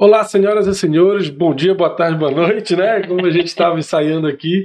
Olá, 0.00 0.22
senhoras 0.22 0.68
e 0.68 0.74
senhores, 0.76 1.28
bom 1.28 1.52
dia, 1.52 1.74
boa 1.74 1.90
tarde, 1.90 2.16
boa 2.16 2.30
noite, 2.30 2.76
né? 2.76 3.02
Como 3.02 3.26
a 3.26 3.30
gente 3.32 3.48
estava 3.48 3.76
ensaiando 3.76 4.28
aqui, 4.28 4.64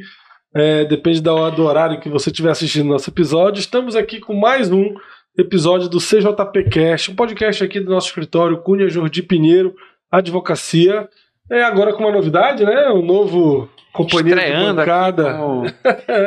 é, 0.56 0.86
depende 0.86 1.20
do 1.24 1.64
horário 1.64 2.00
que 2.00 2.08
você 2.08 2.30
estiver 2.30 2.52
assistindo 2.52 2.90
nosso 2.90 3.10
episódio. 3.10 3.60
Estamos 3.60 3.96
aqui 3.96 4.20
com 4.20 4.36
mais 4.36 4.72
um 4.72 4.94
episódio 5.36 5.90
do 5.90 5.98
CJP 5.98 6.70
Cast, 6.70 7.10
um 7.10 7.16
podcast 7.16 7.64
aqui 7.64 7.80
do 7.80 7.90
nosso 7.90 8.10
escritório 8.10 8.62
Cunha 8.62 8.88
Jordi 8.88 9.24
Pinheiro, 9.24 9.74
Advocacia. 10.12 11.10
É 11.52 11.64
agora 11.64 11.94
com 11.94 12.04
uma 12.04 12.12
novidade, 12.12 12.64
né? 12.64 12.92
Um 12.92 13.04
novo 13.04 13.68
companheiro 13.92 14.40
Estreando 14.40 14.70
de 14.70 14.76
bancada. 14.76 15.40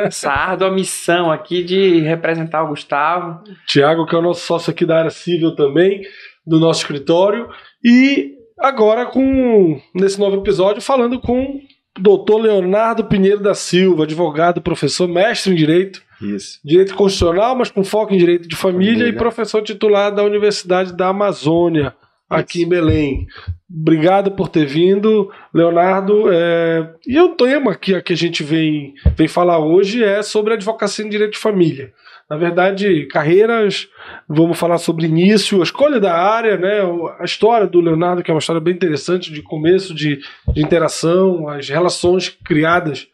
essa 0.05 0.31
árdua 0.33 0.69
missão 0.69 1.31
aqui 1.31 1.63
de 1.63 2.01
representar 2.01 2.65
o 2.65 2.67
Gustavo. 2.67 3.41
Tiago, 3.65 4.05
que 4.05 4.13
é 4.13 4.17
o 4.17 4.21
nosso 4.21 4.41
sócio 4.41 4.69
aqui 4.69 4.85
da 4.85 4.97
área 4.97 5.11
civil 5.11 5.55
também, 5.55 6.01
do 6.45 6.59
nosso 6.59 6.81
escritório. 6.81 7.47
E 7.81 8.35
agora 8.59 9.05
com 9.05 9.79
nesse 9.93 10.19
novo 10.19 10.37
episódio 10.37 10.81
falando 10.81 11.19
com 11.19 11.41
o 11.41 11.61
doutor 11.99 12.37
Leonardo 12.37 13.05
Pinheiro 13.05 13.41
da 13.41 13.53
Silva, 13.53 14.03
advogado, 14.03 14.61
professor, 14.61 15.07
mestre 15.07 15.51
em 15.51 15.55
Direito. 15.55 16.01
Isso. 16.21 16.59
Direito 16.63 16.95
Constitucional, 16.95 17.55
mas 17.55 17.69
com 17.69 17.83
foco 17.83 18.13
em 18.13 18.17
Direito 18.17 18.47
de 18.47 18.55
Família, 18.55 18.93
Família. 18.93 19.09
e 19.09 19.17
professor 19.17 19.61
titular 19.61 20.13
da 20.13 20.23
Universidade 20.23 20.95
da 20.95 21.09
Amazônia, 21.09 21.93
aqui 22.29 22.63
em 22.63 22.69
Belém. 22.69 23.27
Obrigado 23.69 24.31
por 24.31 24.49
ter 24.49 24.65
vindo, 24.65 25.31
Leonardo. 25.53 26.25
É, 26.31 26.89
E 27.05 27.19
o 27.19 27.29
tema 27.35 27.75
que, 27.75 27.99
que 28.01 28.13
a 28.13 28.17
gente 28.17 28.43
vem, 28.43 28.93
vem 29.15 29.27
falar 29.27 29.59
hoje 29.59 30.03
é 30.03 30.21
sobre 30.23 30.53
advocacia 30.53 31.05
em 31.05 31.09
Direito 31.09 31.33
de 31.33 31.39
Família. 31.39 31.93
Na 32.29 32.35
verdade, 32.35 33.05
carreiras, 33.07 33.87
vamos 34.27 34.59
falar 34.59 34.77
sobre 34.77 35.05
início, 35.05 35.61
a 35.61 35.63
escolha 35.63 35.97
da 35.97 36.13
área, 36.13 36.57
né, 36.57 36.81
a 37.19 37.23
história 37.23 37.65
do 37.65 37.79
Leonardo, 37.79 38.21
que 38.21 38.29
é 38.29 38.33
uma 38.33 38.39
história 38.39 38.59
bem 38.59 38.73
interessante 38.73 39.31
de 39.31 39.41
começo 39.41 39.95
de, 39.95 40.19
de 40.53 40.61
interação, 40.61 41.47
as 41.47 41.69
relações 41.69 42.29
criadas 42.29 43.07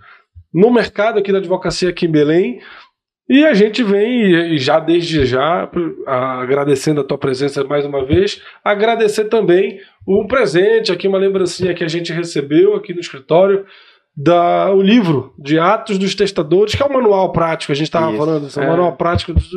no 0.52 0.72
mercado 0.72 1.20
aqui 1.20 1.31
da 1.31 1.38
advocacia 1.38 1.89
aqui 1.89 2.08
em 2.08 2.11
Belém. 2.11 2.59
E 3.30 3.45
a 3.45 3.53
gente 3.53 3.83
vem, 3.83 4.53
e 4.53 4.58
já 4.58 4.80
desde 4.80 5.25
já, 5.25 5.70
agradecendo 6.05 7.02
a 7.02 7.03
tua 7.03 7.17
presença 7.17 7.64
mais 7.64 7.86
uma 7.86 8.03
vez, 8.03 8.42
agradecer 8.64 9.25
também 9.25 9.80
o 10.05 10.27
presente, 10.27 10.92
aqui 10.92 11.08
uma 11.08 11.17
lembrancinha 11.17 11.73
que 11.73 11.83
a 11.83 11.88
gente 11.88 12.11
recebeu 12.11 12.75
aqui 12.75 12.94
no 12.94 13.00
escritório, 13.00 13.66
da, 14.16 14.72
o 14.72 14.81
livro 14.81 15.33
de 15.38 15.58
Atos 15.58 15.97
dos 15.97 16.14
Testadores, 16.14 16.75
que 16.75 16.83
é 16.83 16.86
um 16.86 16.94
manual 16.94 17.31
prático, 17.31 17.72
a 17.72 17.75
gente 17.75 17.88
estava 17.88 18.16
falando, 18.16 18.47
é 18.55 18.59
um 18.59 18.64
é. 18.64 18.67
manual 18.67 18.95
prático 18.95 19.33
de, 19.33 19.47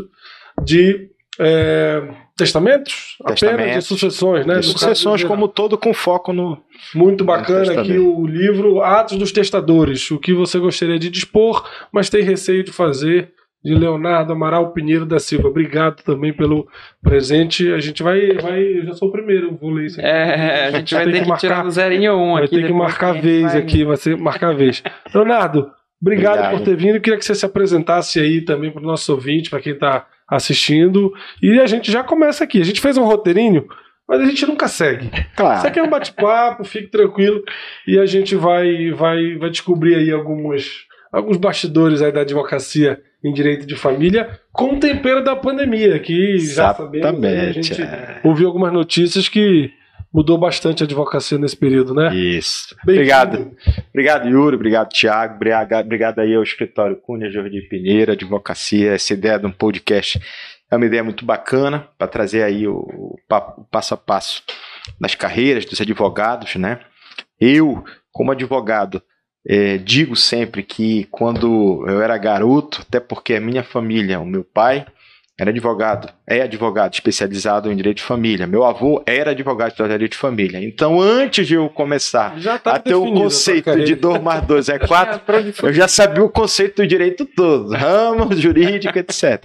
de, 0.65 1.11
é, 1.39 2.03
testamentos, 2.37 3.17
apenas 3.21 3.41
de 3.41 3.47
Testamentos. 3.47 3.87
sucessões, 3.87 4.47
né? 4.47 4.55
E 4.55 4.57
No 4.57 4.63
caso 4.63 4.73
sucessões 4.73 5.25
como 5.25 5.49
todo 5.49 5.77
com 5.77 5.93
foco 5.93 6.33
no. 6.33 6.63
Muito 6.95 7.25
bacana 7.25 7.67
Testamento. 7.67 7.91
aqui 7.91 7.99
o 7.99 8.27
livro 8.27 8.81
Atos 8.81 9.19
dos 9.19 9.33
Testadores, 9.33 10.11
o 10.11 10.19
que 10.19 10.33
você 10.33 10.59
gostaria 10.59 10.99
de 10.99 11.11
dispor, 11.11 11.69
mas 11.93 12.09
tem 12.09 12.23
receio 12.23 12.65
de 12.65 12.73
fazer, 12.73 13.33
de 13.67 13.75
Leonardo 13.75 14.33
Amaral 14.33 14.73
Pinheiro 14.73 15.05
da 15.05 15.19
Silva. 15.19 15.49
Obrigado 15.49 16.03
também 16.05 16.33
pelo 16.33 16.69
presente. 17.03 17.73
A 17.73 17.81
gente 17.81 18.03
vai, 18.03 18.33
vai 18.35 18.63
eu 18.63 18.85
já 18.85 18.93
sou 18.93 19.09
o 19.09 19.13
primeiro, 19.13 19.57
vou 19.61 19.71
ler 19.71 19.87
isso 19.87 19.99
aqui. 20.01 20.09
É, 20.09 20.67
a 20.67 20.71
gente 20.71 20.95
vai 20.95 21.05
ter 21.05 21.13
que 21.13 21.21
que, 21.23 21.29
marcar- 21.29 21.41
tirar 21.41 21.63
do 21.65 21.71
zerinho 21.71 22.15
um 22.17 22.35
vai 22.35 22.45
aqui. 22.45 22.57
ter 22.61 22.67
que 22.67 22.73
marcar 22.73 23.13
vez 23.21 23.53
vai- 23.53 23.61
aqui, 23.63 23.85
vai 23.85 23.97
ser 23.97 24.17
marcar 24.17 24.51
a 24.51 24.55
vez. 24.55 24.83
Leonardo, 25.13 25.69
obrigado, 26.01 26.35
Obrigado. 26.39 26.59
por 26.59 26.65
ter 26.65 26.77
vindo. 26.77 26.95
Eu 26.97 27.01
queria 27.01 27.19
que 27.19 27.25
você 27.25 27.35
se 27.35 27.45
apresentasse 27.45 28.21
aí 28.21 28.41
também 28.41 28.71
para 28.71 28.83
o 28.83 28.87
nosso 28.87 29.13
ouvinte, 29.13 29.51
para 29.51 29.61
quem 29.61 29.73
está 29.73 30.07
assistindo. 30.29 31.13
E 31.43 31.59
a 31.59 31.67
gente 31.67 31.91
já 31.91 32.05
começa 32.05 32.45
aqui. 32.45 32.61
A 32.61 32.65
gente 32.65 32.81
fez 32.81 32.97
um 32.97 33.05
roteirinho, 33.05 33.67
mas 34.09 34.21
a 34.21 34.25
gente 34.27 34.47
nunca 34.47 34.69
segue. 34.69 35.07
Isso 35.13 35.27
Claro. 35.37 35.67
aqui 35.67 35.79
é 35.79 35.83
um 35.83 35.91
bate-papo, 35.91 36.63
fique 36.65 36.87
tranquilo. 36.89 37.43
E 37.87 37.99
a 37.99 38.07
gente 38.07 38.37
vai, 38.37 38.91
vai, 38.93 39.35
vai 39.37 39.51
descobrir 39.51 39.97
aí 39.97 40.11
algumas, 40.13 40.85
alguns 41.13 41.37
bastidores 41.37 42.01
aí 42.03 42.13
da 42.13 42.21
advocacia 42.21 43.01
em 43.27 43.33
direito 43.33 43.67
de 43.67 43.75
família, 43.75 44.41
com 44.53 44.75
o 44.75 44.81
tempero 44.81 45.23
da 45.23 45.35
pandemia, 45.35 45.99
que 45.99 46.39
já 46.39 46.73
sabemos, 46.73 47.21
né, 47.21 47.49
a 47.49 47.53
gente 47.53 47.83
é. 47.83 48.21
ouviu 48.23 48.47
algumas 48.47 48.73
notícias 48.73 49.29
que 49.29 49.71
mudou 50.13 50.39
bastante 50.39 50.83
a 50.83 50.87
advocacia 50.87 51.37
nesse 51.37 51.57
período, 51.57 51.93
né? 51.93 52.15
Isso. 52.15 52.75
Bem-vindo. 52.85 53.01
Obrigado. 53.03 53.57
Obrigado, 53.91 54.29
Yuri. 54.29 54.57
Obrigado, 54.57 54.89
Tiago. 54.91 55.35
Obrigado, 55.35 56.21
aí 56.21 56.35
ao 56.35 56.43
escritório 56.43 56.97
Cunha 56.97 57.29
Jordi 57.31 57.61
Pinheiro, 57.63 58.13
Advocacia. 58.13 58.93
Essa 58.93 59.13
ideia 59.13 59.39
de 59.39 59.47
um 59.47 59.51
podcast 59.51 60.21
é 60.71 60.77
uma 60.77 60.87
ideia 60.87 61.03
muito 61.03 61.25
bacana 61.25 61.89
para 61.99 62.07
trazer 62.07 62.45
aí 62.45 62.67
o, 62.67 62.77
o 62.77 63.19
passo 63.71 63.95
a 63.95 63.97
passo 63.97 64.43
das 65.01 65.15
carreiras 65.15 65.65
dos 65.65 65.81
advogados, 65.81 66.55
né? 66.55 66.81
Eu, 67.41 67.85
como 68.13 68.33
advogado, 68.33 69.03
eh, 69.49 69.79
digo 69.79 70.17
sempre 70.17 70.63
que 70.63 71.07
quando 71.11 71.85
eu 71.89 72.03
era 72.03 72.17
garoto, 72.19 72.83
até 72.87 72.99
porque 73.01 73.35
a 73.35 73.41
minha 73.41 73.63
família, 73.63 74.19
o 74.21 74.27
meu 74.27 74.43
pai 74.45 74.85
era 75.39 75.51
advogado, 75.51 76.09
é 76.27 76.41
advogado 76.41 76.95
especializado 76.95 77.71
em 77.71 77.77
direito 77.77 77.99
de 77.99 78.03
família. 78.03 78.47
Meu 78.47 78.65
avô 78.65 79.03
era 79.05 79.33
advogado 79.33 79.75
em 79.79 79.83
direito 79.89 80.13
de 80.13 80.17
família. 80.17 80.59
Então, 80.65 80.99
antes 80.99 81.47
de 81.47 81.55
eu 81.55 81.69
começar 81.69 82.35
tá 82.63 82.73
a 82.73 82.79
ter 82.79 82.95
o 82.95 83.13
conceito 83.13 83.77
de 83.85 83.95
2 83.95 84.23
mais 84.23 84.43
2 84.47 84.69
é 84.71 84.79
4, 84.87 85.21
É, 85.37 85.53
foi? 85.53 85.69
eu 85.69 85.75
já 85.75 85.87
sabia 85.89 86.25
o 86.25 86.31
conceito 86.31 86.77
do 86.83 86.87
direito 86.87 87.27
todo, 87.27 87.75
ramo, 87.75 88.35
jurídico, 88.35 88.99
etc. 88.99 89.45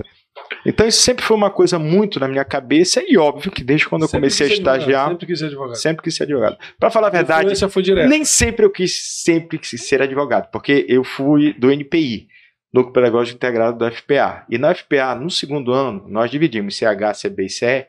Então 0.65 0.87
isso 0.87 1.01
sempre 1.01 1.23
foi 1.23 1.35
uma 1.37 1.49
coisa 1.49 1.79
muito 1.79 2.19
na 2.19 2.27
minha 2.27 2.43
cabeça 2.45 3.03
e 3.07 3.17
óbvio 3.17 3.51
que 3.51 3.63
desde 3.63 3.87
quando 3.87 4.03
eu 4.03 4.07
Sempre 4.07 4.21
comecei 4.29 4.47
a 4.47 4.49
estagiar, 4.53 5.09
Sempre 5.09 5.25
quis 5.25 5.39
ser 5.39 5.45
advogado. 5.45 5.75
sempre 5.77 6.03
quis 6.03 6.15
ser 6.15 6.23
advogado. 6.23 6.57
Para 6.79 6.89
falar 6.89 7.07
a 7.07 7.11
verdade, 7.11 7.53
nem 8.07 8.25
sempre 8.25 8.65
eu 8.65 8.69
quis 8.69 9.21
sempre 9.23 9.57
quis 9.57 9.81
ser 9.87 10.01
advogado, 10.01 10.49
porque 10.51 10.85
eu 10.89 11.03
fui 11.03 11.53
do 11.53 11.71
NPI, 11.71 12.27
Núcleo 12.73 12.93
Pedagógico 12.93 13.35
Integrado 13.37 13.77
do 13.77 13.91
FPA. 13.91 14.45
E 14.49 14.57
na 14.57 14.73
FPA, 14.73 15.15
no 15.15 15.29
segundo 15.29 15.71
ano, 15.73 16.05
nós 16.07 16.29
dividimos 16.31 16.75
CH, 16.77 17.13
CB 17.21 17.45
e 17.45 17.49
CE, 17.49 17.85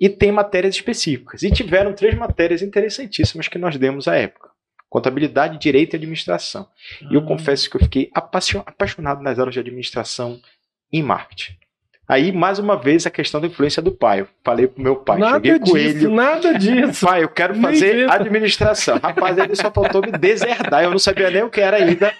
e 0.00 0.08
tem 0.08 0.30
matérias 0.32 0.74
específicas. 0.74 1.42
E 1.42 1.50
tiveram 1.50 1.92
três 1.94 2.14
matérias 2.14 2.60
interessantíssimas 2.62 3.48
que 3.48 3.58
nós 3.58 3.76
demos 3.78 4.06
à 4.08 4.16
época. 4.16 4.50
Contabilidade, 4.88 5.58
Direito 5.58 5.94
e 5.94 5.96
Administração. 5.96 6.66
E 7.10 7.14
eu 7.14 7.20
Ah. 7.20 7.26
confesso 7.26 7.68
que 7.68 7.76
eu 7.76 7.80
fiquei 7.80 8.10
apaixon- 8.14 8.62
apaixonado 8.64 9.22
nas 9.22 9.38
aulas 9.38 9.54
de 9.54 9.60
administração 9.60 10.38
em 10.92 11.02
marketing. 11.02 11.56
Aí, 12.08 12.30
mais 12.30 12.58
uma 12.58 12.76
vez, 12.76 13.04
a 13.06 13.10
questão 13.10 13.40
da 13.40 13.46
influência 13.48 13.82
do 13.82 13.90
pai. 13.90 14.20
Eu 14.20 14.28
falei 14.44 14.66
pro 14.68 14.82
meu 14.82 14.96
pai, 14.96 15.18
Nada 15.18 15.34
cheguei 15.34 15.58
com 15.58 15.64
disso, 15.64 15.76
ele. 15.78 16.08
nada 16.08 16.54
disso. 16.58 17.04
Pai, 17.04 17.22
eu 17.24 17.28
quero 17.28 17.54
fazer 17.56 18.08
administração. 18.10 18.98
Rapaz, 19.02 19.36
ele 19.38 19.56
só 19.56 19.70
faltou 19.72 20.00
me 20.02 20.12
deserdar. 20.12 20.84
Eu 20.84 20.90
não 20.90 20.98
sabia 20.98 21.30
nem 21.30 21.42
o 21.42 21.50
que 21.50 21.60
era 21.60 21.76
ainda 21.78 22.12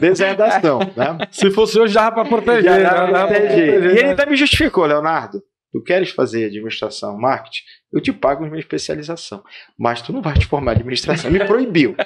deserdação. 0.00 0.78
Né? 0.96 1.18
Se 1.30 1.50
fosse 1.50 1.78
hoje, 1.78 1.94
dava 1.94 2.12
pra 2.12 2.24
proteger. 2.24 2.62
Já 2.64 2.76
né? 2.78 2.82
dava 2.84 3.08
pra 3.08 3.26
proteger, 3.26 3.68
E 3.68 3.86
ele 3.86 4.02
né? 4.02 4.08
ainda 4.10 4.26
me 4.26 4.36
justificou, 4.36 4.86
Leonardo. 4.86 5.42
Tu 5.72 5.82
queres 5.82 6.10
fazer 6.10 6.46
administração, 6.46 7.18
marketing? 7.18 7.62
Eu 7.92 8.00
te 8.00 8.12
pago 8.12 8.44
minha 8.44 8.58
especialização. 8.60 9.42
Mas 9.78 10.02
tu 10.02 10.12
não 10.12 10.20
vais 10.22 10.38
te 10.38 10.46
formar 10.46 10.72
em 10.72 10.76
administração. 10.76 11.30
Me 11.30 11.44
proibiu. 11.44 11.96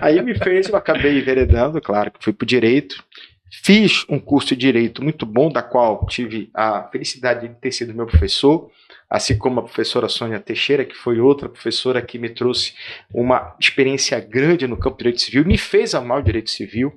Aí 0.00 0.20
me 0.22 0.34
fez, 0.34 0.68
eu 0.68 0.76
acabei 0.76 1.18
enveredando, 1.18 1.80
claro, 1.80 2.10
que 2.10 2.22
fui 2.24 2.32
pro 2.32 2.46
direito. 2.46 2.96
Fiz 3.62 4.04
um 4.08 4.18
curso 4.18 4.48
de 4.48 4.56
direito 4.56 5.02
muito 5.02 5.24
bom, 5.24 5.50
da 5.50 5.62
qual 5.62 6.06
tive 6.06 6.50
a 6.54 6.82
felicidade 6.90 7.48
de 7.48 7.54
ter 7.54 7.72
sido 7.72 7.94
meu 7.94 8.06
professor, 8.06 8.70
assim 9.08 9.38
como 9.38 9.60
a 9.60 9.62
professora 9.62 10.08
Sônia 10.08 10.40
Teixeira, 10.40 10.84
que 10.84 10.94
foi 10.94 11.20
outra 11.20 11.48
professora 11.48 12.02
que 12.02 12.18
me 12.18 12.28
trouxe 12.28 12.74
uma 13.14 13.54
experiência 13.60 14.18
grande 14.20 14.66
no 14.66 14.76
campo 14.76 14.96
do 14.96 14.98
direito 14.98 15.20
civil, 15.20 15.44
me 15.44 15.56
fez 15.56 15.94
amar 15.94 16.18
o 16.20 16.24
direito 16.24 16.50
civil. 16.50 16.92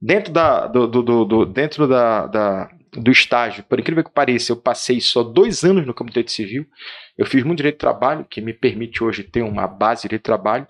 Dentro, 0.00 0.32
da, 0.32 0.66
do, 0.66 0.86
do- 0.86 1.24
do- 1.24 1.46
dentro 1.46 1.88
da, 1.88 2.26
da- 2.26 2.70
do 2.92 3.10
estágio, 3.10 3.64
por 3.64 3.80
incrível 3.80 4.04
que 4.04 4.10
pareça, 4.10 4.52
eu 4.52 4.56
passei 4.56 5.00
só 5.00 5.22
dois 5.22 5.64
anos 5.64 5.86
no 5.86 5.94
campo 5.94 6.10
do 6.10 6.14
direito 6.14 6.30
civil. 6.32 6.66
Eu 7.16 7.24
fiz 7.26 7.42
muito 7.42 7.56
direito 7.58 7.76
de 7.76 7.80
trabalho, 7.80 8.26
que 8.28 8.40
me 8.42 8.52
permite 8.52 9.02
hoje 9.02 9.22
ter 9.22 9.42
uma 9.42 9.66
base 9.66 10.02
de 10.02 10.08
direito 10.08 10.20
de 10.22 10.24
trabalho. 10.26 10.66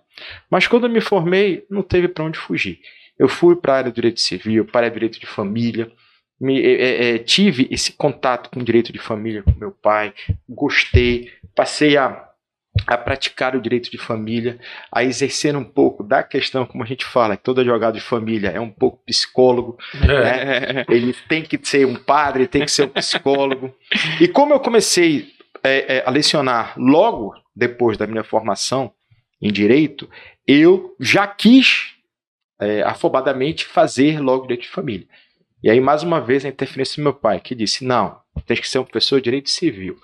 Mas 0.49 0.67
quando 0.69 0.85
eu 0.87 0.91
me 0.91 1.01
formei, 1.01 1.65
não 1.69 1.83
teve 1.83 2.07
para 2.09 2.25
onde 2.25 2.39
fugir. 2.39 2.79
Eu 3.19 3.29
fui 3.29 3.57
para 3.57 3.73
a 3.73 3.77
área 3.79 3.91
do 3.91 3.95
direito 3.95 4.21
civil, 4.21 4.65
para 4.65 4.79
a 4.79 4.81
área 4.83 4.91
do 4.91 4.95
direito 4.95 5.21
de 5.21 5.27
família. 5.27 5.91
Me, 6.39 6.61
eh, 6.61 6.83
eh, 6.83 7.15
eh, 7.15 7.19
tive 7.19 7.67
esse 7.71 7.93
contato 7.93 8.51
com 8.51 8.61
o 8.61 8.65
direito 8.65 8.93
de 8.93 8.99
família 8.99 9.43
com 9.43 9.53
meu 9.53 9.71
pai, 9.71 10.13
gostei, 10.47 11.31
passei 11.55 11.97
a, 11.97 12.29
a 12.87 12.99
praticar 12.99 13.57
o 13.57 13.61
direito 13.61 13.91
de 13.91 13.97
família, 13.97 14.59
a 14.93 15.03
exercer 15.03 15.57
um 15.57 15.65
pouco 15.65 16.03
da 16.03 16.23
questão, 16.23 16.67
como 16.67 16.85
a 16.85 16.87
gente 16.87 17.07
fala, 17.07 17.39
que 17.39 17.43
todo 17.43 17.63
advogado 17.63 17.95
de 17.95 18.03
família 18.03 18.51
é 18.51 18.61
um 18.61 18.71
pouco 18.71 19.03
psicólogo, 19.07 19.79
É. 19.95 20.75
né? 20.75 20.85
ele 20.91 21.15
tem 21.27 21.43
que 21.43 21.59
ser 21.63 21.87
um 21.87 21.95
padre, 21.95 22.47
tem 22.47 22.67
que 22.67 22.71
ser 22.71 22.85
um 22.85 22.89
psicólogo. 22.89 23.75
E 24.21 24.29
como 24.29 24.53
eu 24.53 24.61
comecei 24.61 25.29
é, 25.65 25.97
é, 25.97 26.03
a 26.07 26.11
lecionar 26.11 26.75
logo 26.77 27.35
depois 27.55 27.97
da 27.97 28.07
minha 28.07 28.23
formação 28.23 28.93
em 29.41 29.51
direito, 29.51 30.07
eu 30.47 30.95
já 31.01 31.27
quis 31.27 31.96
é, 32.61 32.83
afobadamente 32.83 33.65
fazer 33.65 34.21
logo 34.21 34.43
direito 34.43 34.63
de 34.63 34.69
família. 34.69 35.07
E 35.63 35.71
aí, 35.71 35.81
mais 35.81 36.03
uma 36.03 36.21
vez, 36.21 36.45
a 36.45 36.49
interferência 36.49 36.97
do 36.97 37.05
meu 37.05 37.15
pai, 37.15 37.41
que 37.41 37.55
disse: 37.55 37.85
não, 37.85 38.19
tem 38.47 38.57
que 38.57 38.69
ser 38.69 38.79
um 38.79 38.85
professor 38.85 39.19
de 39.19 39.25
direito 39.25 39.51
civil. 39.51 39.97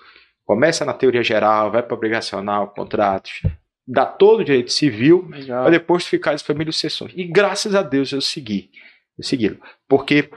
Começa 0.45 0.83
na 0.83 0.93
teoria 0.93 1.23
geral, 1.23 1.71
vai 1.71 1.81
para 1.81 1.93
obrigacional, 1.93 2.67
contratos, 2.73 3.41
dar 3.87 4.05
todo 4.05 4.41
o 4.41 4.43
direito 4.43 4.71
civil, 4.71 5.29
para 5.47 5.69
depois 5.69 6.05
ficar 6.05 6.31
as 6.31 6.41
famílias 6.41 6.75
sucessões. 6.75 7.13
E 7.15 7.23
graças 7.23 7.75
a 7.75 7.81
Deus 7.81 8.11
eu 8.11 8.21
segui. 8.21 8.69
Eu 9.17 9.23
segui. 9.23 9.57
Porque 9.87 10.29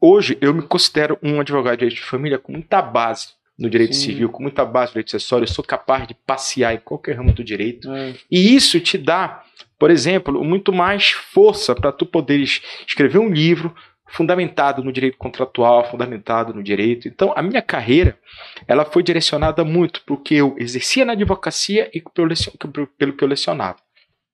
hoje 0.00 0.38
eu 0.40 0.54
me 0.54 0.62
considero 0.62 1.18
um 1.22 1.40
advogado 1.40 1.72
de 1.72 1.78
direito 1.80 1.96
de 1.96 2.04
família 2.04 2.38
com 2.38 2.52
muita 2.52 2.80
base 2.80 3.28
no 3.58 3.68
direito 3.68 3.96
Sim. 3.96 4.02
civil, 4.02 4.28
com 4.28 4.42
muita 4.42 4.64
base 4.64 4.90
no 4.90 4.94
direito 4.94 5.16
acessório. 5.16 5.44
Eu 5.44 5.48
sou 5.48 5.64
capaz 5.64 6.06
de 6.06 6.14
passear 6.14 6.74
em 6.74 6.78
qualquer 6.78 7.16
ramo 7.16 7.32
do 7.32 7.42
direito. 7.42 7.92
É. 7.92 8.14
E 8.30 8.54
isso 8.54 8.78
te 8.78 8.96
dá, 8.96 9.42
por 9.78 9.90
exemplo, 9.90 10.42
muito 10.42 10.72
mais 10.72 11.10
força 11.10 11.74
para 11.74 11.92
tu 11.92 12.04
poderes 12.04 12.62
escrever 12.86 13.18
um 13.18 13.30
livro 13.30 13.74
fundamentado 14.08 14.82
no 14.82 14.92
direito 14.92 15.18
contratual, 15.18 15.88
fundamentado 15.90 16.54
no 16.54 16.62
direito. 16.62 17.06
Então, 17.06 17.32
a 17.36 17.42
minha 17.42 17.60
carreira, 17.60 18.18
ela 18.66 18.84
foi 18.84 19.02
direcionada 19.02 19.64
muito 19.64 20.02
para 20.02 20.14
o 20.14 20.20
que 20.20 20.34
eu 20.34 20.56
exercia 20.58 21.04
na 21.04 21.12
advocacia 21.12 21.90
e 21.92 22.02
pelo 22.14 22.86
pelo 22.98 23.12
que 23.12 23.22
eu 23.22 23.28
lecionava. 23.28 23.78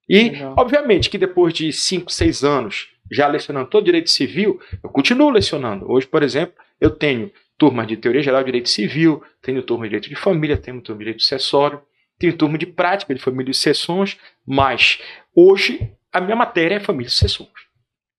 E, 0.08 0.30
Legal. 0.30 0.54
obviamente, 0.56 1.10
que 1.10 1.18
depois 1.18 1.52
de 1.52 1.72
5, 1.72 2.10
6 2.10 2.44
anos 2.44 2.88
já 3.10 3.26
lecionando 3.26 3.68
todo 3.68 3.84
direito 3.84 4.10
civil, 4.10 4.60
eu 4.82 4.90
continuo 4.90 5.30
lecionando. 5.30 5.90
Hoje, 5.90 6.06
por 6.06 6.22
exemplo, 6.22 6.54
eu 6.80 6.90
tenho 6.90 7.30
turmas 7.58 7.86
de 7.86 7.96
teoria 7.96 8.22
geral 8.22 8.40
de 8.40 8.46
direito 8.46 8.68
civil, 8.68 9.22
tenho 9.42 9.62
turma 9.62 9.84
de 9.84 9.90
direito 9.90 10.08
de 10.08 10.16
família, 10.16 10.56
tenho 10.56 10.80
turma 10.80 10.98
de 10.98 11.04
direito 11.04 11.22
sucessório, 11.22 11.80
tenho 12.18 12.36
turma 12.36 12.58
de 12.58 12.66
prática 12.66 13.14
de 13.14 13.20
família 13.20 13.50
e 13.50 13.54
sucessões, 13.54 14.16
mas 14.46 14.98
hoje 15.34 15.92
a 16.12 16.20
minha 16.20 16.36
matéria 16.36 16.76
é 16.76 16.80
família 16.80 17.08
e 17.08 17.10
sucessões. 17.10 17.50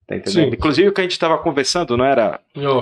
Tá. 0.07 0.15
Inclusive 0.15 0.87
o 0.87 0.93
que 0.93 1.01
a 1.01 1.03
gente 1.03 1.13
estava 1.13 1.37
conversando, 1.39 1.97
não 1.97 2.05
era 2.05 2.39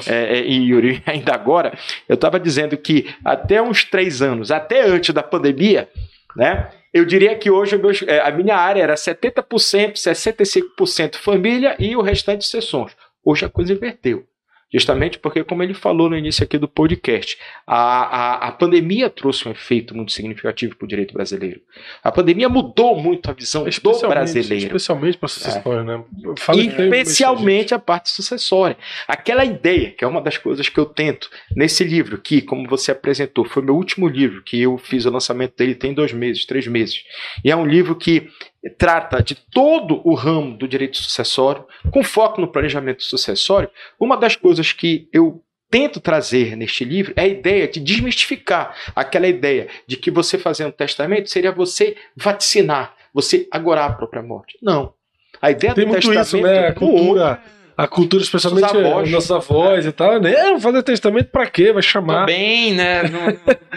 é, 0.07 0.39
é, 0.39 0.45
e 0.45 0.69
Yuri, 0.69 1.01
ainda 1.07 1.33
agora, 1.33 1.77
eu 2.07 2.15
estava 2.15 2.37
dizendo 2.39 2.75
que 2.75 3.13
até 3.23 3.61
uns 3.61 3.85
três 3.85 4.21
anos, 4.21 4.51
até 4.51 4.81
antes 4.81 5.13
da 5.13 5.23
pandemia, 5.23 5.89
né? 6.35 6.69
Eu 6.93 7.05
diria 7.05 7.35
que 7.35 7.49
hoje 7.49 7.79
é, 8.07 8.19
a 8.19 8.29
minha 8.29 8.55
área 8.55 8.83
era 8.83 8.93
70%, 8.93 9.93
65% 9.93 11.15
família 11.15 11.75
e 11.79 11.95
o 11.95 12.01
restante 12.01 12.45
sessões. 12.45 12.95
Hoje 13.23 13.45
a 13.45 13.49
coisa 13.49 13.73
inverteu. 13.73 14.27
Justamente 14.73 15.19
porque, 15.19 15.43
como 15.43 15.61
ele 15.61 15.73
falou 15.73 16.09
no 16.09 16.17
início 16.17 16.43
aqui 16.43 16.57
do 16.57 16.67
podcast, 16.67 17.37
a, 17.67 17.75
a, 17.75 18.47
a 18.47 18.51
pandemia 18.51 19.09
trouxe 19.09 19.47
um 19.47 19.51
efeito 19.51 19.95
muito 19.95 20.11
significativo 20.11 20.75
para 20.75 20.85
o 20.85 20.87
direito 20.87 21.13
brasileiro. 21.13 21.61
A 22.03 22.11
pandemia 22.11 22.49
mudou 22.49 22.99
muito 22.99 23.29
a 23.29 23.33
visão 23.33 23.63
do 23.63 23.69
brasileiro. 24.09 24.65
especialmente 24.65 25.17
para 25.17 25.27
sucessões, 25.29 25.85
né? 25.85 26.03
Eu 26.23 26.35
falo 26.37 26.59
que 26.59 26.69
tem- 26.69 26.85
Especialmente 27.03 27.73
a 27.73 27.79
parte 27.79 28.09
sucessória. 28.09 28.77
Aquela 29.07 29.45
ideia, 29.45 29.91
que 29.91 30.03
é 30.03 30.07
uma 30.07 30.21
das 30.21 30.37
coisas 30.37 30.67
que 30.67 30.79
eu 30.79 30.85
tento 30.85 31.29
nesse 31.55 31.83
livro, 31.83 32.17
que, 32.17 32.41
como 32.41 32.67
você 32.67 32.91
apresentou, 32.91 33.45
foi 33.45 33.61
meu 33.61 33.75
último 33.75 34.07
livro, 34.07 34.41
que 34.43 34.59
eu 34.61 34.77
fiz 34.77 35.05
o 35.05 35.11
lançamento 35.11 35.55
dele 35.55 35.75
tem 35.75 35.93
dois 35.93 36.11
meses, 36.13 36.45
três 36.45 36.65
meses. 36.67 37.03
E 37.43 37.51
é 37.51 37.55
um 37.55 37.65
livro 37.65 37.95
que 37.95 38.27
trata 38.69 39.21
de 39.21 39.35
todo 39.35 40.01
o 40.03 40.13
ramo 40.13 40.57
do 40.57 40.67
direito 40.67 40.97
sucessório, 40.97 41.65
com 41.91 42.03
foco 42.03 42.39
no 42.39 42.47
planejamento 42.47 43.03
sucessório. 43.03 43.69
Uma 43.99 44.17
das 44.17 44.35
coisas 44.35 44.71
que 44.71 45.07
eu 45.11 45.43
tento 45.69 45.99
trazer 45.99 46.55
neste 46.55 46.85
livro 46.85 47.13
é 47.15 47.23
a 47.23 47.27
ideia 47.27 47.67
de 47.67 47.79
desmistificar 47.79 48.75
aquela 48.95 49.27
ideia 49.27 49.67
de 49.87 49.97
que 49.97 50.11
você 50.11 50.37
fazendo 50.37 50.71
testamento 50.71 51.29
seria 51.29 51.51
você 51.51 51.95
vaticinar, 52.15 52.95
você 53.13 53.47
agorar 53.49 53.89
a 53.89 53.93
própria 53.93 54.21
morte. 54.21 54.57
Não. 54.61 54.93
A 55.41 55.51
ideia 55.51 55.73
Tem 55.73 55.83
do 55.83 55.89
muito 55.89 56.07
testamento 56.07 56.25
isso, 56.25 56.41
né? 56.41 56.67
A 56.67 56.69
não 56.69 56.75
cultura, 56.75 57.43
a 57.75 57.87
cultura, 57.87 58.21
especialmente 58.23 58.61
Nossos 58.63 58.85
avós. 58.85 59.11
nossos 59.11 59.31
avós 59.31 59.85
e 59.85 59.91
tal, 59.91 60.19
né? 60.19 60.31
É, 60.33 60.59
fazer 60.59 60.83
testamento 60.83 61.29
pra 61.31 61.45
quê? 61.47 61.65
Vai 61.73 61.75
Tô 61.75 61.81
chamar. 61.81 62.25
bem, 62.25 62.73
né? 62.73 63.03
Não, 63.09 63.25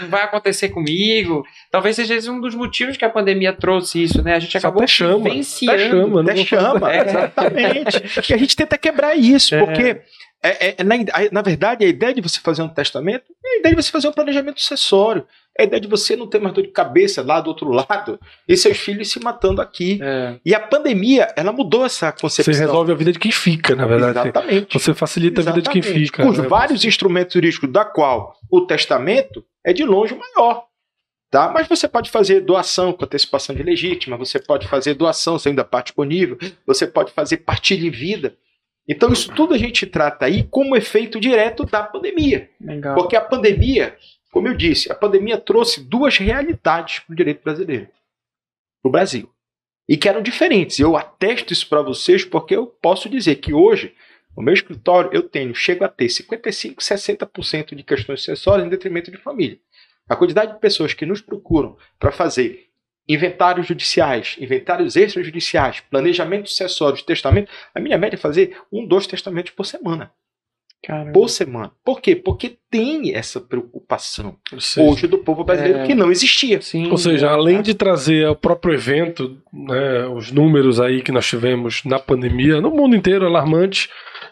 não 0.02 0.08
vai 0.08 0.22
acontecer 0.22 0.68
comigo. 0.68 1.42
Talvez 1.70 1.96
seja 1.96 2.14
esse 2.14 2.28
um 2.30 2.40
dos 2.40 2.54
motivos 2.54 2.96
que 2.96 3.04
a 3.04 3.10
pandemia 3.10 3.52
trouxe 3.52 4.02
isso, 4.02 4.22
né? 4.22 4.34
A 4.34 4.38
gente 4.38 4.52
Só 4.52 4.58
acabou 4.58 4.82
até 4.82 4.86
chama. 4.92 5.16
Até 5.20 5.28
vivenciando. 5.30 5.78
chama, 5.90 6.22
não 6.22 6.30
Até 6.32 6.44
chama. 6.44 6.92
É. 6.92 7.00
exatamente. 7.08 8.30
E 8.30 8.34
a 8.34 8.36
gente 8.36 8.56
tenta 8.56 8.76
quebrar 8.78 9.16
isso, 9.16 9.54
É. 9.54 9.64
porque 9.64 10.00
é, 10.42 10.74
é, 10.78 10.84
na, 10.84 10.94
na 11.32 11.42
verdade 11.42 11.84
a 11.84 11.88
ideia 11.88 12.14
de 12.14 12.20
você 12.20 12.38
fazer 12.40 12.62
um 12.62 12.68
testamento 12.68 13.24
é 13.44 13.56
a 13.56 13.58
ideia 13.60 13.74
de 13.74 13.82
você 13.82 13.90
fazer 13.90 14.08
um 14.08 14.12
planejamento 14.12 14.60
sucessório. 14.60 15.26
É 15.58 15.62
a 15.62 15.66
ideia 15.66 15.80
de 15.80 15.88
você 15.88 16.14
não 16.16 16.26
ter 16.26 16.40
mais 16.40 16.54
dor 16.54 16.62
de 16.62 16.68
cabeça 16.68 17.22
lá 17.22 17.40
do 17.40 17.48
outro 17.48 17.70
lado 17.70 18.20
e 18.48 18.56
seus 18.56 18.78
filhos 18.78 19.10
se 19.10 19.18
matando 19.20 19.60
aqui. 19.60 19.98
É. 20.02 20.38
E 20.44 20.54
a 20.54 20.60
pandemia, 20.60 21.32
ela 21.36 21.52
mudou 21.52 21.84
essa 21.84 22.12
concepção. 22.12 22.52
Você 22.52 22.60
resolve 22.60 22.92
a 22.92 22.94
vida 22.94 23.12
de 23.12 23.18
quem 23.18 23.32
fica, 23.32 23.74
na 23.74 23.86
verdade. 23.86 24.18
Exatamente. 24.18 24.78
Você 24.78 24.94
facilita 24.94 25.40
a 25.40 25.44
vida 25.44 25.62
de 25.62 25.70
quem 25.70 25.80
Exatamente. 25.80 26.06
fica. 26.06 26.22
Com 26.22 26.28
os 26.28 26.38
né? 26.38 26.46
vários 26.46 26.84
instrumentos 26.84 27.34
jurídicos, 27.34 27.70
da 27.70 27.84
qual 27.84 28.34
o 28.50 28.60
testamento 28.62 29.44
é 29.64 29.72
de 29.72 29.84
longe 29.84 30.14
o 30.14 30.18
maior. 30.18 30.66
Tá? 31.30 31.50
Mas 31.52 31.66
você 31.66 31.88
pode 31.88 32.10
fazer 32.10 32.40
doação 32.40 32.92
com 32.92 33.04
antecipação 33.04 33.54
de 33.54 33.62
legítima, 33.62 34.16
você 34.16 34.38
pode 34.38 34.68
fazer 34.68 34.94
doação 34.94 35.38
saindo 35.38 35.56
da 35.56 35.64
parte 35.64 35.86
disponível, 35.86 36.38
você 36.64 36.86
pode 36.86 37.12
fazer 37.12 37.38
partilha 37.38 37.86
em 37.86 37.90
vida. 37.90 38.36
Então, 38.88 39.12
isso 39.12 39.32
tudo 39.34 39.52
a 39.52 39.58
gente 39.58 39.84
trata 39.84 40.26
aí 40.26 40.44
como 40.44 40.76
efeito 40.76 41.18
direto 41.18 41.64
da 41.64 41.82
pandemia. 41.82 42.48
Legal. 42.60 42.94
Porque 42.94 43.16
a 43.16 43.20
pandemia, 43.20 43.96
como 44.36 44.48
eu 44.48 44.54
disse, 44.54 44.92
a 44.92 44.94
pandemia 44.94 45.38
trouxe 45.38 45.82
duas 45.82 46.18
realidades 46.18 46.98
para 46.98 47.10
o 47.14 47.16
direito 47.16 47.42
brasileiro, 47.42 47.88
para 48.82 48.88
o 48.90 48.92
Brasil, 48.92 49.30
e 49.88 49.96
que 49.96 50.10
eram 50.10 50.20
diferentes. 50.20 50.78
Eu 50.78 50.94
atesto 50.94 51.54
isso 51.54 51.66
para 51.66 51.80
vocês 51.80 52.22
porque 52.22 52.54
eu 52.54 52.66
posso 52.66 53.08
dizer 53.08 53.36
que 53.36 53.54
hoje, 53.54 53.94
no 54.36 54.42
meu 54.42 54.52
escritório, 54.52 55.08
eu 55.10 55.22
tenho, 55.22 55.54
chego 55.54 55.86
a 55.86 55.88
ter 55.88 56.10
55, 56.10 56.82
60% 56.82 57.74
de 57.74 57.82
questões 57.82 58.20
sucessórias 58.20 58.66
em 58.66 58.68
detrimento 58.68 59.10
de 59.10 59.16
família. 59.16 59.58
A 60.06 60.14
quantidade 60.14 60.52
de 60.52 60.60
pessoas 60.60 60.92
que 60.92 61.06
nos 61.06 61.22
procuram 61.22 61.74
para 61.98 62.12
fazer 62.12 62.68
inventários 63.08 63.66
judiciais, 63.66 64.36
inventários 64.38 64.96
extrajudiciais, 64.96 65.80
planejamento 65.80 66.50
sucessório, 66.50 67.02
testamento, 67.02 67.50
a 67.74 67.80
minha 67.80 67.96
média 67.96 68.16
é 68.16 68.20
fazer 68.20 68.54
um, 68.70 68.86
dois 68.86 69.06
testamentos 69.06 69.52
por 69.52 69.64
semana 69.64 70.12
Caramba. 70.86 71.12
por 71.12 71.28
semana. 71.28 71.72
Por 71.84 72.00
quê? 72.00 72.14
Porque 72.14 72.56
tem 72.70 73.12
essa 73.12 73.40
preocupação 73.40 74.36
seja, 74.56 74.88
hoje 74.88 75.06
do 75.08 75.18
povo 75.18 75.42
brasileiro 75.42 75.80
É. 75.80 75.86
que 75.86 75.94
não 75.96 76.12
existia. 76.12 76.60
Sim. 76.60 76.88
Ou 76.90 76.96
seja, 76.96 77.28
além 77.30 77.60
de 77.60 77.74
trazer 77.74 78.28
o 78.28 78.36
próprio 78.36 78.72
evento, 78.72 79.36
né, 79.52 80.06
os 80.06 80.30
números 80.30 80.80
aí 80.80 81.02
que 81.02 81.10
nós 81.10 81.26
tivemos 81.26 81.82
na 81.84 81.98
pandemia, 81.98 82.60
no 82.60 82.70
mundo 82.70 82.94
inteiro 82.94 83.26
alarmantes, 83.26 83.88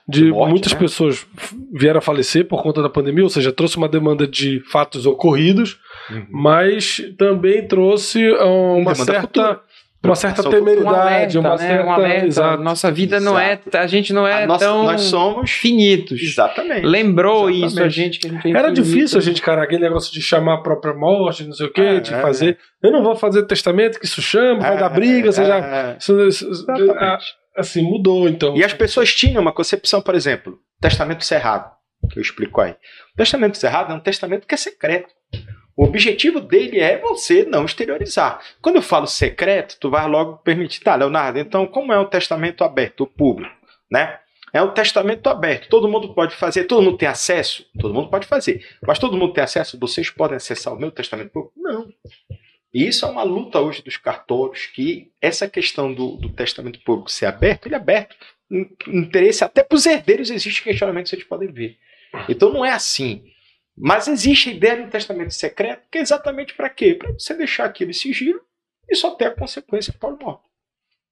de 0.07 0.31
morte, 0.31 0.51
muitas 0.51 0.73
né? 0.75 0.79
pessoas 0.79 1.27
vieram 1.73 1.99
a 1.99 2.03
falecer 2.03 2.47
por 2.47 2.63
conta 2.63 2.83
da 2.83 2.89
pandemia, 2.89 3.25
ou 3.25 3.31
seja, 3.31 3.51
trouxe 3.51 3.77
uma 3.77 3.89
demanda 3.89 4.27
de 4.27 4.61
fatos 4.71 5.07
ocorridos, 5.07 5.81
mas 6.31 7.01
também 7.19 7.67
trouxe 7.67 8.25
ah, 8.39 8.45
uma 8.45 8.93
Demanda 8.93 8.95
certa, 9.05 9.21
futura. 9.23 9.61
Uma 10.11 10.17
certa 10.17 10.43
futura. 10.43 10.61
um 10.63 10.65
temeridade, 10.65 10.99
alerta, 10.99 11.41
uma 11.41 11.51
né? 11.51 11.57
certa. 11.59 11.85
um 11.87 11.91
alerta. 11.93 12.27
Exato. 12.27 12.63
Nossa 12.63 12.91
vida 12.93 13.21
não 13.21 13.39
é. 13.39 13.61
A 13.75 13.87
gente 13.87 14.13
não 14.13 14.27
é 14.27 14.47
nossa- 14.47 14.65
tão 14.65 14.83
nós 14.85 15.01
somos 15.03 15.51
finitos. 15.51 16.21
exatamente. 16.23 16.87
Lembrou 16.87 17.49
Exatamente. 17.51 17.67
isso 17.73 17.83
a 17.83 17.89
gente 17.89 18.19
que 18.19 18.27
a 18.27 18.31
gente 18.31 18.43
tem 18.43 18.57
Era 18.57 18.71
difícil 18.71 19.19
a 19.19 19.23
gente, 19.23 19.41
cara, 19.43 19.63
aquele 19.63 19.83
negócio 19.83 20.13
de 20.13 20.21
chamar 20.21 20.55
a 20.55 20.63
própria 20.63 20.95
morte, 20.95 21.45
não 21.45 21.53
sei 21.53 21.67
o 21.67 21.73
quê, 21.73 21.81
É, 21.81 22.01
de 22.01 22.13
é, 22.15 22.21
fazer. 22.21 22.59
Eu 22.83 22.93
não 22.93 23.03
vou 23.03 23.15
fazer 23.17 23.45
testamento, 23.47 23.99
que 23.99 24.07
isso 24.07 24.21
chama, 24.23 24.61
vai 24.61 24.75
É, 24.75 24.79
dar 24.79 24.89
briga, 24.91 25.31
você 25.33 25.45
já. 25.45 25.59
é, 25.59 25.97
exatamente. 25.99 26.91
ah, 26.99 27.19
assim, 27.57 27.83
mudou, 27.83 28.29
então. 28.29 28.57
E 28.57 28.65
as 28.65 28.73
pessoas 28.73 29.13
tinham 29.15 29.41
uma 29.41 29.53
concepção, 29.53 30.01
por 30.03 30.15
exemplo, 30.15 30.59
testamento 30.81 31.25
cerrado, 31.25 31.71
que 32.11 32.19
eu 32.19 32.23
explico 32.23 32.61
aí. 32.61 32.73
O 32.73 33.17
testamento 33.17 33.57
cerrado 33.57 33.93
é 33.93 33.95
um 33.95 34.01
testamento 34.01 34.47
que 34.47 34.55
é 34.55 34.59
secreto. 34.59 35.09
O 35.77 35.85
objetivo 35.85 36.41
dele 36.41 36.79
é 36.79 36.99
você 36.99 37.45
não 37.45 37.65
exteriorizar. 37.65 38.41
Quando 38.63 38.77
eu 38.77 38.83
falo 38.83 39.07
secreto, 39.07 39.77
tu 39.81 39.91
vai 39.91 40.07
logo 40.07 40.39
permitir, 40.39 40.81
tá, 40.81 40.95
Leonardo, 40.95 41.39
então 41.39 41.67
como 41.67 41.93
é 41.93 41.99
um 41.99 42.07
testamento 42.07 42.63
aberto, 42.63 43.07
público, 43.07 43.55
né? 43.91 44.19
É 44.53 44.63
um 44.63 44.71
testamento 44.71 45.29
aberto, 45.29 45.69
todo 45.69 45.89
mundo 45.89 46.15
pode 46.15 46.37
fazer, 46.37 46.65
todo 46.65 46.81
mundo 46.81 46.97
tem 46.97 47.09
acesso? 47.09 47.67
Todo 47.81 47.93
mundo 47.93 48.09
pode 48.09 48.25
fazer. 48.25 48.65
Mas 48.87 49.01
todo 49.01 49.17
mundo 49.17 49.33
tem 49.33 49.43
acesso? 49.43 49.77
Vocês 49.81 50.11
podem 50.11 50.37
acessar 50.37 50.73
o 50.73 50.79
meu 50.79 50.93
testamento 50.93 51.31
público? 51.31 51.55
Não. 51.57 51.93
E 52.73 52.87
isso 52.87 53.05
é 53.05 53.09
uma 53.09 53.25
luta 53.25 53.61
hoje 53.61 53.83
dos 53.83 53.97
cartórios, 53.97 54.67
que 54.67 55.11
essa 55.21 55.49
questão 55.49 55.93
do, 55.93 56.17
do 56.17 56.29
testamento 56.29 56.79
público 56.85 57.11
ser 57.11 57.27
aberto, 57.27 57.67
ele 57.67 57.75
é 57.75 57.79
aberto. 57.79 58.15
Interesse 58.87 59.43
até 59.43 59.65
para 59.65 59.75
os 59.75 59.87
herdeiros 59.87 60.31
existe 60.31 60.63
questionamento, 60.63 61.09
vocês 61.09 61.25
podem 61.25 61.51
ver. 61.51 61.77
Então 62.29 62.53
não 62.53 62.65
é 62.65 62.71
assim. 62.71 63.25
Mas 63.77 64.07
existe 64.09 64.51
a 64.51 64.53
ideia 64.53 64.83
do 64.83 64.91
testamento 64.91 65.33
secreto, 65.35 65.89
que 65.91 65.99
é 65.99 66.01
exatamente 66.01 66.55
para 66.55 66.69
quê? 66.71 66.95
Para 66.95 67.13
você 67.13 67.35
deixar 67.35 67.65
aquele 67.65 67.93
sigilo 67.93 68.41
e 68.89 68.95
só 68.95 69.11
ter 69.13 69.27
a 69.27 69.35
consequência 69.35 69.93
pós-morte. 69.99 70.45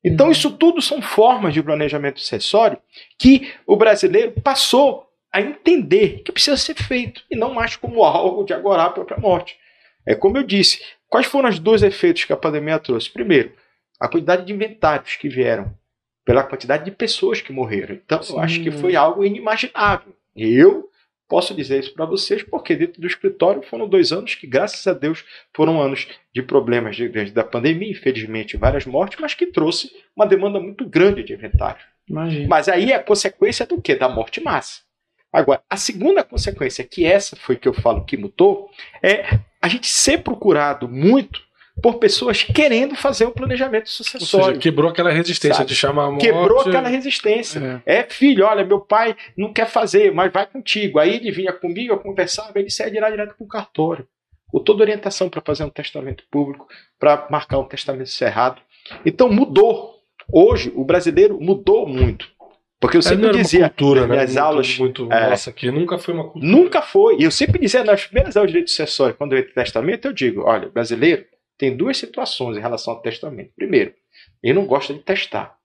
Então 0.05 0.27
Uhum. 0.27 0.33
isso 0.33 0.51
tudo 0.57 0.81
são 0.83 1.01
formas 1.01 1.55
de 1.55 1.63
planejamento 1.63 2.21
sucessório 2.21 2.79
que 3.19 3.53
o 3.67 3.77
brasileiro 3.77 4.33
passou 4.43 5.07
a 5.33 5.41
entender 5.41 6.23
que 6.25 6.33
precisa 6.33 6.57
ser 6.57 6.75
feito 6.75 7.23
e 7.31 7.37
não 7.37 7.55
mais 7.55 7.77
como 7.77 8.05
algo 8.05 8.45
de 8.45 8.53
agorar 8.53 8.87
a 8.87 8.91
própria 8.91 9.17
morte. 9.19 9.57
É 10.07 10.15
como 10.15 10.37
eu 10.37 10.43
disse, 10.43 10.83
quais 11.09 11.27
foram 11.27 11.49
os 11.49 11.59
dois 11.59 11.83
efeitos 11.83 12.25
que 12.25 12.33
a 12.33 12.37
pandemia 12.37 12.79
trouxe? 12.79 13.09
Primeiro, 13.11 13.53
a 13.99 14.09
quantidade 14.09 14.45
de 14.45 14.53
inventários 14.53 15.17
que 15.17 15.29
vieram, 15.29 15.73
pela 16.25 16.43
quantidade 16.43 16.85
de 16.85 16.91
pessoas 16.91 17.41
que 17.41 17.53
morreram. 17.53 17.95
Então, 17.95 18.21
eu 18.29 18.39
acho 18.41 18.63
que 18.63 18.71
Sim. 18.71 18.79
foi 18.79 18.95
algo 18.97 19.25
inimaginável. 19.25 20.15
Eu, 20.37 20.89
Posso 21.33 21.55
dizer 21.55 21.81
isso 21.81 21.95
para 21.95 22.05
vocês 22.05 22.43
porque 22.43 22.77
dentro 22.77 23.01
do 23.01 23.07
escritório 23.07 23.63
foram 23.63 23.89
dois 23.89 24.13
anos 24.13 24.35
que, 24.35 24.47
graças 24.47 24.87
a 24.87 24.93
Deus, 24.93 25.25
foram 25.57 25.81
anos 25.81 26.07
de 26.31 26.43
problemas 26.43 26.95
de, 26.95 27.09
da 27.31 27.43
pandemia, 27.43 27.91
infelizmente 27.91 28.59
várias 28.59 28.85
mortes, 28.85 29.19
mas 29.19 29.33
que 29.33 29.47
trouxe 29.47 29.91
uma 30.15 30.27
demanda 30.27 30.61
muito 30.61 30.85
grande 30.87 31.23
de 31.23 31.33
inventário. 31.33 31.81
Imagina. 32.07 32.47
Mas 32.47 32.69
aí 32.69 32.93
é 32.93 32.97
a 32.97 33.03
consequência 33.03 33.65
do 33.65 33.81
que? 33.81 33.95
Da 33.95 34.11
morte 34.11 34.43
massa. 34.43 34.83
Agora, 35.33 35.63
a 35.71 35.77
segunda 35.79 36.23
consequência, 36.23 36.85
que 36.85 37.07
essa 37.07 37.35
foi 37.35 37.57
que 37.57 37.67
eu 37.67 37.73
falo 37.73 38.05
que 38.05 38.19
mudou, 38.19 38.69
é 39.03 39.25
a 39.63 39.69
gente 39.69 39.87
ser 39.87 40.19
procurado 40.19 40.87
muito 40.87 41.41
por 41.81 41.95
pessoas 41.95 42.43
querendo 42.43 42.95
fazer 42.95 43.25
o 43.25 43.31
planejamento 43.31 43.85
Ou 43.85 43.91
sucessório. 43.93 44.47
seja, 44.47 44.59
quebrou 44.59 44.91
aquela 44.91 45.11
resistência 45.11 45.57
Sabe? 45.59 45.69
de 45.69 45.75
chamar 45.75 46.05
a 46.05 46.11
morte. 46.11 46.27
Quebrou 46.27 46.61
aquela 46.61 46.89
resistência. 46.89 47.83
É. 47.87 48.03
filho, 48.05 48.45
olha, 48.45 48.65
meu 48.65 48.81
pai 48.81 49.17
não 49.37 49.53
quer 49.53 49.67
fazer, 49.67 50.13
mas 50.13 50.33
vai 50.33 50.47
contigo. 50.47 50.99
Aí 50.99 51.17
ele 51.17 51.31
vinha 51.31 51.53
comigo, 51.53 51.93
eu 51.93 51.99
conversava, 51.99 52.53
ele 52.59 52.71
saia 52.71 52.91
direto, 52.91 53.11
direto 53.13 53.35
para 53.37 53.45
o 53.45 53.49
cartório. 53.49 54.07
Com 54.49 54.59
toda 54.61 54.83
orientação 54.83 55.31
para 55.31 55.41
fazer 55.41 55.65
um 55.65 55.71
testamento 55.71 56.25
público, 56.31 56.67
para 56.99 57.27
marcar 57.31 57.59
um 57.59 57.65
testamento 57.65 58.11
cerrado. 58.11 58.61
Então 59.07 59.31
mudou. 59.31 59.95
Hoje, 60.31 60.71
o 60.77 60.85
brasileiro 60.85 61.41
mudou 61.41 61.87
muito. 61.87 62.31
Porque 62.79 62.97
eu 62.97 63.01
É, 63.01 63.03
sempre 63.03 63.31
dizia 63.31 63.69
cultura, 63.69 64.01
nas 64.01 64.09
né? 64.09 64.15
minhas 64.17 64.31
muito, 64.31 64.43
aulas. 64.45 64.79
Muito 64.79 65.13
é. 65.13 65.31
nossa 65.31 65.51
aqui. 65.51 65.71
Nunca 65.71 65.99
foi 65.99 66.13
uma 66.15 66.25
cultura. 66.25 66.47
Nunca 66.53 66.83
foi. 66.83 67.17
E 67.19 67.25
eu 67.25 67.31
sempre 67.31 67.61
dizia 67.61 67.83
nas 67.85 68.05
primeiras 68.05 68.37
aulas 68.37 68.51
de 68.51 68.55
direito 68.55 68.71
sucessório, 68.71 69.15
quando 69.15 69.33
eu 69.33 69.39
entro 69.39 69.55
testamento, 69.55 70.07
eu 70.09 70.13
digo: 70.13 70.43
olha, 70.45 70.69
brasileiro 70.69 71.25
tem 71.59 71.77
duas 71.77 71.97
situações 71.97 72.57
em 72.57 72.61
relação 72.61 72.95
ao 72.95 73.01
testamento. 73.03 73.53
Primeiro, 73.57 73.95
ele 74.43 74.55
não 74.55 74.67
gosta 74.67 74.93
de 74.93 75.01
testar, 75.01 75.57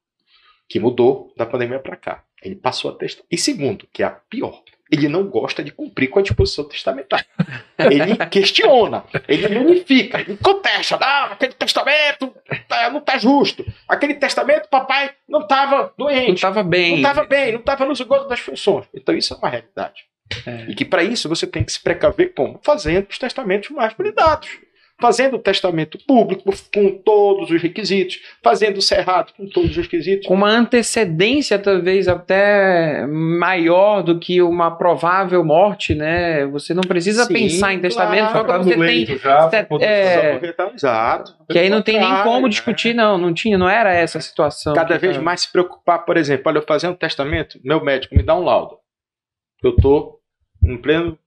que 0.69 0.79
mudou 0.79 1.33
da 1.37 1.45
pandemia 1.45 1.79
para 1.79 1.95
cá. 1.95 2.23
Ele 2.41 2.55
passou 2.55 2.91
a 2.91 2.95
testar. 2.95 3.23
E 3.31 3.37
segundo, 3.37 3.87
que 3.91 4.03
é 4.03 4.05
a 4.05 4.11
pior, 4.11 4.61
ele 4.91 5.07
não 5.09 5.27
gosta 5.27 5.63
de 5.63 5.71
cumprir 5.71 6.07
com 6.09 6.19
a 6.19 6.21
disposição 6.21 6.63
testamentária. 6.65 7.25
Ele 7.77 8.15
questiona, 8.31 9.03
ele 9.27 9.47
verifica, 9.47 10.19
ele 10.19 10.35
contesta. 10.37 10.97
Não, 10.97 11.25
aquele 11.33 11.53
testamento 11.53 12.33
tá- 12.67 12.89
não 12.89 12.97
está 12.99 13.17
justo. 13.19 13.63
Aquele 13.87 14.15
testamento, 14.15 14.67
papai 14.67 15.11
não 15.29 15.41
estava 15.41 15.93
Não 15.97 16.07
doente. 16.07 16.33
estava 16.35 16.63
bem. 16.63 16.89
Não 16.91 16.97
estava 16.97 17.23
bem, 17.25 17.51
não 17.51 17.59
estava 17.59 17.85
no 17.85 17.91
esgoto 17.91 18.27
das 18.27 18.39
funções. 18.39 18.87
Então 18.93 19.13
isso 19.15 19.33
é 19.33 19.37
uma 19.37 19.49
realidade. 19.49 20.05
É. 20.45 20.71
E 20.71 20.73
que 20.75 20.83
para 20.85 21.03
isso 21.03 21.29
você 21.29 21.45
tem 21.45 21.63
que 21.63 21.71
se 21.71 21.79
precaver 21.81 22.33
como? 22.33 22.59
Fazendo 22.63 23.07
os 23.09 23.19
testamentos 23.19 23.69
mais 23.69 23.93
blindados. 23.93 24.49
Fazendo 24.99 25.35
o 25.35 25.39
testamento 25.39 25.99
público 26.07 26.51
com 26.73 26.97
todos 26.97 27.51
os 27.51 27.61
requisitos. 27.61 28.19
Fazendo 28.43 28.77
o 28.77 28.81
cerrado 28.81 29.31
com 29.37 29.47
todos 29.47 29.69
os 29.69 29.77
requisitos. 29.77 30.25
Com 30.27 30.33
uma 30.33 30.49
antecedência, 30.49 31.59
talvez 31.59 32.07
até 32.07 33.05
maior 33.05 34.01
do 34.01 34.17
que 34.19 34.41
uma 34.41 34.71
provável 34.75 35.43
morte, 35.45 35.93
né? 35.93 36.47
Você 36.47 36.73
não 36.73 36.81
precisa 36.81 37.25
Sim, 37.25 37.33
pensar 37.33 37.73
em 37.73 37.79
testamento, 37.79 38.31
claro. 38.31 38.47
só 38.47 38.57
no 38.57 38.63
você 38.63 38.75
tem. 38.75 39.05
já, 39.17 39.49
é, 39.81 40.27
Aproveitar, 40.29 40.73
Exato. 40.73 41.35
Que 41.51 41.59
aí 41.59 41.69
não 41.69 41.83
tem 41.83 41.99
nem 41.99 42.23
como 42.23 42.47
né? 42.47 42.49
discutir, 42.49 42.95
não. 42.95 43.19
Não 43.19 43.33
tinha, 43.33 43.57
não 43.57 43.69
era 43.69 43.93
essa 43.93 44.17
a 44.17 44.21
situação. 44.21 44.73
Cada 44.73 44.95
que 44.95 44.99
vez 45.01 45.17
tá- 45.17 45.21
mais 45.21 45.41
se 45.41 45.51
preocupar, 45.51 46.05
por 46.05 46.17
exemplo, 46.17 46.43
olha, 46.47 46.57
eu 46.57 46.63
fazer 46.63 46.87
um 46.87 46.95
testamento, 46.95 47.59
meu 47.63 47.83
médico 47.83 48.15
me 48.15 48.23
dá 48.23 48.35
um 48.35 48.43
laudo. 48.43 48.77
Eu 49.63 49.71
estou 49.75 50.19
em 50.63 50.75
pleno 50.77 51.17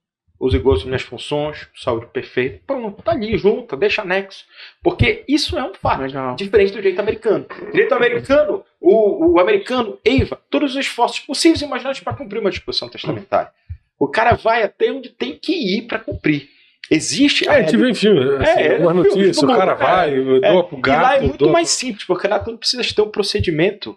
e 0.53 0.59
gosto 0.59 0.79
das 0.79 0.85
minhas 0.87 1.01
funções, 1.03 1.67
saúde 1.75 2.07
perfeita. 2.07 2.61
Pronto, 2.65 3.01
tá 3.03 3.11
ali, 3.11 3.37
junta, 3.37 3.77
deixa 3.77 4.01
anexo. 4.01 4.43
Porque 4.83 5.23
isso 5.27 5.57
é 5.57 5.63
um 5.63 5.73
fato. 5.73 6.01
Legal. 6.01 6.35
Diferente 6.35 6.71
do 6.71 6.77
direito 6.77 6.99
americano. 6.99 7.45
Direito 7.71 7.93
americano, 7.93 8.63
o, 8.79 9.33
o 9.33 9.39
americano 9.39 9.99
eiva 10.03 10.39
todos 10.49 10.71
os 10.75 10.79
esforços 10.79 11.19
possíveis 11.19 11.61
e 11.61 11.65
imagináveis 11.65 11.99
para 11.99 12.13
cumprir 12.15 12.39
uma 12.39 12.49
disposição 12.49 12.89
testamentária. 12.89 13.51
O 13.99 14.07
cara 14.07 14.33
vai 14.33 14.63
até 14.63 14.91
onde 14.91 15.09
tem 15.09 15.37
que 15.37 15.53
ir 15.53 15.83
para 15.83 15.99
cumprir. 15.99 16.49
Existe 16.89 17.47
É, 17.47 17.51
a 17.51 17.61
gente 17.61 17.77
vê 17.77 17.89
em 17.89 17.93
filme, 17.93 18.19
assim, 18.43 18.59
É, 18.59 18.77
uma 18.79 18.93
notícia, 18.93 19.45
do 19.45 19.53
o 19.53 19.55
cara 19.55 19.75
vai, 19.75 20.19
doa 20.19 20.63
pro 20.67 20.77
e 20.77 20.81
gato. 20.81 21.01
lá 21.03 21.15
é 21.17 21.21
muito 21.21 21.37
doa 21.37 21.51
mais 21.51 21.69
pro- 21.69 21.77
simples, 21.79 22.03
porque 22.05 22.27
lá 22.27 22.39
tu 22.39 22.49
não 22.51 22.57
precisa 22.57 22.83
ter 22.83 23.01
um 23.01 23.09
procedimento 23.09 23.95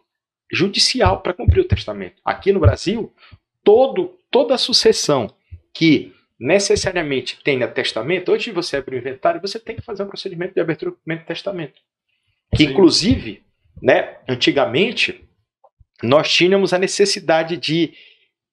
judicial 0.53 1.21
para 1.21 1.33
cumprir 1.33 1.61
o 1.63 1.65
testamento. 1.69 2.17
Aqui 2.25 2.53
no 2.53 2.61
Brasil, 2.61 3.13
todo, 3.65 4.13
toda 4.31 4.55
a 4.55 4.59
sucessão 4.59 5.29
que 5.73 6.13
necessariamente 6.39 7.39
tenha 7.43 7.69
testamento, 7.69 8.33
antes 8.33 8.47
de 8.47 8.53
você 8.53 8.77
abrir 8.77 8.97
o 8.97 8.99
inventário, 8.99 9.41
você 9.41 9.59
tem 9.59 9.77
que 9.77 9.83
fazer 9.83 10.03
um 10.03 10.09
procedimento 10.09 10.55
de 10.55 10.61
abertura 10.61 10.93
cumprimento 10.93 11.21
de 11.21 11.27
testamento. 11.27 11.81
Que, 12.55 12.65
Sim. 12.65 12.71
inclusive, 12.71 13.45
né, 13.83 14.17
antigamente, 14.29 15.25
nós 16.03 16.33
tínhamos 16.33 16.73
a 16.73 16.79
necessidade 16.79 17.57
de, 17.57 17.93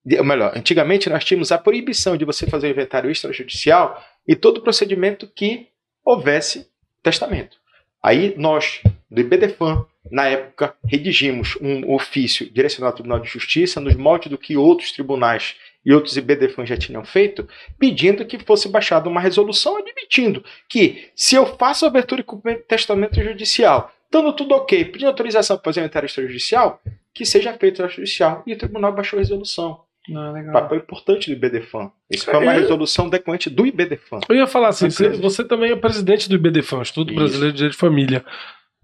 de. 0.06 0.18
Ou 0.18 0.24
melhor, 0.24 0.56
antigamente 0.56 1.10
nós 1.10 1.26
tínhamos 1.26 1.52
a 1.52 1.58
proibição 1.58 2.16
de 2.16 2.26
você 2.26 2.48
fazer 2.48 2.68
o 2.68 2.72
inventário 2.72 3.10
extrajudicial 3.10 4.04
e 4.28 4.36
todo 4.36 4.62
procedimento 4.62 5.28
que 5.28 5.68
houvesse 6.04 6.68
testamento. 7.04 7.58
Aí 8.04 8.34
nós, 8.38 8.82
do 9.10 9.22
IBDFAN, 9.22 9.86
na 10.10 10.28
época, 10.28 10.76
redigimos 10.86 11.56
um 11.62 11.94
ofício 11.94 12.52
direcionado 12.52 12.94
ao 12.94 12.96
Tribunal 12.96 13.20
de 13.20 13.30
Justiça, 13.30 13.80
nos 13.80 13.96
moldes 13.96 14.30
do 14.30 14.38
que 14.38 14.58
outros 14.58 14.92
tribunais 14.92 15.56
e 15.86 15.94
outros 15.94 16.16
IBDFAN 16.18 16.66
já 16.66 16.78
tinham 16.78 17.04
feito, 17.04 17.48
pedindo 17.80 18.26
que 18.26 18.38
fosse 18.40 18.70
baixada 18.70 19.10
uma 19.10 19.20
resolução 19.22 19.78
admitindo 19.78 20.44
que, 20.70 21.10
se 21.16 21.36
eu 21.36 21.46
faço 21.58 21.86
abertura 21.86 22.22
e 22.22 22.24
cumprimento 22.24 22.62
de 22.62 22.68
testamento 22.68 23.22
judicial, 23.22 23.92
estando 24.06 24.34
tudo 24.34 24.54
ok, 24.54 24.86
pedindo 24.86 25.08
autorização 25.08 25.58
para 25.58 25.66
fazer 25.66 25.80
inventário 25.80 26.06
extrajudicial, 26.06 26.82
que 27.14 27.26
seja 27.26 27.52
feito 27.54 27.76
extrajudicial. 27.82 28.44
E 28.46 28.54
o 28.54 28.58
tribunal 28.58 28.94
baixou 28.94 29.18
a 29.18 29.22
resolução. 29.22 29.82
Não, 30.10 30.34
legal. 30.34 30.54
Papel 30.54 30.80
importante 30.80 31.34
do 31.34 31.34
IBDFAN. 31.46 31.92
Isso 32.10 32.26
foi 32.26 32.36
uma 32.40 32.54
É. 32.54 32.60
resolução 32.60 33.08
decorrente 33.10 33.50
do 33.50 33.66
IBDFAN. 33.66 34.20
Eu 34.30 34.36
ia 34.36 34.48
falar 34.48 34.70
assim, 34.70 34.90
você, 34.90 35.10
você 35.10 35.44
também 35.44 35.72
é 35.72 35.76
presidente 35.76 36.28
do 36.28 36.36
IBDFAM, 36.36 36.82
Instituto 36.82 37.10
Isso. 37.10 37.20
Brasileiro 37.20 37.52
de 37.52 37.58
Direito 37.58 37.74
de 37.74 37.78
Família. 37.78 38.26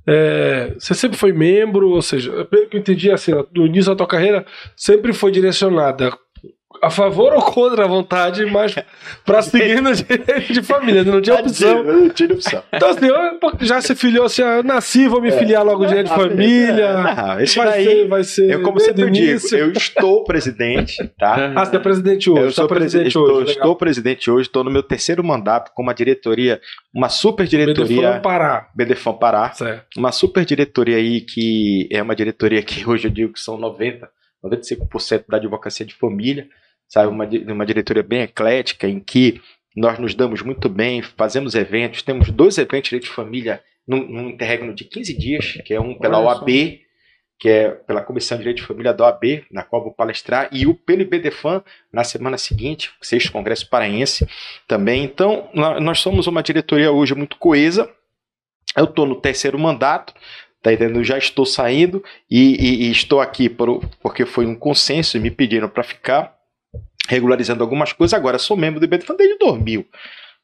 É, 0.09 0.73
você 0.79 0.93
sempre 0.93 1.17
foi 1.17 1.33
membro, 1.33 1.89
ou 1.89 2.01
seja, 2.01 2.45
pelo 2.45 2.67
que 2.69 2.77
eu 2.77 2.79
entendi, 2.79 3.11
assim, 3.11 3.31
no 3.53 3.65
início 3.65 3.91
da 3.91 3.95
tua 3.97 4.07
carreira, 4.07 4.45
sempre 4.75 5.11
foi 5.11 5.31
direcionada 5.31 6.17
a 6.81 6.89
favor 6.89 7.33
ou 7.33 7.41
contra 7.41 7.85
a 7.85 7.87
vontade, 7.87 8.45
mas 8.45 8.75
para 9.25 9.41
seguir 9.43 9.81
no 9.81 9.93
direito 9.93 10.53
de 10.53 10.61
família, 10.61 11.03
não 11.03 11.21
tinha 11.21 11.35
opção. 11.37 11.83
Não 11.83 12.09
tinha 12.09 12.33
opção. 12.33 12.63
Então, 12.71 12.89
assim, 12.89 13.07
já 13.65 13.81
se 13.81 13.95
filiou 13.95 14.25
assim, 14.25 14.41
ah, 14.43 14.57
eu 14.57 14.63
nasci, 14.63 15.07
vou 15.07 15.21
me 15.21 15.31
filiar 15.31 15.65
logo 15.65 15.83
no 15.83 15.87
direito 15.87 16.09
de 16.09 16.15
família. 16.15 16.93
Não, 17.01 17.39
esse 17.39 17.57
vai 17.57 17.67
daí, 17.67 17.85
ser, 17.85 18.07
vai 18.07 18.23
ser. 18.23 18.51
eu, 18.51 18.61
como 18.61 18.79
sempre 18.79 19.09
digo, 19.09 19.55
eu 19.55 19.71
estou 19.71 20.23
presidente, 20.23 21.07
tá? 21.17 21.53
Ah, 21.57 21.65
você 21.65 21.77
é 21.77 21.79
presidente 21.79 22.29
hoje, 22.29 22.41
Eu 22.41 22.47
tá 22.49 22.53
sou 22.53 22.67
presidente 22.67 23.13
presidente, 23.13 23.17
hoje. 23.17 23.51
estou, 23.51 23.75
presidente 23.75 24.31
hoje, 24.31 24.41
estou 24.47 24.63
no 24.63 24.69
meu 24.71 24.83
terceiro 24.83 25.23
mandato 25.23 25.71
com 25.73 25.81
uma 25.81 25.93
diretoria, 25.93 26.59
uma 26.93 27.09
super 27.09 27.47
diretoria, 27.47 28.19
Pará. 28.19 28.67
BDFAM 28.75 29.13
Pará, 29.13 29.51
Certo. 29.53 29.97
uma 29.97 30.11
super 30.11 30.45
diretoria 30.45 30.97
aí 30.97 31.21
que 31.21 31.87
é 31.91 32.01
uma 32.01 32.15
diretoria 32.15 32.61
que 32.61 32.87
hoje 32.87 33.07
eu 33.07 33.11
digo 33.11 33.33
que 33.33 33.39
são 33.39 33.57
90, 33.57 34.07
95% 34.49 35.25
da 35.27 35.37
advocacia 35.37 35.85
de 35.85 35.93
família, 35.95 36.47
sabe, 36.87 37.07
uma, 37.09 37.25
uma 37.53 37.65
diretoria 37.65 38.03
bem 38.03 38.21
eclética 38.21 38.87
em 38.87 38.99
que 38.99 39.41
nós 39.75 39.99
nos 39.99 40.15
damos 40.15 40.41
muito 40.41 40.67
bem, 40.69 41.01
fazemos 41.01 41.53
eventos, 41.53 42.01
temos 42.01 42.29
dois 42.31 42.57
eventos 42.57 42.83
de 42.85 42.89
direito 42.89 43.03
de 43.09 43.15
família 43.15 43.61
num, 43.87 44.05
num 44.07 44.29
interregno 44.29 44.73
de 44.73 44.83
15 44.83 45.17
dias, 45.17 45.53
que 45.63 45.73
é 45.73 45.79
um 45.79 45.97
pela. 45.97 46.17
OAB, 46.19 46.79
que 47.39 47.47
é 47.49 47.69
pela 47.69 48.01
Comissão 48.01 48.35
de 48.37 48.43
Direito 48.43 48.57
de 48.61 48.67
Família 48.67 48.91
da 48.91 49.03
OAB, 49.05 49.45
na 49.51 49.61
qual 49.61 49.83
vou 49.83 49.93
palestrar, 49.93 50.49
e 50.51 50.65
o 50.65 50.73
pelo 50.73 51.03
IBDFAN 51.03 51.63
na 51.93 52.03
semana 52.03 52.35
seguinte, 52.37 52.91
sexto 52.99 53.31
Congresso 53.31 53.69
Paraense 53.69 54.27
também. 54.67 55.03
Então, 55.03 55.47
nó- 55.53 55.79
nós 55.79 55.99
somos 55.99 56.25
uma 56.25 56.41
diretoria 56.41 56.91
hoje 56.91 57.13
muito 57.13 57.37
coesa. 57.37 57.87
Eu 58.75 58.85
estou 58.85 59.05
no 59.05 59.21
terceiro 59.21 59.57
mandato, 59.59 60.13
tá 60.67 60.73
entendendo? 60.73 61.03
Já 61.03 61.17
estou 61.17 61.45
saindo 61.45 62.03
e, 62.29 62.55
e- 62.55 62.87
e 62.87 62.91
estou 62.91 63.21
aqui 63.21 63.47
por- 63.49 63.81
porque 64.01 64.25
foi 64.25 64.45
um 64.45 64.55
consenso 64.55 65.15
e 65.17 65.19
me 65.19 65.31
pediram 65.31 65.69
para 65.69 65.83
ficar 65.83 66.35
regularizando 67.07 67.63
algumas 67.63 67.93
coisas. 67.93 68.13
Agora 68.13 68.37
sou 68.37 68.57
membro 68.57 68.79
do 68.79 68.83
IBDFAN 68.85 69.15
desde 69.15 69.37
2000. 69.37 69.85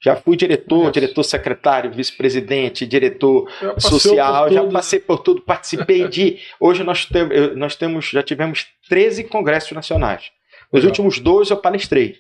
Já 0.02 0.16
fui 0.18 0.36
diretor, 0.36 0.92
diretor 0.92 1.24
secretário, 1.24 1.90
vice-presidente, 1.92 2.86
diretor 2.86 3.50
Já 3.62 3.80
social, 3.80 4.52
já 4.52 4.60
tudo. 4.62 4.74
passei 4.74 5.00
por 5.00 5.20
tudo, 5.20 5.42
participei 5.42 6.08
de. 6.10 6.40
Hoje 6.60 6.84
nós, 6.84 7.06
tem- 7.06 7.32
eu- 7.32 7.56
nós 7.56 7.76
temos, 7.76 8.10
já 8.10 8.22
tivemos 8.22 8.66
13 8.90 9.24
congressos 9.24 9.72
nacionais. 9.72 10.24
Nos 10.72 10.84
Legal. 10.84 10.90
últimos 10.90 11.20
dois 11.20 11.50
eu 11.50 11.58
palestrei. 11.58 12.18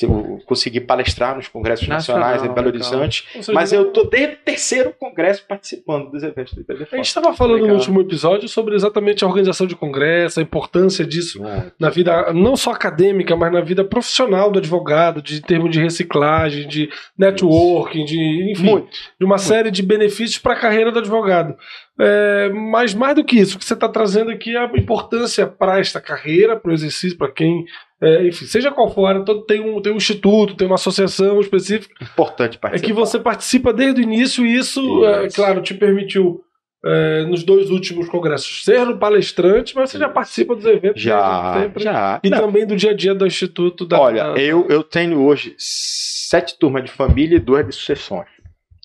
Eu 0.00 0.40
consegui 0.46 0.80
palestrar 0.80 1.36
nos 1.36 1.48
congressos 1.48 1.86
Nacional, 1.86 2.30
nacionais 2.30 2.50
em 2.50 2.54
Belo. 2.54 2.68
Horizonte, 2.68 3.28
seja, 3.34 3.52
mas 3.52 3.72
eu 3.72 3.88
estou 3.88 4.08
desde 4.08 4.34
o 4.34 4.38
terceiro 4.38 4.94
congresso 4.98 5.44
participando 5.46 6.10
dos 6.10 6.22
eventos 6.22 6.54
do 6.54 6.60
A 6.60 6.62
IBDFAN. 6.62 6.96
gente 6.96 7.06
estava 7.06 7.34
falando 7.34 7.58
no 7.58 7.62
Legal. 7.64 7.76
último 7.76 8.00
episódio 8.00 8.48
sobre 8.48 8.74
exatamente 8.74 9.22
a 9.22 9.26
organização 9.26 9.66
de 9.66 9.76
congresso, 9.76 10.40
a 10.40 10.42
importância 10.42 11.04
disso 11.04 11.42
na 11.78 11.90
vida 11.90 12.32
não 12.32 12.56
só 12.56 12.70
acadêmica, 12.70 13.36
mas 13.36 13.52
na 13.52 13.60
vida 13.60 13.84
profissional 13.84 14.50
do 14.50 14.58
advogado, 14.58 15.20
de 15.20 15.38
em 15.38 15.42
termos 15.42 15.70
de 15.70 15.80
reciclagem, 15.80 16.66
de 16.66 16.88
networking, 17.16 18.04
de 18.04 18.52
enfim, 18.52 18.64
Muito. 18.64 18.88
de 19.18 19.24
uma 19.24 19.38
série 19.38 19.70
de 19.70 19.82
benefícios 19.82 20.38
para 20.38 20.54
a 20.54 20.60
carreira 20.60 20.90
do 20.90 20.98
advogado. 20.98 21.54
É, 22.00 22.48
mas 22.48 22.94
mais 22.94 23.14
do 23.14 23.22
que 23.22 23.38
isso, 23.38 23.56
o 23.56 23.58
que 23.58 23.64
você 23.64 23.74
está 23.74 23.88
trazendo 23.88 24.30
aqui 24.30 24.56
é 24.56 24.58
a 24.58 24.70
importância 24.76 25.46
para 25.46 25.78
esta 25.78 26.00
carreira, 26.00 26.56
para 26.56 26.70
o 26.70 26.74
exercício, 26.74 27.18
para 27.18 27.30
quem 27.30 27.64
é, 28.02 28.26
enfim, 28.26 28.46
seja 28.46 28.72
qual 28.72 28.92
for, 28.92 29.24
todo, 29.24 29.42
tem, 29.42 29.60
um, 29.60 29.80
tem 29.80 29.92
um 29.92 29.96
instituto, 29.96 30.56
tem 30.56 30.66
uma 30.66 30.74
associação 30.74 31.40
específica. 31.40 31.94
Importante 32.02 32.58
participar. 32.58 32.74
É 32.74 32.78
que 32.80 32.92
você 32.92 33.16
participa 33.16 33.72
desde 33.72 34.00
o 34.00 34.02
início 34.02 34.44
e 34.44 34.56
isso, 34.56 35.06
é, 35.06 35.28
claro, 35.28 35.62
te 35.62 35.72
permitiu 35.72 36.42
é, 36.84 37.24
nos 37.26 37.44
dois 37.44 37.70
últimos 37.70 38.08
congressos 38.08 38.64
ser 38.64 38.84
no 38.84 38.98
palestrante, 38.98 39.76
mas 39.76 39.90
você 39.90 39.98
já 39.98 40.08
participa 40.08 40.56
dos 40.56 40.64
eventos 40.64 41.00
já, 41.00 41.60
sempre, 41.60 41.84
já. 41.84 42.20
E 42.24 42.28
Não. 42.28 42.40
também 42.40 42.66
do 42.66 42.74
dia 42.74 42.90
a 42.90 42.94
dia 42.94 43.14
do 43.14 43.24
Instituto 43.24 43.86
da. 43.86 44.00
Olha, 44.00 44.34
eu, 44.36 44.66
eu 44.68 44.82
tenho 44.82 45.20
hoje 45.20 45.54
sete 45.56 46.58
turmas 46.58 46.82
de 46.82 46.90
família 46.90 47.36
e 47.36 47.40
duas 47.40 47.64
de 47.64 47.72
sucessões. 47.72 48.26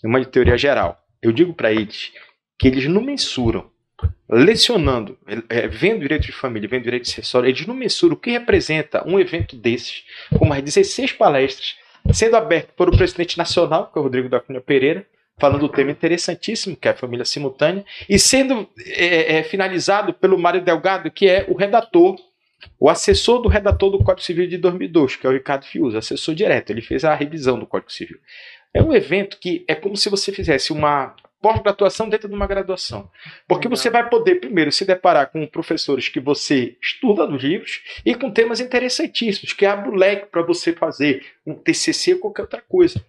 Uma 0.04 0.20
de 0.20 0.28
teoria 0.28 0.56
geral. 0.56 0.96
Eu 1.24 1.32
digo 1.32 1.56
para 1.56 1.72
eles 1.72 2.12
que 2.60 2.68
eles 2.68 2.88
não 2.88 3.02
mensuram 3.02 3.66
lecionando, 4.30 5.18
é, 5.50 5.68
vendo 5.68 6.02
direito 6.02 6.24
de 6.24 6.32
família, 6.32 6.68
vendo 6.68 6.84
direito 6.84 7.04
de 7.04 7.10
sucessório, 7.10 7.50
eles 7.50 7.66
não 7.66 7.74
mensuram 7.74 8.16
o 8.16 8.20
que 8.20 8.32
representa 8.32 9.08
um 9.08 9.20
evento 9.20 9.56
desses, 9.56 10.04
com 10.38 10.46
mais 10.46 10.64
16 10.64 11.14
palestras, 11.14 11.76
sendo 12.14 12.36
aberto 12.36 12.74
por 12.76 12.90
o 12.90 12.98
presidente 12.98 13.38
nacional, 13.38 13.90
que 13.92 13.98
é 13.98 14.02
o 14.02 14.04
Rodrigo 14.04 14.30
da 14.30 14.40
Cunha 14.40 14.62
Pereira, 14.62 15.06
falando 15.40 15.62
do 15.62 15.70
tema 15.70 15.92
interessantíssimo, 15.92 16.76
que 16.76 16.88
é 16.88 16.92
a 16.92 16.96
família 16.96 17.26
simultânea, 17.26 17.86
e 18.10 18.18
sendo 18.18 18.68
é, 18.86 19.38
é, 19.38 19.44
finalizado 19.44 20.14
pelo 20.14 20.38
Mário 20.38 20.62
Delgado, 20.62 21.12
que 21.12 21.28
é 21.28 21.46
o 21.48 21.56
redator, 21.56 22.16
o 22.80 22.90
assessor 22.90 23.42
do 23.42 23.48
redator 23.48 23.92
do 23.92 24.00
Código 24.00 24.26
Civil 24.26 24.48
de 24.48 24.58
2002, 24.58 25.16
que 25.16 25.28
é 25.28 25.30
o 25.30 25.34
Ricardo 25.34 25.66
Fiuza, 25.66 26.00
assessor 26.00 26.34
direto, 26.34 26.72
ele 26.72 26.82
fez 26.82 27.06
a 27.06 27.14
revisão 27.14 27.58
do 27.58 27.68
Código 27.68 27.92
Civil. 27.92 28.18
É 28.74 28.82
um 28.82 28.94
evento 28.94 29.38
que 29.40 29.64
é 29.68 29.76
como 29.76 29.96
se 29.96 30.10
você 30.10 30.32
fizesse 30.32 30.74
uma 30.74 31.16
pós-graduação 31.42 32.10
dentro 32.10 32.28
de 32.28 32.36
uma 32.36 32.48
graduação. 32.48 33.10
Porque 33.48 33.68
você 33.68 33.90
vai 33.90 34.10
poder, 34.10 34.36
primeiro, 34.36 34.72
se 34.72 34.86
deparar 34.86 35.32
com 35.32 35.46
professores 35.48 36.10
que 36.10 36.20
você 36.20 36.78
estuda 36.82 37.28
nos 37.28 37.44
livros 37.44 37.82
e 38.06 38.16
com 38.16 38.32
temas 38.32 38.60
interessantíssimos, 38.60 39.54
que 39.54 39.66
abre 39.66 39.90
o 39.90 39.96
leque 39.96 40.28
para 40.28 40.42
você 40.42 40.74
fazer 40.74 41.26
um 41.46 41.54
TCC 41.54 42.16
ou 42.16 42.20
qualquer 42.20 42.44
outra 42.44 42.62
coisa. 42.62 43.04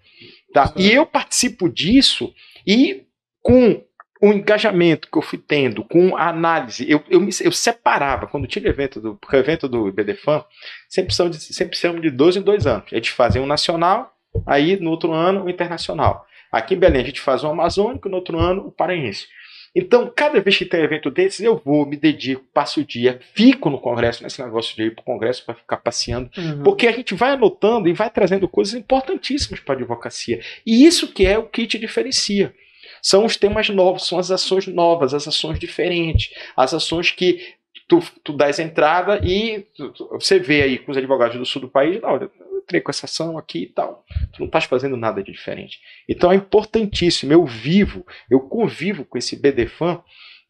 Tá? 0.53 0.73
E 0.77 0.91
eu 0.93 1.07
participo 1.07 1.69
disso 1.69 2.33
e 2.67 3.07
com 3.43 3.83
o 4.21 4.33
engajamento 4.33 5.09
que 5.11 5.17
eu 5.17 5.23
fui 5.23 5.39
tendo, 5.39 5.85
com 5.85 6.17
a 6.17 6.29
análise, 6.29 6.91
eu, 6.91 7.03
eu, 7.09 7.21
me, 7.21 7.31
eu 7.41 7.53
separava, 7.53 8.27
quando 8.27 8.47
tinha 8.47 8.69
evento 8.69 9.01
do, 9.01 9.13
o 9.33 9.37
evento 9.37 9.69
do 9.69 9.93
BDFAM, 9.93 10.45
sempre 10.89 11.15
são, 11.15 11.31
de, 11.31 11.39
sempre 11.39 11.77
são 11.79 11.99
de 12.01 12.11
dois 12.11 12.37
em 12.37 12.43
dois 12.43 12.67
anos. 12.67 12.87
A 12.93 12.97
gente 12.97 13.13
fazia 13.13 13.41
um 13.41 13.47
nacional, 13.47 14.13
aí 14.47 14.79
no 14.79 14.91
outro 14.91 15.13
ano 15.13 15.45
o 15.45 15.51
internacional. 15.51 16.27
Aqui 16.51 16.75
em 16.75 16.79
Belém 16.79 17.03
a 17.03 17.07
gente 17.07 17.21
faz 17.21 17.45
o 17.45 17.49
amazônico, 17.49 18.09
no 18.09 18.17
outro 18.17 18.39
ano 18.39 18.67
o 18.69 18.73
paraense. 18.73 19.27
Então, 19.75 20.11
cada 20.15 20.41
vez 20.41 20.57
que 20.57 20.65
tem 20.65 20.81
um 20.81 20.85
evento 20.85 21.11
desses, 21.11 21.41
eu 21.41 21.61
vou, 21.63 21.87
me 21.87 21.97
dedico, 21.97 22.45
passo 22.53 22.81
o 22.81 22.85
dia, 22.85 23.21
fico 23.35 23.69
no 23.71 23.79
congresso, 23.79 24.23
nesse 24.23 24.43
negócio 24.43 24.75
de 24.75 24.85
ir 24.85 24.95
para 24.95 25.03
o 25.03 25.05
congresso 25.05 25.45
para 25.45 25.55
ficar 25.55 25.77
passeando, 25.77 26.31
uhum. 26.37 26.63
porque 26.63 26.87
a 26.87 26.93
gente 26.93 27.15
vai 27.15 27.33
anotando 27.33 27.89
e 27.89 27.93
vai 27.93 28.11
trazendo 28.11 28.49
coisas 28.49 28.75
importantíssimas 28.75 29.61
para 29.61 29.75
a 29.75 29.79
advocacia. 29.79 30.41
E 30.67 30.85
isso 30.85 31.13
que 31.13 31.27
é 31.27 31.39
o 31.39 31.45
que 31.45 31.67
te 31.67 31.79
diferencia. 31.79 32.55
São 33.03 33.25
os 33.25 33.37
temas 33.37 33.69
novos, 33.69 34.07
são 34.07 34.19
as 34.19 34.31
ações 34.31 34.67
novas, 34.67 35.15
as 35.15 35.29
ações 35.29 35.59
diferentes, 35.59 36.35
as 36.57 36.75
ações 36.75 37.11
que 37.11 37.41
tu, 37.87 38.03
tu 38.25 38.33
dás 38.33 38.59
entrada 38.59 39.21
e 39.23 39.67
tu, 39.77 39.91
tu, 39.93 40.09
você 40.13 40.39
vê 40.39 40.63
aí 40.63 40.79
com 40.79 40.91
os 40.91 40.99
advogados 40.99 41.39
do 41.39 41.47
sul 41.47 41.63
do 41.63 41.69
país, 41.69 42.01
não, 42.01 42.19
entrei 42.69 42.83
com 42.83 42.91
essa 42.91 43.07
ação 43.07 43.39
aqui 43.39 43.63
e 43.63 43.67
tal. 43.67 44.05
Tu 44.33 44.41
não 44.41 44.47
estás 44.47 44.65
fazendo 44.65 44.97
nada 44.97 45.23
de 45.23 45.33
diferente. 45.33 45.81
Então 46.07 46.31
é 46.31 46.35
importantíssimo. 46.37 47.33
Eu 47.33 47.47
vivo, 47.47 48.07
eu 48.31 48.41
convivo 48.41 49.05
com 49.05 49.17
esse 49.17 49.35
BDFAN 49.35 50.03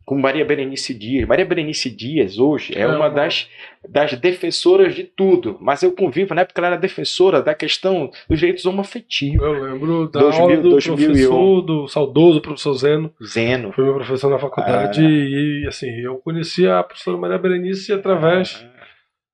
com 0.04 0.18
Maria 0.18 0.42
Berenice 0.42 0.94
Dias. 0.94 1.28
Maria 1.28 1.44
Berenice 1.44 1.90
Dias, 1.90 2.38
hoje, 2.38 2.72
é 2.75 2.87
uma 2.87 3.10
das, 3.10 3.46
das 3.87 4.14
defensoras 4.14 4.94
de 4.94 5.04
tudo, 5.04 5.58
mas 5.60 5.82
eu 5.82 5.92
convivo, 5.92 6.34
na 6.34 6.40
época 6.40 6.58
ela 6.58 6.68
era 6.68 6.76
defensora 6.78 7.42
da 7.42 7.54
questão 7.54 8.10
dos 8.26 8.38
direitos 8.38 8.64
homoafetivos. 8.64 9.46
Eu 9.46 9.52
lembro 9.64 10.08
da 10.08 10.20
2000, 10.20 10.42
aula 10.42 10.56
do 10.56 10.70
2001. 10.70 11.04
professor, 11.04 11.60
do 11.60 11.88
saudoso 11.88 12.40
professor 12.40 12.72
Zeno. 12.72 13.12
Zeno. 13.22 13.70
Foi 13.72 13.85
meu 13.85 13.96
professor 13.96 14.31
na 14.31 14.38
faculdade 14.38 15.04
ah. 15.04 15.11
e, 15.11 15.66
assim, 15.68 15.90
eu 16.00 16.16
conhecia 16.16 16.78
a 16.78 16.83
professora 16.83 17.18
Maria 17.18 17.37
Berenice 17.37 17.92
através... 17.92 18.64
Ah 18.64 18.77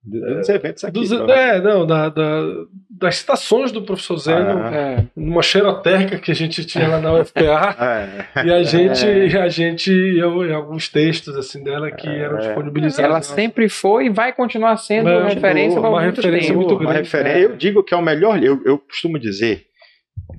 dos 0.04 0.48
eventos 0.48 0.84
aqui. 0.84 1.00
Dos, 1.00 1.12
é, 1.12 1.60
não, 1.60 1.86
da, 1.86 2.08
da, 2.10 2.42
das 2.90 3.16
citações 3.16 3.72
do 3.72 3.82
professor 3.82 4.18
Zeno, 4.18 4.58
ah, 4.62 4.74
é. 4.74 5.04
numa 5.16 5.42
xeroteca 5.42 6.18
que 6.18 6.30
a 6.30 6.34
gente 6.34 6.64
tinha 6.64 6.88
lá 6.88 7.00
na 7.00 7.12
UFPA, 7.20 7.76
é. 7.80 8.44
e 8.46 8.52
a 8.52 8.62
gente, 8.62 9.06
é. 9.06 9.40
a 9.40 9.48
gente 9.48 9.90
eu, 9.90 10.54
alguns 10.54 10.88
textos 10.88 11.34
assim 11.36 11.62
dela 11.62 11.90
que 11.90 12.06
é. 12.06 12.18
eram 12.18 12.38
disponibilizados. 12.38 12.98
Ela 12.98 13.22
sempre 13.22 13.68
foi 13.68 14.06
e 14.06 14.10
vai 14.10 14.32
continuar 14.32 14.76
sendo 14.76 15.08
uma 15.08 15.28
referência 15.28 15.80
uma 15.80 16.02
referência 16.02 16.48
tempo. 16.48 16.60
muito 16.60 16.76
grande. 16.76 16.98
Referência, 16.98 17.38
eu 17.38 17.56
digo 17.56 17.82
que 17.82 17.94
é 17.94 17.96
o 17.96 18.02
melhor, 18.02 18.42
eu, 18.42 18.60
eu 18.64 18.78
costumo 18.78 19.18
dizer, 19.18 19.66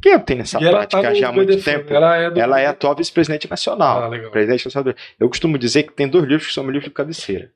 que 0.02 0.10
eu 0.10 0.20
tenho 0.20 0.40
nessa 0.40 0.60
prática 0.60 1.02
tá 1.02 1.14
já 1.14 1.30
há 1.30 1.32
muito 1.32 1.60
tempo. 1.64 1.92
Ela 1.92 2.18
é, 2.18 2.30
do... 2.30 2.40
ela 2.40 2.60
é 2.60 2.68
atual 2.68 2.96
vice-presidente 2.96 3.50
nacional. 3.50 4.14
Ah, 4.14 4.30
presidente 4.30 4.66
nacional. 4.66 4.94
Eu 5.20 5.28
costumo 5.28 5.58
dizer 5.58 5.84
que 5.84 5.94
tem 5.94 6.08
dois 6.08 6.26
livros 6.26 6.48
que 6.48 6.54
são 6.54 6.64
meus 6.64 6.74
livros 6.74 6.90
de 6.90 6.96
cabeceira. 6.96 7.50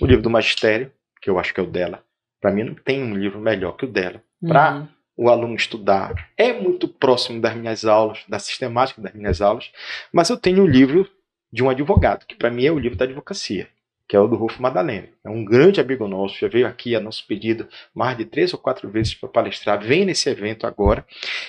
O 0.00 0.06
livro 0.06 0.22
do 0.22 0.30
Magistério, 0.30 0.90
que 1.24 1.30
eu 1.30 1.38
acho 1.38 1.54
que 1.54 1.58
é 1.60 1.62
o 1.62 1.66
dela. 1.66 2.04
Para 2.38 2.52
mim, 2.52 2.64
não 2.64 2.74
tem 2.74 3.02
um 3.02 3.16
livro 3.16 3.40
melhor 3.40 3.72
que 3.72 3.86
o 3.86 3.88
dela. 3.88 4.22
Para 4.46 4.74
uhum. 4.74 4.88
o 5.16 5.30
aluno 5.30 5.54
estudar. 5.54 6.28
É 6.36 6.52
muito 6.52 6.86
próximo 6.86 7.40
das 7.40 7.56
minhas 7.56 7.86
aulas, 7.86 8.22
da 8.28 8.38
sistemática 8.38 9.00
das 9.00 9.14
minhas 9.14 9.40
aulas, 9.40 9.72
mas 10.12 10.28
eu 10.28 10.36
tenho 10.36 10.62
um 10.62 10.66
livro 10.66 11.08
de 11.50 11.64
um 11.64 11.70
advogado, 11.70 12.26
que 12.26 12.34
para 12.34 12.50
mim 12.50 12.66
é 12.66 12.70
o 12.70 12.78
livro 12.78 12.98
da 12.98 13.06
advocacia, 13.06 13.68
que 14.06 14.14
é 14.14 14.20
o 14.20 14.28
do 14.28 14.36
Rufo 14.36 14.60
Madalena. 14.60 15.08
É 15.24 15.30
um 15.30 15.42
grande 15.42 15.80
amigo 15.80 16.06
nosso, 16.06 16.38
já 16.38 16.48
veio 16.48 16.66
aqui 16.66 16.94
a 16.94 17.00
nosso 17.00 17.26
pedido 17.26 17.66
mais 17.94 18.18
de 18.18 18.26
três 18.26 18.52
ou 18.52 18.58
quatro 18.58 18.90
vezes 18.90 19.14
para 19.14 19.30
palestrar, 19.30 19.80
vem 19.80 20.04
nesse 20.04 20.28
evento 20.28 20.66
agora. 20.66 21.06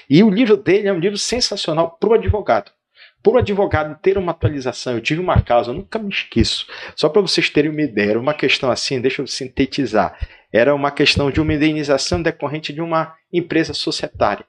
E 0.09 0.23
o 0.23 0.29
livro 0.29 0.55
dele 0.55 0.88
é 0.88 0.93
um 0.93 0.99
livro 0.99 1.17
sensacional 1.17 1.97
para 1.99 2.09
o 2.09 2.13
advogado 2.13 2.71
por 3.25 3.39
advogado 3.39 3.99
ter 4.03 4.19
uma 4.19 4.33
atualização, 4.33 4.93
eu 4.93 5.01
tive 5.01 5.19
uma 5.19 5.41
causa, 5.41 5.71
eu 5.71 5.73
nunca 5.73 5.97
me 5.97 6.09
esqueço. 6.09 6.67
Só 6.95 7.09
para 7.09 7.23
vocês 7.23 7.49
terem 7.49 7.71
uma 7.71 7.81
ideia, 7.81 8.11
era 8.11 8.19
uma 8.19 8.35
questão 8.35 8.69
assim, 8.69 9.01
deixa 9.01 9.19
eu 9.19 9.25
sintetizar. 9.25 10.15
Era 10.53 10.75
uma 10.75 10.91
questão 10.91 11.31
de 11.31 11.41
uma 11.41 11.51
indenização 11.51 12.21
decorrente 12.21 12.71
de 12.71 12.81
uma 12.81 13.15
empresa 13.33 13.73
societária. 13.73 14.45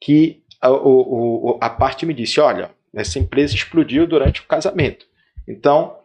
Que 0.00 0.40
a, 0.60 0.70
o, 0.70 1.58
a 1.60 1.68
parte 1.68 2.06
me 2.06 2.14
disse: 2.14 2.38
olha, 2.38 2.70
essa 2.94 3.18
empresa 3.18 3.56
explodiu 3.56 4.06
durante 4.06 4.40
o 4.40 4.44
casamento. 4.44 5.04
Então, 5.48 5.98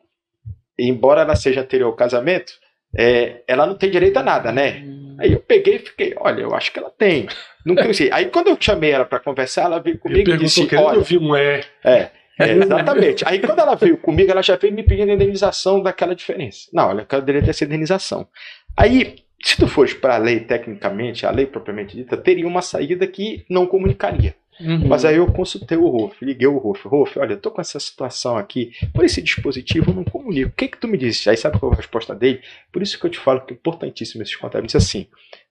embora 0.78 1.22
ela 1.22 1.36
seja 1.36 1.62
anterior 1.62 1.86
ao 1.86 1.96
casamento, 1.96 2.54
é, 2.98 3.44
ela 3.48 3.68
não 3.68 3.76
tem 3.76 3.92
direito 3.92 4.18
a 4.18 4.24
nada, 4.24 4.52
né? 4.52 4.84
Aí 5.20 5.34
eu 5.34 5.40
peguei 5.40 5.76
e 5.76 5.80
fiquei, 5.80 6.14
olha, 6.18 6.42
eu 6.42 6.54
acho 6.54 6.72
que 6.72 6.80
ela 6.80 6.90
tem. 6.90 7.28
Não 7.66 7.76
sei. 7.94 8.10
Aí 8.12 8.26
quando 8.26 8.48
eu 8.48 8.58
chamei 8.60 8.92
ela 8.92 9.06
para 9.06 9.20
conversar, 9.20 9.64
ela 9.64 9.80
veio 9.80 9.98
comigo 9.98 10.30
e 10.30 10.38
disse, 10.38 10.68
olha, 10.76 10.98
eu 10.98 11.04
vi 11.04 11.18
um 11.18 11.36
é. 11.36 11.62
É, 11.84 12.10
é, 12.40 12.52
exatamente. 12.52 13.24
Aí 13.28 13.40
quando 13.40 13.60
ela 13.60 13.76
veio 13.76 13.98
comigo, 13.98 14.32
ela 14.32 14.44
já 14.44 14.56
veio 14.56 14.74
me 14.74 14.84
pedindo 14.84 15.12
a 15.12 15.16
indenização 15.16 15.82
daquela 15.82 16.16
diferença. 16.16 16.70
Não, 16.72 16.90
olha, 16.90 17.08
eu 17.10 17.22
deveria 17.22 17.44
ter 17.44 17.50
essa 17.50 17.66
indenização. 17.66 18.28
Aí, 18.76 19.16
se 19.44 19.58
tu 19.58 19.68
fores 19.68 19.94
para 19.94 20.16
a 20.16 20.20
lei, 20.20 20.42
tecnicamente, 20.42 21.26
a 21.26 21.32
lei 21.32 21.48
propriamente 21.48 21.96
dita, 21.96 22.16
teria 22.16 22.48
uma 22.48 22.62
saída 22.62 23.08
que 23.08 23.44
não 23.50 23.66
comunicaria. 23.66 24.36
Uhum. 24.60 24.88
Mas 24.88 25.06
aí 25.06 25.18
eu 25.18 25.32
consultei 25.32 25.78
o 25.78 25.88
Rolf, 25.88 26.22
liguei 26.22 26.48
o 26.48 26.58
Rolf. 26.58 26.86
Rolf, 26.86 27.18
olha, 27.18 27.34
eu 27.34 27.40
tô 27.40 27.52
com 27.52 27.62
essa 27.62 27.80
situação 27.80 28.38
aqui, 28.38 28.72
por 28.94 29.06
esse 29.06 29.22
dispositivo 29.22 29.92
eu 29.92 29.96
não 29.96 30.04
comunico. 30.04 30.50
O 30.50 30.54
que 30.54 30.68
que 30.68 30.78
tu 30.78 30.88
me 30.88 30.98
disse? 30.98 31.30
Aí 31.30 31.38
sabe 31.38 31.60
qual 31.60 31.72
é 31.72 31.76
a 31.76 31.78
resposta 31.78 32.16
dele? 32.16 32.42
Por 32.72 32.82
isso 32.82 33.00
que 33.00 33.06
eu 33.06 33.10
te 33.10 33.20
falo 33.20 33.42
que 33.42 33.54
é 33.54 33.58
importantíssimo 33.58 34.24
esses 34.24 34.36
contatos. 34.36 34.60
Ele 34.60 34.68
disse 34.68 34.78
assim, 34.78 35.08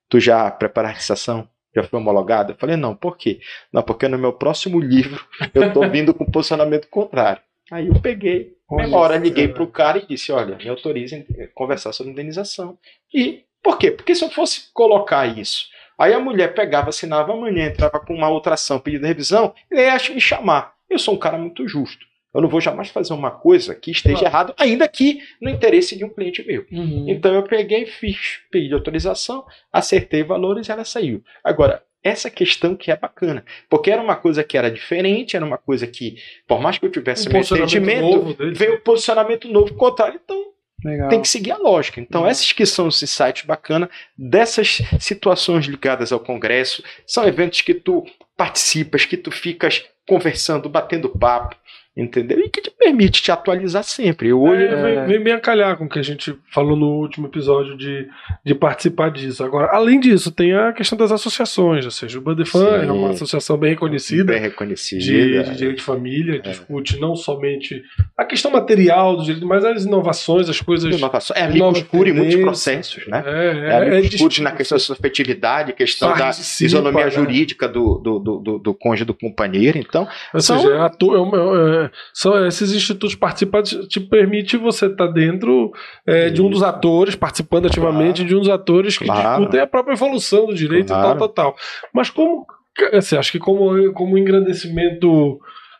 tu 0.08 0.18
já 0.18 0.50
preparaste 0.50 1.12
a 1.12 1.14
ação? 1.14 1.48
Já 1.74 1.82
foi 1.82 1.98
homologada? 1.98 2.52
Eu 2.52 2.56
falei, 2.56 2.76
não, 2.76 2.94
por 2.94 3.16
quê? 3.16 3.40
Não, 3.72 3.82
porque 3.82 4.08
no 4.08 4.18
meu 4.18 4.32
próximo 4.32 4.80
livro 4.80 5.24
eu 5.54 5.72
tô 5.72 5.86
vindo 5.90 6.14
com 6.14 6.24
posicionamento 6.24 6.88
contrário. 6.88 7.42
Aí 7.70 7.88
eu 7.88 8.00
peguei, 8.00 8.54
uma 8.70 8.96
hora 8.96 9.16
liguei 9.16 9.48
pro 9.48 9.66
cara 9.66 9.98
e 9.98 10.06
disse, 10.06 10.32
olha, 10.32 10.56
me 10.56 10.68
autorizem 10.68 11.26
conversar 11.54 11.92
sobre 11.92 12.12
indenização. 12.12 12.78
E 13.12 13.44
por 13.62 13.76
quê? 13.76 13.90
Porque 13.90 14.14
se 14.14 14.24
eu 14.24 14.30
fosse 14.30 14.72
colocar 14.72 15.26
isso 15.26 15.66
Aí 15.98 16.12
a 16.12 16.20
mulher 16.20 16.54
pegava, 16.54 16.90
assinava 16.90 17.32
amanhã, 17.32 17.66
entrava 17.66 17.98
com 18.00 18.14
uma 18.14 18.28
outra 18.28 18.54
ação 18.54 18.78
pedindo 18.78 19.06
revisão, 19.06 19.54
e 19.70 19.78
aí 19.78 19.88
acha 19.88 20.12
me 20.12 20.20
chamar. 20.20 20.74
Eu 20.88 20.98
sou 20.98 21.14
um 21.14 21.18
cara 21.18 21.38
muito 21.38 21.66
justo. 21.66 22.04
Eu 22.34 22.42
não 22.42 22.50
vou 22.50 22.60
jamais 22.60 22.90
fazer 22.90 23.14
uma 23.14 23.30
coisa 23.30 23.74
que 23.74 23.90
esteja 23.90 24.18
claro. 24.18 24.30
errado, 24.30 24.54
ainda 24.58 24.86
que 24.86 25.20
no 25.40 25.48
interesse 25.48 25.96
de 25.96 26.04
um 26.04 26.10
cliente 26.10 26.46
meu. 26.46 26.66
Uhum. 26.70 27.06
Então 27.08 27.34
eu 27.34 27.42
peguei, 27.42 27.86
fiz, 27.86 28.40
pedi 28.50 28.74
autorização, 28.74 29.44
acertei 29.72 30.22
valores 30.22 30.68
e 30.68 30.72
ela 30.72 30.84
saiu. 30.84 31.22
Agora, 31.42 31.82
essa 32.04 32.30
questão 32.30 32.76
que 32.76 32.90
é 32.90 32.96
bacana, 32.96 33.42
porque 33.68 33.90
era 33.90 34.02
uma 34.02 34.14
coisa 34.14 34.44
que 34.44 34.56
era 34.56 34.70
diferente, 34.70 35.34
era 35.34 35.44
uma 35.44 35.58
coisa 35.58 35.86
que, 35.86 36.16
por 36.46 36.60
mais 36.60 36.78
que 36.78 36.86
eu 36.86 36.90
tivesse 36.90 37.28
um 37.28 37.32
meu 37.32 37.40
entendimento, 37.40 38.36
veio 38.54 38.74
um 38.74 38.80
posicionamento 38.80 39.48
novo 39.48 39.74
contrário. 39.74 40.20
Então, 40.22 40.52
Legal. 40.84 41.08
Tem 41.08 41.22
que 41.22 41.28
seguir 41.28 41.52
a 41.52 41.56
lógica. 41.56 42.00
Então, 42.00 42.22
Legal. 42.22 42.32
esses 42.32 42.52
que 42.52 42.66
são 42.66 42.88
esses 42.88 43.10
sites 43.10 43.44
bacanas, 43.44 43.88
dessas 44.16 44.82
situações 45.00 45.66
ligadas 45.66 46.12
ao 46.12 46.20
Congresso, 46.20 46.82
são 47.06 47.26
eventos 47.26 47.62
que 47.62 47.74
tu 47.74 48.04
participas, 48.36 49.04
que 49.04 49.16
tu 49.16 49.30
ficas 49.30 49.84
conversando, 50.06 50.68
batendo 50.68 51.08
papo, 51.08 51.56
entendeu? 51.96 52.38
E 52.40 52.48
que 52.50 52.60
te 52.60 52.70
permite 52.70 53.22
te 53.22 53.32
atualizar 53.32 53.82
sempre. 53.84 54.28
Eu 54.28 54.42
hoje 54.42 54.64
É, 54.64 54.82
vem, 54.82 55.06
vem 55.06 55.24
bem 55.24 55.32
a 55.32 55.40
calhar 55.40 55.76
com 55.78 55.86
o 55.86 55.88
que 55.88 55.98
a 55.98 56.02
gente 56.02 56.36
falou 56.52 56.76
no 56.76 56.86
último 57.00 57.26
episódio 57.26 57.76
de, 57.76 58.06
de 58.44 58.54
participar 58.54 59.10
disso. 59.10 59.42
Agora, 59.42 59.70
além 59.72 59.98
disso, 59.98 60.30
tem 60.30 60.54
a 60.54 60.72
questão 60.72 60.98
das 60.98 61.10
associações, 61.10 61.84
ou 61.84 61.90
seja, 61.90 62.18
o 62.18 62.20
Budefan 62.22 62.80
Sim. 62.82 62.86
é 62.88 62.92
uma 62.92 63.10
associação 63.10 63.56
bem 63.56 63.70
reconhecida 63.70 64.24
bem 64.32 64.40
reconhecida. 64.40 65.00
de, 65.02 65.42
de 65.44 65.56
direito 65.56 65.78
de 65.78 65.82
família, 65.82 66.40
discute 66.40 66.98
não 67.00 67.16
somente 67.16 67.82
a 68.16 68.24
questão 68.24 68.50
material 68.50 69.16
do 69.16 69.24
direito, 69.24 69.46
mas 69.46 69.64
as 69.64 69.84
inovações, 69.84 70.48
as 70.48 70.60
coisas. 70.60 70.94
Inovação. 70.94 71.36
É 71.36 71.48
novas 71.48 71.82
costura 71.82 72.10
em 72.10 72.12
muitos 72.12 72.36
processos, 72.36 73.06
né? 73.06 73.22
É, 73.26 73.96
É, 73.96 74.00
de- 74.00 74.08
discute 74.10 74.42
na 74.42 74.52
questão 74.52 74.76
da 74.78 74.94
afetividade, 74.94 75.72
questão 75.72 76.12
da 76.16 76.30
isonomia 76.60 77.04
né? 77.04 77.10
jurídica 77.10 77.68
do, 77.68 77.98
do, 77.98 78.18
do, 78.18 78.38
do, 78.38 78.58
do 78.58 78.74
cônjuge 78.74 79.04
do 79.04 79.14
companheiro. 79.14 79.78
Então, 79.78 80.06
Ou 80.34 80.40
seja, 80.40 80.68
é 80.68 80.80
atu- 80.80 81.14
é 81.14 81.20
uma- 81.20 81.85
são 82.12 82.46
esses 82.46 82.72
institutos 82.72 83.14
participantes 83.14 83.86
te 83.88 84.00
permite 84.00 84.56
você 84.56 84.86
estar 84.86 85.06
dentro 85.08 85.72
é, 86.06 86.30
de 86.30 86.42
um 86.42 86.48
dos 86.50 86.62
atores, 86.62 87.14
participando 87.14 87.66
ativamente 87.66 88.24
de 88.24 88.34
um 88.34 88.40
dos 88.40 88.48
atores 88.48 88.98
que 88.98 89.04
Claro. 89.04 89.38
discutem 89.40 89.60
a 89.60 89.66
própria 89.66 89.94
evolução 89.94 90.46
do 90.46 90.54
direito 90.54 90.88
Claro. 90.88 91.02
e 91.06 91.18
tal, 91.18 91.28
tal, 91.28 91.52
tal. 91.52 91.56
Mas 91.92 92.10
como, 92.10 92.46
assim, 92.92 93.16
acho 93.16 93.32
que 93.32 93.38
como, 93.38 93.92
como 93.92 94.16
engrandecimento, 94.18 95.38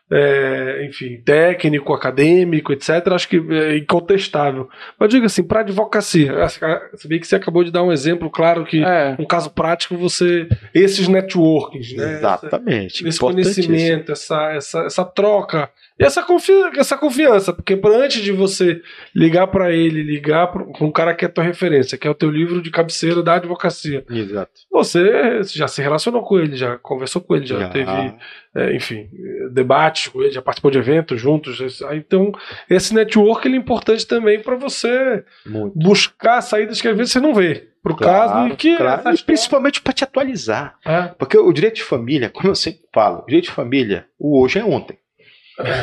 é, 0.09 0.85
enfim, 0.87 1.21
técnico, 1.25 1.93
acadêmico, 1.93 2.71
etc., 2.71 3.07
acho 3.11 3.27
que 3.27 3.35
é 3.51 3.77
incontestável. 3.77 4.69
Mas 4.97 5.09
diga 5.09 5.25
assim, 5.25 5.43
para 5.43 5.59
advocacia, 5.59 6.43
acho 6.45 6.59
que- 6.59 6.65
você 6.93 7.07
vê 7.09 7.19
que 7.19 7.27
você 7.27 7.35
acabou 7.35 7.61
de 7.63 7.71
dar 7.71 7.83
um 7.83 7.91
exemplo 7.91 8.29
claro 8.29 8.63
que 8.63 8.81
É. 8.83 9.17
um 9.19 9.25
caso 9.25 9.49
prático, 9.49 9.97
você 9.97 10.47
esses 10.73 11.09
networkings, 11.09 11.93
né? 11.95 12.13
exatamente. 12.19 13.05
esse 13.05 13.17
importantíssimo. 13.17 13.67
conhecimento, 13.67 14.11
essa, 14.13 14.51
essa, 14.53 14.79
essa 14.85 15.03
troca 15.03 15.69
e 15.99 16.03
essa, 16.05 16.21
confi 16.23 16.51
essa 16.77 16.97
confiança, 16.97 17.51
porque 17.53 17.75
pra- 17.75 17.91
antes 17.97 18.21
de 18.21 18.31
você 18.31 18.81
ligar 19.15 19.47
para 19.47 19.71
ele, 19.71 20.03
ligar 20.03 20.47
para 20.47 20.63
um 20.81 20.91
cara 20.91 21.13
que 21.15 21.25
é 21.25 21.27
tua 21.27 21.43
referência, 21.43 21.97
que 21.97 22.07
é 22.07 22.11
o 22.11 22.15
teu 22.15 22.29
livro 22.29 22.61
de 22.61 22.69
cabeceira 22.71 23.23
da 23.23 23.35
advocacia, 23.35 24.05
Exato. 24.09 24.51
você 24.71 25.41
já 25.43 25.67
se 25.67 25.81
relacionou 25.81 26.21
com 26.23 26.37
ele, 26.39 26.55
já 26.55 26.77
conversou 26.77 27.21
com 27.21 27.35
ele, 27.35 27.45
já, 27.45 27.59
Já. 27.59 27.69
teve, 27.69 28.13
é, 28.55 28.75
enfim, 28.75 29.09
debates 29.51 30.07
com 30.09 30.21
ele, 30.21 30.31
já 30.31 30.41
participou 30.41 30.71
de 30.71 30.77
eventos 30.77 31.19
juntos. 31.19 31.59
Então, 31.93 32.31
esse 32.69 32.93
network 32.93 33.47
ele 33.47 33.55
é 33.55 33.59
importante 33.59 34.05
também 34.05 34.39
para 34.39 34.55
você 34.55 35.23
Muito. 35.45 35.77
buscar 35.77 36.41
saídas 36.41 36.81
que 36.81 36.87
às 36.87 36.95
vezes 36.97 37.11
você 37.13 37.19
não 37.19 37.33
vê. 37.33 37.69
Pro 37.83 37.95
caso 37.95 38.49
e 38.49 38.55
que 38.57 38.75
claro. 38.75 39.15
E 39.15 39.23
principalmente 39.23 39.81
para 39.81 39.93
te 39.93 40.03
atualizar. 40.03 40.75
É. 40.85 41.03
Porque 41.17 41.37
o 41.37 41.53
direito 41.53 41.75
de 41.75 41.83
família, 41.83 42.29
como 42.29 42.49
eu 42.49 42.55
sempre 42.55 42.81
falo, 42.93 43.21
o 43.21 43.25
direito 43.25 43.45
de 43.45 43.51
família, 43.51 44.05
o 44.19 44.41
hoje 44.43 44.59
é 44.59 44.63
ontem. 44.65 44.97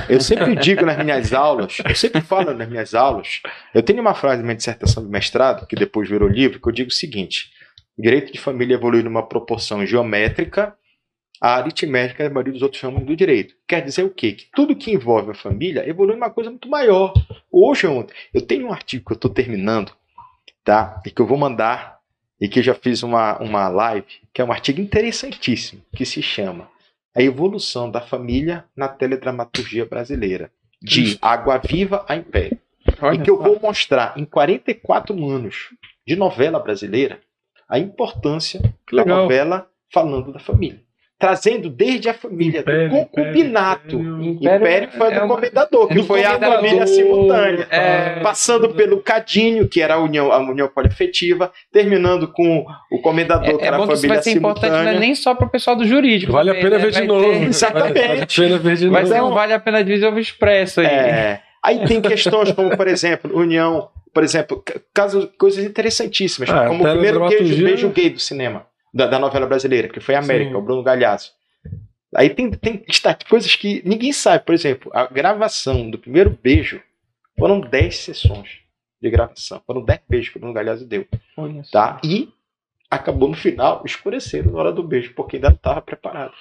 Eu 0.08 0.20
sempre 0.20 0.54
digo 0.56 0.86
nas 0.86 0.96
minhas 0.98 1.32
aulas, 1.32 1.78
eu 1.84 1.94
sempre 1.94 2.20
falo 2.20 2.54
nas 2.54 2.68
minhas 2.68 2.94
aulas, 2.94 3.42
eu 3.74 3.82
tenho 3.82 4.00
uma 4.00 4.14
frase 4.14 4.38
na 4.38 4.44
minha 4.44 4.54
dissertação 4.54 5.04
de 5.04 5.10
mestrado, 5.10 5.66
que 5.66 5.74
depois 5.74 6.08
virou 6.08 6.28
livro, 6.28 6.60
que 6.60 6.68
eu 6.68 6.72
digo 6.72 6.90
o 6.90 6.92
seguinte: 6.92 7.50
direito 7.98 8.32
de 8.32 8.38
família 8.38 8.74
evolui 8.74 9.02
numa 9.02 9.26
proporção 9.26 9.84
geométrica 9.84 10.76
à 11.40 11.56
aritmética 11.56 12.24
da 12.24 12.30
maioria 12.30 12.52
dos 12.52 12.62
outros 12.62 12.80
ramos 12.82 13.04
do 13.04 13.16
direito. 13.16 13.54
Quer 13.66 13.80
dizer 13.82 14.04
o 14.04 14.10
quê? 14.10 14.32
Que 14.32 14.46
tudo 14.54 14.76
que 14.76 14.92
envolve 14.92 15.32
a 15.32 15.34
família 15.34 15.88
evolui 15.88 16.14
numa 16.14 16.30
coisa 16.30 16.50
muito 16.50 16.68
maior. 16.68 17.12
Hoje 17.50 17.86
é 17.86 17.90
ontem. 17.90 18.14
Eu 18.32 18.42
tenho 18.42 18.68
um 18.68 18.72
artigo 18.72 19.04
que 19.04 19.12
eu 19.12 19.16
estou 19.16 19.30
terminando, 19.30 19.92
tá? 20.64 21.02
E 21.04 21.10
que 21.10 21.20
eu 21.20 21.26
vou 21.26 21.36
mandar, 21.36 21.98
e 22.40 22.48
que 22.48 22.60
eu 22.60 22.62
já 22.62 22.74
fiz 22.74 23.02
uma, 23.02 23.38
uma 23.38 23.68
live, 23.68 24.06
que 24.32 24.40
é 24.40 24.44
um 24.44 24.52
artigo 24.52 24.80
interessantíssimo, 24.80 25.82
que 25.94 26.06
se 26.06 26.22
chama 26.22 26.68
A 27.14 27.22
Evolução 27.22 27.90
da 27.90 28.00
Família 28.00 28.64
na 28.76 28.88
Teledramaturgia 28.88 29.86
Brasileira, 29.86 30.50
de. 30.82 31.18
Água 31.22 31.58
Viva 31.58 32.04
a 32.08 32.16
Império. 32.16 32.58
Olha 33.00 33.16
e 33.16 33.22
que 33.22 33.30
eu 33.30 33.40
vou 33.40 33.58
mostrar 33.60 34.14
em 34.16 34.24
44 34.24 35.14
anos 35.28 35.70
de 36.06 36.16
novela 36.16 36.58
brasileira 36.60 37.20
a 37.68 37.78
importância 37.78 38.60
Que 38.86 38.96
da 38.96 39.04
novela 39.04 39.70
falando 39.90 40.32
da 40.32 40.38
família. 40.38 40.83
Trazendo 41.24 41.70
desde 41.70 42.08
a 42.08 42.14
família 42.14 42.60
Império, 42.60 42.90
do 42.90 42.96
concubinato. 43.06 43.96
Império, 43.96 44.24
Império 44.34 44.56
Império 44.58 44.88
foi 44.96 45.06
é 45.08 45.10
do 45.14 45.20
uma- 45.24 45.34
comendador, 45.34 45.88
que 45.88 45.94
do 45.94 46.04
foi 46.04 46.24
a 46.24 46.38
família 46.38 46.86
simultânea. 46.86 47.66
É. 47.70 48.20
Passando 48.20 48.68
pelo 48.74 49.00
cadinho, 49.00 49.66
que 49.68 49.80
era 49.80 49.94
a 49.94 49.98
união, 49.98 50.30
a 50.30 50.38
união 50.38 50.68
poliafetiva, 50.68 51.50
terminando 51.72 52.28
com 52.28 52.64
o 52.90 52.98
comendador, 53.00 53.56
que 53.58 53.62
É, 53.62 53.64
é 53.64 53.68
era 53.68 53.76
bom 53.78 53.84
a 53.84 53.86
que 53.88 53.92
isso 53.94 54.02
família 54.02 54.16
vai 54.16 54.22
ser 54.22 54.30
importante 54.38 54.70
não 54.70 54.76
é 54.76 54.80
simultânea. 54.80 55.00
nem 55.00 55.14
só 55.14 55.34
para 55.34 55.46
o 55.46 55.50
pessoal 55.50 55.76
do 55.76 55.86
jurídico. 55.86 56.32
Vale 56.32 56.50
a 56.50 56.54
pena 56.54 56.78
ver 56.78 56.90
de 56.90 57.02
novo. 57.04 57.24
ter- 57.30 57.42
Exatamente. 57.44 57.94
Vale 57.94 58.20
a 58.22 58.26
pena 58.26 58.58
ver 58.58 58.76
de 58.76 58.86
novo. 58.90 59.06
ser 59.06 59.22
um 59.22 59.30
Vale 59.34 59.52
a 59.54 59.60
Pena 59.60 59.82
de 59.82 59.96
ver 59.96 60.12
o 60.12 60.18
Expresso 60.18 60.80
aí. 60.80 60.86
É. 60.86 61.40
Aí 61.62 61.86
tem 61.86 62.00
questões 62.00 62.52
como, 62.52 62.76
por 62.76 62.86
exemplo, 62.86 63.34
união, 63.34 63.88
por 64.12 64.22
exemplo, 64.22 64.62
ca- 64.64 64.74
casos, 64.92 65.28
coisas 65.38 65.64
interessantíssimas, 65.64 66.50
Ah, 66.50 66.66
como 66.66 66.84
o 66.84 66.90
primeiro 66.90 67.20
beijo, 67.20 67.28
teledramaturgia- 67.30 67.64
beijo 67.66 67.88
gay 67.88 68.10
do 68.10 68.18
cinema, 68.20 68.66
da, 68.94 69.06
da 69.08 69.18
novela 69.18 69.46
brasileira, 69.46 69.88
que 69.88 69.98
foi 70.00 70.14
a 70.14 70.20
América, 70.20 70.50
Sim. 70.52 70.56
o 70.56 70.62
Bruno 70.62 70.82
Galhaço. 70.82 71.32
Aí 72.14 72.30
tem, 72.30 72.48
tem 72.50 72.84
está- 72.88 73.16
coisas 73.28 73.56
que 73.56 73.82
ninguém 73.84 74.12
sabe, 74.12 74.44
por 74.44 74.54
exemplo, 74.54 74.90
a 74.94 75.06
gravação 75.06 75.90
do 75.90 75.98
primeiro 75.98 76.38
beijo 76.42 76.80
foram 77.36 77.60
10 77.60 77.96
sessões 77.96 78.60
de 79.02 79.10
gravação, 79.10 79.60
foram 79.66 79.82
10 79.84 80.00
beijos 80.08 80.28
que 80.30 80.36
o 80.36 80.40
Bruno 80.40 80.54
Galhaço 80.54 80.86
deu, 80.86 81.04
tá? 81.72 82.00
E 82.04 82.28
acabou 82.88 83.28
no 83.28 83.34
final 83.34 83.82
escurecendo 83.84 84.52
na 84.52 84.58
hora 84.60 84.72
do 84.72 84.82
beijo, 84.84 85.12
porque 85.14 85.36
ainda 85.36 85.48
não 85.50 85.56
estava 85.56 85.82
preparado. 85.82 86.32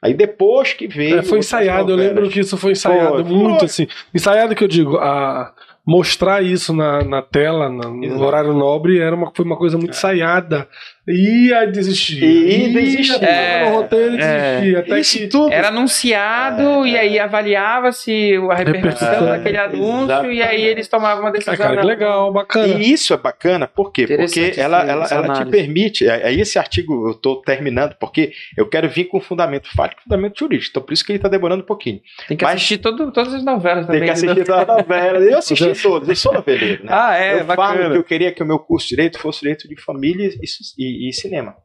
Aí 0.00 0.14
depois 0.14 0.72
que 0.72 0.88
veio. 0.88 1.18
É, 1.18 1.22
foi 1.22 1.38
ensaiado, 1.38 1.92
eu 1.92 1.96
lembro 1.96 2.28
que 2.30 2.40
isso 2.40 2.56
foi 2.56 2.72
ensaiado 2.72 3.22
Foi, 3.24 3.24
muito 3.24 3.58
foi. 3.58 3.66
assim. 3.66 3.86
Ensaiado 4.12 4.54
que 4.54 4.64
eu 4.64 4.68
digo, 4.68 4.96
a 4.96 5.54
mostrar 5.86 6.42
isso 6.42 6.72
na, 6.74 7.04
na 7.04 7.22
tela, 7.22 7.68
na- 7.68 7.88
no 7.88 8.24
horário 8.24 8.52
nobre, 8.52 8.98
era 8.98 9.14
uma, 9.14 9.30
foi 9.32 9.44
uma 9.44 9.56
coisa 9.56 9.76
muito 9.76 9.90
ensaiada. 9.90 10.68
Ia 11.08 11.64
desistir. 11.66 12.22
E 12.22 12.66
Ia 12.68 12.68
desistir. 12.80 13.12
botar 13.14 13.64
no 13.64 13.70
roteiro 13.76 14.14
e 14.14 14.20
É. 14.22 14.78
Até 14.78 15.00
Isso 15.00 15.18
que. 15.18 15.26
tudo 15.26 15.52
Era 15.52 15.68
anunciado 15.68 16.86
e 16.86 16.96
aí 16.96 17.18
avaliava-se 17.18 18.34
a 18.50 18.54
repercussão 18.54 19.26
daquele 19.26 19.58
anúncio 19.58 20.32
e 20.32 20.40
aí 20.42 20.62
eles 20.62 20.86
tomavam 20.88 21.24
uma 21.24 21.32
decisão. 21.32 21.54
Ah, 21.54 21.56
cara, 21.56 21.80
que 21.80 21.86
legal, 21.86 22.32
bacana. 22.32 22.74
E 22.74 22.92
isso 22.92 23.12
é 23.12 23.16
bacana, 23.16 23.66
por 23.66 23.92
quê? 23.92 24.06
Porque 24.06 24.52
ela, 24.56 24.82
ela, 24.88 25.06
ela 25.10 25.44
te 25.44 25.50
permite. 25.50 26.08
Aí 26.08 26.40
esse 26.40 26.58
artigo 26.58 27.08
eu 27.08 27.12
estou 27.12 27.42
terminando, 27.42 27.94
porque 27.98 28.32
eu 28.56 28.68
quero 28.68 28.88
vir 28.88 29.04
com 29.06 29.20
fundamento 29.20 29.68
fático 29.74 30.00
e 30.02 30.04
fundamento 30.04 30.38
jurídico. 30.38 30.70
Então 30.70 30.82
por 30.82 30.92
isso 30.92 31.04
que 31.04 31.12
ele 31.12 31.18
está 31.18 31.28
demorando 31.28 31.62
um 31.62 31.66
pouquinho. 31.66 32.00
Tem 32.28 32.36
que 32.36 32.44
Mas- 32.44 32.54
assistir 32.54 32.78
todo- 32.78 33.10
todas 33.12 33.34
as 33.34 33.44
novelas 33.44 33.86
Tem 33.86 33.94
também. 34.00 34.04
que 34.04 34.10
assistir 34.10 34.44
toda 34.44 34.62
a 34.72 34.76
novela. 34.78 35.18
Eu 35.18 35.38
assisti 35.38 35.72
todos, 35.82 36.08
eu 36.08 36.16
sou 36.16 36.32
noveleiro, 36.32 36.84
né? 36.84 36.90
Ah, 36.92 37.16
é, 37.18 37.34
eu 37.40 37.44
falo 37.44 37.50
que 37.50 37.56
bacana. 37.78 37.94
eu 37.96 38.04
queria 38.04 38.30
que 38.32 38.42
o 38.42 38.46
meu 38.46 38.58
curso 38.58 38.86
de 38.88 38.90
direito 38.96 39.18
fosse 39.18 39.40
direito 39.40 39.68
de 39.68 39.80
família 39.80 40.30
e, 40.78 40.91
e- 41.06 41.08
e 41.08 41.12
cinema. 41.12 41.56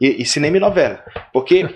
E, 0.00 0.22
e 0.22 0.24
cinema 0.26 0.56
e 0.56 0.60
novela. 0.60 1.04
Porque, 1.32 1.68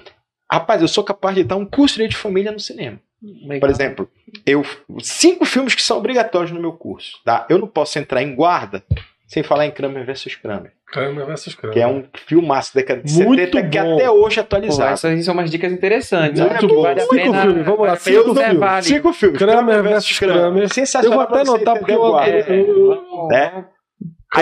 rapaz, 0.51 0.81
eu 0.83 0.89
sou 0.89 1.05
capaz 1.05 1.35
de 1.37 1.45
dar 1.45 1.57
um 1.57 1.67
curso 1.67 1.95
de 1.95 1.99
direito 1.99 2.13
de 2.13 2.17
família 2.19 2.51
no 2.53 2.61
cinema. 2.61 2.99
Legal. 3.23 3.61
Por 3.61 3.71
exemplo, 3.71 4.11
eu 4.45 4.63
cinco 5.01 5.45
filmes 5.47 5.75
que 5.75 5.83
são 5.83 5.97
obrigatórios 5.99 6.51
no 6.53 6.61
meu 6.61 6.73
curso. 6.73 7.19
Tá? 7.25 7.47
Eu 7.49 7.59
não 7.59 7.67
posso 7.67 7.99
entrar 7.99 8.23
em 8.23 8.35
guarda 8.35 8.83
sem 9.27 9.43
falar 9.43 9.67
em 9.67 9.71
Kramer 9.71 10.05
versus 10.05 10.35
Kramer. 10.37 10.73
Kramer 10.87 11.25
versus 11.27 11.55
Kramer. 11.55 11.73
Que 11.75 11.81
é 11.81 11.87
um 11.89 12.05
filmaço 12.27 12.75
da 12.75 12.81
década 12.83 13.03
de 13.03 13.13
Muito 13.25 13.41
70 13.41 13.69
que 13.71 13.79
bom. 13.81 13.95
até 13.95 14.11
hoje 14.11 14.39
é 14.39 14.43
Pô, 14.43 14.47
atualizado. 14.47 14.93
essas 14.93 15.25
são 15.25 15.33
umas 15.35 15.51
dicas 15.51 15.73
interessantes. 15.73 16.39
Muito 16.41 16.59
que 16.69 16.75
bom. 16.75 16.83
Vale 16.83 17.01
Cinco 17.01 17.15
pena, 17.17 17.43
filmes, 17.43 17.65
vamos 17.65 17.81
lá, 17.81 17.87
vale 17.95 18.01
cinco 18.01 18.31
observar 18.31 18.51
filmes. 18.51 18.63
ali. 18.63 18.85
Cinco 18.87 19.13
filmes. 19.15 19.39
Kramer 19.39 19.83
versus 19.83 20.19
Kramer. 20.19 20.63
Eu 20.63 20.69
Sensacional 20.69 21.19
vou 21.19 21.27
até 21.27 21.41
anotar 21.41 21.79
porque 21.79 21.93
eu. 21.93 22.19
É, 22.21 22.61
eu- 22.61 22.89
vamos- 23.11 23.29
né? 23.31 23.65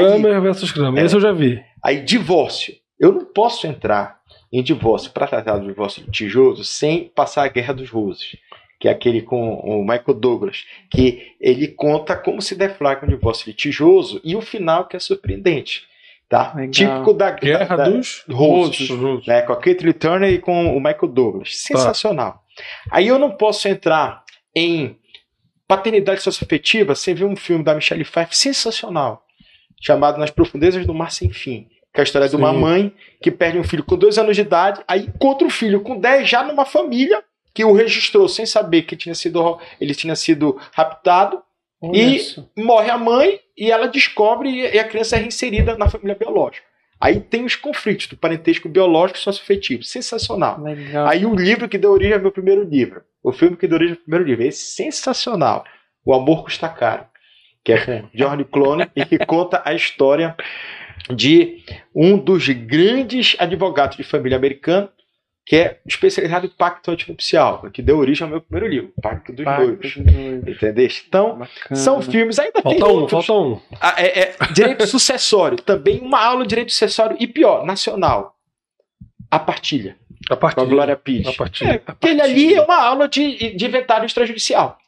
Kramer 0.01 0.41
versus 0.41 0.73
Kramer. 0.73 1.03
É. 1.03 1.07
Esse 1.07 1.17
eu 1.17 1.21
já 1.21 1.33
vi. 1.33 1.63
Aí, 1.83 2.01
divórcio. 2.01 2.75
Eu 2.99 3.13
não 3.13 3.25
posso 3.25 3.67
entrar 3.67 4.21
em 4.53 4.63
divórcio 4.63 5.11
para 5.13 5.27
tratar 5.27 5.59
do 5.59 5.67
divórcio 5.67 6.05
litigioso 6.05 6.65
sem 6.65 7.11
passar 7.15 7.45
a 7.45 7.49
Guerra 7.49 7.75
dos 7.75 7.91
Roses, 7.91 8.37
que 8.79 8.87
é 8.87 8.91
aquele 8.91 9.23
com 9.23 9.55
o 9.55 9.81
Michael 9.81 10.15
Douglas, 10.15 10.65
que 10.91 11.35
ele 11.41 11.69
conta 11.69 12.15
como 12.15 12.43
se 12.43 12.55
deflagra 12.55 13.07
um 13.07 13.09
divórcio 13.09 13.49
litigioso 13.49 14.21
e 14.23 14.37
o 14.37 14.41
final 14.41 14.87
que 14.87 14.97
é 14.97 15.01
surpreendente. 15.01 15.85
Tá? 16.29 16.53
Legal. 16.55 16.71
Típico 16.71 17.13
da 17.13 17.31
Guerra 17.31 17.77
da, 17.77 17.85
dos 17.89 18.25
Roses. 18.31 18.89
Roses. 18.89 19.27
né, 19.27 19.43
com 19.43 19.53
a 19.53 19.57
Caitlyn 19.57 19.93
Turner 19.93 20.33
e 20.33 20.39
com 20.39 20.77
o 20.77 20.81
Michael 20.81 21.09
Douglas. 21.09 21.57
Sensacional. 21.57 22.43
Aí 22.91 23.09
eu 23.09 23.19
não 23.19 23.31
posso 23.33 23.69
entrar 23.69 24.25
em 24.55 24.97
paternidade 25.67 26.23
socioafetiva 26.23 26.95
sem 26.95 27.15
ver 27.15 27.25
um 27.25 27.37
filme 27.37 27.65
da 27.65 27.75
Michelle 27.75 28.05
Pfeiffer 28.05 28.37
sensacional, 28.37 29.25
chamado 29.83 30.19
Nas 30.19 30.31
Profundezas 30.31 30.87
do 30.87 30.95
Mar 30.95 31.11
Sem 31.13 31.31
Fim. 31.31 31.67
Que 31.93 32.01
é 32.01 32.03
a 32.03 32.05
história 32.05 32.27
de 32.29 32.37
uma 32.37 32.53
Sim. 32.53 32.59
mãe 32.59 32.95
que 33.21 33.31
perde 33.31 33.59
um 33.59 33.65
filho 33.65 33.85
com 33.85 33.97
dois 33.99 34.17
anos 34.17 34.35
de 34.37 34.41
idade, 34.41 34.81
aí 34.89 35.01
encontra 35.01 35.47
um 35.47 35.51
filho 35.51 35.83
com 35.83 35.99
10 35.99 36.27
já 36.27 36.43
numa 36.43 36.65
família 36.65 37.23
que 37.53 37.63
o 37.65 37.73
registrou 37.75 38.27
sem 38.29 38.47
saber 38.47 38.83
que 38.83 38.97
tinha 38.97 39.15
sido, 39.15 39.59
ele 39.79 39.95
tinha 39.95 40.17
sido 40.17 40.59
raptado, 40.73 41.43
Olha 41.83 41.99
E- 41.99 42.17
isso. 42.17 42.49
morre 42.57 42.91
a 42.91 42.97
mãe 42.97 43.41
e 43.59 43.71
ela 43.71 43.89
descobre 43.89 44.49
e 44.49 44.79
a 44.79 44.85
criança 44.85 45.17
é 45.17 45.19
reinserida 45.19 45.77
na 45.77 45.91
família 45.91 46.15
biológica. 46.15 46.65
Aí 47.01 47.19
tem 47.19 47.45
os 47.45 47.57
conflitos 47.57 48.07
do 48.07 48.17
parentesco 48.17 48.69
biológico 48.69 49.19
e 49.19 49.23
socioafetivo. 49.23 49.83
Sensacional. 49.83 50.63
Legal. 50.63 51.09
Aí 51.09 51.27
o 51.27 51.35
livro 51.35 51.69
que 51.69 51.77
deu 51.77 51.91
origem 51.91 52.15
ao 52.15 52.21
meu 52.21 52.31
primeiro 52.31 52.63
livro. 52.63 53.03
O 53.21 53.33
filme 53.33 53.57
que 53.57 53.67
deu 53.67 53.75
origem 53.77 53.95
ao 53.95 53.97
meu 53.97 54.03
primeiro 54.05 54.25
livro. 54.25 54.45
Esse 54.45 54.81
é 54.81 54.85
sensacional. 54.85 55.65
O 56.07 56.15
Amor 56.15 56.45
Custa 56.45 56.69
Caro. 56.69 57.05
Que 57.65 57.73
é 57.73 57.85
com 57.85 58.09
George 58.15 58.45
Clooney 58.45 58.89
e 58.95 59.05
que 59.05 59.19
conta 59.19 59.63
a 59.65 59.73
história 59.73 60.37
de 61.15 61.65
um 61.95 62.19
dos 62.19 62.49
grandes 62.49 63.37
advogados 63.39 63.97
de 63.97 64.03
família 64.03 64.37
americano 64.37 64.89
que 65.45 65.57
é 65.57 65.81
especializado 65.87 66.47
em 66.47 66.51
pacto 66.51 66.91
antinupcial, 66.91 67.69
que 67.73 67.83
deu 67.83 67.99
origem 67.99 68.25
ao 68.25 68.31
meu 68.31 68.41
primeiro 68.41 68.73
livro, 68.73 68.93
Pacto 69.03 69.33
dos 69.33 69.45
Pacto 69.45 69.63
Noivos. 69.63 69.97
Entendeu? 69.97 70.89
Então, 71.07 71.39
Bacana. 71.39 71.77
são 71.77 72.01
filmes, 72.01 72.39
ainda 72.39 72.63
tem 72.63 72.79
Falta 72.79 72.87
um, 72.87 73.01
outros. 73.01 73.27
falta 73.27 73.49
um. 73.49 73.61
Ah, 73.81 73.95
é, 73.99 74.21
é, 74.21 74.37
direito 74.53 74.87
sucessório, 74.87 75.59
também 75.59 75.99
uma 75.99 76.25
aula 76.25 76.45
de 76.45 76.51
direito 76.51 76.71
sucessório, 76.71 77.17
e 77.19 77.27
pior, 77.27 77.67
nacional. 77.67 78.37
A 79.29 79.39
partilha, 79.39 79.97
A 80.31 80.37
com 80.37 80.41
partir. 80.43 80.61
a 80.61 80.65
Glória 80.65 80.97
Pires. 80.97 81.27
A 81.27 81.33
partir. 81.33 81.67
É, 81.67 81.83
aquele 81.87 82.21
ali 82.21 82.55
é 82.55 82.63
uma 82.63 82.81
aula 82.81 83.09
de, 83.09 83.57
de 83.57 83.67
inventário 83.67 84.07
extrajudicial. 84.07 84.79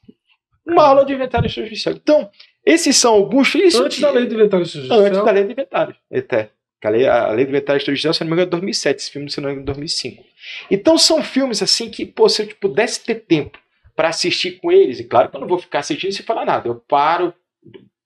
Uma 0.64 0.84
aula 0.84 1.04
de 1.04 1.12
inventário 1.14 1.46
extrajudicial. 1.46 1.94
Então, 1.96 2.30
esses 2.64 2.96
são 2.96 3.14
alguns 3.14 3.48
filmes. 3.48 3.74
Antes 3.74 4.00
da 4.00 4.10
lei 4.10 4.26
do 4.26 4.34
inventário 4.34 4.64
judicial. 4.64 5.00
Antes 5.00 5.24
da 5.24 5.30
lei 5.30 5.44
do 5.44 5.52
inventário. 5.52 5.96
Até. 6.12 6.50
A 6.82 6.88
lei, 6.90 7.06
a 7.06 7.30
lei 7.30 7.46
do 7.46 7.48
inventário 7.48 7.78
extrajudicial, 7.78 8.12
se 8.12 8.20
não 8.20 8.28
me 8.28 8.34
engano, 8.34 8.48
é 8.48 8.50
2007. 8.50 8.96
Esse 8.96 9.10
filme, 9.10 9.30
se 9.30 9.40
não 9.40 9.48
me 9.48 9.54
engano, 9.54 9.64
é 9.64 9.72
2005. 9.72 10.22
Então, 10.70 10.98
são 10.98 11.22
filmes 11.22 11.62
assim 11.62 11.88
que, 11.90 12.04
pô, 12.04 12.28
se 12.28 12.42
eu 12.42 12.48
pudesse 12.60 13.02
ter 13.02 13.16
tempo 13.16 13.58
para 13.96 14.08
assistir 14.08 14.58
com 14.60 14.70
eles, 14.70 15.00
e 15.00 15.04
claro 15.04 15.30
que 15.30 15.36
eu 15.36 15.40
não 15.40 15.48
vou 15.48 15.58
ficar 15.58 15.78
assistindo 15.78 16.12
sem 16.12 16.26
falar 16.26 16.44
nada, 16.44 16.68
eu 16.68 16.74
paro, 16.74 17.32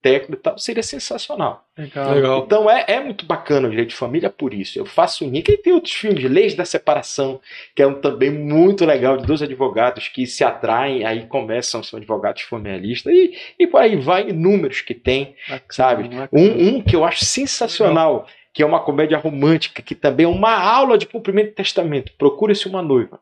técnico 0.02 0.34
e 0.34 0.36
tal, 0.36 0.58
seria 0.58 0.82
sensacional. 0.82 1.64
Legal. 1.76 2.14
Legal. 2.14 2.44
Então 2.44 2.70
é, 2.70 2.84
é 2.86 3.00
muito 3.00 3.24
bacana 3.26 3.66
o 3.66 3.70
direito 3.70 3.90
de 3.90 3.96
família 3.96 4.30
por 4.30 4.54
isso. 4.54 4.78
Eu 4.78 4.86
faço 4.86 5.24
o 5.24 5.30
link. 5.30 5.48
E 5.48 5.56
tem 5.56 5.72
outros 5.72 5.94
filmes, 5.94 6.24
Leis 6.24 6.54
da 6.54 6.64
Separação, 6.64 7.40
que 7.74 7.82
é 7.82 7.86
um 7.86 7.94
também 7.94 8.30
muito 8.30 8.84
legal, 8.84 9.16
de 9.16 9.26
dois 9.26 9.42
advogados 9.42 10.08
que 10.08 10.26
se 10.26 10.44
atraem, 10.44 11.04
aí 11.04 11.26
começam, 11.26 11.82
são 11.82 11.98
advogados 11.98 12.42
familiaristas, 12.42 13.12
e, 13.12 13.34
e 13.58 13.66
por 13.66 13.80
aí 13.80 13.96
vai 13.96 14.28
inúmeros 14.28 14.80
que 14.80 14.94
tem, 14.94 15.34
sabe? 15.70 16.04
Bacana. 16.04 16.28
Um, 16.32 16.68
um 16.68 16.82
que 16.82 16.94
eu 16.94 17.04
acho 17.04 17.24
sensacional, 17.24 18.26
que 18.52 18.62
é 18.62 18.66
uma 18.66 18.80
comédia 18.80 19.18
romântica, 19.18 19.82
que 19.82 19.94
também 19.94 20.24
é 20.24 20.28
uma 20.28 20.54
aula 20.54 20.96
de 20.96 21.06
cumprimento 21.06 21.48
de 21.48 21.54
testamento. 21.54 22.12
Procure-se 22.18 22.68
uma 22.68 22.82
noiva. 22.82 23.20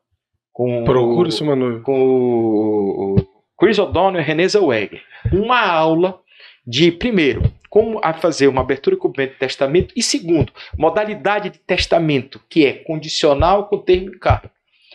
Com 0.52 0.84
Procure-se 0.84 1.42
uma 1.42 1.54
noiva. 1.54 1.80
com 1.80 2.00
o 2.00 3.16
o 3.56 3.64
Chris 3.64 3.78
O'Donnell 3.78 4.20
e 4.20 4.24
Renée 4.24 4.48
Zellweger. 4.48 5.02
Uma 5.32 5.66
aula 5.66 6.20
de, 6.66 6.90
primeiro, 6.90 7.42
como 7.70 8.00
a 8.02 8.12
fazer 8.12 8.48
uma 8.48 8.62
abertura 8.62 8.96
e 8.96 8.98
cumprimento 8.98 9.32
de 9.34 9.38
testamento, 9.38 9.92
e 9.94 10.02
segundo, 10.02 10.52
modalidade 10.76 11.50
de 11.50 11.58
testamento, 11.58 12.40
que 12.48 12.64
é 12.66 12.72
condicional 12.72 13.68
com 13.68 13.78
termo 13.78 14.08
em 14.14 14.18
carta. 14.18 14.50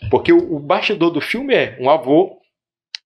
Porque 0.10 0.34
o, 0.34 0.56
o 0.56 0.60
bastidor 0.60 1.12
do 1.12 1.22
filme 1.22 1.54
é 1.54 1.78
um 1.80 1.90
avô 1.90 2.40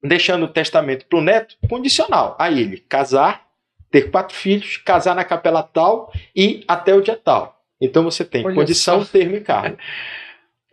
deixando 0.02 0.46
o 0.46 0.48
testamento 0.48 1.06
para 1.08 1.20
o 1.20 1.22
neto 1.22 1.56
condicional. 1.70 2.36
A 2.40 2.50
ele 2.50 2.78
casar, 2.78 3.44
ter 3.92 4.10
quatro 4.10 4.36
filhos, 4.36 4.78
casar 4.78 5.14
na 5.16 5.24
capela 5.24 5.62
tal 5.62 6.12
e 6.36 6.64
até 6.68 6.94
o 6.94 7.02
dia 7.02 7.20
tal. 7.22 7.60
Então 7.82 8.04
você 8.04 8.24
tem 8.24 8.46
Olha 8.46 8.56
condição, 8.56 9.04
só. 9.04 9.12
termo 9.12 9.36
e 9.36 9.42
cargo. 9.42 9.78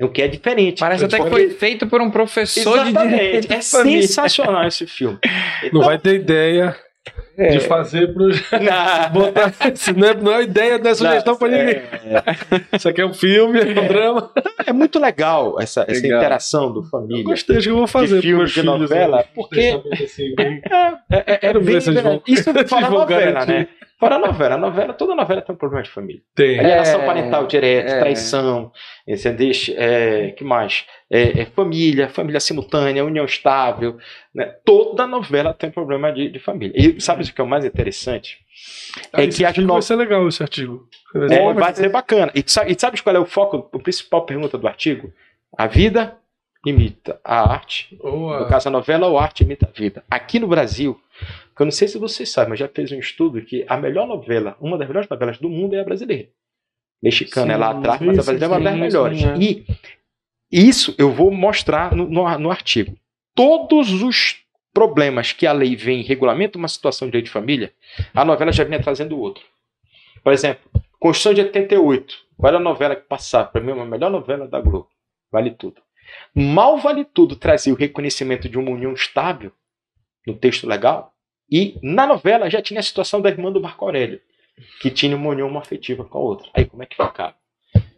O 0.00 0.08
que 0.08 0.22
é 0.22 0.28
diferente. 0.28 0.80
Parece 0.80 1.04
até 1.04 1.20
que 1.22 1.28
foi 1.28 1.50
feito 1.50 1.86
por 1.86 2.00
um 2.00 2.10
professor 2.10 2.82
de 2.84 2.90
Exatamente. 2.90 3.16
direito 3.16 3.52
É 3.52 3.56
de 3.58 3.64
família. 3.64 4.02
sensacional 4.02 4.66
esse 4.66 4.86
filme. 4.86 5.18
Não 5.72 5.82
vai 5.82 5.98
ter 5.98 6.14
ideia 6.16 6.76
É. 7.36 7.48
de 7.48 7.60
fazer 7.60 8.12
pro. 8.14 8.28
Botar 9.12 9.52
não 9.96 10.08
é, 10.08 10.14
não 10.14 10.32
é 10.34 10.42
ideia, 10.42 10.78
não 10.78 10.90
é 10.90 10.94
sugestão 10.94 11.36
pra 11.36 11.48
ninguém. 11.48 11.76
É, 11.76 12.76
Isso 12.76 12.88
aqui 12.88 13.00
é 13.00 13.06
um 13.06 13.12
filme, 13.14 13.58
é 13.58 13.80
um 13.80 13.88
drama. 13.88 14.30
é 14.66 14.72
muito 14.72 15.00
legal 15.00 15.56
essa, 15.60 15.84
essa 15.88 16.00
Legal. 16.00 16.18
interação 16.20 16.72
do 16.72 16.80
Eu 16.80 16.84
família. 16.84 17.24
gostei, 17.24 17.56
acho 17.56 17.64
que 17.66 17.70
eu 17.72 17.76
vou 17.76 17.86
fazer. 17.88 18.16
De 18.20 18.28
filme, 18.28 18.44
de 18.44 18.52
filhos, 18.52 18.66
novela, 18.80 19.24
porque- 19.34 19.80
assim, 20.04 20.32
bem- 20.36 20.62
É, 21.10 21.16
é, 21.32 21.38
é 21.48 21.52
bem 21.58 21.78
vão- 22.02 22.22
Isso 22.28 22.50
a 22.50 22.52
divulgarem 22.62 23.32
novela, 23.32 23.46
né? 23.46 23.68
Fora 24.02 24.16
a 24.16 24.18
novela. 24.18 24.56
A 24.56 24.58
novela, 24.58 24.92
toda 24.92 25.14
novela 25.14 25.40
tem 25.40 25.54
um 25.54 25.56
problema 25.58 25.80
de 25.84 25.90
família. 25.90 26.20
Tem. 26.34 26.58
É, 26.58 26.62
relação 26.62 27.02
É, 27.02 27.06
parental 27.06 27.46
direta, 27.46 27.92
é. 27.92 27.98
traição, 28.00 28.72
entendeu? 29.06 29.52
É, 29.76 30.30
que 30.32 30.42
mais? 30.42 30.84
É, 31.08 31.42
é 31.42 31.44
família, 31.46 32.08
família 32.08 32.40
simultânea, 32.40 33.04
união 33.04 33.24
estável. 33.24 33.98
Né? 34.34 34.46
Toda 34.64 35.06
novela 35.06 35.54
tem 35.54 35.70
problema 35.70 36.12
de, 36.12 36.28
de 36.30 36.40
família. 36.40 36.74
E 36.76 37.00
sabe 37.00 37.22
o 37.22 37.32
que 37.32 37.40
é 37.40 37.44
o 37.44 37.46
mais 37.46 37.64
interessante? 37.64 38.38
Ah, 39.12 39.22
É 39.22 39.28
que 39.28 39.44
artigo 39.44 39.68
no- 39.68 39.74
vai 39.74 39.82
ser 39.82 39.94
legal 39.94 40.26
esse 40.26 40.42
artigo. 40.42 40.84
Vai 41.14 41.28
ser 41.28 41.34
É, 41.40 41.52
vai 41.54 41.74
ser 41.74 41.88
bacana. 41.88 42.32
E 42.34 42.42
sabe, 42.44 42.72
e 42.72 42.76
sabes 42.80 43.00
qual 43.00 43.14
é 43.14 43.20
o 43.20 43.24
foco, 43.24 43.70
a 43.72 43.78
principal 43.78 44.26
pergunta 44.26 44.58
do 44.58 44.66
artigo? 44.66 45.12
A 45.56 45.68
vida 45.68 46.16
imita 46.66 47.20
a 47.24 47.52
arte. 47.52 47.96
Boa. 48.02 48.40
No 48.40 48.48
caso, 48.48 48.66
a 48.66 48.70
novela 48.72 49.06
ou 49.06 49.16
a 49.16 49.22
arte 49.22 49.44
imita 49.44 49.68
a 49.72 49.78
vida. 49.80 50.02
Aqui 50.10 50.40
no 50.40 50.46
Brasil, 50.48 51.00
eu 51.62 51.66
não 51.66 51.72
sei 51.72 51.88
se 51.88 51.98
vocês 51.98 52.30
sabem, 52.30 52.50
mas 52.50 52.58
já 52.58 52.68
fez 52.68 52.92
um 52.92 52.98
estudo 52.98 53.42
que 53.42 53.64
a 53.68 53.76
melhor 53.76 54.06
novela, 54.06 54.56
uma 54.60 54.76
das 54.78 54.86
melhores 54.86 55.08
novelas 55.08 55.38
do 55.38 55.48
mundo 55.48 55.74
é 55.74 55.80
a 55.80 55.84
brasileira. 55.84 56.28
Mexicana 57.02 57.52
é 57.52 57.56
lá 57.56 57.72
Sim, 57.72 57.78
atrás, 57.78 57.98
sim, 57.98 58.04
mas 58.06 58.18
a 58.18 58.22
brasileira 58.22 58.44
é 58.44 58.58
uma 58.58 58.70
das 58.70 58.80
melhores. 58.80 59.18
sim, 59.20 59.28
é. 59.28 59.36
E 59.38 60.68
isso 60.68 60.94
eu 60.98 61.10
vou 61.10 61.30
mostrar 61.30 61.94
no, 61.96 62.08
no, 62.08 62.38
no 62.38 62.50
artigo. 62.50 62.96
Todos 63.34 64.02
os 64.02 64.42
problemas 64.72 65.32
que 65.32 65.46
a 65.46 65.52
lei 65.52 65.74
vem 65.74 66.00
em 66.00 66.04
regulamento 66.04 66.58
uma 66.58 66.68
situação 66.68 67.08
de 67.08 67.12
direito 67.12 67.26
de 67.26 67.32
família, 67.32 67.72
a 68.14 68.24
novela 68.24 68.52
já 68.52 68.64
vinha 68.64 68.80
trazendo 68.80 69.18
outro. 69.18 69.42
Por 70.22 70.32
exemplo, 70.32 70.70
Constituição 71.02 71.34
de 71.34 71.40
88. 71.40 72.14
Qual 72.36 72.48
era 72.48 72.58
a 72.58 72.60
novela 72.62 72.94
que 72.94 73.08
passava? 73.08 73.48
Para 73.48 73.60
mim, 73.60 73.72
é 73.72 73.80
a 73.80 73.84
melhor 73.84 74.08
novela 74.08 74.46
da 74.46 74.60
Globo. 74.60 74.88
Vale 75.32 75.50
tudo. 75.50 75.82
Mal 76.32 76.78
vale 76.78 77.04
tudo 77.04 77.34
trazia 77.34 77.72
o 77.72 77.76
reconhecimento 77.76 78.48
de 78.48 78.56
uma 78.56 78.70
união 78.70 78.92
estável 78.92 79.50
no 80.24 80.36
texto 80.36 80.64
legal. 80.64 81.12
E 81.52 81.78
na 81.82 82.06
novela 82.06 82.48
já 82.48 82.62
tinha 82.62 82.80
a 82.80 82.82
situação 82.82 83.20
da 83.20 83.28
irmã 83.28 83.52
do 83.52 83.60
Marco 83.60 83.84
Aurélio, 83.84 84.20
que 84.80 84.90
tinha 84.90 85.14
uma 85.14 85.28
união 85.30 85.56
afetiva 85.58 86.02
com 86.04 86.16
a 86.18 86.20
outra. 86.22 86.48
Aí 86.54 86.64
como 86.64 86.82
é 86.82 86.86
que 86.86 86.96
ficava? 86.96 87.34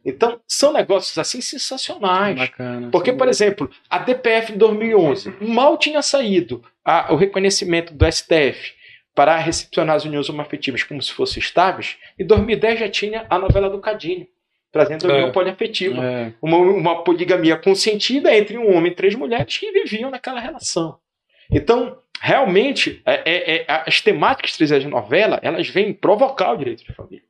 Então, 0.04 0.38
são 0.46 0.72
negócios 0.72 1.16
assim 1.16 1.40
sensacionais. 1.40 2.36
Bacana. 2.36 2.90
Porque, 2.90 3.12
por 3.12 3.28
exemplo, 3.28 3.70
a 3.88 3.98
DPF 3.98 4.52
de 4.52 4.58
2011 4.58 5.32
mal 5.40 5.78
tinha 5.78 6.02
saído 6.02 6.62
a- 6.84 7.12
o 7.12 7.16
reconhecimento 7.16 7.94
do 7.94 8.04
STF 8.04 8.72
para 9.14 9.36
recepcionar 9.38 9.96
as 9.96 10.04
uniões 10.04 10.28
homoafetivas 10.28 10.82
como 10.82 11.00
se 11.00 11.12
fossem 11.12 11.40
estáveis. 11.40 11.96
Em 12.18 12.26
2010 12.26 12.80
já 12.80 12.88
tinha 12.88 13.24
a 13.30 13.38
novela 13.38 13.70
do 13.70 13.78
Cadinho, 13.80 14.26
trazendo 14.72 15.06
a 15.06 15.12
união 15.14 15.28
É. 15.28 15.32
poliafetiva. 15.32 16.04
É, 16.04 16.32
Uma, 16.42 16.58
uma 16.58 17.02
poligamia 17.04 17.56
consentida 17.56 18.36
entre 18.36 18.58
um 18.58 18.76
homem 18.76 18.92
e 18.92 18.94
três 18.94 19.14
mulheres 19.14 19.56
que 19.56 19.70
viviam 19.72 20.10
naquela 20.10 20.40
relação. 20.40 20.98
Então, 21.50 21.96
realmente, 22.20 23.02
é- 23.07 23.22
é- 23.24 23.57
é- 23.57 23.64
as 23.87 24.00
temáticas 24.00 24.57
trazidas 24.57 24.85
na 24.85 24.90
novela, 24.90 25.38
elas 25.42 25.68
vêm 25.68 25.92
provocar 25.92 26.52
o 26.52 26.57
direito 26.57 26.85
de 26.85 26.92
família. 26.94 27.22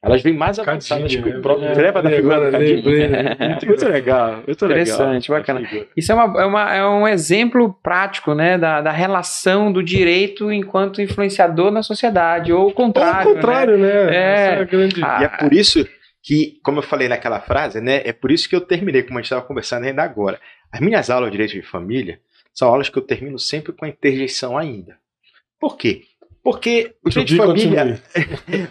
Elas 0.00 0.22
vêm 0.22 0.32
mais 0.32 0.60
avançadas 0.60 1.10
que 1.14 1.20
né? 1.20 1.38
o 1.38 1.42
próprio. 1.42 1.66
É, 1.66 1.74
Lembra 1.74 2.02
da 2.02 2.10
figura 2.10 2.50
Cadinho? 2.52 3.08
né? 3.08 3.36
Muito 3.66 3.88
legal, 3.88 4.42
muito 4.46 4.66
legal. 4.66 4.82
Interessante, 4.84 5.28
bacana. 5.28 5.58
a 5.60 5.66
figura. 5.66 5.88
Isso 5.96 6.12
é, 6.12 6.14
uma, 6.14 6.40
é, 6.40 6.44
uma- 6.46 6.74
é 6.76 6.86
um 6.86 7.08
exemplo 7.08 7.74
prático 7.82 8.32
né, 8.32 8.56
da, 8.56 8.80
da 8.80 8.92
relação 8.92 9.72
do 9.72 9.82
direito 9.82 10.52
enquanto 10.52 11.02
influenciador 11.02 11.72
na 11.72 11.82
sociedade, 11.82 12.52
ou 12.52 12.60
o 12.60 12.64
Ou 12.66 12.72
contrário. 12.72 13.32
o 13.32 13.34
contrário, 13.34 13.76
né? 13.76 13.90
É. 13.90 14.32
Essa 14.34 14.52
é 14.52 14.60
a 14.60 14.64
grande. 14.64 15.02
Ah, 15.04 15.18
E 15.20 15.24
é 15.24 15.28
por 15.28 15.52
isso 15.52 15.84
que, 16.22 16.60
como 16.62 16.78
eu 16.78 16.82
falei 16.84 17.08
naquela 17.08 17.40
frase, 17.40 17.80
né? 17.80 18.00
É 18.04 18.12
por 18.12 18.30
isso 18.30 18.48
que 18.48 18.54
eu 18.54 18.60
terminei, 18.60 19.02
como 19.02 19.18
a 19.18 19.20
gente 19.20 19.26
estava 19.26 19.42
conversando 19.42 19.84
ainda 19.84 20.04
agora. 20.04 20.38
As 20.72 20.78
minhas 20.80 21.10
aulas 21.10 21.28
de 21.28 21.32
direito 21.38 21.54
de 21.54 21.62
família 21.62 22.20
são 22.58 22.68
aulas 22.68 22.88
que 22.88 22.98
eu 22.98 23.02
termino 23.02 23.38
sempre 23.38 23.72
com 23.72 23.84
a 23.84 23.88
interjeição 23.88 24.58
ainda. 24.58 24.96
Por 25.60 25.76
quê? 25.76 26.02
Porque 26.42 26.94
o 27.04 27.10
direito 27.10 27.28
de 27.32 27.36
família, 27.36 28.02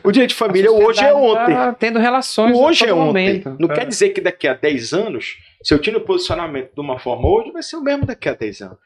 o 0.03 0.11
direito 0.11 0.29
de 0.31 0.35
família 0.35 0.71
hoje 0.71 1.03
é 1.03 1.13
ontem. 1.13 1.53
tá 1.53 1.73
tendo 1.73 1.99
relações 1.99 2.55
O 2.55 2.61
hoje 2.63 2.85
a 2.85 2.89
é 2.89 2.93
ontem. 2.93 3.05
momento. 3.05 3.55
Não 3.59 3.69
É. 3.71 3.75
quer 3.75 3.85
dizer 3.85 4.09
que 4.09 4.19
daqui 4.21 4.47
a 4.47 4.53
10 4.53 4.93
anos, 4.93 5.37
se 5.63 5.73
eu 5.73 5.79
tiro 5.79 5.99
o 5.99 6.01
posicionamento 6.01 6.73
de 6.73 6.81
uma 6.81 6.97
forma 6.99 7.27
hoje, 7.29 7.51
vai 7.51 7.61
ser 7.63 7.75
o 7.77 7.81
mesmo 7.83 8.05
daqui 8.05 8.27
a 8.29 8.33
10 8.33 8.61
anos. 8.61 8.77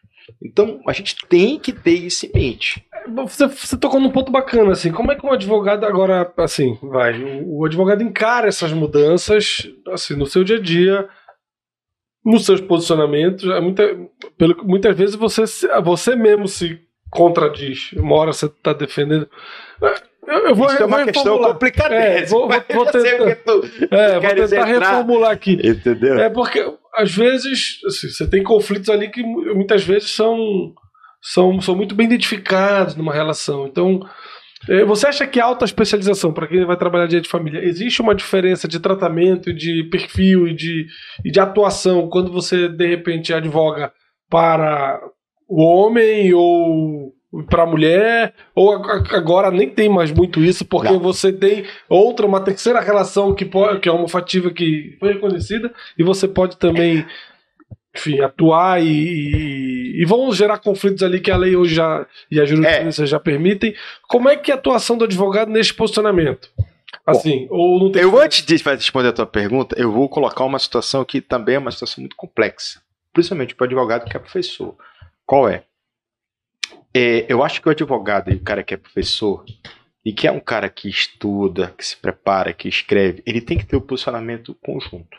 Então, 0.44 0.80
a 0.88 0.94
gente 0.94 1.16
tem 1.28 1.58
que 1.58 1.72
ter 1.74 1.94
isso 1.94 2.26
em 2.28 2.32
mente. 2.34 2.86
Você, 3.16 3.48
você 3.48 3.76
tocou 3.78 4.00
num 4.00 4.12
ponto 4.12 4.32
bacana, 4.32 4.72
assim. 4.74 4.92
Como 4.92 5.12
é 5.12 5.16
que 5.16 5.26
um 5.26 5.32
advogado 5.34 5.84
agora, 5.86 6.32
assim, 6.38 6.78
vai? 6.84 7.20
O, 7.22 7.60
o 7.62 7.66
advogado 7.66 8.04
encara 8.04 8.48
essas 8.48 8.72
mudanças, 8.72 9.68
assim, 9.92 10.16
no 10.16 10.26
seu 10.28 10.44
dia 10.44 10.58
a 10.58 10.62
dia, 10.62 11.10
nos 12.26 12.46
seus 12.46 12.62
posicionamentos. 12.62 13.50
É 13.50 13.60
muita, 13.60 13.84
pelo, 14.38 14.64
muitas 14.66 14.96
vezes 14.96 15.16
você, 15.16 15.44
você 15.84 16.16
mesmo 16.16 16.48
se 16.48 16.80
contradiz. 17.10 17.92
Uma 17.94 18.16
hora 18.16 18.34
você 18.34 18.46
está 18.46 18.74
defendendo. 18.74 19.28
Eu, 20.28 20.38
eu 20.50 20.56
vou, 20.56 20.68
isso 20.68 20.82
é 20.82 20.86
uma 20.86 20.98
questão 21.06 21.38
complicada. 21.54 21.96
É, 21.96 22.26
vou- 22.30 22.48
vou- 22.48 22.64
vou 22.74 22.86
que 22.86 23.36
tu 23.36 23.62
É, 23.92 24.20
vou 24.20 24.22
tentar 24.50 24.66
reformular 24.66 25.32
aqui. 25.32 25.54
Entendeu? 25.64 26.20
É 26.20 26.30
porque, 26.30 26.64
às 26.96 27.14
vezes, 27.14 27.80
assim, 27.86 28.08
você 28.10 28.30
tem 28.30 28.44
conflitos 28.44 28.90
ali 28.90 29.10
que 29.10 29.24
mu- 29.24 29.56
muitas 29.56 29.84
vezes 29.84 30.12
são, 30.12 30.38
são, 31.22 31.60
são 31.60 31.76
muito 31.76 31.96
bem 31.96 32.06
identificados 32.06 32.96
numa 32.96 33.14
relação. 33.14 33.66
Então, 33.68 34.00
Você 34.88 35.08
acha 35.08 35.26
que 35.26 35.40
alta 35.40 35.66
especialização, 35.66 36.32
para 36.32 36.48
quem 36.48 36.64
vai 36.66 36.78
trabalhar 36.78 37.08
dia 37.08 37.22
de 37.22 37.30
família, 37.30 37.64
existe 37.64 38.02
uma 38.02 38.14
diferença 38.14 38.68
de 38.68 38.80
tratamento, 38.80 39.52
de 39.52 39.84
perfil 39.92 40.48
e 40.48 40.54
de, 40.54 40.86
e 41.26 41.32
de 41.32 41.40
atuação 41.40 42.08
quando 42.10 42.32
você, 42.32 42.68
de 42.68 42.86
repente, 42.86 43.34
advoga 43.34 43.92
para 44.30 45.02
o 45.48 45.62
homem 45.62 46.34
ou 46.34 47.14
para 47.50 47.64
a 47.64 47.66
mulher? 47.66 48.34
Ou 48.54 48.74
agora 49.12 49.52
nem 49.52 49.70
tem 49.70 49.90
mais 49.90 50.12
muito 50.12 50.44
isso, 50.44 50.66
porque 50.66 50.92
Não. 50.92 51.00
você 51.00 51.32
tem 51.32 51.66
outra, 51.90 52.26
uma 52.26 52.42
terceira 52.42 52.80
relação 52.80 53.34
que, 53.34 53.46
pode, 53.46 53.80
que 53.80 53.90
é 53.90 53.92
homofativa 53.92 54.52
que 54.52 54.96
foi 55.00 55.14
reconhecida, 55.14 55.74
e 55.98 56.04
você 56.04 56.28
pode 56.28 56.58
também. 56.58 57.06
Enfim, 57.94 58.22
atuar 58.22 58.82
e, 58.82 58.88
e, 58.88 59.71
e 59.96 60.06
vão 60.06 60.32
gerar 60.34 60.60
conflitos 60.60 61.04
ali 61.04 61.20
que 61.20 61.32
a 61.32 61.38
lei 61.38 61.56
hoje 61.56 61.76
já 61.76 62.06
e 62.30 62.40
a 62.40 62.46
jurisprudência 62.46 63.06
já 63.06 63.20
permitem. 63.20 63.76
Como 64.08 64.30
é 64.30 64.36
que 64.36 64.52
é 64.52 64.54
a 64.54 64.58
atuação 64.58 64.98
do 64.98 65.06
advogado 65.06 65.52
neste 65.52 65.74
posicionamento? 65.74 66.50
Assim, 67.06 67.48
ou 67.50 67.80
não 67.80 67.92
tem. 67.92 68.02
Eu, 68.02 68.20
antes 68.20 68.46
de 68.46 68.56
responder 68.56 69.10
a 69.10 69.14
tua 69.14 69.26
pergunta, 69.26 69.76
eu 69.78 69.92
vou 69.92 70.08
colocar 70.08 70.44
uma 70.44 70.60
situação 70.60 71.04
que 71.04 71.22
também 71.22 71.56
é 71.56 71.60
uma 71.60 71.72
situação 71.72 72.02
muito 72.02 72.16
complexa, 72.16 72.82
principalmente 73.14 73.56
para 73.56 73.64
o 73.64 73.68
advogado 73.68 74.10
que 74.10 74.16
é 74.16 74.20
professor. 74.20 74.76
Qual 75.26 75.50
é? 75.50 75.64
É, 76.94 77.26
Eu 77.30 77.44
acho 77.44 77.62
que 77.62 77.68
o 77.68 77.72
advogado 77.72 78.32
e 78.32 78.36
o 78.36 78.44
cara 78.44 78.64
que 78.64 78.74
é 78.74 78.78
professor, 78.78 79.46
e 80.04 80.12
que 80.12 80.28
é 80.28 80.32
um 80.32 80.40
cara 80.40 80.70
que 80.70 80.90
estuda, 80.90 81.74
que 81.78 81.86
se 81.86 81.96
prepara, 81.96 82.54
que 82.54 82.68
escreve, 82.68 83.24
ele 83.26 83.42
tem 83.42 83.58
que 83.58 83.66
ter 83.66 83.76
o 83.76 83.82
posicionamento 83.82 84.56
conjunto. 84.56 85.18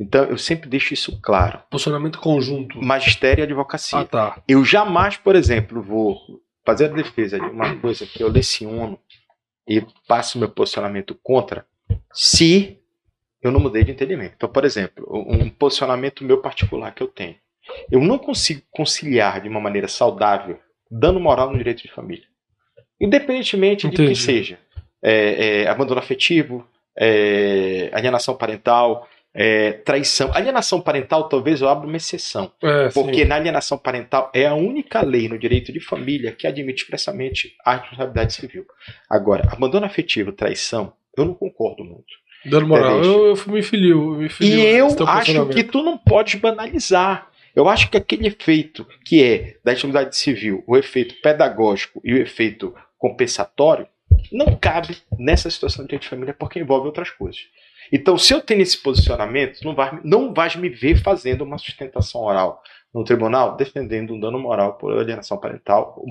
Então, 0.00 0.24
eu 0.24 0.38
sempre 0.38 0.68
deixo 0.68 0.94
isso 0.94 1.20
claro. 1.20 1.60
Posicionamento 1.70 2.20
conjunto. 2.20 2.80
Magistério 2.82 3.42
e 3.42 3.44
advocacia. 3.44 3.98
Ah, 3.98 4.04
tá. 4.04 4.42
Eu 4.46 4.64
jamais, 4.64 5.16
por 5.16 5.34
exemplo, 5.34 5.82
vou 5.82 6.20
fazer 6.64 6.86
a 6.86 6.94
defesa 6.94 7.38
de 7.38 7.46
uma 7.46 7.76
coisa 7.76 8.06
que 8.06 8.22
eu 8.22 8.28
leciono 8.28 8.98
e 9.66 9.84
passo 10.06 10.38
meu 10.38 10.48
posicionamento 10.48 11.18
contra 11.22 11.66
se 12.12 12.78
eu 13.42 13.50
não 13.50 13.60
mudei 13.60 13.84
de 13.84 13.90
entendimento. 13.90 14.34
Então, 14.36 14.48
por 14.48 14.64
exemplo, 14.64 15.04
um 15.10 15.48
posicionamento 15.48 16.24
meu 16.24 16.38
particular 16.38 16.92
que 16.94 17.02
eu 17.02 17.08
tenho. 17.08 17.36
Eu 17.90 18.00
não 18.00 18.18
consigo 18.18 18.62
conciliar 18.70 19.40
de 19.40 19.48
uma 19.48 19.60
maneira 19.60 19.88
saudável 19.88 20.58
dano 20.90 21.20
moral 21.20 21.50
no 21.50 21.58
direito 21.58 21.82
de 21.82 21.92
família. 21.92 22.24
Independentemente 23.00 23.86
de 23.88 23.94
Entendi. 23.94 24.10
que 24.10 24.16
seja. 24.16 24.58
É, 25.02 25.62
é, 25.62 25.68
abandono 25.68 26.00
afetivo, 26.00 26.66
é, 26.98 27.90
alienação 27.92 28.34
parental, 28.36 29.08
é, 29.34 29.72
traição. 29.72 30.30
Alienação 30.34 30.80
parental, 30.80 31.28
talvez 31.28 31.60
eu 31.60 31.68
abra 31.68 31.86
uma 31.86 31.96
exceção. 31.96 32.52
É, 32.62 32.90
sim. 32.90 33.00
Porque 33.00 33.24
na 33.24 33.36
alienação 33.36 33.78
parental 33.78 34.30
é 34.34 34.46
a 34.46 34.54
única 34.54 35.00
lei 35.02 35.28
no 35.28 35.38
direito 35.38 35.72
de 35.72 35.80
família 35.80 36.32
que 36.32 36.46
admite 36.46 36.82
expressamente 36.82 37.54
a 37.64 37.76
responsabilidade 37.76 38.34
civil. 38.34 38.66
Agora, 39.08 39.48
abandono 39.52 39.86
afetivo, 39.86 40.32
traição, 40.32 40.92
eu 41.16 41.24
não 41.24 41.34
concordo 41.34 41.84
muito. 41.84 42.06
Dando 42.44 42.66
moral. 42.66 43.02
Eu, 43.02 43.26
eu 43.26 43.52
me 43.52 43.62
filio. 43.62 44.12
Me 44.12 44.28
filio 44.28 44.58
E 44.58 44.64
eu 44.64 44.88
acho 45.06 45.46
que 45.48 45.64
tu 45.64 45.82
não 45.82 45.98
podes 45.98 46.36
banalizar. 46.36 47.28
Eu 47.54 47.68
acho 47.68 47.90
que 47.90 47.96
aquele 47.96 48.28
efeito 48.28 48.86
que 49.04 49.22
é 49.22 49.56
da 49.64 49.72
responsabilidade 49.72 50.16
civil, 50.16 50.62
o 50.66 50.76
efeito 50.76 51.16
pedagógico 51.20 52.00
e 52.04 52.14
o 52.14 52.18
efeito 52.18 52.74
compensatório, 52.96 53.86
não 54.32 54.56
cabe 54.56 54.96
nessa 55.18 55.50
situação 55.50 55.84
de 55.84 55.88
direito 55.88 56.02
de 56.02 56.08
família 56.08 56.34
porque 56.34 56.60
envolve 56.60 56.86
outras 56.86 57.10
coisas. 57.10 57.40
Então, 57.92 58.18
se 58.18 58.32
eu 58.32 58.40
tenho 58.40 58.62
esse 58.62 58.78
posicionamento, 58.78 59.62
não 59.62 59.74
vais, 59.74 60.00
não 60.04 60.34
vais 60.34 60.56
me 60.56 60.68
ver 60.68 61.02
fazendo 61.02 61.42
uma 61.42 61.58
sustentação 61.58 62.22
oral 62.22 62.62
no 62.92 63.04
tribunal 63.04 63.56
defendendo 63.56 64.14
um 64.14 64.20
dano 64.20 64.38
moral 64.38 64.74
por 64.74 64.96
alienação 64.96 65.38
parental, 65.38 66.02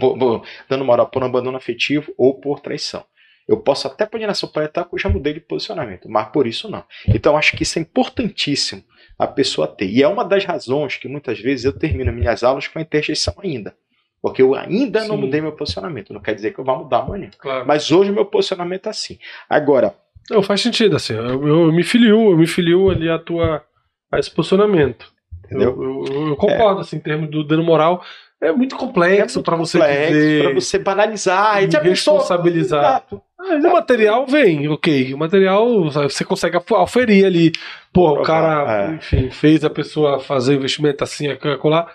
dano 0.69 0.85
moral 0.85 1.07
por 1.07 1.23
abandono 1.23 1.57
afetivo 1.57 2.13
ou 2.17 2.39
por 2.39 2.59
traição. 2.59 3.03
Eu 3.47 3.57
posso 3.57 3.87
até 3.87 4.05
por 4.05 4.17
alienação 4.17 4.49
parental 4.49 4.85
que 4.85 4.95
eu 4.95 4.99
já 4.99 5.09
mudei 5.09 5.33
de 5.33 5.39
posicionamento, 5.39 6.09
mas 6.09 6.27
por 6.29 6.45
isso 6.45 6.69
não. 6.69 6.83
Então, 7.07 7.37
acho 7.37 7.55
que 7.55 7.63
isso 7.63 7.79
é 7.79 7.81
importantíssimo 7.81 8.83
a 9.17 9.25
pessoa 9.25 9.67
ter. 9.67 9.89
E 9.89 10.03
é 10.03 10.07
uma 10.07 10.23
das 10.23 10.45
razões 10.45 10.97
que 10.97 11.07
muitas 11.07 11.39
vezes 11.39 11.65
eu 11.65 11.73
termino 11.73 12.11
minhas 12.11 12.43
aulas 12.43 12.67
com 12.67 12.77
a 12.77 12.81
interjeição 12.81 13.33
ainda. 13.41 13.75
Porque 14.21 14.41
eu 14.41 14.55
ainda 14.55 15.05
não 15.05 15.15
Sim. 15.15 15.21
mudei 15.21 15.41
meu 15.41 15.53
posicionamento. 15.53 16.13
Não 16.13 16.21
quer 16.21 16.35
dizer 16.35 16.53
que 16.53 16.59
eu 16.59 16.65
vá 16.65 16.75
mudar 16.75 16.99
amanhã. 16.99 17.29
Claro. 17.37 17.65
Mas 17.65 17.91
hoje 17.91 18.11
o 18.11 18.13
meu 18.13 18.25
posicionamento 18.25 18.87
é 18.87 18.89
assim. 18.89 19.17
Agora, 19.49 19.95
Não, 20.29 20.43
faz 20.43 20.61
sentido, 20.61 20.95
assim. 20.95 21.13
Eu, 21.13 21.47
eu 21.47 21.71
me 21.71 21.83
filio, 21.83 22.31
eu 22.31 22.37
me 22.37 22.47
filio 22.47 22.89
ali 22.89 23.09
a 23.09 23.17
tua 23.19 23.63
a 24.11 24.19
esse 24.19 24.31
posicionamento. 24.31 25.05
entendeu? 25.45 25.77
Eu, 25.81 26.05
eu- 26.15 26.27
eu 26.29 26.35
concordo, 26.35 26.81
assim, 26.81 26.97
em 26.97 26.99
termos 26.99 27.29
do 27.29 27.43
dano 27.43 27.63
moral. 27.63 28.03
É 28.39 28.51
muito 28.51 28.75
complexo 28.75 29.41
para 29.41 29.55
você 29.55 29.79
dizer. 29.79 30.43
pra 30.43 30.53
você 30.53 30.77
banalizar 30.77 31.63
e 31.63 31.67
pensou- 31.67 32.13
responsabilizar. 32.17 32.81
Exato. 32.83 33.21
O 33.39 33.73
material 33.73 34.27
vem, 34.27 34.67
ok. 34.67 35.13
O 35.13 35.17
material 35.17 35.89
você 35.89 36.23
consegue 36.25 36.57
af- 36.57 36.71
aferir 36.73 37.25
ali. 37.25 37.51
Pô, 37.93 38.11
o 38.19 38.21
cara, 38.21 38.91
é. 38.91 38.95
enfim, 38.95 39.31
fez 39.31 39.63
a 39.63 39.69
pessoa 39.69 40.19
fazer 40.19 40.53
o 40.53 40.57
investimento 40.57 41.03
assim, 41.03 41.29
acolá. 41.29 41.87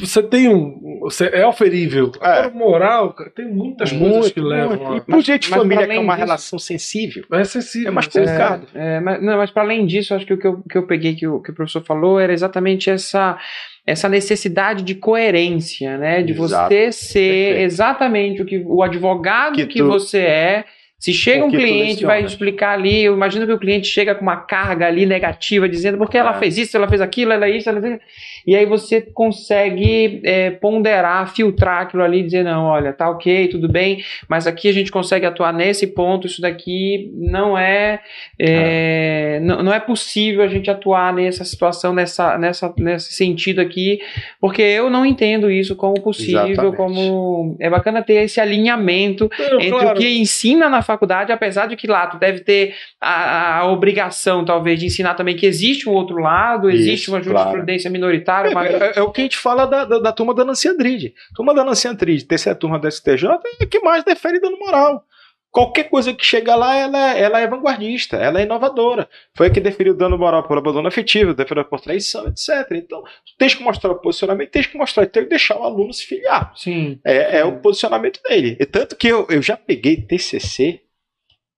Você 0.00 0.22
tem 0.22 0.48
um. 0.48 0.98
Você 1.02 1.30
é 1.32 1.46
oferível. 1.46 2.12
É. 2.20 2.26
Agora, 2.26 2.50
moral, 2.50 3.12
cara, 3.14 3.30
tem 3.30 3.48
muitas 3.48 3.90
coisas 3.90 4.08
Muito, 4.18 4.34
que 4.34 4.40
levam 4.40 4.76
muito. 4.76 4.92
a. 4.92 4.96
E 4.98 5.00
pro 5.00 5.20
jeito 5.22 5.42
de 5.42 5.48
família, 5.48 5.86
que 5.86 5.92
é 5.94 5.98
uma 5.98 6.12
disso- 6.14 6.26
relação 6.26 6.58
sensível, 6.58 7.24
É 7.32 7.44
sensível. 7.44 7.88
é 7.88 7.90
mais 7.90 8.06
você- 8.06 8.20
complicado. 8.20 8.66
É, 8.74 9.00
mas, 9.00 9.22
não, 9.22 9.36
mas 9.38 9.50
para 9.50 9.62
além 9.62 9.86
disso, 9.86 10.14
acho 10.14 10.26
que 10.26 10.34
o 10.34 10.38
que 10.38 10.46
eu, 10.46 10.62
que 10.70 10.76
eu 10.78 10.86
peguei 10.86 11.14
que 11.14 11.26
o, 11.26 11.40
que 11.40 11.50
o 11.50 11.54
professor 11.54 11.82
falou 11.82 12.20
era 12.20 12.32
exatamente 12.32 12.90
essa, 12.90 13.38
essa 13.86 14.08
necessidade 14.08 14.82
de 14.82 14.94
coerência, 14.94 15.96
né? 15.96 16.22
De 16.22 16.32
Exato. 16.32 16.68
você 16.74 16.92
ser 16.92 17.44
Perfeito. 17.46 17.60
exatamente 17.64 18.42
o 18.42 18.44
que 18.44 18.62
o 18.66 18.82
advogado 18.82 19.54
Que 19.54 19.66
que, 19.66 19.78
tu- 19.78 19.86
você 19.86 20.18
é. 20.18 20.64
Se 21.00 21.14
chega 21.14 21.44
O 21.44 21.48
um 21.48 21.50
cliente, 21.50 22.04
vai 22.04 22.16
lecionas. 22.18 22.32
explicar 22.32 22.72
ali, 22.74 23.04
eu 23.04 23.14
imagino 23.14 23.46
que 23.46 23.52
o 23.52 23.58
cliente 23.58 23.86
chega 23.88 24.14
com 24.14 24.20
uma 24.20 24.36
carga 24.36 24.86
ali 24.86 25.06
negativa, 25.06 25.66
dizendo 25.66 25.96
porque 25.96 26.18
ela 26.18 26.32
É. 26.36 26.38
fez 26.38 26.58
isso, 26.58 26.76
ela 26.76 26.86
fez 26.86 27.00
aquilo, 27.00 27.32
ela 27.32 27.46
é 27.46 27.56
isso, 27.56 27.70
ela 27.70 27.80
fez... 27.80 27.98
E 28.46 28.54
aí 28.54 28.66
você 28.66 29.00
consegue 29.00 30.20
é, 30.24 30.50
ponderar, 30.50 31.34
filtrar 31.34 31.82
aquilo 31.82 32.02
ali 32.02 32.22
dizer, 32.22 32.42
não, 32.44 32.64
olha, 32.64 32.92
tá 32.92 33.08
ok, 33.08 33.48
tudo 33.48 33.66
bem, 33.68 34.02
mas 34.28 34.46
aqui 34.46 34.68
a 34.68 34.72
gente 34.72 34.92
consegue 34.92 35.24
atuar 35.24 35.52
nesse 35.54 35.86
ponto, 35.86 36.26
isso 36.26 36.42
daqui 36.42 37.10
não 37.16 37.56
é, 37.56 38.00
é, 38.38 39.40
Não, 39.42 39.62
não 39.62 39.72
é 39.72 39.80
possível 39.80 40.42
a 40.42 40.48
gente 40.48 40.70
atuar 40.70 41.12
nessa 41.14 41.44
situação, 41.44 41.92
nessa, 41.94 42.36
nessa, 42.36 42.72
nesse 42.76 43.12
sentido 43.14 43.60
aqui, 43.60 44.00
porque 44.40 44.62
eu 44.62 44.90
não 44.90 45.06
entendo 45.06 45.50
isso 45.50 45.74
como 45.76 46.00
possível, 46.00 46.46
Exatamente. 46.46 46.76
como 46.76 47.56
é 47.58 47.70
bacana 47.70 48.02
ter 48.02 48.22
esse 48.24 48.40
alinhamento 48.40 49.30
entre 49.54 49.70
claro. 49.70 49.90
o 49.90 49.94
que 49.94 50.18
ensina 50.18 50.68
na 50.68 50.82
faculdade, 50.92 51.32
apesar 51.32 51.66
de 51.66 51.76
que 51.76 51.86
lá 51.86 52.06
tu 52.06 52.18
deve 52.18 52.40
ter 52.40 52.74
a, 53.00 53.58
a 53.58 53.66
obrigação, 53.66 54.44
talvez, 54.44 54.78
de 54.80 54.86
ensinar 54.86 55.14
também 55.14 55.36
que 55.36 55.46
existe 55.46 55.88
um 55.88 55.92
outro 55.92 56.18
lado, 56.18 56.68
existe 56.70 57.02
Isso, 57.04 57.12
uma 57.12 57.20
claro. 57.20 57.38
jurisprudência 57.38 57.90
minoritária, 57.90 58.50
uma... 58.50 58.66
É, 58.66 58.72
é- 58.74 58.92
é 58.96 59.02
o 59.02 59.10
que 59.10 59.20
a 59.20 59.24
gente 59.24 59.36
fala 59.36 59.66
da, 59.66 59.84
da, 59.84 59.98
da 59.98 60.12
turma 60.12 60.34
da 60.34 60.44
Nancy 60.44 60.68
Andride. 60.68 61.14
Turma 61.34 61.54
da 61.54 61.64
Nancy 61.64 61.86
Andride, 61.88 62.24
terceira 62.24 62.58
turma 62.58 62.78
da 62.78 62.90
STJ, 62.90 63.28
é 63.60 63.66
que 63.66 63.80
mais 63.80 64.02
defende 64.04 64.40
dano 64.40 64.58
moral. 64.58 65.04
Qualquer 65.50 65.84
coisa 65.90 66.14
que 66.14 66.24
chega 66.24 66.54
lá, 66.54 66.76
ela, 66.76 67.12
é- 67.16 67.20
ela 67.22 67.40
é 67.40 67.46
vanguardista, 67.46 68.16
ela 68.16 68.40
é 68.40 68.44
inovadora. 68.44 69.08
Foi 69.34 69.48
a 69.48 69.50
que 69.50 69.60
definiu 69.60 69.94
dano 69.94 70.16
moral 70.16 70.44
por 70.46 70.56
abandono 70.56 70.86
afetivo, 70.86 71.34
definiu 71.34 71.64
por 71.64 71.80
traição, 71.80 72.28
etc. 72.28 72.70
Então, 72.72 73.02
tens 73.36 73.54
que 73.54 73.62
mostrar 73.62 73.90
o 73.90 73.98
posicionamento, 74.00 74.50
tens 74.50 74.66
que 74.66 74.78
mostrar, 74.78 75.06
tem 75.06 75.24
que 75.24 75.28
deixar 75.28 75.58
o 75.58 75.64
aluno 75.64 75.92
se 75.92 76.06
filiar. 76.06 76.52
Sim. 76.56 77.00
É, 77.04 77.38
é 77.38 77.44
o 77.44 77.58
posicionamento 77.60 78.20
dele. 78.22 78.56
E 78.60 78.64
tanto 78.64 78.94
que 78.94 79.08
eu, 79.08 79.26
eu 79.28 79.42
já 79.42 79.56
peguei 79.56 79.96
TCC 80.00 80.82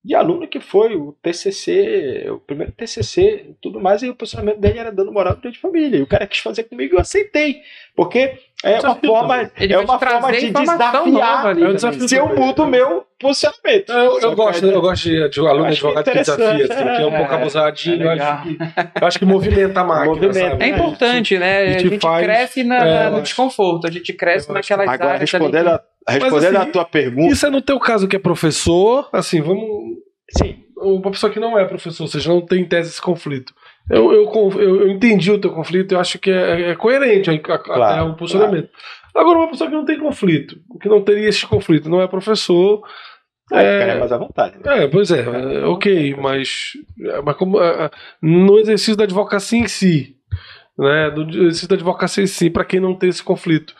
de 0.04 0.16
aluno 0.16 0.48
que 0.48 0.58
foi 0.58 0.96
o 0.96 1.12
TCC, 1.22 2.26
o 2.30 2.38
primeiro 2.40 2.72
TCC 2.72 3.46
e 3.50 3.54
tudo 3.60 3.78
mais, 3.80 4.02
e 4.02 4.08
o 4.08 4.14
posicionamento 4.16 4.58
dele 4.58 4.78
era 4.78 4.90
dando 4.90 5.12
moral 5.12 5.36
do 5.36 5.50
de 5.52 5.58
família. 5.60 5.98
E 5.98 6.02
o 6.02 6.06
cara 6.08 6.26
quis 6.26 6.40
fazer 6.40 6.64
comigo 6.64 6.94
e 6.94 6.96
eu 6.96 7.00
aceitei. 7.00 7.60
Porque 7.94 8.38
é 8.62 8.80
uma 8.80 8.94
forma, 8.94 9.50
é 9.56 9.78
uma 9.78 9.98
forma 9.98 10.32
de 10.32 10.46
informação 10.46 11.04
desafiar 11.04 11.36
nova 11.36 11.48
ali 11.48 11.62
É 11.64 11.68
um 11.68 11.74
desafio 11.74 12.08
se 12.08 12.14
eu 12.16 12.28
mudo 12.34 12.62
o 12.62 12.66
meu 12.66 13.04
posicionamento. 13.18 13.90
Eu, 13.92 14.20
eu 14.20 14.34
gosto, 14.36 14.66
eu 14.66 14.80
gosto 14.80 15.02
de, 15.08 15.28
de 15.28 15.40
aluno 15.40 15.66
é 15.66 15.68
advogado 15.68 16.04
que 16.04 16.18
desafia, 16.18 16.48
assim, 16.64 16.66
que 16.66 17.02
é 17.02 17.06
um 17.06 17.14
é, 17.14 17.18
pouco 17.18 17.34
abusadinho. 17.34 18.02
é 18.02 18.04
eu, 18.06 18.10
acho 18.22 18.42
que, 18.42 18.58
eu 19.00 19.06
acho 19.06 19.18
que 19.18 19.24
movimenta 19.24 19.80
a 19.80 19.84
máquina. 19.84 20.14
Movimenta. 20.14 20.64
É 20.64 20.68
importante, 20.68 21.38
né? 21.38 21.70
E 21.70 21.74
A 21.74 21.76
te 21.78 21.88
gente 21.88 22.00
faz- 22.00 22.24
cresce 22.24 22.64
na- 22.64 22.84
é, 22.86 23.10
no 23.10 23.22
desconforto, 23.22 23.86
a 23.86 23.90
gente 23.90 24.12
cresce 24.12 24.50
naquelas 24.52 24.88
Agora, 24.88 25.14
áreas 25.14 25.30
respondendo, 25.30 25.68
a, 25.68 25.80
respondendo 26.08 26.56
assim, 26.56 26.68
a 26.68 26.72
tua 26.72 26.84
pergunta, 26.84 27.32
Isso 27.32 27.46
é 27.46 27.50
no 27.50 27.60
teu 27.62 27.78
caso 27.78 28.08
que 28.08 28.16
é 28.16 28.18
professor, 28.18 29.08
assim, 29.12 29.40
vamos. 29.40 29.64
sim, 30.38 30.56
Uma 30.76 31.10
pessoa 31.12 31.32
que 31.32 31.38
não 31.38 31.56
é 31.58 31.64
professor, 31.64 32.02
ou 32.04 32.08
seja, 32.08 32.28
não 32.28 32.40
tem 32.44 32.60
em 32.62 32.64
tese 32.68 32.90
esse 32.90 33.00
conflito. 33.02 33.52
Eu, 33.90 34.12
eu, 34.12 34.60
eu, 34.60 34.88
entendi 34.88 35.30
o 35.30 35.38
teu 35.40 35.50
conflito, 35.52 35.92
eu 35.92 36.00
acho 36.00 36.18
que 36.18 36.30
é, 36.30 36.70
é 36.70 36.74
coerente 36.76 37.28
a- 37.30 37.34
a- 37.34 37.58
Claro, 37.58 37.82
até 37.82 38.02
o 38.02 38.14
posicionamento. 38.14 38.68
Agora, 39.14 39.38
uma 39.38 39.48
pessoa 39.50 39.68
que 39.68 39.76
não 39.76 39.84
tem 39.84 39.98
conflito, 39.98 40.56
que 40.80 40.88
não 40.88 41.02
teria 41.02 41.28
esse 41.28 41.46
conflito, 41.46 41.88
não 41.90 42.00
é 42.00 42.06
professor. 42.06 42.82
aí 43.52 43.66
É, 43.66 43.72
ficaria 43.80 43.98
mais 44.00 44.12
à 44.12 44.16
vontade. 44.18 44.56
né? 44.64 44.84
É, 44.84 44.88
pois 44.88 45.10
é, 45.10 45.20
é, 45.20 45.64
ok, 45.66 46.14
mas, 46.16 46.72
é, 47.04 47.20
mas 47.20 47.36
como, 47.36 47.60
é, 47.60 47.84
é, 47.86 47.90
no 48.22 48.58
exercício 48.58 48.96
da 48.96 49.04
advocacia 49.04 49.58
em 49.58 49.68
si, 49.68 50.16
né, 50.78 51.10
do 51.10 51.22
exercício 51.28 51.68
da 51.68 51.74
advocacia 51.74 52.24
em 52.24 52.26
si, 52.28 52.48
para 52.48 52.64
quem 52.64 52.80
não 52.80 52.94
tem 52.94 53.10
esse 53.10 53.22
conflito, 53.22 53.74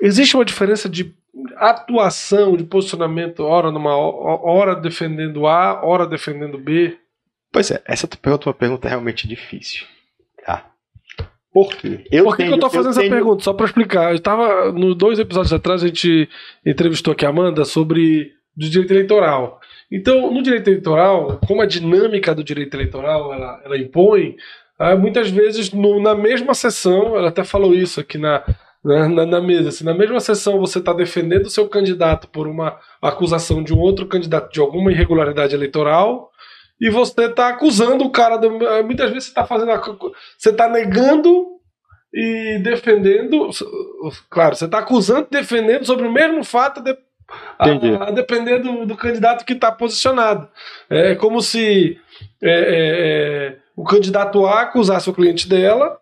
existe 0.00 0.34
uma 0.36 0.44
diferença 0.44 0.88
de 0.88 1.12
atuação 1.56 2.56
de 2.56 2.64
posicionamento, 2.64 3.40
hora 3.40 3.70
numa 3.70 3.94
hora 3.96 4.74
defendendo 4.74 5.46
A, 5.46 5.84
hora 5.84 6.06
defendendo 6.06 6.56
B? 6.58 6.96
Pois 7.52 7.70
é, 7.70 7.82
essa 7.86 8.06
pergunta 8.06 8.44
é 8.44 8.48
uma 8.48 8.54
pergunta 8.54 8.88
realmente 8.88 9.26
difícil. 9.26 9.86
Tá? 10.44 10.66
Por 11.52 11.74
quê? 11.74 12.04
Eu 12.10 12.24
Por 12.24 12.36
que, 12.36 12.42
tenho, 12.42 12.50
que 12.50 12.54
eu 12.56 12.60
tô 12.60 12.68
fazendo 12.68 12.86
eu 12.86 12.90
essa 12.90 13.00
tenho... 13.00 13.12
pergunta? 13.12 13.42
Só 13.42 13.54
para 13.54 13.66
explicar. 13.66 14.12
Eu 14.12 14.20
tava, 14.20 14.72
nos 14.72 14.94
dois 14.96 15.18
episódios 15.18 15.52
atrás, 15.52 15.82
a 15.82 15.86
gente 15.86 16.28
entrevistou 16.64 17.12
aqui 17.12 17.24
a 17.24 17.30
Amanda 17.30 17.64
sobre 17.64 18.32
do 18.56 18.68
direito 18.68 18.92
eleitoral. 18.92 19.60
Então, 19.90 20.32
no 20.32 20.42
direito 20.42 20.68
eleitoral, 20.68 21.38
como 21.46 21.62
a 21.62 21.66
dinâmica 21.66 22.34
do 22.34 22.42
direito 22.42 22.74
eleitoral 22.74 23.32
ela, 23.32 23.62
ela 23.64 23.78
impõe, 23.78 24.36
ah, 24.78 24.96
muitas 24.96 25.30
vezes 25.30 25.72
no, 25.72 26.00
na 26.00 26.14
mesma 26.14 26.54
sessão, 26.54 27.16
ela 27.16 27.28
até 27.28 27.44
falou 27.44 27.74
isso 27.74 28.00
aqui 28.00 28.18
na, 28.18 28.42
na, 28.84 29.08
na, 29.08 29.26
na 29.26 29.40
mesa, 29.40 29.68
assim, 29.68 29.84
na 29.84 29.94
mesma 29.94 30.20
sessão 30.20 30.58
você 30.58 30.78
está 30.78 30.92
defendendo 30.92 31.46
o 31.46 31.50
seu 31.50 31.68
candidato 31.68 32.28
por 32.28 32.46
uma 32.46 32.78
acusação 33.00 33.62
de 33.62 33.72
um 33.72 33.78
outro 33.78 34.06
candidato 34.06 34.52
de 34.52 34.60
alguma 34.60 34.90
irregularidade 34.90 35.54
eleitoral, 35.54 36.30
e 36.80 36.90
você 36.90 37.26
está 37.26 37.48
acusando 37.48 38.04
o 38.04 38.10
cara. 38.10 38.36
De, 38.36 38.48
muitas 38.84 39.10
vezes 39.10 39.24
você 39.24 39.30
está 39.30 39.46
fazendo. 39.46 39.70
Você 40.36 40.50
está 40.50 40.68
negando 40.68 41.56
e 42.12 42.58
defendendo. 42.62 43.50
Claro, 44.30 44.56
você 44.56 44.66
está 44.66 44.78
acusando 44.78 45.26
e 45.30 45.36
defendendo 45.36 45.84
sobre 45.84 46.06
o 46.06 46.12
mesmo 46.12 46.44
fato 46.44 46.80
de, 46.80 46.96
a, 47.58 48.08
a, 48.08 48.10
depender 48.10 48.58
do, 48.58 48.86
do 48.86 48.96
candidato 48.96 49.44
que 49.44 49.54
está 49.54 49.72
posicionado. 49.72 50.48
É 50.88 51.14
como 51.14 51.40
se 51.40 51.98
é, 52.42 52.50
é, 52.50 53.48
é, 53.50 53.56
o 53.74 53.84
candidato 53.84 54.46
A 54.46 54.62
acusasse 54.62 55.08
o 55.08 55.14
cliente 55.14 55.48
dela 55.48 55.98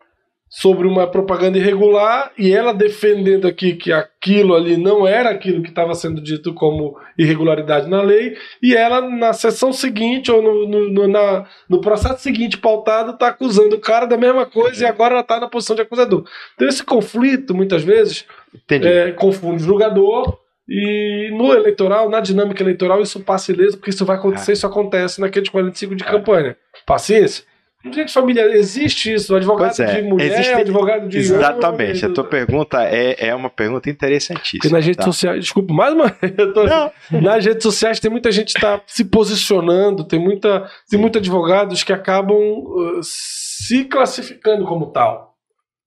sobre 0.54 0.86
uma 0.86 1.04
propaganda 1.04 1.58
irregular 1.58 2.30
e 2.38 2.52
ela 2.52 2.72
defendendo 2.72 3.48
aqui 3.48 3.74
que 3.74 3.92
aquilo 3.92 4.54
ali 4.54 4.76
não 4.76 5.04
era 5.04 5.30
aquilo 5.30 5.60
que 5.64 5.68
estava 5.68 5.92
sendo 5.96 6.22
dito 6.22 6.54
como 6.54 6.96
irregularidade 7.18 7.90
na 7.90 8.00
lei, 8.00 8.36
e 8.62 8.72
ela 8.72 9.00
na 9.00 9.32
sessão 9.32 9.72
seguinte 9.72 10.30
ou 10.30 10.40
no, 10.40 10.68
no, 10.68 10.90
no, 10.90 11.08
na, 11.08 11.44
no 11.68 11.80
processo 11.80 12.22
seguinte 12.22 12.56
pautado 12.56 13.10
está 13.10 13.28
acusando 13.28 13.74
o 13.74 13.80
cara 13.80 14.06
da 14.06 14.16
mesma 14.16 14.46
coisa 14.46 14.84
e 14.84 14.86
agora 14.86 15.14
ela 15.14 15.22
está 15.22 15.40
na 15.40 15.48
posição 15.48 15.74
de 15.74 15.82
acusador. 15.82 16.24
Então 16.54 16.68
esse 16.68 16.84
conflito, 16.84 17.52
muitas 17.52 17.82
vezes, 17.82 18.24
é, 18.70 19.10
confunde 19.10 19.60
o 19.60 19.66
julgador 19.66 20.38
e 20.68 21.30
no 21.32 21.52
eleitoral, 21.52 22.08
na 22.08 22.20
dinâmica 22.20 22.62
eleitoral, 22.62 23.02
isso 23.02 23.18
passa 23.18 23.50
ileso, 23.50 23.76
porque 23.76 23.90
isso 23.90 24.04
vai 24.04 24.16
acontecer, 24.16 24.52
é. 24.52 24.54
isso 24.54 24.66
acontece 24.68 25.20
naqueles 25.20 25.48
45 25.48 25.96
de 25.96 26.04
é. 26.04 26.06
campanha. 26.06 26.56
Paciência. 26.86 27.44
De 27.84 28.08
família, 28.10 28.42
existe 28.56 29.12
isso? 29.12 29.34
Advogado 29.36 29.78
é, 29.82 30.00
de 30.00 30.08
mulher, 30.08 30.32
existe, 30.32 30.52
advogado 30.52 31.06
de 31.06 31.18
Exatamente. 31.18 31.98
Homem, 31.98 32.04
a 32.04 32.14
tua 32.14 32.24
pergunta 32.24 32.82
é, 32.82 33.28
é 33.28 33.34
uma 33.34 33.50
pergunta 33.50 33.90
interessantíssima. 33.90 34.60
Porque 34.62 34.74
nas 34.74 34.86
redes 34.86 34.96
tá? 34.96 35.04
sociais, 35.04 35.40
desculpa, 35.40 35.74
mais 35.74 35.92
uma 35.92 36.08
tô, 36.10 36.64
Nas 37.20 37.44
redes 37.44 37.62
sociais 37.62 38.00
tem 38.00 38.10
muita 38.10 38.32
gente 38.32 38.54
que 38.54 38.58
está 38.58 38.80
se 38.86 39.04
posicionando, 39.04 40.02
tem, 40.02 40.18
muita, 40.18 40.66
tem 40.88 40.98
muitos 40.98 41.20
advogados 41.20 41.82
que 41.82 41.92
acabam 41.92 42.38
uh, 42.38 43.00
se 43.02 43.84
classificando 43.84 44.64
como 44.64 44.86
tal. 44.86 45.34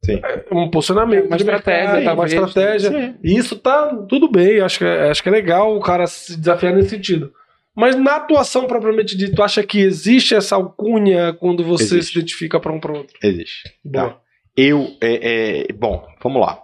Sim. 0.05 0.21
É 0.23 0.45
um 0.51 0.69
posicionamento, 0.69 1.25
uma 1.25 1.35
estratégia, 1.35 1.93
mercado, 1.93 2.03
tá, 2.03 2.13
uma 2.13 2.25
estratégia. 2.25 3.15
E 3.23 3.35
isso 3.35 3.55
tá 3.57 3.87
tudo 4.07 4.29
bem, 4.29 4.61
acho 4.61 4.77
que, 4.77 4.85
é, 4.85 5.09
acho 5.09 5.23
que 5.23 5.29
é 5.29 5.31
legal 5.31 5.75
o 5.75 5.79
cara 5.79 6.05
se 6.05 6.37
desafiar 6.37 6.73
nesse 6.73 6.89
sentido. 6.89 7.31
Mas 7.77 7.95
na 7.95 8.15
atuação 8.15 8.65
propriamente 8.65 9.15
dita, 9.15 9.35
tu 9.35 9.43
acha 9.43 9.61
que 9.61 9.77
existe 9.79 10.33
essa 10.33 10.55
alcunha 10.55 11.31
quando 11.31 11.63
você 11.63 11.97
existe. 11.97 12.13
se 12.13 12.17
identifica 12.17 12.59
para 12.59 12.73
um 12.73 12.79
para 12.79 12.91
outro? 12.91 13.15
Existe. 13.21 13.71
Boa. 13.85 14.09
Tá. 14.09 14.21
Eu, 14.55 14.97
é, 14.99 15.67
é, 15.69 15.73
bom, 15.73 16.03
vamos 16.19 16.41
lá. 16.41 16.59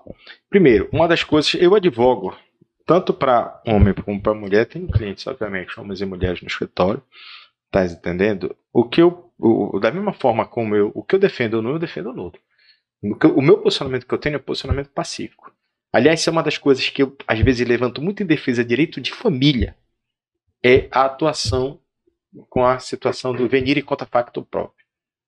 Primeiro, 0.50 0.90
uma 0.92 1.08
das 1.08 1.24
coisas, 1.24 1.54
eu 1.54 1.76
advogo 1.76 2.36
tanto 2.84 3.14
para 3.14 3.62
homem 3.68 3.94
como 3.94 4.20
para 4.20 4.34
mulher, 4.34 4.66
tenho 4.66 4.88
clientes, 4.88 5.28
obviamente, 5.28 5.80
homens 5.80 6.02
e 6.02 6.06
mulheres 6.06 6.42
no 6.42 6.48
escritório, 6.48 7.04
tá 7.70 7.86
entendendo? 7.86 8.56
O 8.74 8.84
que 8.84 9.00
eu, 9.00 9.32
o, 9.38 9.80
da 9.80 9.92
mesma 9.92 10.14
forma 10.14 10.48
como 10.48 10.76
eu, 10.76 10.92
o 10.96 11.04
que 11.04 11.14
eu 11.14 11.20
defendo 11.20 11.62
no 11.62 11.74
eu 11.74 11.80
defendo 11.80 12.12
no 12.12 12.24
outro. 12.24 12.42
O 13.36 13.42
meu 13.42 13.60
posicionamento 13.60 14.08
que 14.08 14.14
eu 14.16 14.18
tenho 14.18 14.38
é 14.38 14.40
posicionamento 14.40 14.90
pacífico. 14.90 15.54
Aliás, 15.94 16.22
isso 16.22 16.30
é 16.32 16.34
uma 16.34 16.42
das 16.42 16.58
coisas 16.58 16.90
que 16.90 17.04
eu, 17.04 17.16
às 17.28 17.40
vezes, 17.40 17.68
levanto 17.68 18.02
muito 18.02 18.24
em 18.24 18.26
defesa 18.26 18.64
de 18.64 18.70
direito 18.70 19.00
de 19.00 19.12
família 19.12 19.76
é 20.64 20.88
a 20.92 21.06
atuação 21.06 21.80
com 22.50 22.66
a 22.66 22.80
situação 22.80 23.34
do 23.34 23.48
venir 23.48 23.78
e 23.78 23.82
contra 23.82 24.08
facto 24.08 24.42
próprio, 24.44 24.86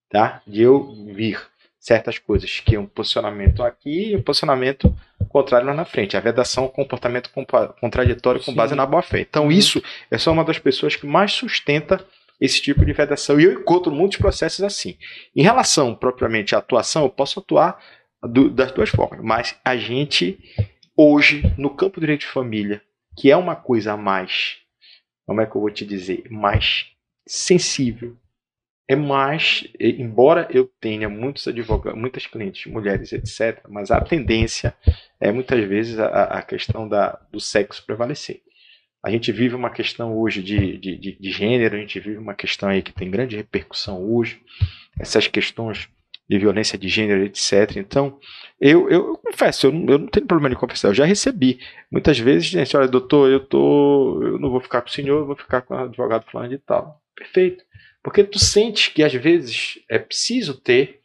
tá? 0.09 0.41
De 0.47 0.61
eu 0.61 0.93
vir 1.13 1.39
certas 1.79 2.17
coisas 2.17 2.59
que 2.61 2.75
é 2.75 2.79
um 2.79 2.87
posicionamento 2.87 3.61
aqui 3.61 4.11
e 4.11 4.15
um 4.15 4.21
posicionamento 4.21 4.91
contrário 5.29 5.67
lá 5.67 5.73
na 5.73 5.85
frente. 5.85 6.17
A 6.17 6.19
vedação 6.19 6.63
é 6.63 6.67
um 6.67 6.69
comportamento 6.71 7.29
contraditório 7.79 8.41
com 8.41 8.51
Sim. 8.51 8.57
base 8.57 8.73
na 8.73 8.87
boa-fé. 8.87 9.19
Então, 9.19 9.51
isso 9.51 9.83
é 10.09 10.17
só 10.17 10.31
uma 10.31 10.43
das 10.43 10.57
pessoas 10.57 10.95
que 10.95 11.05
mais 11.05 11.31
sustenta 11.31 12.03
esse 12.41 12.59
tipo 12.59 12.83
de 12.83 12.91
vedação. 12.91 13.39
E 13.39 13.43
eu 13.43 13.53
encontro 13.53 13.91
muitos 13.91 14.17
processos 14.17 14.63
assim. 14.63 14.97
Em 15.35 15.43
relação 15.43 15.93
propriamente 15.93 16.55
à 16.55 16.57
atuação, 16.57 17.03
eu 17.03 17.09
posso 17.09 17.39
atuar 17.39 17.79
do, 18.23 18.49
das 18.49 18.71
duas 18.71 18.89
formas, 18.89 19.19
mas 19.21 19.55
a 19.63 19.77
gente, 19.77 20.39
hoje, 20.97 21.53
no 21.55 21.69
campo 21.69 21.99
do 21.99 22.01
direito 22.01 22.21
de 22.21 22.27
família, 22.27 22.81
que 23.15 23.29
é 23.29 23.37
uma 23.37 23.55
coisa 23.55 23.93
a 23.93 23.97
mais 23.97 24.64
como 25.25 25.41
é 25.41 25.45
que 25.45 25.55
eu 25.55 25.61
vou 25.61 25.71
te 25.71 25.85
dizer, 25.85 26.23
mais 26.29 26.91
sensível. 27.27 28.15
É 28.87 28.95
mais, 28.95 29.67
embora 29.79 30.47
eu 30.51 30.69
tenha 30.79 31.09
muitos 31.09 31.47
advogados, 31.47 31.99
muitas 31.99 32.27
clientes, 32.27 32.71
mulheres, 32.71 33.11
etc., 33.11 33.63
mas 33.67 33.89
a 33.89 33.99
tendência 33.99 34.75
é 35.19 35.31
muitas 35.31 35.67
vezes 35.67 35.97
a, 35.97 36.25
a 36.25 36.41
questão 36.43 36.87
da, 36.87 37.19
do 37.31 37.39
sexo 37.39 37.83
prevalecer. 37.83 38.43
A 39.03 39.09
gente 39.09 39.31
vive 39.31 39.55
uma 39.55 39.71
questão 39.71 40.15
hoje 40.15 40.43
de, 40.43 40.77
de, 40.77 40.97
de, 40.97 41.11
de 41.19 41.31
gênero, 41.31 41.75
a 41.75 41.79
gente 41.79 41.99
vive 41.99 42.17
uma 42.17 42.35
questão 42.35 42.69
aí 42.69 42.83
que 42.83 42.91
tem 42.91 43.09
grande 43.09 43.35
repercussão 43.35 44.03
hoje. 44.03 44.41
Essas 44.99 45.27
questões 45.27 45.89
de 46.29 46.39
violência 46.39 46.77
de 46.77 46.87
gênero, 46.87 47.23
etc. 47.23 47.77
Então, 47.77 48.19
eu, 48.59 48.89
eu, 48.89 49.07
eu 49.07 49.17
confesso, 49.17 49.67
eu 49.67 49.71
não, 49.71 49.93
eu 49.93 49.99
não, 49.99 50.07
tenho 50.07 50.25
problema 50.25 50.53
de 50.53 50.59
confessar, 50.59 50.89
eu 50.89 50.93
já 50.93 51.05
recebi. 51.05 51.59
Muitas 51.91 52.17
vezes, 52.17 52.45
gente, 52.45 52.75
olha, 52.75 52.87
doutor, 52.87 53.29
eu 53.29 53.39
tô. 53.39 54.21
Eu 54.23 54.39
não 54.39 54.49
vou 54.49 54.59
ficar 54.59 54.81
com 54.81 54.89
o 54.89 54.91
senhor, 54.91 55.19
eu 55.19 55.25
vou 55.25 55.35
ficar 55.35 55.61
com 55.61 55.73
o 55.73 55.77
advogado 55.77 56.25
falando 56.31 56.49
de 56.49 56.57
tal. 56.57 57.01
Perfeito. 57.15 57.63
Porque 58.03 58.23
tu 58.23 58.39
sente 58.39 58.91
que 58.91 59.03
às 59.03 59.13
vezes 59.13 59.79
é 59.89 59.97
preciso 59.97 60.53
ter 60.53 60.99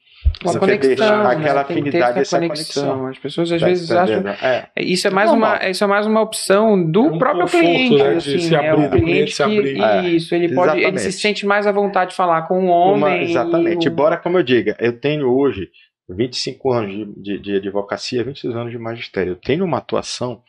uma 0.44 0.58
conexão, 0.58 1.24
né? 1.24 1.30
aquela 1.30 1.60
afinidade, 1.62 2.20
essa 2.20 2.38
conexão. 2.38 2.82
conexão. 2.82 3.06
As 3.06 3.18
pessoas 3.18 3.52
às 3.52 3.60
tá 3.60 3.66
vezes 3.66 3.90
acham 3.90 4.28
é. 4.28 4.70
isso 4.76 5.06
é 5.06 5.10
mais 5.10 5.30
uma 5.30 5.68
isso 5.68 5.84
é 5.84 5.86
mais 5.86 6.06
uma 6.06 6.20
opção 6.20 6.90
do 6.90 7.02
um 7.02 7.18
próprio 7.18 7.46
cliente, 7.46 7.96
né? 7.96 8.16
assim, 8.16 8.38
se 8.38 8.54
é 8.54 8.70
abrir, 8.70 8.86
o 8.86 8.90
cliente 8.90 9.36
que, 9.36 9.42
abrir. 9.42 9.80
É, 9.80 10.08
isso 10.08 10.34
ele 10.34 10.54
pode 10.54 10.78
ele 10.78 10.98
se 10.98 11.12
sente 11.12 11.44
mais 11.46 11.66
à 11.66 11.72
vontade 11.72 12.10
de 12.10 12.16
falar 12.16 12.42
com 12.42 12.64
um 12.64 12.68
homem. 12.68 12.98
Uma, 12.98 13.22
exatamente. 13.22 13.86
E... 13.86 13.90
Embora 13.90 14.16
como 14.16 14.38
eu 14.38 14.42
diga, 14.42 14.76
eu 14.78 14.98
tenho 14.98 15.28
hoje 15.28 15.68
25 16.08 16.72
anos 16.72 16.92
de, 16.92 17.22
de, 17.22 17.38
de 17.38 17.56
advocacia, 17.56 18.24
26 18.24 18.54
anos 18.54 18.72
de 18.72 18.78
magistério. 18.78 19.32
Eu 19.32 19.36
tenho 19.36 19.64
uma 19.64 19.78
atuação 19.78 20.42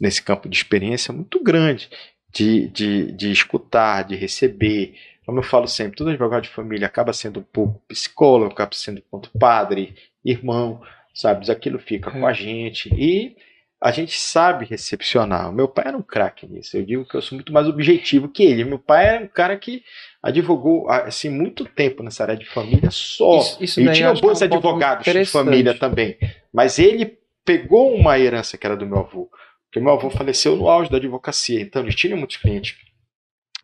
nesse 0.00 0.22
campo 0.22 0.48
de 0.48 0.56
experiência 0.56 1.12
muito 1.12 1.42
grande 1.42 1.88
de, 2.32 2.68
de, 2.68 3.12
de 3.12 3.32
escutar, 3.32 4.04
de 4.04 4.14
receber, 4.16 4.94
como 5.30 5.38
eu 5.38 5.44
falo 5.44 5.68
sempre, 5.68 5.96
todo 5.96 6.10
advogado 6.10 6.42
de 6.42 6.48
família 6.48 6.88
acaba 6.88 7.12
sendo 7.12 7.38
um 7.38 7.44
pouco 7.44 7.80
psicólogo, 7.86 8.52
acaba 8.52 8.72
sendo 8.74 9.00
ponto 9.00 9.30
padre, 9.38 9.94
irmão, 10.24 10.82
sabe? 11.14 11.48
Aquilo 11.48 11.78
fica 11.78 12.10
é. 12.10 12.12
com 12.12 12.26
a 12.26 12.32
gente 12.32 12.92
e 12.92 13.36
a 13.80 13.92
gente 13.92 14.18
sabe 14.18 14.66
recepcionar. 14.66 15.48
O 15.48 15.52
meu 15.52 15.68
pai 15.68 15.84
era 15.86 15.96
um 15.96 16.02
craque 16.02 16.48
nisso. 16.48 16.76
Eu 16.76 16.84
digo 16.84 17.04
que 17.04 17.14
eu 17.14 17.22
sou 17.22 17.36
muito 17.36 17.52
mais 17.52 17.68
objetivo 17.68 18.28
que 18.28 18.42
ele. 18.42 18.64
Meu 18.64 18.80
pai 18.80 19.06
era 19.06 19.24
um 19.24 19.28
cara 19.28 19.56
que 19.56 19.84
advogou 20.20 20.90
assim 20.90 21.28
muito 21.28 21.64
tempo 21.64 22.02
nessa 22.02 22.24
área 22.24 22.36
de 22.36 22.46
família 22.46 22.90
só. 22.90 23.38
Isso, 23.38 23.62
isso 23.62 23.80
ele 23.80 23.92
tinha 23.92 24.12
bons 24.12 24.42
é 24.42 24.46
um 24.46 24.48
advogados 24.48 25.04
de 25.04 25.24
família 25.26 25.78
também, 25.78 26.18
mas 26.52 26.80
ele 26.80 27.20
pegou 27.44 27.94
uma 27.94 28.18
herança 28.18 28.58
que 28.58 28.66
era 28.66 28.76
do 28.76 28.84
meu 28.84 28.98
avô. 28.98 29.30
Porque 29.66 29.78
meu 29.78 29.92
avô 29.92 30.10
faleceu 30.10 30.56
no 30.56 30.68
auge 30.68 30.90
da 30.90 30.96
advocacia, 30.96 31.60
então 31.60 31.82
ele 31.82 31.94
tinha 31.94 32.16
muitos 32.16 32.38
clientes. 32.38 32.74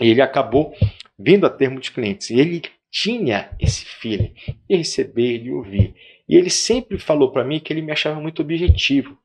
E 0.00 0.10
ele 0.10 0.22
acabou 0.22 0.72
vindo 1.18 1.46
a 1.46 1.50
ter 1.50 1.68
muitos 1.68 1.90
clientes. 1.90 2.30
E 2.30 2.38
ele 2.38 2.62
tinha 2.90 3.50
esse 3.60 3.84
feeling 3.84 4.34
de 4.68 4.76
receber, 4.76 5.38
de 5.38 5.50
ouvir. 5.50 5.94
E 6.28 6.36
ele 6.36 6.50
sempre 6.50 6.98
falou 6.98 7.30
para 7.30 7.44
mim 7.44 7.60
que 7.60 7.72
ele 7.72 7.82
me 7.82 7.92
achava 7.92 8.20
muito 8.20 8.42
objetivo, 8.42 9.16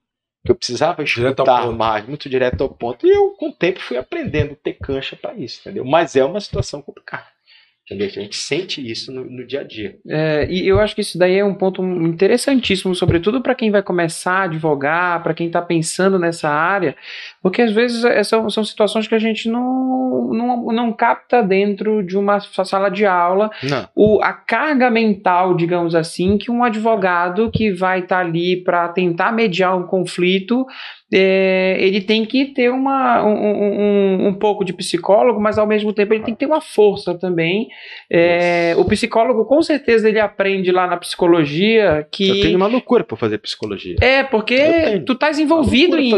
que 0.46 0.52
eu 0.52 0.56
precisava 0.56 1.04
escutar 1.04 1.72
mais, 1.72 2.06
muito 2.06 2.30
direto 2.30 2.62
ao 2.62 2.70
ponto. 2.70 3.06
E 3.06 3.10
eu, 3.10 3.32
com 3.32 3.50
o 3.50 3.54
tempo, 3.54 3.80
fui 3.80 3.98
aprendendo 3.98 4.54
a 4.54 4.56
ter 4.56 4.74
cancha 4.74 5.16
para 5.16 5.34
isso, 5.34 5.62
entendeu? 5.62 5.86
Mas 5.86 6.16
é 6.16 6.24
uma 6.24 6.40
situação 6.40 6.82
complicada. 6.82 7.31
Entendeu? 7.92 8.08
A 8.08 8.22
gente 8.22 8.38
sente 8.38 8.90
isso 8.90 9.12
no, 9.12 9.26
no 9.26 9.46
dia 9.46 9.60
a 9.60 9.64
dia. 9.64 9.98
É, 10.08 10.48
e 10.50 10.66
eu 10.66 10.80
acho 10.80 10.96
que 10.96 11.02
isso 11.02 11.18
daí 11.18 11.38
é 11.38 11.44
um 11.44 11.54
ponto 11.54 11.84
interessantíssimo, 11.84 12.96
sobretudo 12.96 13.42
para 13.42 13.54
quem 13.54 13.70
vai 13.70 13.84
começar 13.84 14.32
a 14.32 14.44
advogar, 14.44 15.22
para 15.22 15.34
quem 15.34 15.48
está 15.48 15.62
pensando 15.62 16.18
nessa 16.18 16.48
área, 16.48 16.96
porque 17.42 17.62
às 17.62 17.74
vezes 17.74 18.06
é, 18.06 18.24
são, 18.24 18.50
são 18.50 18.64
situações 18.64 19.10
que 19.10 19.16
a 19.16 19.20
gente 19.20 19.50
não, 19.50 20.30
não, 20.34 20.72
não 20.72 20.94
capta 20.94 21.44
dentro 21.44 22.02
de 22.02 22.18
uma 22.18 22.40
sala 22.40 22.90
de 22.90 23.06
aula 23.06 23.52
o, 23.94 24.22
a 24.22 24.32
carga 24.32 24.90
mental, 24.90 25.54
digamos 25.54 25.94
assim, 25.94 26.38
que 26.38 26.50
um 26.50 26.64
advogado 26.64 27.52
que 27.52 27.74
vai 27.74 28.00
estar 28.00 28.18
tá 28.18 28.22
ali 28.22 28.56
para 28.56 28.88
tentar 28.88 29.34
mediar 29.34 29.78
um 29.78 29.84
conflito 29.84 30.66
é, 31.14 31.76
ele 31.80 32.00
tem 32.00 32.26
que 32.26 32.46
ter 32.46 32.70
uma, 32.70 33.22
um, 33.26 33.34
um, 33.34 34.28
um, 34.28 34.34
pouco 34.34 34.64
de 34.64 34.72
psicólogo, 34.72 35.42
mas 35.42 35.58
ao 35.58 35.68
mesmo 35.68 35.92
tempo 35.92 36.14
ele 36.14 36.24
tem 36.24 36.34
que 36.34 36.40
ter 36.40 36.46
uma 36.46 36.62
força 36.62 37.14
também. 37.14 37.68
É, 38.10 38.74
o 38.78 38.86
psicólogo, 38.86 39.44
com 39.44 39.62
certeza, 39.62 40.08
ele 40.08 40.22
aprende 40.22 40.72
lá 40.72 40.88
na 40.88 40.96
psicologia 40.96 42.08
que. 42.10 42.30
Eu 42.30 42.42
tenho 42.42 42.58
uma 42.58 42.68
loucura 42.68 43.04
para 43.04 43.18
fazer 43.18 43.40
psicologia. 43.40 43.98
É, 44.00 44.24
porque 44.24 45.02
tu 45.06 45.12
estás 45.12 45.38
envolvido 45.38 45.98
em, 45.98 46.14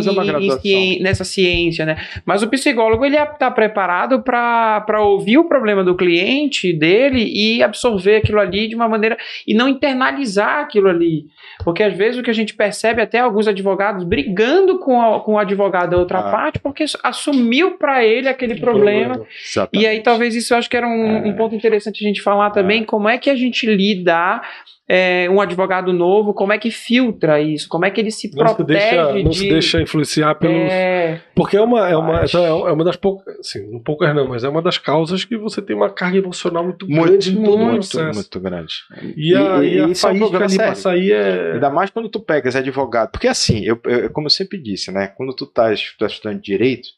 em, 0.63 1.01
nessa 1.01 1.23
ciência, 1.23 1.85
né? 1.85 1.97
Mas 2.23 2.43
o 2.43 2.47
psicólogo 2.47 3.03
ele 3.03 3.17
está 3.17 3.49
preparado 3.49 4.21
para 4.21 5.01
ouvir 5.01 5.39
o 5.39 5.45
problema 5.45 5.83
do 5.83 5.95
cliente 5.95 6.71
dele 6.71 7.31
e 7.33 7.63
absorver 7.63 8.17
aquilo 8.17 8.39
ali 8.39 8.67
de 8.67 8.75
uma 8.75 8.87
maneira 8.87 9.17
e 9.47 9.55
não 9.55 9.67
internalizar 9.67 10.59
aquilo 10.59 10.87
ali. 10.87 11.25
Porque 11.63 11.81
às 11.81 11.95
vezes 11.95 12.19
o 12.19 12.23
que 12.23 12.29
a 12.29 12.33
gente 12.33 12.53
percebe 12.53 13.01
até 13.01 13.19
alguns 13.19 13.47
advogados 13.47 14.03
brigando 14.03 14.82
com, 14.84 15.01
a, 15.01 15.19
com 15.21 15.34
o 15.34 15.38
advogado 15.38 15.91
da 15.91 15.97
outra 15.97 16.19
ah. 16.19 16.31
parte 16.31 16.59
porque 16.59 16.84
assumiu 17.01 17.77
para 17.77 18.03
ele 18.03 18.27
aquele 18.27 18.55
problema. 18.59 19.15
problema. 19.15 19.69
E 19.71 19.88
aí 19.88 20.01
talvez 20.01 20.36
isso 20.36 20.53
eu 20.53 20.57
acho 20.57 20.69
que 20.69 20.75
era 20.75 20.88
um, 20.88 21.17
é. 21.17 21.29
um 21.29 21.36
ponto 21.36 21.55
interessante 21.55 22.03
a 22.03 22.07
gente 22.07 22.21
falar 22.21 22.51
também, 22.51 22.81
é. 22.81 22.86
como 22.86 23.07
é 23.07 23.17
que 23.17 23.29
a 23.29 23.36
gente 23.36 23.65
lida 23.65 24.41
é, 24.88 25.29
um 25.29 25.39
advogado 25.39 25.93
novo, 25.93 26.34
como 26.34 26.51
é 26.51 26.57
que 26.57 26.69
filtra 26.69 27.41
isso? 27.41 27.69
Como 27.69 27.86
é 27.86 27.91
que 27.91 28.01
ele 28.01 28.11
se 28.11 28.29
não 28.36 28.43
protege 28.43 28.79
se 28.79 28.89
deixa, 28.89 29.13
de... 29.13 29.23
Não 29.23 29.31
se 29.31 29.49
deixa 29.49 29.81
influenciar 29.81 30.36
pelos... 30.36 30.71
É... 30.71 31.21
Porque 31.36 31.55
é 31.55 31.61
uma, 31.61 31.89
é, 31.89 31.95
uma, 31.95 32.25
então 32.25 32.67
é 32.67 32.71
uma 32.71 32.84
das 32.84 32.95
poucas... 32.95 33.39
Assim, 33.39 33.73
um 33.73 33.81
poucas 33.81 34.13
não, 34.13 34.27
mas 34.27 34.43
é 34.43 34.49
uma 34.49 34.61
das 34.61 34.77
causas 34.77 35.23
que 35.23 35.38
você 35.38 35.61
tem 35.61 35.75
uma 35.75 35.89
carga 35.89 36.17
emocional 36.17 36.63
muito, 36.63 36.88
muito 36.88 37.07
grande 37.07 37.31
em 37.31 37.43
todo 37.43 37.57
muito, 37.57 37.89
processo. 37.89 38.19
Muito 38.19 38.39
grande. 38.39 38.73
E, 39.15 39.36
a, 39.36 39.63
e, 39.63 39.75
e 39.75 39.79
a 39.79 39.88
isso 39.88 40.07
é 40.07 40.11
um 40.11 40.36
ali 40.36 40.57
pra 40.57 40.75
sair 40.75 41.11
é... 41.11 41.53
Ainda 41.53 41.69
mais 41.69 41.89
quando 41.89 42.09
tu 42.09 42.19
pegas 42.19 42.55
advogado. 42.55 43.11
Porque 43.11 43.27
assim, 43.27 43.63
eu, 43.63 43.79
eu, 43.86 44.09
como 44.09 44.27
eu 44.27 44.31
sempre 44.31 44.61
disse, 44.61 44.91
né? 44.91 45.07
Quando 45.07 45.34
tu 45.34 45.45
tá, 45.45 45.73
tá 45.97 46.05
estudando 46.05 46.41
Direito, 46.41 46.89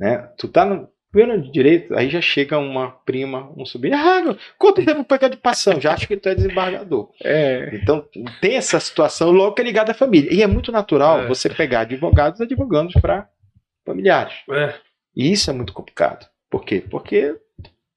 né? 0.00 0.28
Tu 0.38 0.48
tá 0.48 0.64
no 0.64 0.88
De 1.10 1.50
direito, 1.50 1.96
aí 1.96 2.10
já 2.10 2.20
chega 2.20 2.58
uma 2.58 2.90
prima, 2.90 3.50
um 3.56 3.64
sobrinho, 3.64 3.96
ah, 3.96 4.36
quanto 4.58 4.84
tempo 4.84 5.02
pegar 5.04 5.28
de 5.28 5.38
passão? 5.38 5.80
Já 5.80 5.94
acho 5.94 6.06
que 6.06 6.18
tu 6.18 6.28
é 6.28 6.34
desembargador. 6.34 7.10
É. 7.24 7.70
Então 7.72 8.04
tem 8.42 8.56
essa 8.56 8.78
situação 8.78 9.30
logo 9.30 9.54
que 9.54 9.62
é 9.62 9.64
ligada 9.64 9.92
à 9.92 9.94
família. 9.94 10.32
E 10.32 10.42
é 10.42 10.46
muito 10.46 10.70
natural 10.70 11.22
é. 11.22 11.26
você 11.26 11.48
pegar 11.48 11.80
advogados 11.80 12.42
advogando 12.42 12.92
para 13.00 13.26
familiares. 13.86 14.34
É. 14.50 14.74
E 15.16 15.32
isso 15.32 15.48
é 15.48 15.52
muito 15.54 15.72
complicado. 15.72 16.28
Por 16.50 16.62
quê? 16.62 16.84
Porque 16.88 17.34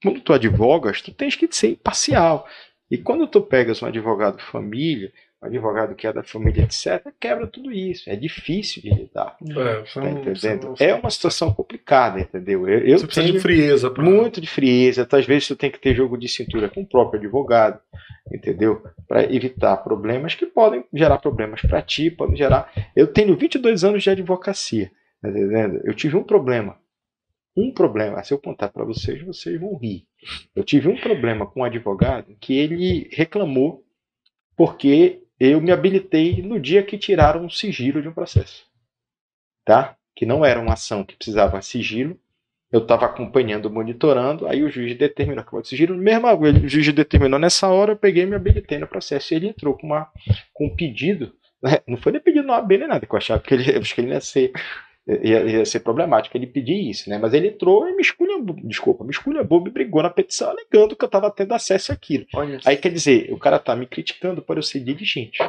quando 0.02 0.22
tu 0.22 0.32
advogas, 0.32 1.02
tu 1.02 1.14
tens 1.14 1.36
que 1.36 1.48
ser 1.52 1.72
imparcial. 1.72 2.48
E 2.90 2.98
quando 2.98 3.28
tu 3.28 3.42
pegas 3.42 3.82
um 3.82 3.88
advogado 3.88 4.42
família, 4.42 5.12
o 5.42 5.46
advogado 5.48 5.96
que 5.96 6.06
é 6.06 6.14
da 6.14 6.22
família, 6.22 6.64
etc., 6.64 7.12
quebra 7.20 7.48
tudo 7.48 7.72
isso. 7.72 8.08
É 8.08 8.16
difícil 8.16 8.82
de 8.84 8.90
lidar. 8.92 9.36
É, 9.42 9.82
tá 9.82 10.10
entendendo? 10.10 10.76
é 10.80 10.94
uma 10.94 11.10
situação 11.10 11.52
complicada, 11.52 12.20
entendeu? 12.20 12.68
Eu, 12.70 12.80
eu 12.80 13.00
você 13.00 13.08
precisa 13.08 13.32
de 13.32 13.40
frieza. 13.40 13.90
Pra... 13.90 14.04
Muito 14.04 14.40
de 14.40 14.48
frieza. 14.48 15.02
Então, 15.02 15.18
às 15.18 15.26
vezes 15.26 15.48
tu 15.48 15.56
tem 15.56 15.72
que 15.72 15.80
ter 15.80 15.96
jogo 15.96 16.16
de 16.16 16.28
cintura 16.28 16.70
com 16.70 16.82
o 16.82 16.86
próprio 16.86 17.20
advogado, 17.20 17.80
entendeu? 18.32 18.84
Para 19.08 19.24
evitar 19.34 19.78
problemas 19.78 20.36
que 20.36 20.46
podem 20.46 20.86
gerar 20.94 21.18
problemas 21.18 21.60
para 21.62 21.82
ti, 21.82 22.12
podem 22.12 22.36
gerar... 22.36 22.72
Eu 22.96 23.08
tenho 23.08 23.36
22 23.36 23.84
anos 23.84 24.04
de 24.04 24.12
advocacia, 24.12 24.92
tá 25.20 25.30
entendendo? 25.30 25.82
Eu 25.84 25.96
tive 25.96 26.16
um 26.18 26.24
problema. 26.24 26.78
Um 27.58 27.74
problema, 27.74 28.24
se 28.24 28.34
eu 28.34 28.38
contar 28.38 28.70
para 28.70 28.86
vocês, 28.86 29.22
vocês 29.24 29.60
vão 29.60 29.76
rir. 29.76 30.06
Eu 30.56 30.64
tive 30.64 30.88
um 30.88 30.96
problema 30.96 31.48
com 31.48 31.62
um 31.62 31.64
advogado 31.64 32.36
que 32.40 32.56
ele 32.56 33.10
reclamou 33.12 33.84
porque 34.56 35.21
eu 35.50 35.60
me 35.60 35.72
habilitei 35.72 36.42
no 36.42 36.60
dia 36.60 36.84
que 36.84 36.98
tiraram 36.98 37.46
o 37.46 37.50
sigilo 37.50 38.02
de 38.02 38.08
um 38.08 38.14
processo. 38.14 38.66
Tá? 39.66 39.96
Que 40.16 40.26
não 40.26 40.46
era 40.46 40.60
uma 40.60 40.74
ação 40.74 41.04
que 41.04 41.16
precisava 41.16 41.62
sigilo. 41.62 42.20
Eu 42.72 42.82
estava 42.82 43.06
acompanhando, 43.06 43.70
monitorando, 43.70 44.48
aí 44.48 44.64
o 44.64 44.70
juiz 44.70 44.98
determinou 44.98 45.44
que 45.44 45.54
o 45.54 45.64
sigilo, 45.64 45.98
mesmo 45.98 46.28
o 46.28 46.68
juiz 46.70 46.94
determinou 46.94 47.38
nessa 47.38 47.68
hora, 47.68 47.92
eu 47.92 47.98
peguei 47.98 48.24
e 48.24 48.26
me 48.26 48.36
habilitei 48.36 48.78
no 48.78 48.88
processo. 48.88 49.34
E 49.34 49.38
ele 49.38 49.48
entrou 49.48 49.78
com, 49.78 49.88
uma, 49.88 50.10
com 50.54 50.68
um 50.68 50.76
pedido, 50.76 51.34
né? 51.62 51.80
não 51.86 51.98
foi 51.98 52.14
nem 52.14 52.22
pedido 52.22 52.48
no 52.48 52.54
AB 52.54 52.78
nem 52.78 52.88
nada, 52.88 53.06
que 53.06 53.14
eu 53.14 53.18
achava 53.18 53.42
que 53.42 53.54
ele, 53.54 53.78
acho 53.78 53.94
que 53.94 54.00
ele 54.00 54.12
ia 54.12 54.22
ser 54.22 54.54
ia, 55.08 55.44
ia, 55.44 55.66
ser 55.66 55.80
problemático 55.80 56.38
ele 56.38 56.48
pedir 56.48 56.90
isso, 56.90 57.10
né? 57.10 57.18
Mas 57.18 57.34
ele 57.34 57.48
entrou 57.48 57.88
e 57.88 57.96
me 57.96 58.02
esculhambou, 58.02 58.56
desculpa, 58.64 59.04
me 59.04 59.12
esculhambou, 59.12 59.62
me 59.62 59.72
brigou 59.72 60.04
na 60.04 60.10
petição 60.10 60.50
alegando 60.50 60.96
que 60.96 61.04
eu 61.04 61.08
estava 61.08 61.32
tendo 61.32 61.54
acesso 61.54 61.92
àquilo. 61.92 62.26
Olha 62.34 62.60
Aí 62.66 62.78
quer 62.78 62.90
dizer, 62.90 63.32
o 63.32 63.38
cara 63.38 63.58
tá 63.60 63.76
me 63.76 63.88
criticando 63.88 64.42
por 64.42 64.58
eu 64.58 64.64
ser 64.64 64.80
dirigente. 64.80 65.40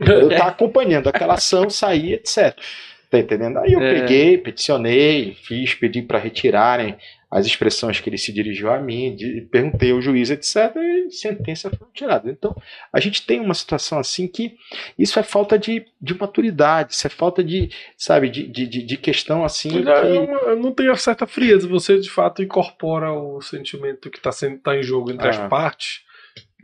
Eu 0.00 0.28
tá 0.36 0.48
acompanhando 0.48 1.08
aquela 1.08 1.34
ação, 1.34 1.70
sair, 1.70 2.14
etc. 2.14 2.56
Tá 3.10 3.18
entendendo? 3.18 3.58
Aí 3.58 3.72
eu 3.72 3.80
é. 3.80 4.00
peguei, 4.00 4.38
peticionei, 4.38 5.34
fiz, 5.34 5.74
pedi 5.74 6.02
para 6.02 6.18
retirarem 6.18 6.96
as 7.36 7.44
expressões 7.44 8.00
que 8.00 8.08
ele 8.08 8.16
se 8.16 8.32
dirigiu 8.32 8.70
a 8.72 8.80
mim, 8.80 9.14
perguntei 9.50 9.92
ao 9.92 10.00
juiz, 10.00 10.30
etc., 10.30 10.74
e 10.74 11.10
sentença 11.10 11.68
foi 11.68 11.86
tirada. 11.92 12.30
Então, 12.30 12.56
a 12.90 12.98
gente 12.98 13.26
tem 13.26 13.40
uma 13.40 13.52
situação 13.52 13.98
assim 13.98 14.26
que 14.26 14.56
isso 14.98 15.18
é 15.18 15.22
falta 15.22 15.58
de, 15.58 15.84
de 16.00 16.18
maturidade, 16.18 16.94
isso 16.94 17.06
é 17.06 17.10
falta 17.10 17.44
de, 17.44 17.68
sabe, 17.94 18.30
de, 18.30 18.46
de, 18.48 18.66
de 18.66 18.96
questão 18.96 19.44
assim. 19.44 19.68
Que... 19.68 19.86
Eu, 19.86 20.56
não 20.56 20.72
tenho 20.72 20.96
certa 20.96 21.26
frieza, 21.26 21.68
você 21.68 21.98
de 22.00 22.08
fato 22.08 22.42
incorpora 22.42 23.12
o 23.12 23.42
sentimento 23.42 24.08
que 24.08 24.16
está 24.16 24.30
tá 24.62 24.74
em 24.74 24.82
jogo 24.82 25.10
entre 25.10 25.26
ah. 25.26 25.30
as 25.30 25.48
partes 25.50 26.05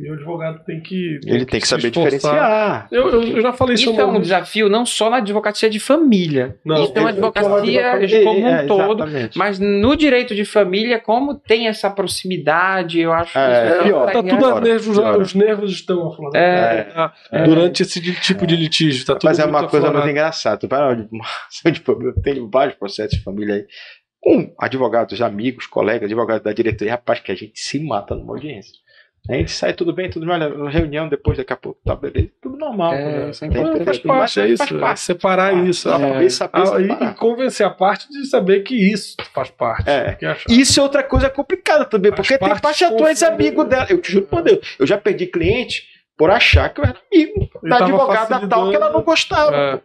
e 0.00 0.10
o 0.10 0.14
advogado 0.14 0.64
tem 0.64 0.80
que. 0.80 1.20
Tem 1.22 1.34
ele 1.34 1.44
que 1.44 1.52
tem 1.52 1.60
que 1.60 1.68
saber 1.68 1.90
diferenciar. 1.90 2.88
Eu, 2.90 3.10
eu, 3.10 3.22
eu, 3.24 3.42
já 3.42 3.52
falei 3.52 3.74
isso. 3.74 3.90
Isso 3.90 4.00
é 4.00 4.06
um 4.06 4.20
desafio 4.20 4.68
não 4.68 4.86
só 4.86 5.10
na 5.10 5.18
advocacia 5.18 5.68
de 5.68 5.78
família. 5.78 6.56
Não, 6.64 6.82
isso 6.82 6.92
é 6.96 7.00
uma 7.00 7.10
advocacia 7.10 8.00
como 8.24 8.40
um 8.40 8.48
é, 8.48 8.66
todo. 8.66 9.04
Mas 9.36 9.58
no 9.58 9.94
direito 9.94 10.34
de 10.34 10.46
família, 10.46 10.98
como 10.98 11.34
tem 11.34 11.68
essa 11.68 11.90
proximidade, 11.90 13.00
eu 13.00 13.12
acho 13.12 13.38
é, 13.38 13.42
que. 13.42 13.68
É, 13.68 13.82
pior, 13.82 14.12
tá 14.12 14.22
tudo 14.22 14.46
a 14.46 14.60
nervos, 14.62 14.98
os 14.98 15.34
nervos 15.34 15.72
estão 15.72 16.10
falando, 16.16 16.36
é, 16.36 17.12
é, 17.30 17.44
durante 17.44 17.82
esse 17.82 18.00
tipo 18.00 18.46
de 18.46 18.56
litígio. 18.56 19.04
Tá 19.04 19.18
Mas 19.22 19.38
é 19.38 19.44
uma 19.44 19.68
coisa 19.68 19.92
muito 19.92 20.08
engraçada. 20.08 20.66
Eu 21.64 22.22
tenho 22.22 22.48
vários 22.50 22.76
processos 22.76 23.18
de 23.18 23.22
família 23.22 23.56
aí. 23.56 23.66
Um, 24.24 24.54
advogados, 24.58 25.20
amigos, 25.20 25.66
colegas, 25.66 26.04
advogados 26.04 26.44
da 26.44 26.52
diretoria, 26.52 26.92
rapaz, 26.92 27.18
que 27.18 27.32
a 27.32 27.34
gente 27.34 27.58
se 27.60 27.78
mata 27.80 28.14
numa 28.14 28.34
audiência. 28.34 28.72
A 29.30 29.34
gente 29.34 29.52
sai 29.52 29.72
tudo 29.72 29.92
bem, 29.92 30.10
tudo 30.10 30.26
bem, 30.26 30.36
reunião 30.68 31.08
depois, 31.08 31.38
daqui 31.38 31.52
a 31.52 31.56
pouco, 31.56 31.78
tá 31.84 31.94
beleza, 31.94 32.28
tudo 32.42 32.56
normal. 32.56 32.92
É, 32.92 33.26
né? 33.26 33.30
Tem, 33.32 33.84
faz 33.84 33.98
parte, 34.00 34.40
é 34.40 34.48
isso, 34.48 34.78
parte. 34.78 35.00
separar 35.00 35.54
ah, 35.54 35.62
isso. 35.62 35.88
É, 35.88 35.92
é, 35.92 37.10
e 37.10 37.14
convencer 37.14 37.64
a 37.64 37.70
parte 37.70 38.08
de 38.08 38.26
saber 38.26 38.62
que 38.62 38.74
isso 38.74 39.14
faz 39.32 39.48
parte. 39.48 39.88
É. 39.88 40.18
Isso 40.48 40.80
é 40.80 40.82
outra 40.82 41.04
coisa 41.04 41.30
complicada 41.30 41.84
também, 41.84 42.10
faz 42.10 42.26
porque 42.26 42.36
tem 42.36 42.58
parte 42.58 42.84
de 42.84 42.96
tu 42.96 43.06
és 43.06 43.22
amigo 43.22 43.64
dela. 43.64 43.86
Eu 43.88 44.00
te 44.00 44.10
juro 44.10 44.26
por 44.26 44.42
Deus, 44.42 44.76
eu 44.76 44.86
já 44.88 44.98
perdi 44.98 45.26
cliente 45.26 45.84
por 46.16 46.28
achar 46.30 46.68
que 46.68 46.80
eu 46.80 46.84
era 46.84 46.98
amigo 47.12 47.48
da 47.62 47.76
advogada 47.76 48.48
tal 48.48 48.70
que 48.70 48.76
ela 48.76 48.90
não 48.90 49.02
gostava. 49.02 49.56
É. 49.56 49.80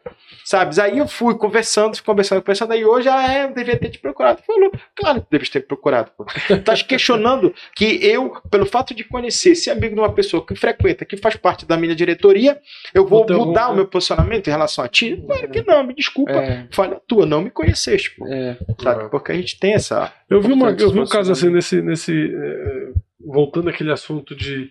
Sabe? 0.47 0.79
Aí 0.79 0.97
eu 0.97 1.09
fui 1.09 1.35
conversando, 1.35 2.01
conversando, 2.01 2.41
conversando. 2.41 2.71
Aí 2.71 2.85
hoje, 2.85 3.09
ah, 3.09 3.33
é, 3.33 3.43
eu 3.43 3.53
devia 3.53 3.77
ter 3.77 3.89
te 3.89 3.99
procurado. 3.99 4.41
Falou, 4.47 4.71
claro 4.95 5.21
que 5.21 5.27
deve 5.29 5.49
ter 5.49 5.59
procurado. 5.67 6.09
Pô. 6.15 6.25
Estás 6.49 6.81
questionando 6.81 7.53
que 7.75 7.99
eu, 8.01 8.31
pelo 8.49 8.65
fato 8.65 8.95
de 8.95 9.03
conhecer, 9.03 9.55
ser 9.55 9.71
amigo 9.71 9.93
de 9.93 9.99
uma 9.99 10.13
pessoa 10.13 10.45
que 10.45 10.55
frequenta, 10.55 11.03
que 11.03 11.17
faz 11.17 11.35
parte 11.35 11.65
da 11.65 11.75
minha 11.75 11.93
diretoria, 11.93 12.61
eu 12.93 13.05
vou 13.05 13.27
mudar 13.29 13.71
o 13.71 13.75
meu 13.75 13.89
posicionamento 13.89 14.47
em 14.47 14.51
relação 14.51 14.85
a 14.85 14.87
ti? 14.87 15.21
Claro 15.27 15.49
que 15.49 15.61
não, 15.63 15.83
me 15.83 15.93
desculpa. 15.93 16.31
É. 16.31 16.65
Falha 16.71 17.01
tua, 17.05 17.25
não 17.25 17.41
me 17.41 17.51
conheceste. 17.51 18.15
Pô. 18.17 18.25
É. 18.25 18.57
Sabe? 18.81 19.09
Porque 19.09 19.33
a 19.33 19.35
gente 19.35 19.59
tem 19.59 19.73
essa. 19.73 20.13
Eu 20.29 20.39
vi, 20.39 20.53
uma, 20.53 20.69
eu 20.69 20.91
vi 20.91 20.99
um 21.01 21.05
caso 21.05 21.29
assim 21.29 21.49
nesse. 21.49 21.81
nesse 21.81 22.13
é, 22.13 23.07
voltando 23.19 23.69
àquele 23.69 23.91
assunto 23.91 24.33
de, 24.33 24.69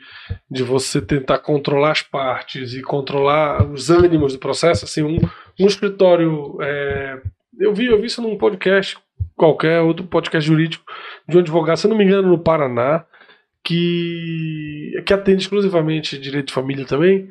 de 0.51 0.63
você 0.63 1.03
tentar 1.03 1.41
controlar 1.41 1.91
as 1.91 2.01
partes 2.01 2.73
e 2.73 2.81
controlar 2.81 3.71
os 3.71 3.91
ânimos 3.91 4.33
do 4.33 4.39
processo, 4.39 4.87
assim, 4.87 5.03
um, 5.03 5.19
um 5.59 5.67
escritório. 5.67 6.59
É, 6.61 7.21
eu, 7.59 7.75
vi, 7.75 7.87
eu 7.87 8.01
vi 8.01 8.07
isso 8.07 8.23
num 8.23 8.37
podcast 8.37 8.97
qualquer, 9.35 9.81
outro 9.81 10.07
podcast 10.07 10.47
jurídico 10.47 10.85
de 11.29 11.37
um 11.37 11.41
advogado, 11.41 11.77
se 11.77 11.89
não 11.89 11.97
me 11.97 12.05
engano, 12.05 12.29
no 12.29 12.39
Paraná, 12.39 13.05
que, 13.63 14.93
que 15.05 15.13
atende 15.13 15.43
exclusivamente 15.43 16.19
direito 16.19 16.49
de 16.49 16.55
família 16.55 16.85
também 16.87 17.31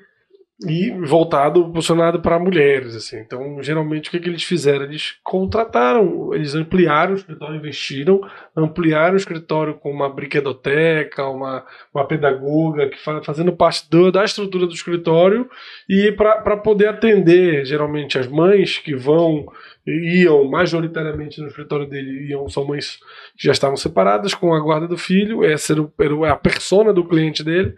e 0.64 0.90
voltado, 1.06 1.70
posicionado 1.70 2.22
para 2.22 2.40
mulheres, 2.40 2.96
assim. 2.96 3.18
Então, 3.18 3.62
geralmente, 3.62 4.08
o 4.08 4.12
que, 4.12 4.20
que 4.22 4.30
eles 4.30 4.44
fizeram? 4.44 4.86
Eles 4.86 5.18
contrataram, 5.22 6.34
eles 6.34 6.56
ampliaram 6.56 7.12
o 7.12 7.18
escritório, 7.18 7.58
investiram, 7.58 8.22
ampliaram 8.56 9.16
o 9.16 9.18
escritório 9.18 9.74
com 9.74 9.92
uma 9.92 10.08
brinquedoteca, 10.08 11.28
uma, 11.28 11.66
uma 11.94 12.08
pedagoga, 12.08 12.88
que 12.90 12.98
fazendo 13.24 13.52
parte 13.52 13.90
do, 13.90 14.12
da 14.12 14.24
estrutura 14.24 14.66
do 14.66 14.74
escritório, 14.74 15.50
e 15.90 16.10
para 16.14 16.56
poder 16.58 16.88
atender, 16.88 17.66
geralmente, 17.66 18.18
as 18.18 18.28
mães 18.28 18.78
que 18.78 18.96
vão, 18.96 19.46
iam 19.86 20.46
majoritariamente 20.50 21.42
no 21.42 21.48
escritório 21.48 21.86
dele, 21.86 22.30
iam, 22.30 22.48
são 22.48 22.66
mães 22.66 22.98
que 23.38 23.46
já 23.46 23.52
estavam 23.52 23.76
separadas 23.76 24.34
com 24.34 24.54
a 24.54 24.60
guarda 24.62 24.88
do 24.88 24.98
filho, 24.98 25.44
essa 25.44 25.74
era, 25.74 25.86
era 26.00 26.32
a 26.32 26.38
persona 26.38 26.94
do 26.94 27.04
cliente 27.04 27.44
dele, 27.44 27.76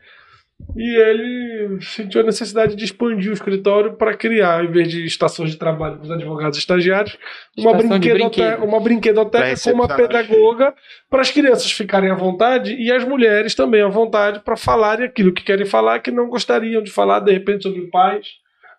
e 0.75 0.95
ele 0.99 1.79
sentiu 1.81 2.21
a 2.21 2.23
necessidade 2.23 2.75
de 2.75 2.83
expandir 2.83 3.29
o 3.29 3.33
escritório 3.33 3.93
para 3.93 4.15
criar, 4.15 4.63
em 4.65 4.71
vez 4.71 4.89
de 4.89 5.05
estações 5.05 5.51
de 5.51 5.57
trabalho 5.57 5.95
para 5.97 6.03
os 6.05 6.11
advogados 6.11 6.57
estagiários, 6.57 7.17
uma, 7.57 7.73
brinquedoteca, 7.73 8.13
brinquedo. 8.57 8.63
uma 8.63 8.79
brinquedoteca 8.79 9.55
com 9.63 9.71
uma 9.71 9.87
pedagoga 9.87 10.73
para 11.09 11.21
as 11.21 11.31
crianças 11.31 11.71
ficarem 11.71 12.09
à 12.09 12.15
vontade 12.15 12.73
e 12.75 12.91
as 12.91 13.03
mulheres 13.03 13.53
também 13.55 13.81
à 13.81 13.87
vontade 13.87 14.39
para 14.39 14.57
falarem 14.57 15.05
aquilo 15.05 15.31
que 15.33 15.43
querem 15.43 15.65
falar, 15.65 15.99
que 15.99 16.11
não 16.11 16.27
gostariam 16.27 16.81
de 16.81 16.91
falar, 16.91 17.19
de 17.19 17.31
repente, 17.31 17.63
sobre 17.63 17.81
pais 17.91 18.25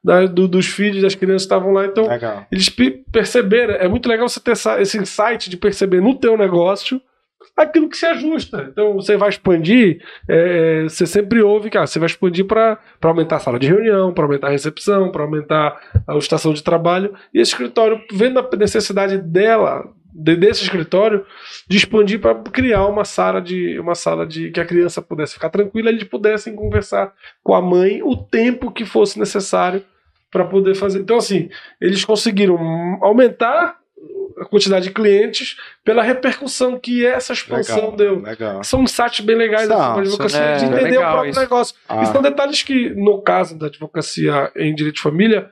da- 0.04 0.26
do- 0.26 0.48
dos 0.48 0.66
filhos 0.66 1.02
das 1.02 1.14
crianças 1.14 1.42
que 1.42 1.46
estavam 1.54 1.72
lá. 1.72 1.84
Então, 1.86 2.06
Legal. 2.06 2.46
eles 2.50 2.68
pe- 2.68 3.02
perceberam. 3.12 3.74
É 3.74 3.88
muito 3.88 4.08
legal 4.08 4.28
você 4.28 4.40
ter 4.40 4.52
essa- 4.52 4.80
esse 4.80 4.96
insight 4.98 5.48
de 5.50 5.56
perceber 5.56 6.00
no 6.00 6.14
teu 6.14 6.36
negócio 6.36 7.00
aquilo 7.56 7.88
que 7.88 7.96
se 7.96 8.06
ajusta. 8.06 8.68
Então 8.70 8.94
você 8.94 9.16
vai 9.16 9.28
expandir, 9.28 10.02
é, 10.28 10.84
você 10.84 11.06
sempre 11.06 11.42
ouve, 11.42 11.70
cara, 11.70 11.86
você 11.86 11.98
vai 11.98 12.06
expandir 12.06 12.44
para 12.44 12.78
aumentar 13.02 13.36
a 13.36 13.40
sala 13.40 13.58
de 13.58 13.66
reunião, 13.66 14.12
para 14.12 14.24
aumentar 14.24 14.48
a 14.48 14.50
recepção, 14.50 15.10
para 15.10 15.22
aumentar 15.22 15.80
a 16.06 16.16
estação 16.16 16.52
de 16.52 16.62
trabalho. 16.62 17.14
E 17.32 17.40
esse 17.40 17.52
escritório, 17.52 18.00
vendo 18.12 18.38
a 18.38 18.56
necessidade 18.56 19.18
dela, 19.18 19.84
de- 20.12 20.36
desse 20.36 20.62
escritório, 20.62 21.24
de 21.68 21.76
expandir 21.76 22.20
para 22.20 22.34
criar 22.34 22.86
uma 22.86 23.04
sala 23.04 23.40
de 23.40 23.78
uma 23.78 23.94
sala 23.94 24.26
de 24.26 24.50
que 24.50 24.60
a 24.60 24.64
criança 24.64 25.00
pudesse 25.02 25.34
ficar 25.34 25.50
tranquila, 25.50 25.90
eles 25.90 26.04
pudessem 26.04 26.54
conversar 26.54 27.12
com 27.42 27.54
a 27.54 27.62
mãe 27.62 28.02
o 28.02 28.16
tempo 28.16 28.72
que 28.72 28.84
fosse 28.84 29.18
necessário 29.18 29.82
para 30.30 30.44
poder 30.44 30.74
fazer. 30.74 31.00
Então 31.00 31.16
assim, 31.16 31.48
eles 31.80 32.04
conseguiram 32.04 32.58
aumentar 33.02 33.78
a 34.40 34.44
quantidade 34.44 34.86
de 34.88 34.94
clientes 34.94 35.56
pela 35.84 36.02
repercussão 36.02 36.78
que 36.78 37.04
essa 37.04 37.32
expansão 37.32 37.76
Legal. 37.76 37.96
deu. 37.96 38.20
Legal. 38.22 38.64
São 38.64 38.82
insights 38.82 39.20
bem 39.20 39.36
legais 39.36 39.66
São, 39.68 39.76
assim, 39.80 39.94
da 39.94 40.00
advocacia, 40.00 40.38
são- 40.38 40.56
de 40.58 40.64
é, 40.64 40.66
entender 40.78 40.90
legal 40.90 41.02
o 41.02 41.12
próprio 41.12 41.30
isso. 41.30 41.40
negócio. 41.40 41.74
Ah. 41.88 42.02
E 42.02 42.06
são 42.06 42.22
detalhes 42.22 42.62
que, 42.62 42.90
no 42.90 43.20
caso 43.22 43.58
da 43.58 43.66
advocacia 43.66 44.52
em 44.56 44.74
direito 44.74 44.96
de 44.96 45.02
família, 45.02 45.50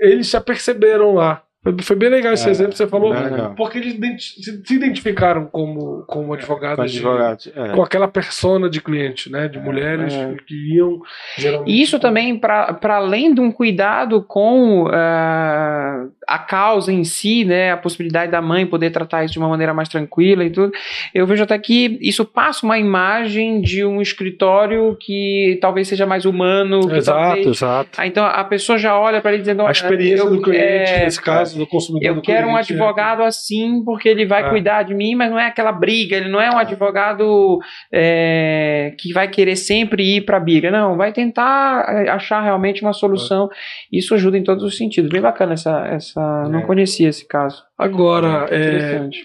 eles 0.00 0.28
já 0.28 0.40
perceberam 0.40 1.14
lá. 1.14 1.42
Foi, 1.62 1.76
foi 1.82 1.96
bem 1.96 2.08
legal 2.08 2.32
esse 2.32 2.48
É, 2.48 2.50
exemplo 2.50 2.72
que 2.72 2.78
você 2.78 2.86
falou, 2.86 3.12
legal. 3.12 3.54
porque 3.54 3.76
eles 3.76 4.34
se 4.64 4.74
identificaram 4.74 5.44
como, 5.44 6.04
como 6.06 6.32
advogados, 6.32 6.98
Com 6.98 7.16
de- 7.36 7.52
é. 7.54 7.68
com 7.74 7.82
aquela 7.82 8.08
persona 8.08 8.70
de 8.70 8.80
cliente, 8.80 9.30
né? 9.30 9.46
De 9.46 9.58
mulheres 9.58 10.14
é. 10.14 10.34
que 10.46 10.54
iam 10.76 11.00
geralmente. 11.36 11.70
E 11.70 11.82
isso 11.82 11.98
também, 11.98 12.38
para 12.38 12.78
além 12.82 13.34
de 13.34 13.42
um 13.42 13.52
cuidado 13.52 14.22
com 14.22 14.86
ah, 14.90 16.06
a 16.26 16.38
causa 16.38 16.90
em 16.92 17.04
si, 17.04 17.44
né, 17.44 17.72
a 17.72 17.76
possibilidade 17.76 18.32
da 18.32 18.40
mãe 18.40 18.64
poder 18.66 18.90
tratar 18.90 19.24
isso 19.24 19.32
de 19.34 19.38
uma 19.38 19.48
maneira 19.48 19.74
mais 19.74 19.88
tranquila 19.90 20.42
e 20.44 20.50
tudo, 20.50 20.72
eu 21.14 21.26
vejo 21.26 21.42
até 21.42 21.58
que 21.58 21.98
isso 22.00 22.24
passa 22.24 22.64
uma 22.64 22.78
imagem 22.78 23.60
de 23.60 23.84
um 23.84 24.00
escritório 24.00 24.96
que 24.98 25.58
talvez 25.60 25.88
seja 25.88 26.06
mais 26.06 26.24
humano. 26.24 26.78
Exato, 26.94 27.20
talvez- 27.20 27.46
exato. 27.46 27.90
Ah, 27.98 28.06
então 28.06 28.24
a 28.24 28.44
pessoa 28.44 28.78
já 28.78 28.98
olha 28.98 29.20
para 29.20 29.32
ele 29.32 29.40
dizendo: 29.40 29.66
A 29.66 29.70
experiência 29.70 30.22
eu- 30.24 30.30
do 30.30 30.40
cliente, 30.40 30.90
é, 30.90 31.04
nesse 31.04 31.20
caso, 31.20 31.49
do 31.58 31.66
consumidor. 31.66 32.08
Eu 32.08 32.14
do 32.16 32.22
quero 32.22 32.46
um 32.48 32.52
cliente, 32.52 32.72
é- 32.72 32.74
advogado 32.76 33.22
assim, 33.22 33.82
porque 33.84 34.08
ele 34.08 34.26
vai 34.26 34.46
É. 34.46 34.48
cuidar 34.50 34.82
de 34.82 34.94
mim, 34.94 35.14
mas 35.14 35.30
não 35.30 35.38
é 35.38 35.46
aquela 35.46 35.72
briga, 35.72 36.16
ele 36.16 36.28
não 36.28 36.40
é 36.40 36.50
um 36.50 36.58
advogado 36.58 37.58
é, 37.92 38.94
que 38.98 39.12
vai 39.12 39.28
querer 39.28 39.56
sempre 39.56 40.16
ir 40.16 40.22
para 40.24 40.36
a 40.36 40.40
briga. 40.40 40.70
Não, 40.70 40.96
vai 40.96 41.12
tentar 41.12 41.84
é, 41.88 42.08
achar 42.08 42.40
realmente 42.42 42.82
uma 42.82 42.92
solução. 42.92 43.48
Isso 43.92 44.14
ajuda 44.14 44.38
em 44.38 44.42
todos 44.44 44.62
os 44.64 44.76
sentidos. 44.76 45.10
Bem 45.10 45.20
bacana 45.20 45.52
essa. 45.54 45.86
essa 45.86 46.20
Não 46.48 46.60
É. 46.60 46.66
conhecia 46.66 47.08
esse 47.08 47.26
caso. 47.26 47.62
Agora, 47.78 48.46
é, 48.50 48.56
Interessante. 48.58 49.24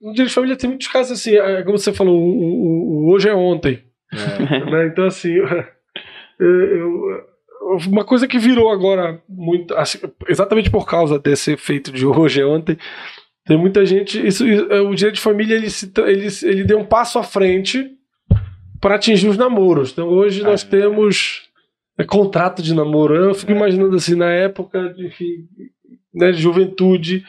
no 0.00 0.12
direito 0.12 0.28
de 0.28 0.34
família 0.34 0.56
tem 0.56 0.68
muitos 0.70 0.88
casos 0.88 1.12
assim, 1.12 1.36
é, 1.36 1.62
como 1.62 1.78
você 1.78 1.92
falou, 1.92 2.16
o, 2.18 2.24
o- 2.28 3.06
o 3.08 3.12
hoje 3.12 3.28
é 3.28 3.34
ontem. 3.34 3.82
né? 4.70 4.86
Então, 4.88 5.06
assim, 5.06 5.32
eu- 6.40 6.48
eu- 6.48 7.31
uma 7.88 8.04
coisa 8.04 8.26
que 8.28 8.38
virou 8.38 8.70
agora 8.70 9.22
muito, 9.28 9.74
assim, 9.76 9.98
exatamente 10.28 10.70
por 10.70 10.86
causa 10.86 11.18
desse 11.18 11.52
efeito 11.52 11.90
de 11.92 12.04
hoje 12.06 12.40
é 12.40 12.46
ontem, 12.46 12.76
tem 13.46 13.56
muita 13.56 13.84
gente. 13.86 14.24
Isso, 14.24 14.44
é, 14.46 14.80
o 14.80 14.94
direito 14.94 15.16
de 15.16 15.20
família 15.20 15.54
ele, 15.54 15.70
se 15.70 15.90
ele, 16.06 16.26
ele 16.42 16.64
deu 16.64 16.78
um 16.78 16.84
passo 16.84 17.18
à 17.18 17.22
frente 17.22 17.90
para 18.80 18.96
atingir 18.96 19.28
os 19.28 19.36
namoros. 19.36 19.92
Então, 19.92 20.08
hoje 20.08 20.42
nós 20.42 20.64
É. 20.64 20.66
temos 20.68 21.48
é, 21.98 22.04
contrato 22.04 22.62
de 22.62 22.74
namoro. 22.74 23.14
Eu 23.14 23.34
fico 23.34 23.52
imaginando 23.52 23.94
assim, 23.96 24.14
na 24.14 24.30
época, 24.30 24.94
enfim, 24.98 25.46
né, 26.14 26.32
de 26.32 26.40
juventude. 26.40 27.24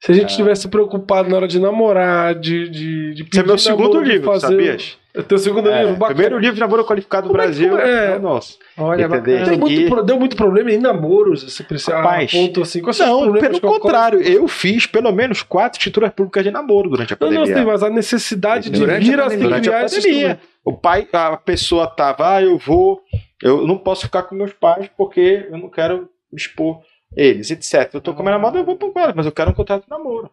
Se 0.00 0.12
a 0.12 0.14
gente 0.14 0.32
É. 0.32 0.36
tivesse 0.36 0.68
preocupado 0.68 1.28
na 1.28 1.36
hora 1.36 1.48
de 1.48 1.58
namorar, 1.58 2.34
de, 2.34 2.68
de, 2.68 3.14
de 3.14 3.22
Esse 3.24 3.40
é 3.40 3.42
meu 3.42 3.58
segundo 3.58 4.02
de 4.04 4.10
livro, 4.12 4.26
fazer- 4.26 4.46
sabias? 4.48 4.98
É 5.18 5.22
teu 5.26 5.38
segundo 5.38 5.68
É, 5.68 5.80
livro, 5.80 5.96
bacana. 5.96 6.14
primeiro 6.14 6.38
livro 6.38 6.54
de 6.54 6.60
namoro 6.60 6.84
qualificado 6.84 7.28
do 7.28 7.34
é 7.34 7.36
que- 7.36 7.42
Brasil. 7.44 7.78
é? 7.78 8.12
é 8.12 8.16
o 8.16 8.20
nosso. 8.20 8.58
Olha, 8.76 9.02
Entendeu? 9.06 9.20
bacana. 9.20 9.44
Deu 9.50 9.58
muito, 9.58 10.02
deu 10.04 10.18
muito 10.18 10.36
problema 10.36 10.70
em 10.70 10.78
namoros, 10.78 11.42
esse 11.42 11.62
precisa 11.64 11.96
Rapaz, 11.96 12.30
ponto 12.30 12.62
assim. 12.62 12.80
Quais 12.80 12.98
Não, 12.98 13.32
pelo 13.32 13.60
contrário, 13.60 14.20
eu 14.22 14.46
fiz 14.48 14.86
pelo 14.86 15.10
menos 15.12 15.42
quatro 15.42 15.78
escrituras 15.78 16.12
públicas 16.12 16.44
de 16.44 16.50
namoro 16.50 16.90
durante 16.90 17.12
a 17.12 17.16
Não, 17.20 17.28
não, 17.30 17.36
pandemia. 17.38 17.56
sei, 17.56 17.64
mas 17.64 17.82
a 17.82 17.90
necessidade 17.90 18.70
de 18.70 18.78
Durante 18.78 19.04
vir 19.04 19.20
a 19.20 19.26
a 19.26 19.30
se 19.30 19.36
pandemia. 19.36 19.48
durante 19.60 19.64
criar 19.68 19.80
a 19.80 19.88
pandemia. 19.88 20.40
O 20.64 20.72
pai, 20.76 21.08
a 21.12 21.36
pessoa 21.36 21.86
tava, 21.86 22.36
ah, 22.36 22.42
eu 22.42 22.58
vou, 22.58 23.00
eu 23.42 23.66
não 23.66 23.78
posso 23.78 24.02
ficar 24.02 24.22
com 24.24 24.34
meus 24.34 24.52
pais 24.52 24.88
porque 24.96 25.46
eu 25.50 25.58
não 25.58 25.68
quero 25.70 26.08
expor 26.32 26.80
eles, 27.16 27.50
etc. 27.50 27.88
Eu 27.94 28.00
tô 28.02 28.12
com 28.12 28.20
a 28.20 28.22
minha 28.22 28.32
namorada, 28.36 28.58
eu 28.58 28.64
vou 28.64 28.76
com 28.76 28.92
ela, 29.00 29.14
mas 29.16 29.24
eu 29.26 29.32
quero 29.32 29.50
um 29.50 29.54
contrato 29.54 29.84
de 29.84 29.90
namoro. 29.90 30.30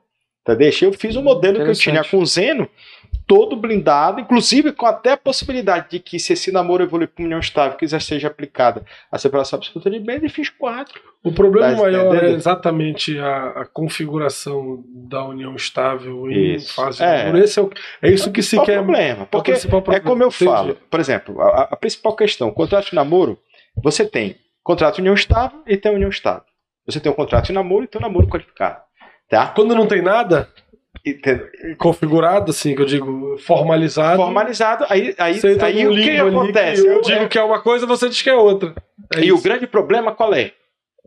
Entendeu? 0.48 0.70
Eu 0.84 0.94
fiz 0.94 1.16
um 1.16 1.24
modelo 1.24 1.56
que 1.64 1.72
eu 1.72 1.74
tinha 1.74 2.04
com 2.04 2.18
o 2.20 2.26
Zeno, 2.26 2.70
todo 3.28 3.56
blindado, 3.56 4.20
inclusive 4.20 4.72
com 4.72 4.86
até 4.86 5.14
a 5.14 5.18
possibilidade 5.18 5.90
de 5.90 6.00
que 6.00 6.20
se 6.20 6.34
esse 6.34 6.52
namoro 6.52 6.84
evoluir 6.84 7.10
para 7.10 7.26
união 7.26 7.40
estável, 7.40 7.78
quiser 7.78 8.02
seja 8.02 8.28
aplicada 8.28 8.84
a 9.12 9.18
separação 9.18 9.58
absoluta 9.58 9.90
de 9.90 10.00
bens, 10.00 10.22
e 10.24 10.30
fiz 10.30 10.50
quatro. 10.50 11.02
O 11.24 11.32
problema 11.32 11.72
Tá 11.76 11.82
maior 11.82 12.24
é 12.24 12.30
exatamente 12.32 13.18
a, 13.18 13.48
a 13.62 13.66
configuração 13.66 14.84
da 14.88 15.26
união 15.26 15.56
estável 15.56 16.30
em 16.30 16.54
Isso. 16.56 16.76
fase 16.76 17.00
de 17.00 17.04
É. 17.04 17.24
namoro. 17.26 17.44
Esse 17.44 17.60
é, 17.60 17.62
o, 17.64 17.70
é 18.04 18.12
isso 18.12 18.32
que 18.32 18.44
se 18.44 18.60
quer. 18.64 18.76
problema? 18.76 19.26
Porque 19.26 19.52
principal 19.52 19.80
É 19.80 19.82
problema. 19.84 20.06
como 20.06 20.24
eu 20.24 20.28
Entendi. 20.28 20.46
falo, 20.46 20.76
por 20.90 21.00
exemplo, 21.00 21.42
a, 21.42 21.62
a 21.72 21.76
principal 21.76 22.16
questão, 22.16 22.52
contrato 22.52 22.90
de 22.90 22.96
namoro, 22.96 23.40
você 23.84 24.06
tem 24.06 24.36
contrato 24.64 24.96
de 24.96 25.02
união 25.02 25.16
estável 25.16 25.62
e 25.66 25.76
tem 25.78 25.92
união 25.94 26.10
estável. 26.10 26.44
Você 26.86 27.00
tem 27.00 27.12
um 27.12 27.16
contrato 27.16 27.48
de 27.48 27.54
namoro 27.54 27.84
e 27.86 27.88
tem 27.88 28.00
um 28.00 28.04
namoro 28.04 28.28
qualificado. 28.28 28.86
Tá? 29.28 29.48
Quando 29.48 29.74
não 29.74 29.88
tem 29.88 30.04
nada? 30.04 30.48
Configurado, 31.78 32.52
assim, 32.52 32.76
que 32.76 32.82
eu 32.82 32.86
digo, 32.86 33.38
formalizado. 33.40 34.18
Formalizado, 34.18 34.86
aí, 34.90 35.14
aí, 35.18 35.40
aí 35.62 35.84
num 35.84 35.92
o 35.92 35.96
que 35.96 36.18
acontece? 36.18 36.86
eu 36.86 37.02
digo 37.02 37.30
que 37.30 37.38
é 37.38 37.44
uma 37.44 37.62
coisa, 37.62 37.86
você 37.86 38.10
diz 38.10 38.22
que 38.22 38.30
é 38.30 38.36
outra. 38.36 38.74
É 39.14 39.20
e 39.20 39.32
o 39.32 39.36
isso. 39.36 39.44
grande 39.44 39.68
problema 39.68 40.14
qual 40.14 40.34
é? 40.34 40.54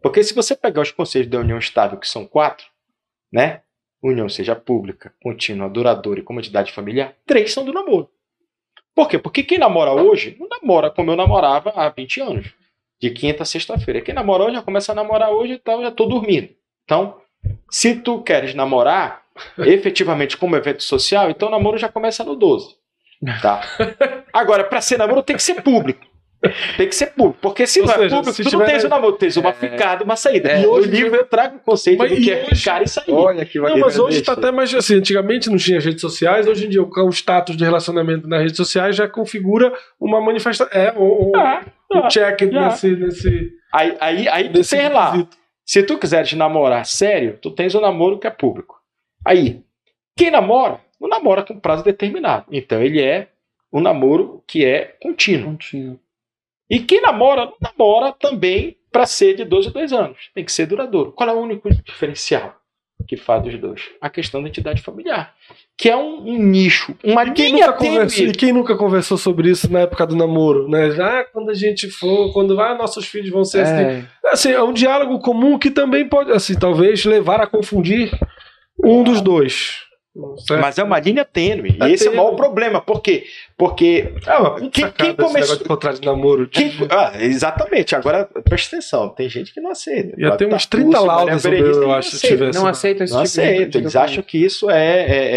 Porque 0.03 0.23
se 0.23 0.35
você 0.35 0.55
pegar 0.55 0.83
os 0.83 0.93
conselhos 0.93 1.29
da 1.29 1.41
união 1.41 1.59
estável, 1.59 1.99
que 1.99 2.07
são 2.07 2.27
quatro, 2.27 2.67
né? 3.33 3.63
União 4.03 4.29
seja 4.29 4.55
pública, 4.55 5.13
contínua, 5.21 5.69
duradoura 5.69 6.21
e 6.21 6.23
comodidade 6.23 6.73
familiar, 6.73 7.15
três 7.27 7.53
são 7.53 7.65
do 7.65 7.73
namoro. 7.73 8.09
Por 8.95 9.09
quê? 9.09 9.19
Porque 9.19 9.43
quem 9.43 9.59
namora 9.59 9.93
hoje 9.93 10.37
não 10.39 10.49
namora 10.49 10.91
como 10.91 11.11
eu 11.11 11.17
namorava 11.17 11.73
há 11.75 11.89
20 11.89 12.21
anos. 12.21 12.55
De 13.01 13.11
quinta 13.11 13.43
a 13.43 13.47
sexta-feira. 13.47 14.01
Quem 14.01 14.15
namora 14.15 14.45
hoje 14.45 14.55
já 14.55 14.63
começa 14.63 14.93
a 14.93 14.95
namorar 14.95 15.31
hoje 15.31 15.55
e 15.55 15.59
tal, 15.59 15.83
já 15.83 15.91
tô 15.91 16.07
dormindo. 16.07 16.49
Então, 16.85 17.21
se 17.71 17.95
tu 17.97 18.23
queres 18.23 18.55
namorar 18.55 19.23
efetivamente 19.59 20.37
como 20.37 20.57
evento 20.57 20.83
social, 20.83 21.31
então 21.31 21.49
o 21.49 21.51
namoro 21.51 21.79
já 21.79 21.89
começa 21.89 22.25
no 22.25 22.35
12. 22.37 22.67
Tá? 23.43 23.61
Agora, 24.33 24.65
para 24.65 24.81
ser 24.81 24.97
namoro 24.99 25.23
tem 25.23 25.37
que 25.37 25.43
ser 25.43 25.61
público. 25.63 26.07
Tem 26.77 26.89
que 26.89 26.95
ser 26.95 27.07
público. 27.07 27.39
Porque 27.43 27.67
se 27.67 27.81
Ou 27.81 27.87
não 27.87 27.95
é 27.95 27.97
seja, 27.99 28.17
público, 28.17 28.37
se 28.37 28.43
tu 28.45 28.53
não 28.53 28.61
tiver- 28.61 28.71
tens 28.73 28.85
o 28.85 28.89
namoro, 28.89 29.13
tens 29.17 29.37
uma 29.37 29.51
É. 29.51 29.53
ficada, 29.53 30.05
uma 30.05 30.15
saída. 30.15 30.49
É. 30.53 30.61
E 30.61 30.63
no 30.63 30.71
hoje- 30.71 30.89
livro 30.89 31.17
eu 31.17 31.25
trago 31.27 31.57
o 31.57 31.59
conceito 31.59 31.99
Mas 31.99 32.11
do 32.11 32.17
que 32.17 32.31
é 32.31 32.43
hoje- 32.45 32.55
ficar 32.55 32.81
e 32.81 32.87
sair. 32.89 33.11
Olha 33.13 33.45
que 33.45 33.59
Não, 33.59 33.77
mas 33.79 33.99
hoje 33.99 34.21
está 34.21 34.35
até 34.35 34.53
mais 34.53 34.73
assim. 34.73 34.95
Antigamente 34.99 35.51
não 35.51 35.57
tinha 35.57 35.81
redes 35.81 36.01
sociais, 36.01 36.47
hoje 36.47 36.67
em 36.67 36.69
dia 36.69 36.81
o 36.81 36.89
o 36.89 37.11
status 37.11 37.57
de 37.57 37.65
relacionamento 37.65 38.29
nas 38.29 38.41
redes 38.41 38.57
sociais 38.57 38.95
já 38.95 39.09
configura 39.09 39.73
uma 40.01 40.21
manifestação. 40.21 40.69
É, 40.73 40.93
um, 40.97 41.31
um- 41.31 41.33
Ah, 41.35 41.65
um 41.93 41.99
ah, 42.05 42.09
check 42.09 42.39
já. 42.53 42.69
nesse. 42.69 42.89
nesse, 42.95 43.51
Aí, 43.75 43.97
aí, 43.99 44.29
aí 44.29 44.49
tu 44.49 44.61
tem 44.63 44.89
lá. 44.91 45.27
Se 45.67 45.83
tu 45.83 45.99
quiseres 45.99 46.33
namorar 46.35 46.87
sério, 46.87 47.37
tu 47.43 47.51
tens 47.51 47.75
o 47.75 47.81
namoro 47.81 48.17
que 48.17 48.29
é 48.29 48.31
público. 48.31 48.78
Aí, 49.29 49.61
quem 50.17 50.31
namora, 50.31 50.81
não 50.99 51.07
namora 51.07 51.43
com 51.43 51.61
prazo 51.61 51.85
determinado. 51.85 52.47
Então 52.51 52.83
ele 52.83 53.03
é 53.03 53.29
um 53.71 53.79
namoro 53.79 54.43
que 54.47 54.65
é 54.65 54.97
contínuo. 55.03 55.51
Contínuo. 55.51 56.01
E 56.71 56.81
quem 56.81 57.03
namora, 57.03 57.45
não 57.45 57.57
namora 57.61 58.11
também 58.19 58.79
para 58.91 59.05
ser 59.05 59.37
de 59.37 59.45
12 59.45 59.69
a 59.69 59.73
2 59.73 59.93
anos. 59.93 60.31
Tem 60.35 60.43
que 60.43 60.51
ser 60.51 60.65
duradouro. 60.65 61.13
Qual 61.13 61.29
é 61.29 61.33
o 61.35 61.41
único 61.41 61.69
diferencial 61.85 62.57
que 63.07 63.19
faz 63.19 63.43
dos 63.43 63.61
dois? 63.61 63.83
A 64.01 64.09
questão 64.09 64.43
da 64.43 64.49
entidade 64.49 64.81
familiar. 64.81 65.35
Que 65.77 65.91
é 65.91 65.97
um, 65.97 66.27
um 66.27 66.43
nicho, 66.43 66.97
uma 67.05 67.25
E 67.25 67.33
quem, 67.33 67.53
nunca 67.53 67.73
conversou, 67.75 68.25
e 68.25 68.33
quem 68.33 68.53
nunca 68.53 68.77
conversou 68.77 69.19
sobre 69.19 69.51
isso 69.51 69.71
na 69.71 69.81
época 69.81 70.07
do 70.07 70.17
namoro, 70.17 70.69
né? 70.69 70.91
Já 70.91 71.23
quando 71.25 71.51
a 71.51 71.55
gente 71.55 71.91
for, 71.91 72.33
quando 72.33 72.59
ah, 72.59 72.75
nossos 72.75 73.07
filhos 73.07 73.29
vão 73.29 73.45
ser 73.45 73.61
assim. 73.61 73.75
É, 73.75 74.05
Assim, 74.31 74.53
é 74.53 74.63
um 74.63 74.73
diálogo 74.73 75.19
comum 75.21 75.59
que 75.59 75.71
também 75.71 76.07
pode, 76.07 76.33
assim, 76.33 76.55
talvez 76.59 77.05
levar 77.05 77.41
a 77.41 77.47
confundir 77.47 78.11
um 78.85 79.03
dos 79.03 79.21
dois. 79.21 79.87
Certo. 80.45 80.61
Mas 80.61 80.77
é 80.77 80.83
uma 80.83 80.99
linha 80.99 81.25
tênue. 81.25 81.77
É 81.81 81.89
e 81.89 81.93
esse 81.93 82.07
é 82.07 82.09
o 82.09 82.11
tênue. 82.13 82.25
maior 82.25 82.35
problema. 82.35 82.81
Por 82.81 83.01
quê? 83.01 83.25
Porque 83.57 84.13
É 84.27 84.37
uma 84.37 84.69
Quem- 84.69 84.91
quem, 84.91 85.15
começou- 85.15 85.57
de 85.57 85.63
contrato 85.63 86.01
de 86.01 86.07
namoro. 86.07 86.49
Quem- 86.49 86.73
ah, 86.91 87.13
exatamente. 87.21 87.95
Agora, 87.95 88.25
presta 88.43 88.75
atenção. 88.77 89.11
Tem 89.11 89.29
gente 89.29 89.55
que 89.55 89.61
não 89.61 89.71
aceita. 89.71 90.21
Ia 90.21 90.37
ter 90.37 90.49
Tá 90.49 90.57
uns 90.57 90.67
30 90.67 90.91
curso, 90.91 91.07
laudas 91.07 91.45
Maria 91.45 91.59
sobre 91.73 91.85
eu, 91.85 91.93
acho, 91.93 92.11
se 92.11 92.17
aceita. 92.17 92.37
tivesse. 92.37 92.59
Não 92.59 92.67
aceita 92.67 93.05
esse 93.05 93.13
Não 93.15 93.23
tipo 93.23 93.71
de 93.71 93.79
Eles 93.79 93.95
acham 93.95 94.23
que 94.25 94.39
isso 94.45 94.69
é, 94.69 95.03
é- 95.03 95.37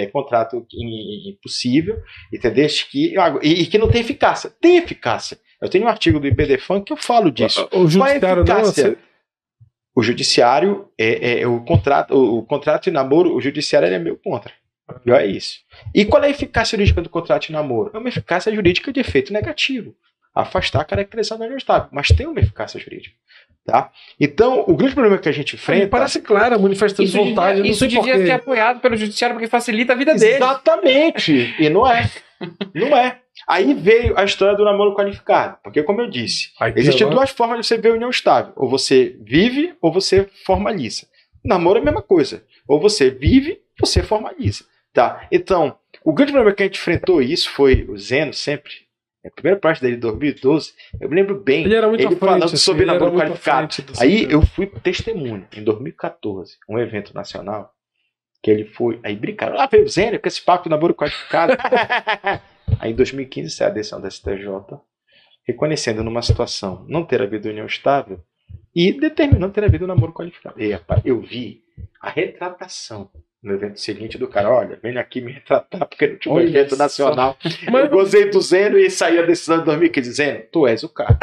é- 0.00 0.02
é 0.02 0.06
contrato 0.06 0.64
in- 0.72 1.30
impossível, 1.32 1.98
entendeu? 2.32 2.66
Que, 2.90 3.14
e, 3.42 3.62
e 3.62 3.66
que 3.66 3.76
não 3.76 3.88
tem 3.90 4.00
eficácia. 4.00 4.50
Tem 4.62 4.78
eficácia. 4.78 5.36
Eu 5.60 5.68
tenho 5.68 5.84
um 5.84 5.88
artigo 5.88 6.18
do 6.18 6.26
IBDFAN 6.26 6.80
que 6.80 6.92
eu 6.92 6.96
falo 6.96 7.30
disso. 7.30 7.68
O 7.70 7.86
judiciário 7.86 8.20
Qual 8.46 8.56
é 8.56 8.60
a 8.60 8.62
não 8.62 8.70
aceita. 8.70 8.98
O 9.94 10.02
judiciário 10.02 10.88
é, 10.98 11.40
é- 11.42 11.46
o 11.46 11.60
contrato, 11.64 12.14
o, 12.14 12.38
o 12.38 12.42
contrato 12.42 12.84
de 12.84 12.90
namoro, 12.90 13.34
o 13.34 13.40
judiciário 13.40 13.86
ele 13.86 13.94
é 13.96 13.98
meio 13.98 14.16
contra. 14.16 14.52
E 15.06 15.10
é 15.10 15.26
isso. 15.26 15.58
E 15.94 16.04
qual 16.04 16.22
é 16.22 16.26
a 16.26 16.30
eficácia 16.30 16.76
jurídica 16.76 17.00
do 17.02 17.08
contrato 17.08 17.46
de 17.46 17.52
namoro? 17.52 17.90
É 17.94 17.98
uma 17.98 18.08
eficácia 18.08 18.52
jurídica 18.54 18.92
de 18.92 19.00
efeito 19.00 19.32
negativo. 19.32 19.94
Afastar 20.34 20.80
a 20.80 20.84
caracterização 20.84 21.38
do 21.46 21.56
estável. 21.56 21.88
Mas 21.92 22.08
tem 22.08 22.26
uma 22.26 22.40
eficácia 22.40 22.80
jurídica. 22.80 23.14
Tá? 23.64 23.90
Então, 24.18 24.64
o 24.66 24.74
grande 24.74 24.94
problema 24.94 25.18
que 25.18 25.28
a 25.28 25.32
gente 25.32 25.54
Me 25.54 25.60
enfrenta. 25.60 25.86
parece 25.88 26.20
claro, 26.20 26.58
manifestando 26.60 27.08
Isso 27.08 27.16
vontade. 27.16 27.56
devia, 27.56 27.62
não 27.64 27.70
isso 27.70 27.86
devia 27.86 28.02
porquê. 28.14 28.26
ser 28.26 28.32
apoiado 28.32 28.80
pelo 28.80 28.96
judiciário 28.96 29.36
porque 29.36 29.46
facilita 29.48 29.92
a 29.92 29.96
vida 29.96 30.14
dele. 30.16 30.34
Exatamente. 30.34 31.54
E 31.60 31.68
não 31.70 31.86
é. 31.86 32.10
Não 32.74 32.88
é. 32.96 33.20
Aí 33.46 33.74
veio 33.74 34.18
a 34.18 34.24
história 34.24 34.56
do 34.56 34.64
namoro 34.64 34.94
qualificado. 34.94 35.58
Porque, 35.62 35.82
como 35.82 36.00
eu 36.00 36.10
disse, 36.10 36.50
Aí, 36.60 36.72
Existem 36.76 37.08
duas 37.08 37.30
formas 37.30 37.60
de 37.60 37.66
você 37.66 37.78
ver 37.78 37.92
união 37.92 38.10
estável. 38.10 38.52
Ou 38.56 38.68
você 38.68 39.16
vive, 39.20 39.74
ou 39.80 39.92
você 39.92 40.28
formaliza. 40.44 41.06
Namoro 41.44 41.78
é 41.78 41.82
a 41.82 41.84
mesma 41.84 42.02
coisa. 42.02 42.44
Ou 42.68 42.80
você 42.80 43.10
vive, 43.10 43.60
ou 43.80 43.86
você 43.86 44.02
formaliza. 44.02 44.64
Tá? 44.92 45.26
Então, 45.32 45.76
o 46.04 46.12
grande 46.12 46.32
problema 46.32 46.54
que 46.54 46.62
a 46.62 46.66
gente 46.66 46.78
enfrentou, 46.78 47.22
isso 47.22 47.50
foi 47.50 47.86
o 47.88 47.96
Zeno 47.96 48.32
sempre, 48.32 48.72
a 49.24 49.30
primeira 49.30 49.58
parte 49.58 49.80
dele, 49.80 49.96
2012, 49.96 50.72
eu 51.00 51.08
me 51.08 51.14
lembro 51.14 51.40
bem. 51.40 51.64
Ele 51.64 51.74
era 51.74 51.86
muito 51.86 52.00
ele 52.00 52.06
à 52.06 52.10
frente, 52.10 52.20
falando 52.20 52.44
assim, 52.44 52.56
sobre 52.56 52.82
ele 52.82 52.92
namoro 52.92 53.16
qualificado. 53.16 53.68
Aí 54.00 54.26
eu 54.30 54.42
fui 54.42 54.66
testemunho, 54.66 55.46
em 55.56 55.62
2014, 55.62 56.56
um 56.68 56.78
evento 56.78 57.14
nacional, 57.14 57.72
que 58.42 58.50
ele 58.50 58.64
foi. 58.64 58.98
Aí 59.04 59.14
brincaram, 59.14 59.58
ah, 59.60 59.66
veio 59.66 59.84
o 59.84 59.88
Zeno 59.88 60.18
com 60.18 60.26
esse 60.26 60.42
papo 60.42 60.64
de 60.64 60.70
namoro 60.70 60.94
qualificado. 60.94 61.56
aí 62.80 62.92
em 62.92 62.94
2015 62.96 63.50
saiu 63.50 63.70
a 63.70 63.72
decisão 63.74 64.00
da 64.00 64.10
STJ, 64.10 64.46
reconhecendo 65.46 66.02
numa 66.04 66.22
situação 66.22 66.84
não 66.88 67.04
ter 67.04 67.20
havido 67.22 67.48
união 67.48 67.66
estável 67.66 68.20
e 68.74 68.92
determinando 68.92 69.52
ter 69.52 69.64
havido 69.64 69.86
namoro 69.86 70.12
qualificado. 70.12 70.60
E, 70.60 70.72
rapaz, 70.72 71.02
eu 71.04 71.20
vi 71.20 71.62
a 72.00 72.10
retratação 72.10 73.10
no 73.42 73.52
evento 73.54 73.80
seguinte 73.80 74.16
do 74.16 74.28
cara, 74.28 74.48
olha, 74.50 74.78
vem 74.80 74.96
aqui 74.98 75.20
me 75.20 75.32
retratar 75.32 75.86
porque 75.88 76.06
não 76.06 76.16
tinha 76.16 76.34
um 76.34 76.40
evento 76.40 76.76
só. 76.76 76.82
nacional. 76.82 77.36
Mas- 77.70 77.84
eu 77.84 77.90
gozei 77.90 78.30
do 78.30 78.40
Zeno 78.40 78.78
e 78.78 78.88
saí 78.88 79.18
a 79.18 79.26
decisão 79.26 79.58
de 79.58 79.64
2015 79.64 80.12
Zeno, 80.12 80.44
tu 80.52 80.66
és 80.66 80.82
o 80.84 80.88
cara. 80.88 81.18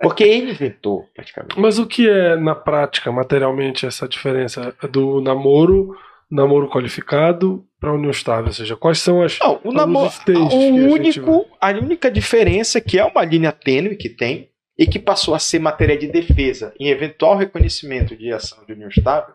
Porque 0.00 0.24
ele 0.24 0.52
inventou, 0.52 1.06
praticamente. 1.14 1.60
Mas 1.60 1.78
o 1.78 1.86
que 1.86 2.08
é, 2.08 2.34
na 2.36 2.54
prática, 2.54 3.12
materialmente, 3.12 3.84
essa 3.84 4.08
diferença 4.08 4.74
do 4.90 5.20
namoro, 5.20 5.94
namoro 6.30 6.68
qualificado 6.68 7.66
para 7.78 7.92
união 7.92 8.10
estável? 8.10 8.46
Ou 8.46 8.52
seja, 8.52 8.76
quais 8.76 8.98
são 8.98 9.22
as. 9.22 9.38
Não, 9.38 9.60
o 9.64 9.72
namoro. 9.72 10.08
O 10.08 10.24
que 10.24 10.32
a 10.32 10.48
gente 10.48 11.20
único, 11.20 11.46
a 11.60 11.70
única 11.70 12.10
diferença 12.10 12.78
é 12.78 12.80
que 12.80 12.98
é 12.98 13.04
uma 13.04 13.24
linha 13.24 13.52
tênue 13.52 13.96
que 13.96 14.08
tem 14.08 14.50
e 14.78 14.86
que 14.86 14.98
passou 14.98 15.34
a 15.34 15.38
ser 15.38 15.58
matéria 15.58 15.96
de 15.96 16.06
defesa 16.06 16.74
em 16.78 16.88
eventual 16.88 17.36
reconhecimento 17.36 18.16
de 18.16 18.32
ação 18.32 18.64
de 18.64 18.72
união 18.72 18.88
estável 18.88 19.34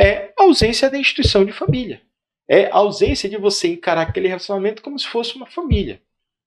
é 0.00 0.32
a 0.38 0.44
ausência 0.44 0.88
da 0.88 0.96
instituição 0.96 1.44
de 1.44 1.52
família. 1.52 2.00
É 2.48 2.66
a 2.66 2.76
ausência 2.76 3.28
de 3.28 3.36
você 3.36 3.68
encarar 3.68 4.02
aquele 4.02 4.28
relacionamento 4.28 4.82
como 4.82 4.98
se 4.98 5.06
fosse 5.06 5.36
uma 5.36 5.46
família. 5.46 6.00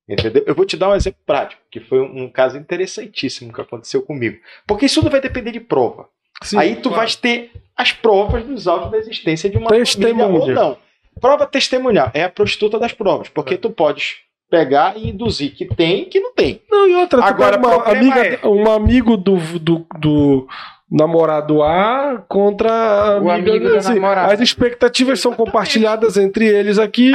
Entendeu? 0.10 0.44
Eu 0.48 0.56
vou 0.56 0.66
te 0.66 0.76
dar 0.76 0.90
um 0.90 0.96
exemplo 0.96 1.22
prático, 1.24 1.62
que 1.70 1.80
foi 1.80 2.02
um, 2.02 2.24
um 2.24 2.30
caso 2.30 2.58
interessantíssimo 2.58 3.54
que 3.54 3.62
aconteceu 3.62 4.02
comigo. 4.02 4.38
Porque 4.68 4.88
isso 4.88 5.00
tudo 5.00 5.12
vai 5.12 5.22
depender 5.22 5.52
de 5.52 5.60
prova. 5.60 6.10
Sim, 6.44 6.58
Aí 6.60 6.76
tu 6.76 6.84
claro. 6.90 6.98
vais 6.98 7.16
ter 7.16 7.52
as 7.76 7.92
provas 7.92 8.44
dos 8.44 8.68
autos 8.68 8.92
da 8.92 8.98
existência 8.98 9.50
de 9.50 9.58
uma 9.58 9.70
Testemunha. 9.70 10.26
família 10.26 10.40
ou 10.42 10.48
não. 10.54 10.78
Prova 11.20 11.46
testemunhal 11.46 12.12
é 12.14 12.24
a 12.24 12.30
prostituta 12.30 12.78
das 12.80 12.92
provas, 12.94 13.30
porque 13.30 13.54
É. 13.54 13.58
tu 13.58 13.70
podes 13.70 14.16
pegar 14.50 14.96
e 14.98 15.10
induzir 15.10 15.56
que 15.56 15.66
tem 15.66 16.02
e 16.02 16.06
que 16.06 16.20
não 16.20 16.34
tem. 16.34 16.62
Não, 16.70 16.88
e 16.88 16.94
outra, 16.96 17.24
Agora, 17.24 17.58
uma 17.58 17.84
amiga, 17.86 18.26
é- 18.26 18.48
um 18.48 18.70
amigo 18.72 19.16
do, 19.18 19.38
do, 19.60 19.86
do 20.00 20.48
namorado 20.92 21.64
A 21.64 22.24
contra 22.28 22.70
a 22.72 23.20
O 23.20 23.32
amiga 23.32 23.52
amigo 23.52 23.76
assim. 23.76 24.00
As 24.04 24.40
expectativas 24.42 25.20
são 25.20 25.34
compartilhadas 25.34 26.18
entre 26.18 26.46
eles 26.46 26.78
aqui. 26.78 27.12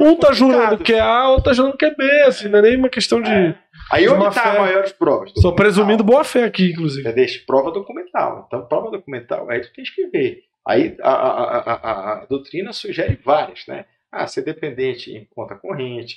Um 0.00 0.16
tá 0.16 0.32
jurando 0.32 0.78
que 0.78 0.92
é 0.94 1.00
A, 1.00 1.28
outro 1.28 1.44
tá 1.44 1.52
jurando 1.52 1.76
que 1.76 1.84
é 1.84 1.94
B, 1.94 2.04
assim, 2.26 2.48
não 2.48 2.58
é 2.58 2.62
nem 2.62 2.76
uma 2.76 2.88
questão 2.88 3.20
de. 3.20 3.54
Aí 3.90 4.04
de 4.04 4.08
onde 4.10 4.28
está 4.28 4.52
as 4.52 4.58
maiores 4.58 4.92
provas? 4.92 5.32
Só 5.36 5.52
presumindo 5.52 6.04
boa 6.04 6.22
fé 6.24 6.44
aqui, 6.44 6.70
inclusive. 6.70 7.08
Entendeu? 7.08 7.26
Prova 7.46 7.70
documental. 7.72 8.44
Então, 8.46 8.64
prova 8.66 8.90
documental, 8.90 9.50
aí 9.50 9.60
tu 9.60 9.72
tens 9.72 9.90
que 9.90 10.06
ver. 10.08 10.42
Aí 10.66 10.96
a, 11.02 11.10
a, 11.10 11.30
a, 11.58 11.72
a, 11.72 12.12
a 12.22 12.24
doutrina 12.26 12.72
sugere 12.72 13.18
várias, 13.24 13.66
né? 13.66 13.84
Ah, 14.12 14.26
ser 14.26 14.42
dependente 14.42 15.10
em 15.12 15.24
conta 15.34 15.54
corrente, 15.54 16.16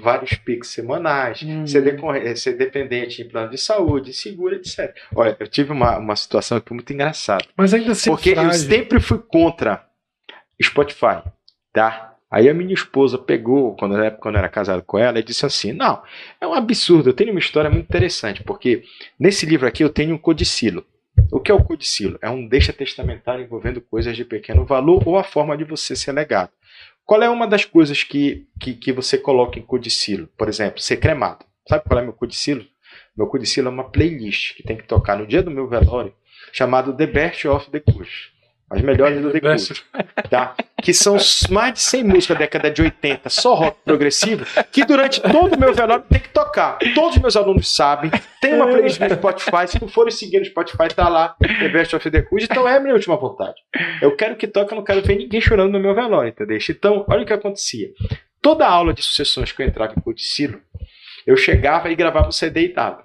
vários 0.00 0.32
PIX 0.34 0.66
semanais, 0.66 1.42
Hum. 1.42 1.66
ser, 1.66 1.82
decorre- 1.82 2.34
ser 2.36 2.54
dependente 2.54 3.20
em 3.22 3.28
plano 3.28 3.50
de 3.50 3.58
saúde, 3.58 4.14
seguro, 4.14 4.54
etc. 4.54 4.94
Olha, 5.14 5.36
eu 5.38 5.46
tive 5.46 5.70
uma, 5.72 5.98
uma 5.98 6.16
situação 6.16 6.58
que 6.58 6.68
foi 6.68 6.74
muito 6.76 6.90
engraçada. 6.92 7.44
Mas 7.54 7.74
ainda 7.74 7.92
assim, 7.92 8.10
Porque 8.10 8.30
eu 8.30 8.34
frágil. 8.34 8.52
sempre 8.70 8.98
fui 8.98 9.18
contra 9.18 9.86
Spotify, 10.62 11.22
tá? 11.72 12.07
Aí 12.30 12.48
a 12.48 12.54
minha 12.54 12.74
esposa 12.74 13.16
pegou, 13.16 13.74
quando 13.76 13.96
na 13.96 14.06
época 14.06 14.22
quando 14.22 14.34
eu 14.34 14.40
era 14.40 14.48
casado 14.48 14.82
com 14.82 14.98
ela, 14.98 15.18
e 15.18 15.22
disse 15.22 15.46
assim: 15.46 15.72
Não, 15.72 16.02
é 16.40 16.46
um 16.46 16.54
absurdo. 16.54 17.08
Eu 17.08 17.14
tenho 17.14 17.30
uma 17.30 17.40
história 17.40 17.70
muito 17.70 17.86
interessante, 17.86 18.42
porque 18.42 18.82
nesse 19.18 19.46
livro 19.46 19.66
aqui 19.66 19.82
eu 19.82 19.88
tenho 19.88 20.14
um 20.14 20.18
codicilo. 20.18 20.84
O 21.32 21.40
que 21.40 21.50
é 21.50 21.54
o 21.54 21.64
codicilo? 21.64 22.18
É 22.22 22.30
um 22.30 22.46
deixa 22.46 22.72
testamentário 22.72 23.44
envolvendo 23.44 23.80
coisas 23.80 24.16
de 24.16 24.24
pequeno 24.24 24.64
valor 24.64 25.02
ou 25.06 25.18
a 25.18 25.24
forma 25.24 25.56
de 25.56 25.64
você 25.64 25.96
ser 25.96 26.12
legado. 26.12 26.50
Qual 27.04 27.22
é 27.22 27.28
uma 27.28 27.46
das 27.46 27.64
coisas 27.64 28.04
que, 28.04 28.46
que, 28.60 28.74
que 28.74 28.92
você 28.92 29.16
coloca 29.16 29.58
em 29.58 29.62
codicilo? 29.62 30.28
Por 30.36 30.48
exemplo, 30.48 30.80
ser 30.80 30.98
cremado. 30.98 31.44
Sabe 31.66 31.84
qual 31.84 31.98
é 31.98 32.02
meu 32.02 32.12
codicilo? 32.12 32.64
Meu 33.16 33.26
codicilo 33.26 33.68
é 33.68 33.70
uma 33.70 33.90
playlist 33.90 34.54
que 34.54 34.62
tem 34.62 34.76
que 34.76 34.84
tocar 34.84 35.18
no 35.18 35.26
dia 35.26 35.42
do 35.42 35.50
meu 35.50 35.66
velório, 35.66 36.14
chamado 36.52 36.94
The 36.94 37.06
Best 37.06 37.48
of 37.48 37.70
the 37.70 37.80
Kush. 37.80 38.30
As 38.70 38.82
melhores 38.82 39.20
do 39.22 39.30
The 39.30 39.40
Kush 39.40 39.82
tá? 40.28 40.54
Que 40.82 40.92
são 40.92 41.16
mais 41.50 41.74
de 41.74 41.80
100 41.80 42.04
músicas 42.04 42.36
da 42.36 42.44
década 42.44 42.70
de 42.70 42.82
80, 42.82 43.28
só 43.30 43.54
rock 43.54 43.78
progressivo, 43.84 44.44
que 44.70 44.84
durante 44.84 45.20
todo 45.22 45.54
o 45.54 45.58
meu 45.58 45.72
velório 45.72 46.04
tem 46.08 46.20
que 46.20 46.28
tocar. 46.28 46.78
Todos 46.94 47.16
os 47.16 47.22
meus 47.22 47.36
alunos 47.36 47.74
sabem, 47.74 48.10
tem 48.40 48.54
uma 48.54 48.66
playlist 48.66 49.00
no 49.00 49.10
Spotify, 49.14 49.66
se 49.66 49.80
não 49.80 49.88
forem 49.88 50.10
seguir 50.10 50.38
no 50.38 50.44
Spotify, 50.44 50.94
tá 50.94 51.08
lá, 51.08 51.34
The 51.40 51.68
Best 51.68 51.96
of 51.96 52.10
the 52.10 52.20
Good, 52.20 52.44
então 52.44 52.68
é 52.68 52.76
a 52.76 52.80
minha 52.80 52.94
última 52.94 53.16
vontade. 53.16 53.56
Eu 54.02 54.14
quero 54.14 54.36
que 54.36 54.46
toque, 54.46 54.72
eu 54.72 54.76
não 54.76 54.84
quero 54.84 55.02
ver 55.02 55.16
ninguém 55.16 55.40
chorando 55.40 55.72
no 55.72 55.80
meu 55.80 55.94
velório, 55.94 56.28
entendeu? 56.28 56.58
Então, 56.68 57.04
olha 57.08 57.22
o 57.22 57.26
que 57.26 57.32
acontecia. 57.32 57.88
Toda 58.42 58.66
aula 58.66 58.92
de 58.92 59.02
sucessões 59.02 59.50
que 59.50 59.62
eu 59.62 59.66
entrava 59.66 59.94
em 59.96 60.00
Codicilo, 60.00 60.60
eu 61.26 61.36
chegava 61.36 61.90
e 61.90 61.96
gravava 61.96 62.28
o 62.28 62.32
CD 62.32 62.66
e 62.66 62.72
dava. 62.72 63.04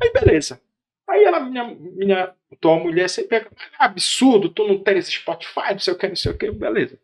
Aí, 0.00 0.12
beleza. 0.12 0.60
Aí 1.08 1.24
ela, 1.24 1.40
minha, 1.40 1.64
minha 1.74 2.34
tua 2.60 2.78
mulher, 2.78 3.08
sempre 3.08 3.38
é 3.38 3.46
absurdo, 3.78 4.48
tu 4.48 4.66
não 4.66 4.78
tens 4.78 5.06
Spotify, 5.06 5.72
não 5.72 5.78
sei 5.78 5.92
o 5.92 5.98
que, 5.98 6.08
não 6.08 6.16
sei 6.16 6.32
o 6.32 6.38
que, 6.38 6.50
beleza. 6.50 6.98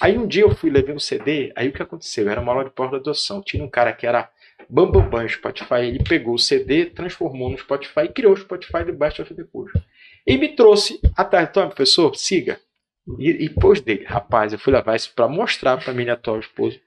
Aí 0.00 0.16
um 0.18 0.26
dia 0.26 0.42
eu 0.42 0.54
fui, 0.54 0.70
levei 0.70 0.94
um 0.94 1.00
CD, 1.00 1.52
aí 1.56 1.68
o 1.68 1.72
que 1.72 1.82
aconteceu? 1.82 2.28
Era 2.28 2.40
uma 2.40 2.52
aula 2.52 2.64
de 2.64 2.70
pós-graduação. 2.70 3.42
Tinha 3.42 3.64
um 3.64 3.68
cara 3.68 3.92
que 3.92 4.06
era 4.06 4.30
bambambam 4.68 5.10
bam, 5.10 5.28
Spotify, 5.28 5.86
ele 5.86 6.02
pegou 6.02 6.34
o 6.34 6.38
CD, 6.38 6.86
transformou 6.86 7.50
no 7.50 7.58
Spotify 7.58 8.00
e 8.04 8.08
criou 8.08 8.32
o 8.32 8.36
Spotify 8.36 8.84
Best 8.92 9.20
of 9.22 9.34
the 9.34 9.44
Curso. 9.44 9.82
E 10.26 10.36
me 10.36 10.54
trouxe 10.54 11.00
atrás, 11.16 11.48
então, 11.48 11.66
professor, 11.68 12.14
siga. 12.14 12.58
E, 13.18 13.30
e 13.44 13.50
pôs 13.50 13.80
dele, 13.80 14.04
rapaz, 14.04 14.52
eu 14.52 14.58
fui 14.58 14.72
levar 14.72 14.96
isso 14.96 15.12
pra 15.14 15.28
mostrar 15.28 15.76
pra 15.76 15.92
minha 15.92 16.14
atual 16.14 16.40
esposa. 16.40 16.78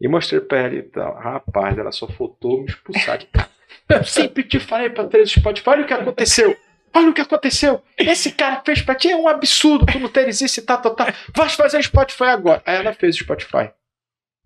E 0.00 0.08
mostrei 0.08 0.40
pra 0.40 0.58
ela 0.58 0.74
e 0.74 0.82
tal, 0.82 1.14
rapaz, 1.14 1.78
ela 1.78 1.90
só 1.90 2.06
faltou 2.06 2.60
me 2.60 2.66
expulsar 2.66 3.18
de 3.18 3.26
casa. 3.26 3.55
Eu 3.88 4.04
sempre 4.04 4.42
te 4.42 4.58
falei 4.58 4.90
pra 4.90 5.04
ter 5.04 5.20
esse 5.20 5.38
Spotify, 5.38 5.70
olha 5.70 5.82
o 5.82 5.86
que 5.86 5.94
aconteceu. 5.94 6.56
Olha 6.94 7.10
o 7.10 7.14
que 7.14 7.20
aconteceu. 7.20 7.82
Esse 7.96 8.32
cara 8.32 8.62
fez 8.64 8.80
pra 8.80 8.94
ti, 8.94 9.10
é 9.10 9.16
um 9.16 9.28
absurdo 9.28 9.84
tu 9.86 9.98
não 9.98 10.08
teres 10.08 10.40
isso 10.40 10.60
e 10.60 10.62
tá, 10.62 10.76
tá, 10.76 10.90
tá. 10.90 11.14
Vai 11.34 11.48
fazer 11.50 11.82
Spotify 11.82 12.24
agora. 12.24 12.62
Aí 12.64 12.76
ela 12.76 12.92
fez 12.92 13.16
o 13.16 13.18
Spotify. 13.18 13.70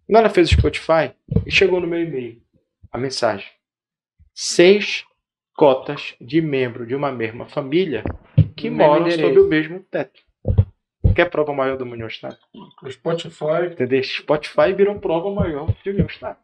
Quando 0.06 0.18
ela 0.18 0.30
fez 0.30 0.50
o 0.50 0.54
Spotify, 0.54 1.12
e 1.46 1.50
chegou 1.50 1.80
no 1.80 1.86
meu 1.86 2.02
e-mail 2.02 2.42
a 2.90 2.98
mensagem. 2.98 3.46
Seis 4.34 5.04
cotas 5.54 6.14
de 6.20 6.40
membro 6.40 6.84
de 6.84 6.94
uma 6.94 7.12
mesma 7.12 7.46
família 7.46 8.02
que 8.56 8.68
moram 8.68 9.06
endereço. 9.06 9.28
sob 9.28 9.40
o 9.40 9.46
mesmo 9.46 9.80
teto. 9.80 10.20
Quer 11.14 11.30
prova 11.30 11.52
maior 11.52 11.76
do 11.76 11.84
União 11.84 12.08
Estado? 12.08 12.36
O 12.82 12.90
Spotify. 12.90 13.66
Entendeu? 13.70 14.02
Spotify 14.02 14.72
virou 14.74 14.98
prova 14.98 15.30
maior 15.30 15.72
de 15.84 15.90
União 15.90 16.06
Estado. 16.06 16.38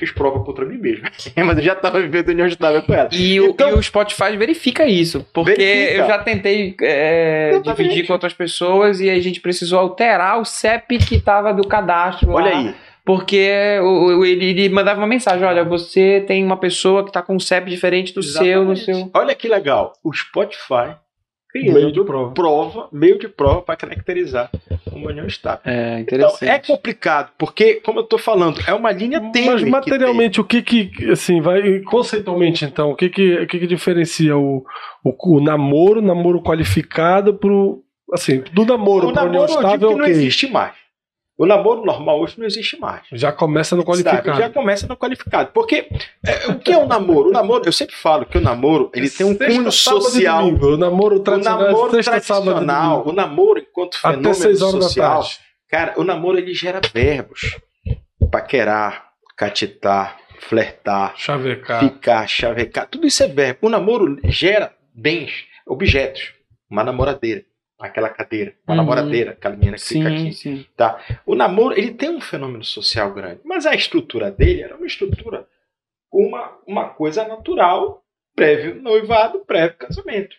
Fiz 0.00 0.10
prova 0.10 0.40
contra 0.44 0.64
mim 0.64 0.76
mesmo. 0.78 1.04
Mas 1.36 1.58
eu 1.58 1.62
já 1.64 1.74
estava 1.74 2.00
vivendo 2.00 2.28
união 2.30 2.46
estável 2.48 2.82
com 2.82 2.92
ela. 2.92 3.08
E, 3.12 3.36
Então- 3.36 3.68
o, 3.68 3.76
e 3.76 3.78
o 3.78 3.82
Spotify 3.82 4.36
verifica 4.36 4.86
isso, 4.86 5.24
porque 5.32 5.54
Verifica. 5.54 5.92
eu 6.02 6.06
já 6.08 6.18
tentei 6.18 6.74
é, 6.82 7.60
dividir 7.62 8.06
com 8.06 8.12
outras 8.12 8.32
pessoas 8.32 9.00
e 9.00 9.08
a 9.08 9.20
gente 9.20 9.40
precisou 9.40 9.78
alterar 9.78 10.40
o 10.40 10.44
CEP 10.44 10.98
que 10.98 11.14
estava 11.16 11.52
do 11.54 11.66
cadastro. 11.66 12.30
Olha 12.32 12.50
lá, 12.50 12.58
aí. 12.58 12.74
Porque 13.04 13.78
o, 13.82 14.24
ele, 14.24 14.46
ele 14.50 14.68
mandava 14.68 15.00
uma 15.00 15.06
mensagem: 15.06 15.44
olha, 15.44 15.64
você 15.64 16.22
tem 16.26 16.44
uma 16.44 16.56
pessoa 16.56 17.02
que 17.02 17.10
está 17.10 17.22
com 17.22 17.34
um 17.34 17.40
CEP 17.40 17.68
diferente 17.70 18.12
do 18.14 18.22
seu, 18.22 18.64
no 18.64 18.76
seu. 18.76 19.10
Olha 19.14 19.34
que 19.34 19.48
legal. 19.48 19.92
O 20.04 20.12
Spotify 20.12 20.94
Meio 21.54 21.72
criando 21.72 21.92
de 21.92 22.04
prova. 22.04 22.32
prova, 22.32 22.88
meio 22.92 23.18
de 23.18 23.28
prova 23.28 23.62
para 23.62 23.76
caracterizar 23.76 24.50
uma 24.92 25.10
união 25.10 25.26
estável. 25.26 25.60
É, 25.64 26.00
Então, 26.00 26.00
interessante. 26.00 26.48
é 26.48 26.58
complicado, 26.58 27.30
porque, 27.36 27.74
como 27.74 27.98
eu 27.98 28.04
estou 28.04 28.18
falando, 28.18 28.60
é 28.66 28.72
uma 28.72 28.92
linha 28.92 29.20
tênue. 29.32 29.50
Mas 29.50 29.64
que 29.64 29.70
materialmente, 29.70 30.40
o 30.40 30.44
que 30.44 30.62
que, 30.62 30.90
assim, 31.10 31.40
vai, 31.40 31.80
conceitualmente, 31.80 32.64
então, 32.64 32.90
o 32.90 32.96
que 32.96 33.08
que, 33.08 33.34
o 33.34 33.46
que, 33.46 33.58
que 33.58 33.66
diferencia 33.66 34.36
o, 34.36 34.64
o, 35.04 35.36
o 35.36 35.40
namoro, 35.40 36.00
namoro 36.00 36.42
qualificado 36.42 37.34
pro, 37.34 37.82
assim, 38.12 38.42
do 38.52 38.64
namoro 38.64 39.08
O 39.08 39.12
pra 39.12 39.24
união 39.24 39.42
namoro 39.46 39.52
eu 39.52 39.56
digo 39.56 39.74
estável, 39.74 39.88
que 39.90 39.98
não 39.98 40.06
existe 40.06 40.46
mais. 40.50 40.72
O 41.40 41.46
namoro 41.46 41.82
normal 41.86 42.20
hoje 42.20 42.34
não 42.38 42.44
existe 42.44 42.78
mais. 42.78 43.00
Já 43.12 43.32
começa 43.32 43.74
no 43.74 43.80
Sabe? 43.80 44.02
qualificado. 44.04 44.38
Já 44.38 44.50
começa 44.50 44.86
no 44.86 44.94
qualificado. 44.94 45.50
Porque 45.54 45.88
é, 46.26 46.48
o 46.48 46.58
que 46.58 46.70
é 46.70 46.76
o 46.76 46.86
namoro? 46.86 47.30
O 47.30 47.32
namoro, 47.32 47.62
eu 47.64 47.72
sempre 47.72 47.96
falo 47.96 48.26
que 48.26 48.36
o 48.36 48.42
namoro 48.42 48.90
ele 48.92 49.08
tem 49.08 49.24
um 49.24 49.34
Sexta, 49.34 49.46
cunho 49.46 49.72
social. 49.72 50.48
O 50.48 50.76
namoro 50.76 51.16
O 51.16 51.20
tradicional 51.20 51.62
é 51.62 51.70
namoro 51.72 51.90
sexta, 51.92 52.10
tradicional, 52.10 53.08
o 53.08 53.12
namoro 53.12 53.58
enquanto 53.58 53.96
fenômeno 53.98 54.34
6 54.34 54.60
horas 54.60 54.74
da 54.74 54.82
social, 54.82 55.24
cara, 55.66 55.94
o 55.96 56.04
namoro 56.04 56.36
ele 56.36 56.52
gera 56.52 56.78
verbos. 56.92 57.56
Paquerar, 58.30 59.06
catitar, 59.34 60.18
flertar, 60.40 61.14
Chavecar. 61.16 61.80
ficar, 61.80 62.28
chavecar, 62.28 62.86
tudo 62.86 63.06
isso 63.06 63.22
é 63.22 63.28
verbo. 63.28 63.60
O 63.62 63.70
namoro 63.70 64.18
gera 64.24 64.74
bens, 64.94 65.32
objetos. 65.66 66.34
Uma 66.70 66.84
namoradeira, 66.84 67.44
aquela 67.80 68.08
cadeira, 68.10 68.54
uma 68.66 68.74
Uhum. 68.74 68.76
namoradeira, 68.82 69.30
aquela 69.32 69.56
menina 69.56 69.76
que 69.76 69.82
fica 69.84 70.08
Sim, 70.10 70.16
aqui. 70.16 70.32
sim. 70.34 70.66
O 71.26 71.34
namoro, 71.34 71.76
ele 71.78 71.92
tem 71.92 72.10
um 72.10 72.20
fenômeno 72.20 72.64
social 72.64 73.12
grande, 73.12 73.40
mas 73.44 73.64
a 73.66 73.74
estrutura 73.74 74.30
dele 74.30 74.62
era 74.62 74.76
uma 74.76 74.86
estrutura 74.86 75.46
com 76.10 76.26
uma, 76.26 76.58
uma 76.66 76.88
coisa 76.90 77.26
natural, 77.26 78.02
prévio 78.34 78.80
noivado, 78.80 79.40
prévio 79.40 79.76
casamento. 79.76 80.36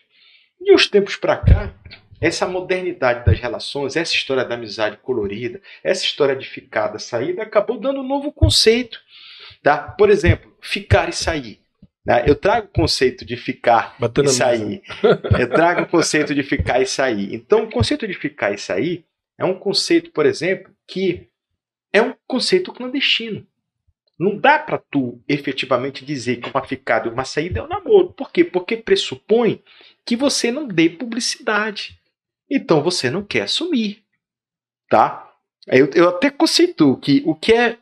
De 0.60 0.72
uns 0.72 0.86
tempos 0.88 1.16
para 1.16 1.36
cá, 1.38 1.74
essa 2.20 2.46
modernidade 2.46 3.24
das 3.24 3.40
relações, 3.40 3.96
essa 3.96 4.14
história 4.14 4.44
da 4.44 4.54
amizade 4.54 4.96
colorida, 4.98 5.60
essa 5.82 6.04
história 6.04 6.36
de 6.36 6.48
ficada, 6.48 6.98
saída, 6.98 7.42
acabou 7.42 7.78
dando 7.80 8.00
um 8.00 8.06
novo 8.06 8.30
conceito. 8.32 9.00
Tá? 9.62 9.76
Por 9.78 10.08
exemplo, 10.10 10.52
ficar 10.60 11.08
e 11.08 11.12
sair. 11.12 11.60
Né? 12.04 12.24
Eu 12.26 12.34
trago 12.34 12.66
o 12.66 12.72
conceito 12.72 13.24
de 13.24 13.36
ficar 13.36 13.96
Batendo 13.98 14.28
e 14.28 14.32
sair. 14.32 14.82
Eu 15.38 15.48
trago 15.48 15.82
o 15.82 15.88
conceito 15.88 16.34
de 16.34 16.42
ficar 16.42 16.80
e 16.80 16.86
sair. 16.86 17.34
Então, 17.34 17.64
o 17.64 17.70
conceito 17.70 18.06
de 18.06 18.14
ficar 18.14 18.52
e 18.52 18.58
sair 18.58 19.04
é 19.38 19.44
um 19.44 19.54
conceito, 19.54 20.10
por 20.10 20.26
exemplo, 20.26 20.72
que 20.86 21.28
é 21.92 22.02
um 22.02 22.14
conceito 22.26 22.72
clandestino. 22.72 23.46
Não 24.18 24.36
dá 24.36 24.58
para 24.58 24.78
tu 24.78 25.22
efetivamente 25.28 26.04
dizer 26.04 26.36
que 26.36 26.50
uma 26.50 26.64
ficada 26.64 27.08
e 27.08 27.10
uma 27.10 27.24
saída 27.24 27.60
é 27.60 27.62
um 27.62 27.68
namoro. 27.68 28.12
Por 28.12 28.30
quê? 28.30 28.44
Porque 28.44 28.76
pressupõe 28.76 29.62
que 30.04 30.16
você 30.16 30.52
não 30.52 30.66
dê 30.66 30.88
publicidade. 30.88 31.98
Então 32.50 32.82
você 32.82 33.10
não 33.10 33.24
quer 33.24 33.42
assumir. 33.42 34.04
Tá? 34.88 35.28
Eu, 35.66 35.90
eu 35.94 36.08
até 36.10 36.30
conceituo 36.30 36.98
que 36.98 37.22
o 37.24 37.34
que 37.34 37.52
é 37.52 37.78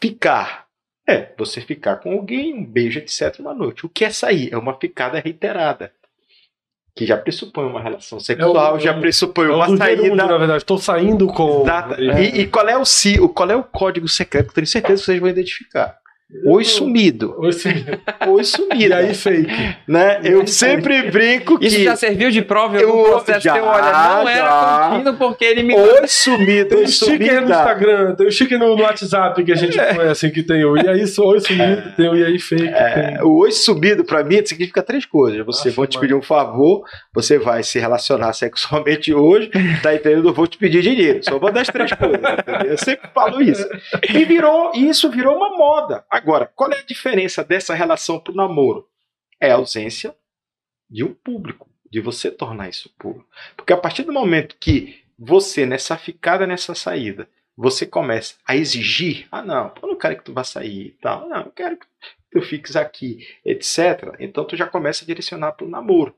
ficar 0.00 0.68
é 1.08 1.32
você 1.38 1.60
ficar 1.60 1.96
com 1.96 2.12
alguém, 2.12 2.54
um 2.54 2.64
beijo, 2.64 2.98
etc. 2.98 3.36
uma 3.40 3.54
noite. 3.54 3.84
O 3.84 3.88
que 3.88 4.04
é 4.04 4.10
sair? 4.10 4.52
É 4.52 4.56
uma 4.56 4.78
ficada 4.78 5.18
reiterada. 5.20 5.92
Que 6.94 7.06
já 7.06 7.16
pressupõe 7.16 7.64
uma 7.64 7.80
relação 7.80 8.20
sexual, 8.20 8.74
É 8.74 8.76
o- 8.76 8.78
já 8.78 8.92
pressupõe 8.92 9.46
É 9.46 9.50
uma 9.50 9.66
saída. 9.76 10.02
gerúndio, 10.02 10.26
na 10.26 10.36
verdade. 10.38 10.62
Estou 10.62 10.76
saindo 10.78 11.26
com. 11.28 11.64
É. 11.98 12.22
E, 12.22 12.40
e 12.42 12.46
qual 12.46 12.68
é 12.68 12.76
o 12.76 12.82
o 13.20 13.28
qual 13.30 13.50
é 13.50 13.56
o 13.56 13.64
código 13.64 14.06
secreto? 14.06 14.48
que 14.48 14.54
tenho 14.54 14.66
certeza 14.66 15.00
que 15.00 15.06
vocês 15.06 15.18
vão 15.20 15.30
identificar. 15.30 15.96
Oi 16.46 16.64
sumido. 16.64 17.34
Oi, 17.38 17.52
sim. 17.52 17.84
Oi 18.26 18.44
sumido. 18.44 18.72
E 18.82 18.92
aí, 18.92 19.14
fake. 19.14 19.46
né? 19.86 20.20
Eu 20.24 20.40
aí, 20.40 20.48
sempre 20.48 21.02
brinco 21.10 21.58
que 21.58 21.66
Isso 21.66 21.82
já 21.84 21.94
serviu 21.94 22.30
de 22.30 22.40
prova 22.40 22.78
em 22.78 22.80
Eu- 22.82 22.90
processo 23.04 23.40
já, 23.40 23.52
teu, 23.52 23.64
olha, 23.64 23.82
não 23.92 24.28
era 24.28 24.46
já. 24.46 24.88
contínuo 24.90 25.14
porque 25.18 25.44
ele 25.44 25.62
me... 25.62 25.74
oi 25.74 26.06
sumido, 26.08 26.70
Tem 26.70 26.84
o 26.84 26.88
sticker 26.88 27.42
no. 27.42 27.50
Instagram, 27.50 28.14
tem 28.14 28.26
o 28.26 28.32
sticker 28.32 28.58
no, 28.58 28.74
no 28.74 28.82
WhatsApp 28.82 29.44
que 29.44 29.52
a 29.52 29.54
gente 29.54 29.76
conhece, 29.76 30.30
que 30.30 30.42
tem 30.42 30.64
o 30.64 30.76
e 30.76 30.88
aí, 30.88 31.00
oi 31.02 31.40
sumido, 31.40 31.92
tem 31.96 32.08
o 32.08 32.16
e 32.16 32.24
aí 32.24 32.38
fake. 32.38 32.62
tem. 32.62 32.72
É, 32.72 33.18
o 33.22 33.36
oi 33.40 33.52
sumido 33.52 34.02
pra 34.04 34.24
mim 34.24 34.44
significa 34.44 34.82
três 34.82 35.04
coisas. 35.04 35.44
Você 35.44 35.68
Acho 35.68 35.76
vou 35.76 35.86
te 35.86 35.98
pedir 36.00 36.14
um 36.14 36.22
favor, 36.22 36.82
você 37.14 37.38
vai 37.38 37.62
se 37.62 37.78
relacionar 37.78 38.32
sexualmente 38.32 39.12
hoje, 39.12 39.50
tá 39.82 39.94
entendendo? 39.94 40.28
Eu 40.30 40.34
vou 40.34 40.46
te 40.46 40.56
pedir 40.56 40.80
dinheiro. 40.82 41.20
Só 41.22 41.38
vou 41.38 41.52
dar 41.52 41.60
as 41.60 41.68
três 41.68 41.92
coisas. 41.92 42.18
entendeu? 42.18 42.70
Eu 42.72 42.78
sempre 42.78 43.08
falo 43.14 43.40
isso. 43.42 43.68
E 44.14 44.24
virou, 44.24 44.72
e 44.74 44.88
isso 44.88 45.10
virou 45.10 45.36
uma 45.36 45.50
moda. 45.56 46.02
Agora, 46.22 46.46
qual 46.46 46.70
é 46.70 46.78
a 46.78 46.84
diferença 46.84 47.42
dessa 47.42 47.74
relação 47.74 48.20
pro 48.20 48.32
namoro? 48.32 48.88
É 49.40 49.50
a 49.50 49.56
ausência 49.56 50.14
de 50.88 51.02
um 51.02 51.12
público, 51.12 51.68
de 51.90 52.00
você 52.00 52.30
tornar 52.30 52.68
isso 52.68 52.94
público. 52.96 53.28
Porque 53.56 53.72
a 53.72 53.76
partir 53.76 54.04
do 54.04 54.12
momento 54.12 54.56
que 54.60 55.02
você, 55.18 55.66
nessa 55.66 55.96
ficada, 55.96 56.46
nessa 56.46 56.76
saída, 56.76 57.28
você 57.56 57.84
começa 57.84 58.36
a 58.46 58.54
exigir, 58.54 59.26
ah 59.32 59.42
não, 59.42 59.72
eu 59.82 59.88
não 59.88 59.96
quero 59.96 60.16
que 60.16 60.22
tu 60.22 60.32
vá 60.32 60.44
sair 60.44 60.86
e 60.86 60.90
tal, 61.02 61.28
não, 61.28 61.42
eu 61.42 61.50
quero 61.50 61.76
que 61.76 61.86
tu 62.30 62.40
fiques 62.40 62.76
aqui, 62.76 63.26
etc. 63.44 64.14
Então 64.20 64.44
tu 64.44 64.56
já 64.56 64.66
começa 64.66 65.04
a 65.04 65.06
direcionar 65.06 65.52
para 65.52 65.66
o 65.66 65.70
namoro. 65.70 66.14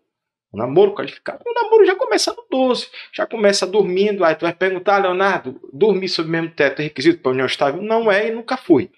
O 0.52 0.58
namoro 0.58 0.94
qualificado. 0.94 1.42
O 1.46 1.54
namoro 1.54 1.86
já 1.86 1.96
começa 1.96 2.32
no 2.32 2.44
12, 2.50 2.88
já 3.10 3.26
começa 3.26 3.66
dormindo. 3.66 4.22
Aí 4.22 4.34
tu 4.34 4.42
vai 4.42 4.52
perguntar, 4.52 4.98
Leonardo, 4.98 5.58
dormir 5.72 6.10
sob 6.10 6.28
o 6.28 6.30
mesmo 6.30 6.50
teto 6.50 6.80
é 6.80 6.84
requisito 6.84 7.22
para 7.22 7.32
união 7.32 7.46
estável? 7.46 7.82
Não 7.82 8.12
é 8.12 8.28
e 8.28 8.30
nunca 8.30 8.58
foi. 8.58 8.90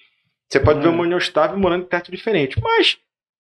Você 0.49 0.61
pode 0.61 0.79
Uhum. 0.79 0.83
ver 0.85 0.89
uma 0.91 1.03
união 1.03 1.19
estável 1.19 1.59
morando 1.59 1.83
em 1.85 1.89
teto 1.89 2.11
diferente, 2.11 2.61
mas 2.63 2.99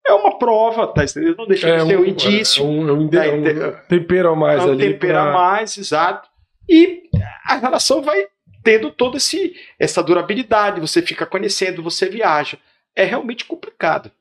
é 0.07 0.13
uma 0.13 0.37
prova, 0.39 0.87
tá? 0.87 1.03
Não 1.37 1.47
deixa 1.47 1.67
É 1.69 1.77
de 1.77 1.85
ser 1.87 1.97
um, 1.99 2.05
indício. 2.05 2.63
é 2.63 2.65
um, 2.67 2.89
é 2.89 2.91
um, 2.93 3.07
Tá, 3.09 3.25
é 3.25 3.31
um 3.35 3.87
tempero 3.87 4.35
mais 4.35 4.61
É 4.61 4.65
um 4.65 4.71
ali. 4.71 4.91
tempero 4.93 5.17
a 5.17 5.23
pra- 5.23 5.33
mais, 5.33 5.77
exato. 5.77 6.27
E 6.69 7.03
a 7.45 7.55
relação 7.57 8.01
vai 8.01 8.27
tendo 8.63 8.89
toda 8.89 9.17
esse, 9.17 9.55
essa 9.79 10.01
durabilidade, 10.01 10.81
você 10.81 11.01
fica 11.01 11.25
conhecendo, 11.25 11.83
você 11.83 12.09
viaja. 12.09 12.57
É 12.95 13.03
realmente 13.03 13.45
complicado. 13.45 14.11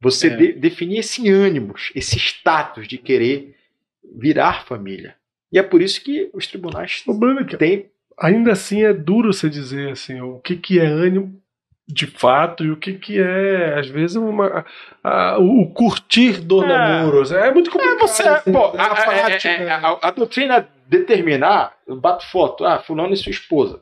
Você 0.00 0.26
É. 0.26 0.36
de- 0.36 0.52
definir 0.54 0.98
esse 0.98 1.28
ânimo, 1.30 1.74
esse 1.94 2.16
status 2.18 2.88
de 2.88 2.98
querer 2.98 3.54
virar 4.16 4.64
família. 4.64 5.14
E 5.52 5.58
é 5.58 5.62
por 5.62 5.80
isso 5.80 6.02
que 6.02 6.28
os 6.34 6.46
tribunais 6.46 7.02
O 7.02 7.04
problema 7.16 7.42
é 7.42 7.44
que 7.44 7.56
têm. 7.56 7.86
ainda 8.18 8.52
assim 8.52 8.82
é 8.82 8.92
duro 8.92 9.32
você 9.32 9.48
dizer 9.48 9.90
assim, 9.92 10.20
o 10.20 10.38
que, 10.40 10.56
que 10.56 10.78
é 10.80 10.84
ânimo 10.86 11.40
de 11.88 12.06
fato 12.06 12.64
e 12.64 12.70
o 12.70 12.76
que, 12.76 12.94
que 12.94 13.20
é, 13.20 13.78
às 13.78 13.86
vezes, 13.86 14.16
uma, 14.16 14.64
a- 15.04 15.38
o, 15.38 15.66
curtir 15.70 16.40
do 16.40 16.64
É. 16.64 16.66
namoro. 16.66 17.22
É 17.34 17.52
muito 17.52 17.70
É, 17.70 17.72
complicado. 17.72 18.00
você, 18.00 18.22
assim, 18.28 18.52
pô, 18.52 18.64
a, 18.66 18.70
prática. 18.72 19.48
é- 19.48 19.62
é- 19.64 19.70
a- 19.70 19.98
a 20.02 20.10
doutrina 20.10 20.68
determinar, 20.88 21.74
eu 21.86 21.96
bato 21.96 22.24
foto, 22.30 22.64
ah, 22.64 22.78
fulano 22.78 23.12
e 23.14 23.16
sua 23.16 23.30
esposa. 23.30 23.78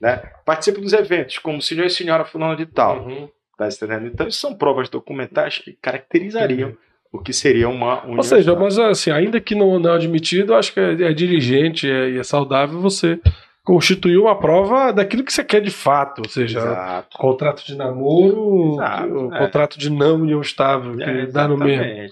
Né? 0.00 0.16
Participa 0.44 0.80
dos 0.80 0.92
eventos, 0.92 1.38
como 1.38 1.60
senhor 1.60 1.86
e 1.86 1.90
senhora 1.90 2.24
fulano 2.24 2.56
de 2.56 2.66
tal. 2.66 3.00
Uhum. 3.06 3.28
Tá 3.58 3.68
entendendo? 3.68 4.06
Então, 4.06 4.26
isso 4.26 4.40
são 4.40 4.54
provas 4.54 4.88
documentais 4.88 5.58
que 5.58 5.72
caracterizariam 5.82 6.74
o 7.12 7.18
que 7.18 7.32
seria 7.32 7.68
uma 7.68 8.06
Ou 8.06 8.22
seja, 8.22 8.54
mas 8.56 8.78
assim, 8.78 9.10
ainda 9.10 9.38
que 9.40 9.54
não, 9.54 9.78
não 9.78 9.92
é 9.92 9.96
admitido, 9.96 10.54
acho 10.54 10.72
que 10.72 10.80
é, 10.80 10.92
é 11.02 11.12
dirigente 11.12 11.90
é- 11.90 12.10
e 12.10 12.18
é 12.18 12.22
saudável 12.22 12.80
você 12.80 13.20
constituir 13.64 14.18
uma 14.18 14.38
prova 14.38 14.92
daquilo 14.92 15.24
que 15.24 15.32
você 15.32 15.44
quer 15.44 15.60
de 15.60 15.70
fato. 15.70 16.22
Ou 16.24 16.28
seja, 16.28 16.58
Exato. 16.58 17.16
contrato 17.18 17.64
de 17.64 17.76
namoro, 17.76 18.74
Exato, 18.74 19.12
o 19.12 19.34
é. 19.34 19.38
contrato 19.38 19.78
de 19.78 19.90
não 19.90 20.16
união 20.16 20.40
estável, 20.40 20.96
que 20.96 21.02
É, 21.02 21.26
dá 21.26 21.46
no 21.48 21.56
mesmo. 21.56 22.10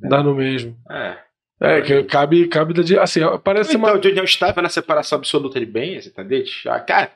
Dá 0.00 0.22
no 0.22 0.34
mesmo. 0.34 0.76
É. 0.90 1.16
É, 1.58 1.80
que 1.80 2.02
cabe, 2.04 2.46
cabe 2.48 2.74
da. 2.74 3.02
Assim, 3.02 3.20
parece 3.42 3.74
Então, 3.76 3.90
uma. 3.90 3.98
de 3.98 4.08
união 4.08 4.24
estável 4.24 4.62
na 4.62 4.68
separação 4.68 5.16
absoluta 5.18 5.58
de 5.58 5.64
bens, 5.64 6.06
entendeu? 6.06 6.44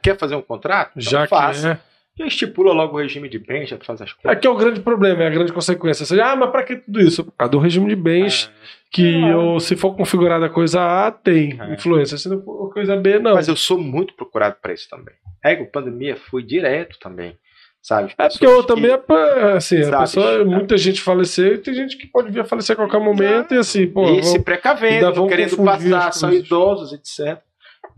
Quer 0.03 0.16
fazer 0.16 0.35
um 0.35 0.41
contrato? 0.41 0.93
Então 0.97 1.11
Já 1.11 1.23
que 1.25 1.29
faça. 1.29 1.68
é. 1.73 1.89
Já 2.21 2.27
estipula 2.27 2.73
logo 2.73 2.97
o 2.97 3.01
regime 3.01 3.29
de 3.29 3.39
bens, 3.39 3.68
já 3.71 3.79
faz 3.79 4.03
as 4.03 4.12
coisas. 4.12 4.37
Aqui 4.37 4.47
é 4.47 4.51
o 4.51 4.55
grande 4.57 4.81
problema, 4.81 5.23
é 5.23 5.27
a 5.27 5.31
grande 5.31 5.53
consequência. 5.53 6.05
Seja, 6.05 6.33
ah, 6.33 6.37
mas 6.37 6.51
pra 6.51 6.62
que 6.62 6.77
tudo 6.77 7.01
isso? 7.01 7.25
Por 7.25 7.33
causa 7.33 7.51
do 7.53 7.59
regime 7.59 7.89
de 7.89 7.97
bens, 7.97 8.51
que 8.93 9.23
É. 9.25 9.35
ou, 9.37 9.59
se 9.59 9.75
for 9.77 9.97
configurada 9.97 10.47
a 10.47 10.51
coisa 10.51 10.81
A, 11.07 11.11
tem 11.11 11.59
É. 11.61 11.75
influência. 11.75 12.18
Se 12.18 12.29
não 12.29 12.43
for 12.43 12.73
coisa 12.73 12.97
B, 12.97 13.18
não. 13.18 13.35
Mas 13.35 13.49
eu 13.49 13.57
sou 13.57 13.79
muito 13.79 14.14
procurado 14.14 14.57
para 14.61 14.73
isso 14.75 14.89
também. 14.91 15.14
Ego, 15.45 15.66
pandemia, 15.73 16.16
fui 16.16 16.43
direto 16.43 16.99
também. 16.99 17.37
Sabe? 17.83 18.12
É 18.18 18.29
porque 18.29 18.45
eu 18.47 18.62
também, 18.62 18.91
é 18.91 18.99
pra- 18.99 19.55
assim, 19.55 19.79
a 19.79 19.85
Sabe, 19.85 20.01
pessoa, 20.03 20.31
é. 20.43 20.45
muita 20.45 20.77
gente 20.77 21.01
faleceu 21.01 21.55
e 21.55 21.59
tem 21.59 21.73
gente 21.73 21.97
que 21.97 22.07
pode 22.07 22.31
vir 22.31 22.41
a 22.41 22.45
falecer 22.45 22.75
a 22.75 22.77
qualquer 22.77 23.01
momento 23.01 23.55
e 23.55 23.57
assim, 23.57 23.87
pô, 23.87 24.05
e 24.11 24.23
se 24.23 24.33
vamos- 24.33 24.45
precavendo, 24.45 25.14
vão 25.14 25.27
querendo 25.27 25.57
passar, 25.57 26.09
as 26.09 26.16
são 26.16 26.31
idosos, 26.31 26.93
etc. 26.93 27.41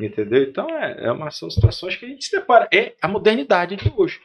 Entendeu? 0.05 0.43
Então, 0.43 0.69
é, 0.71 1.07
é 1.07 1.13
uma, 1.13 1.31
são 1.31 1.51
situações 1.51 1.97
que 1.97 2.05
a 2.05 2.09
gente 2.09 2.25
se 2.25 2.33
depara. 2.37 2.69
É 2.73 2.93
a 3.01 3.09
modernidade 3.09 3.77
de 3.77 3.93
hoje. 3.97 4.21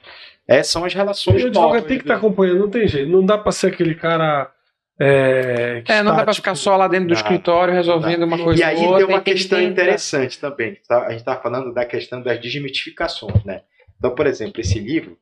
Essas 0.48 0.72
são 0.72 0.86
as 0.86 0.94
relações 0.94 1.44
O 1.44 1.48
advogado 1.48 1.70
novas, 1.74 1.84
tem 1.88 1.98
que 1.98 2.04
estar 2.04 2.14
né? 2.14 2.20
acompanhando, 2.20 2.60
não 2.60 2.70
tem 2.70 2.88
jeito. 2.88 3.10
Não 3.12 3.26
dá 3.26 3.38
pra 3.38 3.52
ser 3.52 3.68
aquele 3.68 3.96
cara. 3.96 4.52
É, 5.00 5.82
que 5.86 5.92
É, 5.92 5.98
não 6.02 6.06
dá 6.12 6.24
pra 6.24 6.32
estático. 6.32 6.36
ficar 6.38 6.56
só 6.56 6.76
lá 6.76 6.88
dentro 6.88 7.08
do 7.10 7.14
escritório 7.14 7.74
resolvendo 7.74 8.24
uma 8.24 8.38
coisa 8.42 8.60
E 8.60 8.64
aí 8.64 8.78
ou 8.78 8.84
outra. 8.86 8.98
tem 8.98 9.06
uma 9.16 9.22
tem 9.22 9.34
que 9.36 9.40
questão 9.40 9.60
entender. 9.60 9.72
interessante 9.84 10.40
também. 10.40 10.78
tá? 10.88 11.06
A 11.06 11.10
gente 11.12 11.20
está 11.20 11.36
falando 11.36 11.72
da 11.74 11.86
questão 11.86 12.22
das 12.22 12.40
desmistificações, 12.42 13.44
né? 13.44 13.62
Então, 14.00 14.16
por 14.16 14.26
exemplo, 14.26 14.60
esse 14.60 14.80
livro 14.80 15.18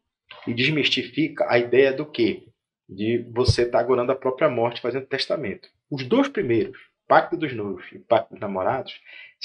desmistifica 0.48 1.46
a 1.50 1.58
ideia 1.58 1.92
do 1.92 2.06
quê? 2.06 2.44
De 2.88 3.26
você 3.34 3.64
estar 3.64 3.80
agorando 3.80 4.12
a 4.12 4.16
própria 4.16 4.48
morte 4.50 4.80
fazendo 4.82 5.08
testamento. 5.08 5.68
Os 5.92 6.04
dois 6.06 6.28
primeiros, 6.28 6.78
Pacto 7.08 7.36
dos 7.36 7.52
Noivos 7.54 7.86
e 7.92 8.00
Pacto 8.00 8.32
dos 8.34 8.40
Namorados, 8.40 8.94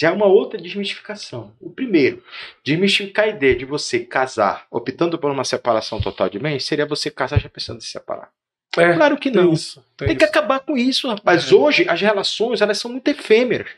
já 0.01 0.09
é 0.09 0.13
uma 0.13 0.25
outra 0.25 0.59
desmistificação. 0.59 1.53
O 1.61 1.69
primeiro, 1.69 2.23
desmistificar 2.65 3.27
a 3.27 3.29
ideia 3.29 3.55
de 3.55 3.67
você 3.67 4.01
casar 4.01 4.67
optando 4.71 5.19
por 5.19 5.31
uma 5.31 5.45
separação 5.45 6.01
total 6.01 6.31
de 6.31 6.39
bens, 6.39 6.65
seria 6.65 6.87
você 6.87 7.11
casar 7.11 7.39
já 7.39 7.51
pensando 7.51 7.77
em 7.77 7.81
se 7.83 7.89
separar. 7.89 8.31
É, 8.79 8.95
Claro 8.95 9.19
que 9.19 9.31
tem 9.31 9.43
não. 9.43 9.53
isso. 9.53 9.85
Tem, 9.97 10.09
Tem 10.09 10.17
que 10.17 10.25
isso. 10.25 10.31
acabar 10.31 10.61
com 10.61 10.77
isso, 10.77 11.09
rapaz. 11.09 11.51
É. 11.51 11.55
Hoje 11.55 11.85
as 11.89 12.01
relações 12.01 12.63
elas 12.63 12.79
são 12.79 12.91
muito 12.91 13.07
efêmeras. 13.09 13.69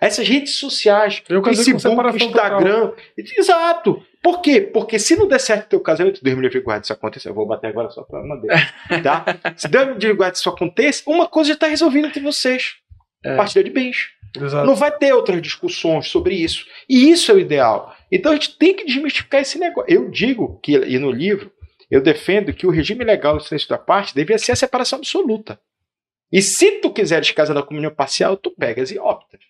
Essas 0.00 0.28
redes 0.28 0.56
sociais, 0.56 1.22
Eu 1.28 1.42
Facebook, 1.42 2.16
Instagram, 2.24 2.92
exato. 3.16 4.04
Por 4.22 4.40
quê? 4.40 4.60
Porque 4.60 5.00
se 5.00 5.16
não 5.16 5.26
der 5.26 5.40
certo 5.40 5.64
o 5.66 5.68
teu 5.70 5.80
casamento, 5.80 6.22
Deus 6.22 6.36
me 6.36 6.42
livre 6.42 6.60
guarde 6.60 6.84
isso 6.84 6.92
acontecer. 6.92 7.28
Eu 7.30 7.34
vou 7.34 7.46
bater 7.46 7.68
agora 7.68 7.90
só 7.90 8.02
pra 8.02 8.22
madeira, 8.22 8.56
tá? 9.02 9.24
Se 9.56 9.66
Deus 9.66 9.86
me 9.88 9.94
livre 9.94 10.12
guarde 10.14 10.36
isso 10.38 10.48
aconteça, 10.48 11.02
uma 11.08 11.26
coisa 11.26 11.48
já 11.48 11.54
está 11.54 11.66
resolvida 11.66 12.06
entre 12.06 12.20
vocês. 12.20 12.74
É. 13.24 13.34
Partilha 13.36 13.64
de 13.64 13.70
bens. 13.70 14.10
Exato. 14.38 14.66
Não 14.66 14.74
vai 14.74 14.90
ter 14.90 15.12
outras 15.12 15.40
discussões 15.42 16.08
sobre 16.08 16.34
isso. 16.34 16.66
E 16.88 17.10
isso 17.10 17.30
é 17.30 17.34
o 17.34 17.40
ideal. 17.40 17.94
Então 18.10 18.32
a 18.32 18.34
gente 18.34 18.56
tem 18.56 18.74
que 18.74 18.84
desmistificar 18.84 19.40
esse 19.40 19.58
negócio. 19.58 19.92
Eu 19.92 20.10
digo 20.10 20.58
que, 20.62 20.72
e 20.72 20.98
no 20.98 21.10
livro, 21.10 21.52
eu 21.90 22.00
defendo 22.00 22.52
que 22.52 22.66
o 22.66 22.70
regime 22.70 23.04
legal 23.04 23.36
do 23.36 23.42
silêncio 23.42 23.68
da 23.68 23.78
parte 23.78 24.14
devia 24.14 24.38
ser 24.38 24.52
a 24.52 24.56
separação 24.56 24.98
absoluta. 24.98 25.60
E 26.32 26.40
se 26.40 26.80
tu 26.80 26.90
quiseres 26.90 27.30
casar 27.30 27.52
na 27.52 27.62
comunhão 27.62 27.94
parcial, 27.94 28.36
tu 28.36 28.50
pegas 28.50 28.90
e 28.90 28.98
optas. 28.98 29.40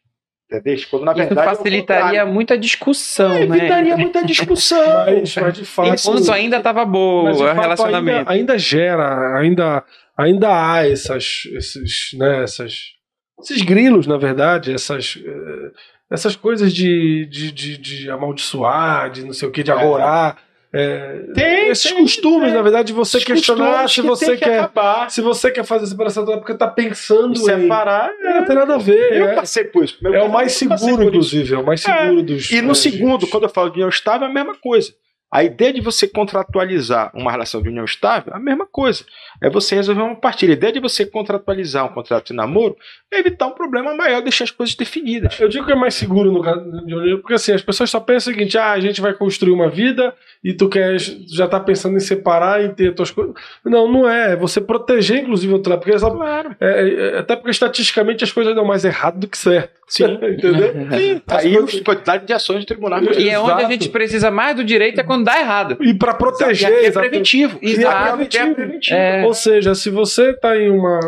Entendeu? 0.50 0.84
Quando 0.90 1.04
na 1.04 1.12
Isso 1.12 1.18
verdade. 1.20 1.48
é 1.48 1.52
o 1.52 1.56
facilitaria 1.56 2.26
muita 2.26 2.58
discussão, 2.58 3.32
É, 3.32 3.46
né? 3.46 3.56
evitaria 3.56 3.96
muita 3.96 4.24
discussão. 4.24 4.82
Mas, 5.06 5.34
mas 5.36 5.54
de 5.54 5.64
fato. 5.64 5.94
Enquanto 5.94 6.32
ainda 6.32 6.60
tava 6.60 6.84
boa 6.84 7.30
mas, 7.30 7.40
o 7.40 7.52
relacionamento. 7.52 8.18
Ainda, 8.18 8.32
ainda 8.32 8.58
gera, 8.58 9.38
ainda, 9.38 9.84
ainda 10.16 10.48
há 10.72 10.86
essas, 10.86 11.44
esses, 11.54 12.10
né, 12.18 12.42
essas, 12.42 12.92
esses 13.40 13.62
grilos, 13.62 14.06
na 14.06 14.16
verdade, 14.16 14.72
essas, 14.72 15.18
eh, 15.24 15.70
essas 16.10 16.36
coisas 16.36 16.72
de, 16.72 17.26
de, 17.26 17.50
de, 17.52 17.76
de 17.78 18.10
amaldiçoar, 18.10 19.10
de 19.10 19.24
não 19.24 19.32
sei 19.32 19.48
o 19.48 19.52
que, 19.52 19.62
de 19.62 19.70
É. 19.70 19.74
agorar. 19.74 20.38
eh, 20.74 21.26
Tem, 21.34 21.68
esses 21.68 21.90
tem, 21.90 22.00
costumes, 22.02 22.46
tem. 22.46 22.54
na 22.54 22.62
verdade, 22.62 22.86
de 22.88 22.92
você 22.94 23.20
questionar 23.20 23.88
se 23.90 24.00
você 24.00 24.32
que 24.36 24.44
quer. 24.44 24.60
acabar. 24.60 25.10
Se 25.10 25.20
você 25.20 25.50
quer 25.50 25.64
fazer 25.64 25.86
separação 25.86 26.24
total 26.24 26.40
porque 26.40 26.54
tá 26.54 26.66
pensando 26.68 27.32
em. 27.32 27.36
separar. 27.36 28.10
É, 28.22 28.34
não 28.40 28.44
tem 28.46 28.56
nada 28.56 28.74
a 28.76 28.78
ver. 28.78 29.12
Eu 29.12 29.28
é- 29.28 29.34
passei 29.34 29.64
por 29.64 29.84
isso. 29.84 29.98
Meu 30.02 30.14
É, 30.14 30.22
o 30.22 30.30
mais 30.32 30.52
seguro, 30.52 31.02
inclusive. 31.04 31.54
É 31.54 31.58
o 31.58 31.64
mais 31.66 31.82
seguro 31.82 32.22
dos. 32.22 32.50
E 32.50 32.62
no 32.62 32.70
é, 32.72 32.74
segundo, 32.74 33.20
gente. 33.22 33.30
quando 33.30 33.42
eu 33.44 33.50
falo 33.50 33.68
de 33.68 33.74
união 33.74 33.88
estável, 33.88 34.26
é 34.26 34.30
a 34.30 34.32
mesma 34.32 34.54
coisa. 34.54 34.92
A 35.32 35.42
ideia 35.42 35.72
de 35.72 35.80
você 35.80 36.06
contratualizar 36.06 37.10
uma 37.14 37.30
relação 37.30 37.62
de 37.62 37.68
união 37.70 37.86
estável 37.86 38.34
é 38.34 38.36
a 38.36 38.40
mesma 38.40 38.66
coisa. 38.66 39.02
É 39.40 39.48
você 39.48 39.74
resolver 39.74 40.02
uma 40.02 40.14
partilha. 40.14 40.52
A 40.52 40.56
ideia 40.56 40.74
de 40.74 40.80
você 40.80 41.06
contratualizar 41.06 41.86
um 41.86 41.88
contrato 41.88 42.26
de 42.26 42.32
namoro 42.34 42.76
é 43.10 43.18
evitar 43.18 43.46
um 43.46 43.52
problema 43.52 43.94
maior, 43.94 44.20
deixar 44.20 44.44
as 44.44 44.50
coisas 44.50 44.74
definidas. 44.74 45.40
Eu 45.40 45.48
digo 45.48 45.64
que 45.64 45.72
é 45.72 45.74
mais 45.74 45.94
seguro 45.94 46.30
no 46.30 46.42
caso 46.42 46.70
de 46.84 46.94
união, 46.94 47.18
porque 47.18 47.34
assim, 47.34 47.52
as 47.52 47.62
pessoas 47.62 47.88
só 47.88 47.98
pensam 47.98 48.30
o 48.30 48.36
seguinte: 48.36 48.58
ah, 48.58 48.72
a 48.72 48.80
gente 48.80 49.00
vai 49.00 49.14
construir 49.14 49.52
uma 49.52 49.70
vida 49.70 50.14
e 50.44 50.52
tu 50.52 50.68
quer, 50.68 50.98
já 50.98 51.46
tá 51.48 51.58
pensando 51.58 51.96
em 51.96 52.00
separar, 52.00 52.62
em 52.62 52.74
ter 52.74 52.94
tuas 52.94 53.10
coisas. 53.10 53.34
Não, 53.64 53.90
não 53.90 54.08
é. 54.08 54.32
É 54.32 54.36
você 54.36 54.60
proteger, 54.60 55.22
inclusive, 55.22 55.52
o 55.52 55.56
outro 55.56 55.70
lado. 55.70 55.80
Porque 55.80 55.98
sabe, 55.98 56.16
Claro. 56.16 56.56
é, 56.60 57.14
é, 57.14 57.18
até 57.18 57.36
porque 57.36 57.50
estatisticamente 57.50 58.22
as 58.22 58.32
coisas 58.32 58.54
dão 58.54 58.64
mais 58.64 58.84
errado 58.84 59.18
do 59.18 59.28
que 59.28 59.38
certo. 59.38 59.80
Sim. 59.88 60.04
Entendeu? 60.22 60.72
Sim, 60.72 61.22
aí 61.28 61.56
a 61.56 61.84
quantidade 61.84 62.26
de 62.26 62.32
ações 62.32 62.60
do 62.60 62.66
tribunal. 62.66 63.02
E 63.02 63.28
é 63.28 63.38
onde 63.38 63.62
a 63.62 63.68
gente 63.68 63.88
precisa 63.88 64.30
mais 64.30 64.56
do 64.56 64.64
direito 64.64 65.00
é 65.00 65.04
quando 65.04 65.21
dá 65.22 65.38
errado. 65.38 65.76
E 65.80 65.94
para 65.94 66.12
E 66.12 66.16
proteger, 66.16 66.68
aqui 66.68 66.86
é 66.86 66.90
preventivo. 66.90 67.58
Exato. 67.60 68.22
Aqui 68.22 68.38
é 68.38 68.54
preventivo. 68.54 68.96
É. 68.96 69.24
Ou 69.24 69.34
seja, 69.34 69.74
se 69.74 69.90
você 69.90 70.32
tá 70.34 70.56
em 70.56 70.70
uma. 70.70 71.00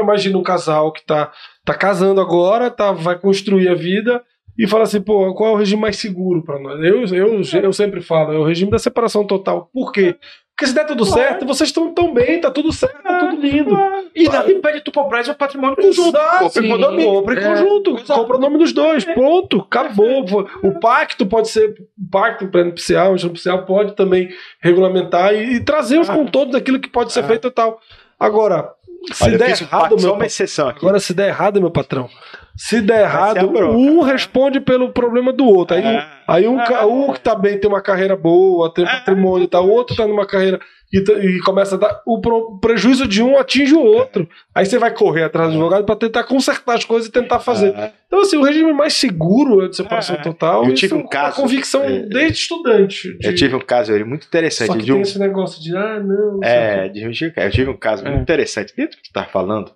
Imagina 0.00 0.38
um 0.38 0.42
casal 0.42 0.92
que 0.92 1.04
tá, 1.04 1.32
tá 1.64 1.74
casando 1.74 2.20
agora, 2.20 2.70
tá, 2.70 2.92
vai 2.92 3.18
construir 3.18 3.68
a 3.68 3.74
vida 3.74 4.22
e 4.58 4.66
fala 4.66 4.84
assim, 4.84 5.00
pô, 5.00 5.34
qual 5.34 5.50
é 5.50 5.52
o 5.54 5.58
regime 5.58 5.82
mais 5.82 5.96
seguro 5.96 6.42
para 6.42 6.58
nós? 6.58 6.82
Eu, 6.82 7.04
eu, 7.14 7.42
eu 7.62 7.72
sempre 7.72 8.00
falo, 8.00 8.32
é 8.32 8.38
o 8.38 8.44
regime 8.44 8.70
da 8.70 8.78
separação 8.78 9.26
total. 9.26 9.68
Por 9.72 9.92
quê? 9.92 10.16
Porque 10.56 10.68
se 10.68 10.74
der 10.74 10.86
tudo 10.86 11.04
Claro. 11.04 11.20
certo, 11.20 11.44
vocês 11.46 11.68
estão 11.68 11.92
tão 11.92 12.14
bem, 12.14 12.40
tá 12.40 12.50
tudo 12.50 12.72
certo, 12.72 13.02
tá 13.02 13.18
tudo 13.18 13.36
lindo. 13.42 13.76
E 14.14 14.26
nada 14.26 14.50
impede 14.50 14.80
tu 14.80 14.90
comprar 14.90 15.22
o 15.28 15.34
patrimônio 15.34 15.76
conjunto. 15.76 16.18
Compra 16.38 16.64
em 16.66 16.70
condomínio. 16.70 17.30
Em 17.30 17.36
É. 17.36 17.42
conjunto, 17.42 17.96
Exato. 17.98 18.20
compra 18.20 18.36
o 18.38 18.40
nome 18.40 18.56
dos 18.56 18.72
dois, 18.72 19.04
pronto, 19.04 19.58
acabou. 19.60 20.24
O 20.62 20.80
pacto 20.80 21.26
pode 21.26 21.48
ser, 21.50 21.68
o 21.72 22.10
pacto 22.10 22.48
prenupcial, 22.48 23.12
o 23.12 23.16
nupcial 23.22 23.66
pode 23.66 23.94
também 23.94 24.30
regulamentar 24.58 25.34
e, 25.34 25.56
e 25.56 25.60
trazer 25.60 25.98
os 25.98 26.08
Ah. 26.08 26.14
contornos 26.14 26.52
daquilo 26.54 26.80
que 26.80 26.88
pode 26.88 27.12
ser 27.12 27.20
Ah. 27.20 27.24
feito 27.28 27.48
e 27.48 27.50
tal. 27.50 27.78
Agora, 28.18 28.70
se 29.12 29.24
Olha, 29.24 29.36
der 29.36 29.50
errado, 29.60 29.96
meu 30.00 30.14
uma 30.14 30.24
exceção 30.24 30.70
aqui. 30.70 30.78
Agora, 30.78 30.98
se 30.98 31.12
der 31.12 31.28
errado, 31.28 31.60
meu 31.60 31.70
patrão, 31.70 32.08
se 32.56 32.80
der 32.80 33.02
errado, 33.02 33.48
um 33.50 34.00
responde 34.00 34.60
pelo 34.60 34.90
problema 34.92 35.32
do 35.32 35.44
outro. 35.44 35.76
Aí, 35.76 35.82
É. 35.84 36.06
aí 36.26 36.48
um, 36.48 36.60
É. 36.60 36.84
um 36.84 37.12
que 37.12 37.20
tá 37.20 37.34
bem 37.34 37.58
tem 37.58 37.68
uma 37.70 37.80
carreira 37.82 38.16
boa, 38.16 38.72
tem 38.72 38.84
É. 38.84 38.88
patrimônio 38.88 39.44
e 39.44 39.48
tal, 39.48 39.66
o 39.66 39.70
outro 39.70 39.94
tá 39.96 40.06
numa 40.06 40.26
carreira 40.26 40.58
e, 40.92 41.00
tá- 41.02 41.12
e 41.14 41.38
começa 41.40 41.74
a 41.74 41.78
dar. 41.78 42.00
O 42.06 42.20
pro- 42.20 42.58
prejuízo 42.60 43.06
de 43.08 43.20
um 43.22 43.36
atinge 43.38 43.74
o 43.74 43.82
outro. 43.82 44.28
Aí 44.54 44.64
você 44.64 44.78
vai 44.78 44.90
correr 44.94 45.24
atrás 45.24 45.48
do 45.50 45.54
advogado 45.54 45.84
para 45.84 45.96
tentar 45.96 46.24
consertar 46.24 46.76
as 46.76 46.84
coisas 46.84 47.08
e 47.08 47.12
tentar 47.12 47.40
fazer. 47.40 47.74
É. 47.74 47.92
Então, 48.06 48.20
assim, 48.20 48.36
o 48.36 48.42
regime 48.44 48.72
mais 48.72 48.94
seguro 48.94 49.64
é 49.64 49.68
de 49.68 49.76
separação 49.76 50.14
É. 50.14 50.22
total. 50.22 50.64
Eu 50.64 50.74
tive 50.74 50.94
é 50.94 50.96
um 50.96 51.00
uma 51.00 51.08
caso, 51.08 51.36
convicção 51.42 51.82
é, 51.82 51.98
desde 52.02 52.38
estudante. 52.38 53.18
de- 53.18 53.26
Eu 53.26 53.34
tive 53.34 53.56
um 53.56 53.60
caso 53.60 53.92
ali 53.92 54.04
muito 54.04 54.26
interessante 54.28 54.68
Só 54.68 54.72
que 54.74 54.78
de 54.80 54.86
tem 54.86 54.94
um. 54.96 55.02
esse 55.02 55.18
negócio 55.18 55.60
de, 55.62 55.76
ah, 55.76 55.98
não. 56.00 56.40
É, 56.42 56.88
de. 56.88 57.02
Eu 57.36 57.50
tive 57.50 57.68
um 57.70 57.76
caso 57.76 58.04
muito 58.04 58.18
É. 58.18 58.22
interessante 58.22 58.72
dentro 58.76 58.96
do 58.96 59.02
que 59.02 59.08
tu 59.10 59.12
tá 59.12 59.24
falando, 59.24 59.72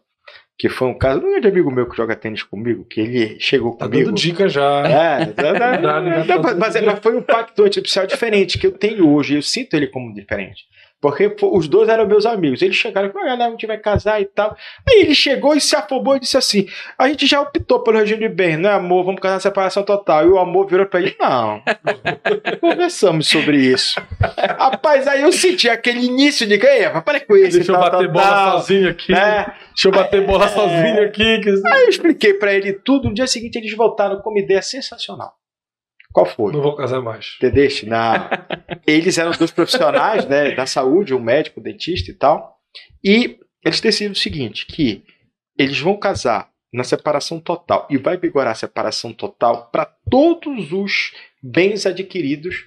que 0.61 0.69
foi 0.69 0.89
um 0.89 0.95
caso 0.99 1.21
de 1.21 1.25
um 1.27 1.31
grande 1.31 1.49
amigo 1.49 1.71
meu 1.71 1.89
que 1.89 1.97
joga 1.97 2.15
tênis 2.15 2.43
comigo, 2.43 2.85
que 2.85 3.01
ele 3.01 3.41
chegou 3.41 3.73
Tá 3.77 3.87
comigo. 3.87 4.05
dando 4.11 4.15
dica 4.15 4.47
já. 4.47 4.83
É, 4.87 5.25
Dá, 5.33 5.53
né? 6.03 6.25
não, 6.27 6.43
mas, 6.43 6.55
mas- 6.59 6.81
mas 6.85 6.99
foi 6.99 7.17
um 7.17 7.23
pacto 7.23 7.65
antipsial 7.65 8.07
diferente 8.07 8.59
que 8.59 8.67
eu 8.67 8.73
tenho 8.73 9.09
hoje. 9.09 9.37
Eu 9.37 9.41
sinto 9.43 9.73
ele 9.73 9.87
como 9.87 10.13
diferente. 10.13 10.65
Porque 11.01 11.35
os 11.43 11.67
dois 11.67 11.89
eram 11.89 12.07
meus 12.07 12.27
amigos. 12.27 12.61
Eles 12.61 12.77
chegaram 12.77 13.09
e 13.09 13.13
falaram, 13.13 13.43
ah, 13.43 13.47
a 13.47 13.51
gente 13.51 13.67
vai 13.67 13.79
casar 13.79 14.21
e 14.21 14.27
tal. 14.27 14.55
Aí 14.87 15.01
ele 15.01 15.15
chegou 15.15 15.55
e 15.55 15.61
se 15.61 15.75
afobou 15.75 16.17
e 16.17 16.21
disse 16.21 16.37
assim: 16.37 16.67
a 16.99 17.09
gente 17.09 17.27
já 17.27 17.41
optou 17.41 17.83
pelo 17.83 17.99
regime 17.99 18.21
de 18.21 18.29
bem, 18.29 18.59
não 18.59 18.69
é 18.69 18.75
amor? 18.75 19.05
Vamos 19.05 19.21
casar 19.21 19.35
na 19.35 19.41
separação 19.41 19.83
total. 19.83 20.27
E 20.27 20.29
o 20.29 20.39
amor 20.39 20.67
virou 20.67 20.85
pra 20.85 21.01
ele: 21.01 21.17
não. 21.19 21.63
Conversamos 22.61 23.29
sobre 23.29 23.57
isso. 23.57 23.99
Rapaz, 24.59 25.09
aí 25.09 25.23
eu 25.23 25.33
senti 25.33 25.71
aquele 25.71 26.05
início 26.05 26.47
de 26.47 26.59
ganhar. 26.59 27.01
Para 27.03 27.19
com 27.21 27.35
isso. 27.35 27.57
Deixa 27.57 27.73
eu 27.73 27.81
tal, 27.81 27.91
bater 27.91 28.05
tal, 28.05 28.13
bola 28.13 28.29
tal. 28.29 28.59
sozinho 28.59 28.91
aqui. 28.91 29.15
É. 29.15 29.47
Deixa 29.69 29.89
eu 29.89 29.93
bater 29.93 30.27
bola 30.27 30.49
sozinho 30.49 31.05
aqui. 31.05 31.41
Que... 31.41 31.49
Aí 31.49 31.83
eu 31.85 31.89
expliquei 31.89 32.35
pra 32.35 32.53
ele 32.53 32.75
tudo. 32.75 33.09
No 33.09 33.15
dia 33.15 33.27
seguinte 33.27 33.57
eles 33.57 33.75
voltaram 33.75 34.21
com 34.21 34.29
uma 34.29 34.39
ideia 34.39 34.61
sensacional. 34.61 35.40
Qual 36.13 36.27
foi? 36.27 36.53
Não 36.53 36.63
vou 36.63 36.77
casar 36.77 37.01
mais. 37.01 37.37
Entendeste? 37.37 37.87
Na... 37.87 38.29
Eles 38.87 39.17
eram 39.19 39.31
dois 39.33 39.51
profissionais 39.51 40.27
né, 40.27 40.55
da 40.55 40.67
saúde, 40.67 41.15
um 41.15 41.21
médico, 41.21 41.61
um 41.61 41.63
dentista 41.63 42.11
e 42.11 42.15
tal. 42.15 42.59
E 43.03 43.39
eles 43.65 43.81
decidiram 43.81 44.13
o 44.13 44.17
seguinte: 44.17 44.67
que 44.67 45.03
eles 45.57 45.79
vão 45.79 45.97
casar 45.97 46.51
na 46.73 46.85
separação 46.85 47.41
total 47.41 47.87
e 47.91 47.97
vai 47.97 48.17
vigorar 48.17 48.53
a 48.53 48.57
separação 48.57 49.13
total 49.13 49.71
para 49.71 49.85
todos 50.09 50.73
os 50.73 51.13
bens 51.43 51.85
adquiridos 51.85 52.67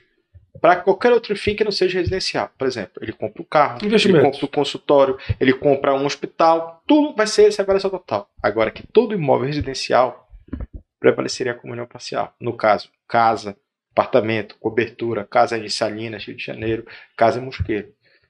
para 0.62 0.78
qualquer 0.78 1.12
outro 1.12 1.36
fim 1.36 1.56
que 1.56 1.64
não 1.64 1.72
seja 1.72 2.00
residencial. 2.00 2.50
Por 2.58 2.68
exemplo, 2.68 3.02
ele 3.02 3.12
compra 3.12 3.42
o 3.42 3.46
carro, 3.46 3.80
ele 3.82 4.22
compra 4.22 4.46
o 4.46 4.48
consultório, 4.48 5.18
ele 5.40 5.54
compra 5.54 5.94
um 5.94 6.06
hospital, 6.06 6.82
tudo 6.88 7.16
vai 7.16 7.28
ser 7.28 7.52
separação 7.52 7.90
total. 7.90 8.30
Agora 8.42 8.72
que 8.72 8.86
todo 8.88 9.14
imóvel 9.14 9.48
residencial 9.48 10.23
prevaleceria 11.04 11.52
a 11.52 11.56
comunhão 11.56 11.86
parcial. 11.86 12.34
No 12.40 12.56
caso, 12.56 12.90
casa, 13.10 13.58
apartamento, 13.92 14.56
cobertura, 14.58 15.28
casa 15.30 15.58
em 15.58 15.68
Salinas, 15.68 16.24
Rio 16.24 16.38
de 16.38 16.46
Janeiro, 16.46 16.88
casa 17.18 17.40
em 17.42 17.44
Mosqueiro. 17.44 17.90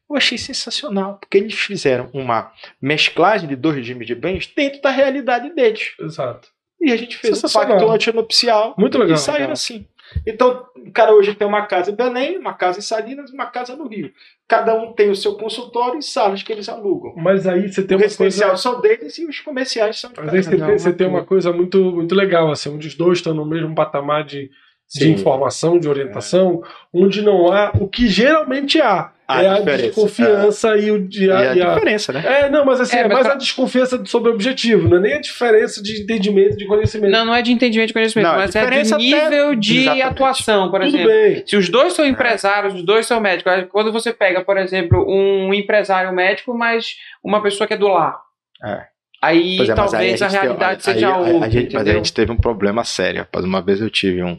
Eu 0.09 0.17
achei 0.17 0.39
sensacional, 0.39 1.17
porque 1.19 1.38
eles 1.38 1.53
fizeram 1.53 2.09
uma 2.13 2.51
mesclagem 2.82 3.47
de 3.47 3.55
dois 3.55 3.76
regimes 3.76 4.07
de 4.07 4.15
bens 4.15 4.47
dentro 4.55 4.82
da 4.82 4.89
realidade 4.89 5.53
deles. 5.53 5.93
Exato. 5.99 6.49
E 6.82 6.91
a 6.91 6.97
gente 6.97 7.15
fez 7.15 7.36
Sensacional. 7.36 7.78
pacto 7.78 7.91
antinupcial 7.91 8.74
Muito 8.78 8.97
legal. 8.97 9.15
e 9.15 9.19
saíram 9.19 9.39
legal. 9.41 9.53
assim. 9.53 9.88
Então, 10.26 10.66
o 10.76 10.91
cara 10.91 11.14
hoje 11.14 11.34
tem 11.34 11.47
uma 11.47 11.66
casa 11.66 11.91
em 11.91 11.95
Belém, 11.95 12.38
uma 12.38 12.54
casa 12.54 12.80
em 12.80 12.82
Salinas, 12.82 13.32
uma 13.32 13.45
casa 13.45 13.76
no 13.76 13.88
Rio. 13.88 14.12
Cada 14.47 14.76
um 14.76 14.93
tem 14.93 15.10
o 15.10 15.16
seu 15.16 15.36
consultório 15.36 15.99
e 15.99 16.04
salas 16.04 16.43
que 16.43 16.51
eles 16.51 16.68
alugam. 16.70 17.14
Mas 17.16 17.47
aí 17.47 17.72
você 17.72 17.84
tem 17.84 17.95
o 17.95 17.99
uma 17.99 18.04
residencial 18.04 18.49
coisa. 18.49 18.62
são 18.62 18.82
deles 18.82 19.18
e 19.18 19.26
os 19.26 19.39
comerciais 19.39 19.99
são 19.99 20.12
de 20.12 20.20
Mas 20.20 20.34
aí 20.34 20.43
você 20.43 20.56
um. 20.56 20.66
tem, 20.66 20.78
você 20.78 20.93
tem 20.93 21.08
uma 21.08 21.24
coisa 21.24 21.54
muito, 21.54 21.80
muito 21.80 22.14
legal, 22.14 22.51
assim, 22.51 22.70
onde 22.70 22.88
os 22.88 22.95
dois 22.95 23.20
estão 23.20 23.34
no 23.34 23.45
mesmo 23.45 23.74
patamar 23.74 24.24
de, 24.24 24.51
de 24.93 25.10
informação, 25.10 25.80
de 25.80 25.88
orientação, 25.88 26.62
onde 26.93 27.22
não 27.22 27.51
há 27.51 27.72
o 27.80 27.88
que 27.88 28.08
geralmente 28.08 28.82
há. 28.82 29.12
A 29.28 29.41
é 29.41 29.47
a 29.47 29.59
desconfiança 29.61 30.76
e, 30.78 30.91
o, 30.91 30.97
e, 31.11 31.26
E 31.26 31.32
a, 31.32 31.38
a 31.51 31.55
e 31.55 31.61
a- 31.61 31.74
diferença, 31.74 32.11
né? 32.13 32.24
É, 32.26 32.49
não, 32.49 32.65
mas 32.65 32.82
assim, 32.82 32.97
É, 32.97 32.99
é, 32.99 33.03
mas 33.03 33.13
mais 33.13 33.26
pra- 33.28 33.36
a 33.36 33.38
desconfiança 33.38 34.03
sobre 34.05 34.30
o 34.30 34.34
objetivo, 34.34 34.89
não 34.89 34.97
é 34.97 34.99
nem 34.99 35.13
a 35.13 35.21
diferença 35.21 35.82
de 35.82 36.01
entendimento, 36.01 36.57
de 36.57 36.65
conhecimento. 36.65 37.11
Não, 37.11 37.26
não 37.26 37.34
é 37.36 37.41
de 37.41 37.51
entendimento 37.51 37.88
de 37.88 37.93
conhecimento, 37.93 38.26
Não, 38.28 38.34
a 38.34 38.38
mas 38.39 38.55
é 38.55 38.59
diferença 38.61 38.97
de 38.97 39.03
nível 39.03 39.55
de 39.55 39.78
Exatamente. 39.80 40.07
atuação, 40.07 40.69
por 40.69 40.82
Tudo 40.82 40.89
exemplo. 40.95 41.07
bem. 41.07 41.43
Se 41.47 41.55
os 41.55 41.69
dois 41.69 41.93
são 41.93 42.05
empresários, 42.05 42.74
os 42.74 42.84
dois 42.84 43.05
são 43.05 43.19
médicos. 43.21 43.53
Quando 43.71 43.91
você 43.91 44.11
pega, 44.11 44.41
por 44.43 44.57
exemplo, 44.57 45.05
um 45.07 45.53
empresário 45.53 46.11
médico, 46.13 46.53
mas 46.53 46.95
uma 47.24 47.41
pessoa 47.41 47.65
que 47.67 47.74
é 47.74 47.78
do 47.78 47.88
lar. 47.88 48.17
É. 48.63 48.93
Aí 49.21 49.57
é, 49.61 49.74
talvez 49.74 50.21
aí 50.21 50.28
a, 50.28 50.30
tem- 50.30 50.39
realidade 50.41 50.82
aí- 50.86 50.93
seja 50.93 51.15
aí- 51.15 51.32
outra. 51.34 51.47
a 51.47 51.49
gente- 51.49 51.74
Mas 51.74 51.88
a 51.88 51.93
gente 51.93 52.13
teve 52.13 52.32
um 52.32 52.36
problema 52.38 52.84
sério, 52.84 53.19
rapaz. 53.21 53.45
Uma 53.45 53.61
vez 53.61 53.80
eu 53.80 53.89
tive 53.89 54.21
um, 54.21 54.38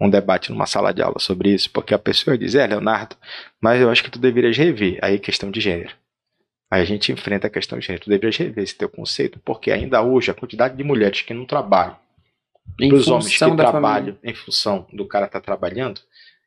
um 0.00 0.08
debate 0.08 0.50
numa 0.50 0.66
sala 0.66 0.94
de 0.94 1.02
aula 1.02 1.18
sobre 1.18 1.50
isso, 1.52 1.70
porque 1.70 1.92
a 1.92 1.98
pessoa 1.98 2.38
diz, 2.38 2.54
é, 2.54 2.66
Leonardo, 2.66 3.16
mas 3.60 3.80
eu 3.80 3.90
acho 3.90 4.02
que 4.02 4.10
tu 4.10 4.18
deverias 4.18 4.56
rever. 4.56 4.98
Aí 5.02 5.18
questão 5.18 5.50
de 5.50 5.60
gênero. 5.60 5.94
Aí 6.70 6.80
a 6.80 6.84
gente 6.84 7.12
enfrenta 7.12 7.48
a 7.48 7.50
questão 7.50 7.78
de 7.78 7.86
gênero. 7.86 8.04
Tu 8.04 8.10
deverias 8.10 8.36
rever 8.36 8.64
esse 8.64 8.74
teu 8.74 8.88
conceito, 8.88 9.38
porque 9.44 9.70
ainda 9.70 10.02
hoje 10.02 10.30
a 10.30 10.34
quantidade 10.34 10.76
de 10.76 10.82
mulheres 10.82 11.20
que 11.20 11.34
não 11.34 11.44
trabalham, 11.44 11.96
para 12.76 12.94
os 12.94 13.08
homens 13.08 13.36
que 13.36 13.56
trabalham 13.56 14.16
em 14.22 14.34
função 14.34 14.86
do 14.92 15.06
cara 15.06 15.26
estar 15.26 15.40
trabalhando, 15.40 16.00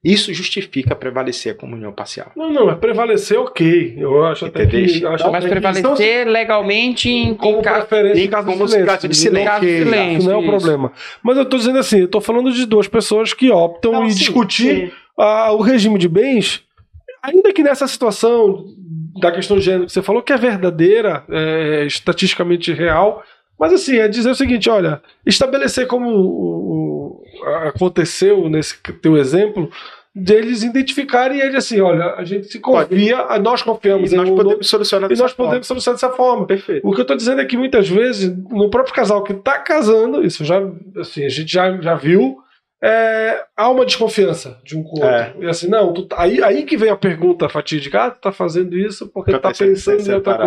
isso 0.03 0.33
justifica 0.33 0.93
prevalecer 0.95 1.53
a 1.53 1.55
comunhão 1.55 1.93
parcial. 1.93 2.31
Não, 2.35 2.51
não, 2.51 2.69
é 2.69 2.75
prevalecer, 2.75 3.39
ok. 3.39 3.95
Eu 3.97 4.25
acho 4.25 4.45
até 4.45 4.65
que. 4.65 4.83
Acho 5.05 5.05
Mas 5.05 5.23
até 5.25 5.39
que 5.41 5.49
prevalecer 5.49 6.27
legalmente 6.27 7.09
em, 7.09 7.33
como 7.33 7.59
em 7.59 7.61
caso 7.61 7.85
preferência 7.87 8.23
em 8.23 8.27
caso 8.27 8.47
como 8.47 8.65
de 8.65 8.71
silêncio. 8.71 8.85
caso 8.93 9.07
de 9.07 9.15
silêncio. 9.17 9.49
caso 9.49 9.65
de 9.65 9.77
silêncio. 9.77 10.23
não 10.29 10.31
é 10.33 10.37
o 10.37 10.41
isso. 10.41 10.49
problema. 10.49 10.91
Mas 11.23 11.37
eu 11.37 11.45
tô 11.45 11.55
dizendo 11.57 11.77
assim, 11.79 11.99
eu 12.01 12.07
tô 12.09 12.19
falando 12.19 12.51
de 12.51 12.65
duas 12.65 12.87
pessoas 12.87 13.33
que 13.33 13.49
optam 13.49 13.93
Não, 13.93 14.05
em 14.05 14.09
sim, 14.11 14.17
discutir 14.19 14.87
sim. 14.87 14.91
a- 15.17 15.51
o 15.53 15.61
regime 15.61 15.97
de 15.97 16.09
bens, 16.09 16.61
ainda 17.21 17.53
que 17.53 17.63
nessa 17.63 17.87
situação 17.87 18.65
da 19.21 19.31
questão 19.31 19.57
de 19.57 19.63
gênero 19.63 19.85
que 19.85 19.93
você 19.93 20.01
falou, 20.01 20.21
que 20.21 20.33
é 20.33 20.37
verdadeira, 20.37 21.23
é, 21.29 21.85
estatisticamente 21.85 22.73
real, 22.73 23.23
mas 23.57 23.71
assim, 23.71 23.97
é 23.97 24.07
dizer 24.09 24.31
o 24.31 24.35
seguinte, 24.35 24.69
olha, 24.69 25.01
estabelecer 25.25 25.87
como 25.87 26.09
o- 26.09 27.21
o- 27.21 27.22
aconteceu 27.67 28.49
nesse 28.49 28.77
teu 29.01 29.17
exemplo, 29.17 29.69
deles 30.15 30.61
identificarem 30.61 31.39
ele 31.39 31.57
assim, 31.57 31.81
olha, 31.81 32.13
a 32.15 32.23
gente 32.23 32.47
se 32.47 32.59
confia, 32.59 33.39
nós 33.39 33.63
confiamos 33.63 34.11
E 34.11 34.15
em 34.15 34.17
nós 34.17 34.29
um 34.29 34.35
podemos 34.35 34.67
solucionar 34.67 35.11
e 35.11 35.15
nós 35.15 35.31
forma. 35.31 35.49
podemos 35.49 35.67
solucionar 35.67 35.95
dessa 35.95 36.11
forma. 36.11 36.45
Perfeito. 36.45 36.87
O 36.87 36.93
que 36.93 37.01
eu 37.01 37.05
tô 37.05 37.15
dizendo 37.15 37.41
é 37.41 37.45
que 37.45 37.57
muitas 37.57 37.89
vezes, 37.89 38.31
no 38.49 38.69
próprio 38.69 38.93
casal 38.93 39.23
que 39.23 39.33
tá 39.33 39.57
casando, 39.59 40.23
isso 40.23 40.45
já, 40.45 40.61
assim, 40.97 41.25
a 41.25 41.29
gente 41.29 41.51
já, 41.51 41.75
já 41.81 41.95
viu, 41.95 42.37
é, 42.85 43.45
há 43.55 43.69
uma 43.69 43.85
desconfiança 43.85 44.59
de 44.63 44.77
um 44.77 44.83
com 44.83 44.99
o 44.99 45.03
É. 45.05 45.27
outro. 45.27 45.43
E 45.43 45.47
assim, 45.49 45.69
não, 45.69 45.93
tu 45.93 46.03
tá- 46.05 46.21
aí, 46.21 46.43
aí 46.43 46.63
que 46.63 46.75
vem 46.75 46.89
a 46.89 46.97
pergunta 46.97 47.47
fatídica, 47.47 48.03
ah, 48.07 48.11
tu 48.11 48.19
tá 48.19 48.31
fazendo 48.33 48.77
isso 48.77 49.07
porque 49.07 49.31
tu 49.31 49.39
tá 49.39 49.51
pensando 49.57 50.01
em 50.05 50.13
outra 50.13 50.37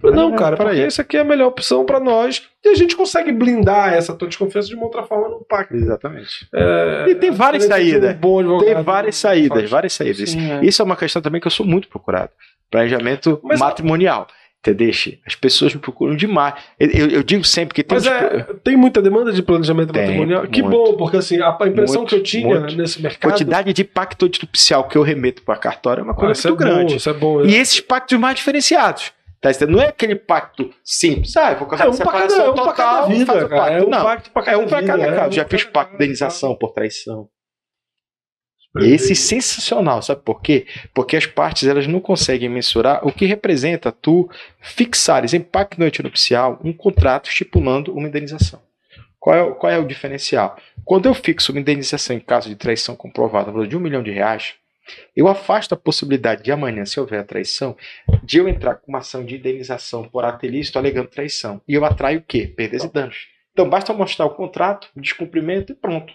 coisa. 0.00 0.16
Não, 0.16 0.34
cara, 0.34 0.56
porque 0.56 0.84
isso. 0.86 1.00
aqui 1.00 1.16
é 1.16 1.20
a 1.20 1.24
melhor 1.24 1.46
opção 1.46 1.84
pra 1.86 2.00
nós 2.00 2.42
e 2.64 2.68
a 2.68 2.74
gente 2.74 2.96
consegue 2.96 3.30
blindar 3.30 3.94
essa 3.94 4.12
tua 4.12 4.26
desconfiança 4.26 4.68
de 4.68 4.74
uma 4.74 4.86
outra 4.86 5.04
forma 5.04 5.28
no 5.28 5.44
pacto. 5.44 5.76
Exatamente. 5.76 6.48
É, 6.52 7.06
E 7.10 7.14
tem 7.14 7.30
várias 7.30 7.64
saídas. 7.64 8.16
um 8.16 8.58
Tem 8.58 8.82
várias 8.82 9.16
saídas, 9.16 9.70
várias 9.70 9.92
saídas. 9.92 10.30
Sim, 10.30 10.50
é. 10.50 10.64
Isso 10.64 10.82
é 10.82 10.84
uma 10.84 10.96
questão 10.96 11.22
também 11.22 11.40
que 11.40 11.46
eu 11.46 11.50
sou 11.52 11.64
muito 11.64 11.86
procurado. 11.88 12.30
Planejamento 12.70 13.38
Mas- 13.44 13.60
matrimonial. 13.60 14.26
Entendeu? 14.66 14.90
As 15.26 15.34
pessoas 15.34 15.74
me 15.74 15.80
procuram 15.80 16.16
demais. 16.16 16.54
Eu, 16.80 17.08
eu- 17.10 17.22
digo 17.22 17.44
sempre 17.44 17.74
que 17.74 17.82
tem 17.84 17.96
Mas 17.98 18.06
uns- 18.06 18.10
é, 18.12 18.46
tem 18.64 18.76
muita 18.76 19.02
demanda 19.02 19.30
de 19.30 19.42
planejamento 19.42 19.92
Tem, 19.92 20.02
matrimonial. 20.06 20.46
Que 20.46 20.62
muito. 20.62 20.74
bom, 20.92 20.96
porque 20.96 21.18
assim, 21.18 21.38
a, 21.40 21.48
a 21.60 21.68
impressão 21.68 21.96
Muito, 22.02 22.08
que 22.08 22.14
eu 22.16 22.22
tinha 22.22 22.60
muito. 22.60 22.74
nesse 22.74 23.02
mercado. 23.02 23.30
quantidade 23.30 23.72
de 23.74 23.84
pacto 23.84 24.24
nupcial 24.42 24.88
que 24.88 24.96
eu 24.96 25.02
remeto 25.02 25.42
para 25.42 25.56
cartório 25.56 26.00
é 26.00 26.04
uma 26.04 26.12
Ah, 26.12 26.16
coisa 26.16 26.32
isso 26.32 26.46
é 26.48 26.50
muito 26.50 26.64
bom, 26.64 26.70
grande. 26.70 26.96
isso 26.96 27.10
é 27.10 27.12
bom. 27.12 27.44
E 27.44 27.54
esses 27.54 27.80
pactos 27.80 28.18
mais 28.18 28.36
diferenciados. 28.36 29.12
Tá? 29.40 29.50
Não 29.68 29.78
é 29.82 29.88
aquele 29.88 30.14
pacto 30.14 30.70
simples. 30.82 31.36
Ah, 31.36 31.52
eu 31.52 31.58
vou 31.58 31.68
casar 31.68 31.86
É 31.86 31.90
de 31.90 31.96
um 31.96 31.98
pra 31.98 32.12
cada, 32.12 32.30
separação 32.30 32.46
é 32.46 32.50
um 32.50 32.54
pra 32.54 32.72
cada 32.72 32.92
total, 33.02 33.08
vida, 33.10 33.26
faz 33.26 33.42
o 33.44 33.48
cara. 33.50 33.60
pacto. 33.60 33.76
É 33.76 33.86
um 33.86 33.90
Não, 33.90 34.02
pacto 34.02 34.30
pra 34.30 34.42
cada 34.42 34.56
é 34.56 34.60
um 34.60 34.66
para 34.66 34.80
vida, 34.80 34.92
cada 34.92 35.02
é 35.04 35.14
caso. 35.16 35.28
um 35.28 35.32
Já 35.32 35.44
pra 35.44 35.58
fiz 35.58 35.68
pacto 35.68 35.90
de 35.90 35.96
indenização 35.96 36.56
por 36.56 36.72
traição. 36.72 37.28
Esse 38.80 39.12
é 39.12 39.14
sensacional, 39.14 40.02
sabe 40.02 40.22
por 40.22 40.42
quê? 40.42 40.66
Porque 40.92 41.16
as 41.16 41.26
partes 41.26 41.68
elas 41.68 41.86
não 41.86 42.00
conseguem 42.00 42.48
mensurar 42.48 43.06
o 43.06 43.12
que 43.12 43.24
representa 43.24 43.92
tu 43.92 44.28
fixares 44.60 45.32
em 45.32 45.40
pacto 45.40 45.80
antinupcial 45.82 46.60
um 46.64 46.72
contrato 46.72 47.28
estipulando 47.28 47.94
uma 47.94 48.08
indenização. 48.08 48.60
Qual 49.20 49.36
é, 49.36 49.54
qual 49.54 49.72
é 49.72 49.78
o 49.78 49.86
diferencial? 49.86 50.58
Quando 50.84 51.06
eu 51.06 51.14
fixo 51.14 51.52
uma 51.52 51.60
indenização 51.60 52.16
em 52.16 52.20
caso 52.20 52.48
de 52.48 52.56
traição 52.56 52.96
comprovada 52.96 53.50
valor 53.50 53.66
de 53.66 53.76
um 53.76 53.80
milhão 53.80 54.02
de 54.02 54.10
reais, 54.10 54.54
eu 55.16 55.28
afasto 55.28 55.72
a 55.72 55.78
possibilidade 55.78 56.42
de 56.42 56.52
amanhã, 56.52 56.84
se 56.84 57.00
houver 57.00 57.24
traição, 57.24 57.76
de 58.22 58.38
eu 58.38 58.48
entrar 58.48 58.74
com 58.74 58.90
uma 58.90 58.98
ação 58.98 59.24
de 59.24 59.36
indenização 59.36 60.04
por 60.04 60.24
ato 60.24 60.44
ilícito 60.44 60.78
alegando 60.78 61.08
traição. 61.08 61.62
E 61.66 61.74
eu 61.74 61.84
atraio 61.84 62.18
o 62.18 62.22
quê? 62.22 62.46
Perdas 62.46 62.84
e 62.84 62.92
danos. 62.92 63.28
Então 63.52 63.68
basta 63.68 63.92
mostrar 63.92 64.26
o 64.26 64.34
contrato, 64.34 64.88
descumprimento 64.96 65.72
e 65.72 65.74
pronto. 65.76 66.12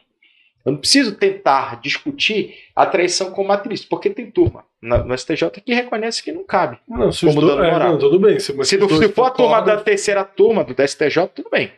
Eu 0.66 0.74
não 0.74 0.80
preciso 0.80 1.16
tentar 1.16 1.80
discutir 1.82 2.56
a 2.76 2.86
traição 2.86 3.32
como 3.32 3.52
ato 3.52 3.68
ilícito, 3.68 3.90
porque 3.90 4.10
tem 4.10 4.30
turma 4.30 4.66
no 4.82 5.18
STJ 5.18 5.50
que 5.66 5.74
reconhece 5.74 6.24
que 6.24 6.32
não 6.32 6.44
cabe. 6.44 6.78
Não, 6.88 7.12
se 7.12 7.26
Como 7.26 7.42
dano 7.42 7.64
é, 7.64 7.72
moral. 7.72 7.92
não, 7.92 8.00
tudo 8.00 8.20
bem. 8.20 8.40
Se, 8.40 8.54
Se, 8.64 8.78
dois 8.78 8.98
se 8.98 9.10
for 9.10 9.26
a 9.26 9.32
turma 9.32 9.62
da 9.62 9.78
terceira 9.78 10.24
turma 10.24 10.64
do 10.64 10.74
STJ, 10.88 11.28
tudo 11.34 11.50
bem. 11.50 11.72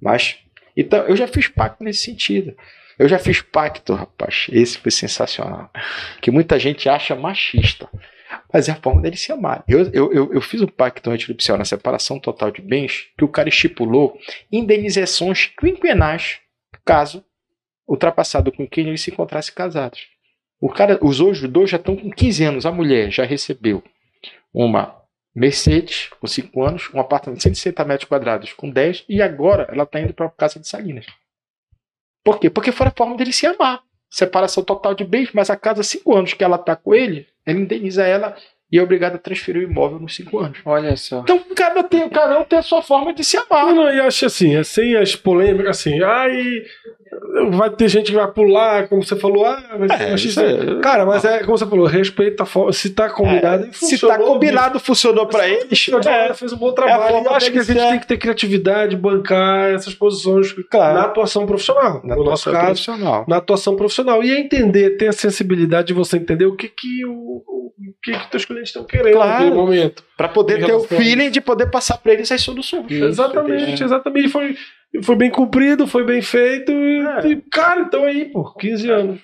Mas, 0.00 0.38
então, 0.76 1.00
eu 1.06 1.16
já 1.16 1.26
fiz 1.26 1.48
pacto 1.48 1.82
nesse 1.82 2.00
sentido. 2.00 2.54
Eu 2.98 3.08
já 3.08 3.18
fiz 3.18 3.40
pacto, 3.40 3.94
rapaz. 3.94 4.46
Esse 4.50 4.78
foi 4.78 4.90
sensacional. 4.90 5.70
Que 6.20 6.30
muita 6.30 6.58
gente 6.58 6.88
acha 6.88 7.14
machista. 7.14 7.88
Mas 8.52 8.68
é 8.68 8.72
a 8.72 8.76
forma 8.76 9.00
dele 9.00 9.16
se 9.16 9.30
amar. 9.32 9.62
Eu, 9.68 9.90
eu, 9.92 10.12
eu, 10.12 10.34
eu 10.34 10.40
fiz 10.40 10.60
um 10.60 10.66
pacto 10.66 11.10
antinupcial 11.10 11.56
na 11.56 11.64
separação 11.64 12.18
total 12.18 12.50
de 12.50 12.60
bens 12.60 13.06
que 13.16 13.24
o 13.24 13.28
cara 13.28 13.48
estipulou 13.48 14.18
indenizações 14.50 15.46
quinquenais 15.58 16.40
caso 16.84 17.24
ultrapassado 17.88 18.52
com 18.52 18.66
quem 18.68 18.88
eles 18.88 19.00
se 19.00 19.10
encontrassem 19.10 19.54
casados. 19.54 20.06
O 20.60 20.68
cara, 20.68 20.98
os 21.00 21.20
hoje 21.20 21.46
dois 21.48 21.70
já 21.70 21.76
estão 21.76 21.96
com 21.96 22.10
15 22.10 22.44
anos. 22.44 22.66
A 22.66 22.72
mulher 22.72 23.10
já 23.10 23.24
recebeu 23.24 23.82
uma 24.52 24.96
Mercedes 25.34 26.10
com 26.20 26.26
5 26.26 26.62
anos, 26.64 26.90
um 26.92 26.98
apartamento 27.00 27.38
de 27.38 27.42
160 27.44 27.84
metros 27.84 28.08
quadrados 28.08 28.52
com 28.52 28.68
10 28.68 29.04
e 29.08 29.22
agora 29.22 29.68
ela 29.70 29.84
está 29.84 30.00
indo 30.00 30.12
para 30.12 30.28
casa 30.30 30.58
de 30.58 30.66
Salinas. 30.68 31.06
Por 32.24 32.40
quê? 32.40 32.50
Porque 32.50 32.72
foi 32.72 32.88
a 32.88 32.92
forma 32.96 33.16
dele 33.16 33.32
se 33.32 33.46
amar. 33.46 33.80
Separação 34.10 34.64
total 34.64 34.94
de 34.94 35.04
bens, 35.04 35.30
mas 35.32 35.48
a 35.50 35.56
casa 35.56 35.82
5 35.82 36.16
anos 36.16 36.34
que 36.34 36.42
ela 36.42 36.56
está 36.56 36.74
com 36.74 36.94
ele, 36.94 37.26
ele 37.46 37.60
indeniza 37.60 38.04
ela 38.04 38.34
e 38.70 38.78
é 38.78 38.82
obrigado 38.82 39.14
a 39.14 39.18
transferir 39.18 39.62
o 39.66 39.70
imóvel 39.70 39.98
nos 40.00 40.16
5 40.16 40.38
anos. 40.38 40.58
Olha 40.64 40.96
só. 40.96 41.20
Então 41.20 41.38
cada, 41.54 41.84
tem, 41.84 42.08
cada 42.08 42.40
um 42.40 42.44
tem 42.44 42.58
a 42.58 42.62
sua 42.62 42.82
forma 42.82 43.14
de 43.14 43.22
se 43.22 43.36
Não, 43.36 43.44
amar. 43.50 43.72
não, 43.74 43.94
e 43.94 44.00
acho 44.00 44.26
assim, 44.26 44.56
é 44.56 44.64
sem 44.64 44.96
as 44.96 45.14
polêmicas, 45.14 45.78
assim, 45.78 46.02
ai, 46.02 46.64
vai 47.52 47.70
ter 47.70 47.88
gente 47.88 48.10
que 48.10 48.16
vai 48.16 48.30
pular, 48.30 48.88
como 48.88 49.02
você 49.02 49.16
falou, 49.16 49.44
ah, 49.46 49.62
vai 49.78 49.88
ser 49.88 50.02
É, 50.04 50.10
machista. 50.10 50.42
é- 50.42 50.80
Cara, 50.80 51.04
mas 51.06 51.24
é 51.24 51.38
como 51.40 51.56
você 51.58 51.66
falou, 51.66 51.86
respeita 51.86 52.42
a 52.42 52.46
forma, 52.46 52.72
se 52.72 52.90
tá 52.90 53.08
combinado, 53.10 53.68
e 53.70 53.74
Se 53.74 53.94
está 53.94 54.06
funcionou, 54.08 54.26
combinado, 54.34 54.80
funcionou 54.80 55.26
para 55.26 55.48
eles. 55.48 55.88
O 55.88 55.98
É, 56.08 56.34
fez 56.34 56.52
um 56.52 56.56
bom 56.56 56.70
É 56.70 56.72
trabalho. 56.74 57.16
eu 57.24 57.30
acho 57.34 57.50
que 57.52 57.58
a 57.58 57.62
gente 57.62 57.78
tem 57.78 57.98
que 58.00 58.06
ter 58.06 58.16
criatividade, 58.18 58.96
bancar 58.96 59.70
essas 59.74 59.94
posições 59.94 60.52
Claro. 60.70 60.94
na 60.94 61.02
atuação 61.02 61.46
profissional. 61.46 62.00
na 62.04 62.16
no 62.16 62.24
nosso 62.24 62.48
atuação 62.48 62.52
caso, 62.52 62.66
profissional. 62.84 63.24
na 63.28 63.36
atuação 63.36 63.76
profissional. 63.76 64.22
E 64.22 64.30
é 64.30 64.38
entender, 64.40 64.96
ter 64.96 65.08
a 65.08 65.12
sensibilidade 65.12 65.88
de 65.88 65.92
você 65.94 66.16
entender 66.16 66.46
o 66.46 66.54
que 66.56 66.68
que 66.68 67.04
o, 67.06 67.12
o 67.46 67.72
que 68.02 68.12
que 68.12 68.30
teus 68.30 68.44
clientes 68.44 68.68
estão 68.70 68.84
querendo 68.84 69.14
Claro. 69.14 69.30
naquele 69.30 69.50
momento. 69.54 70.04
Para 70.16 70.28
poder 70.28 70.64
ter 70.64 70.72
o 70.72 70.80
feeling 70.80 71.30
de 71.30 71.40
poder 71.40 71.70
passar 71.70 71.98
para 71.98 72.12
eles 72.12 72.30
as 72.32 72.40
soluções. 72.40 72.90
exatamente, 72.90 73.82
exatamente. 73.82 74.26
E 74.26 74.30
Foi, 74.30 74.56
foi 75.02 75.16
bem 75.16 75.30
cumprido, 75.30 75.86
foi 75.86 76.04
bem 76.04 76.20
feito. 76.22 76.72
E, 76.72 76.98
É. 77.06 77.26
e, 77.28 77.36
cara, 77.50 77.82
então 77.82 78.04
aí, 78.04 78.26
pô, 78.26 78.52
15 78.54 78.90
anos. 78.90 79.20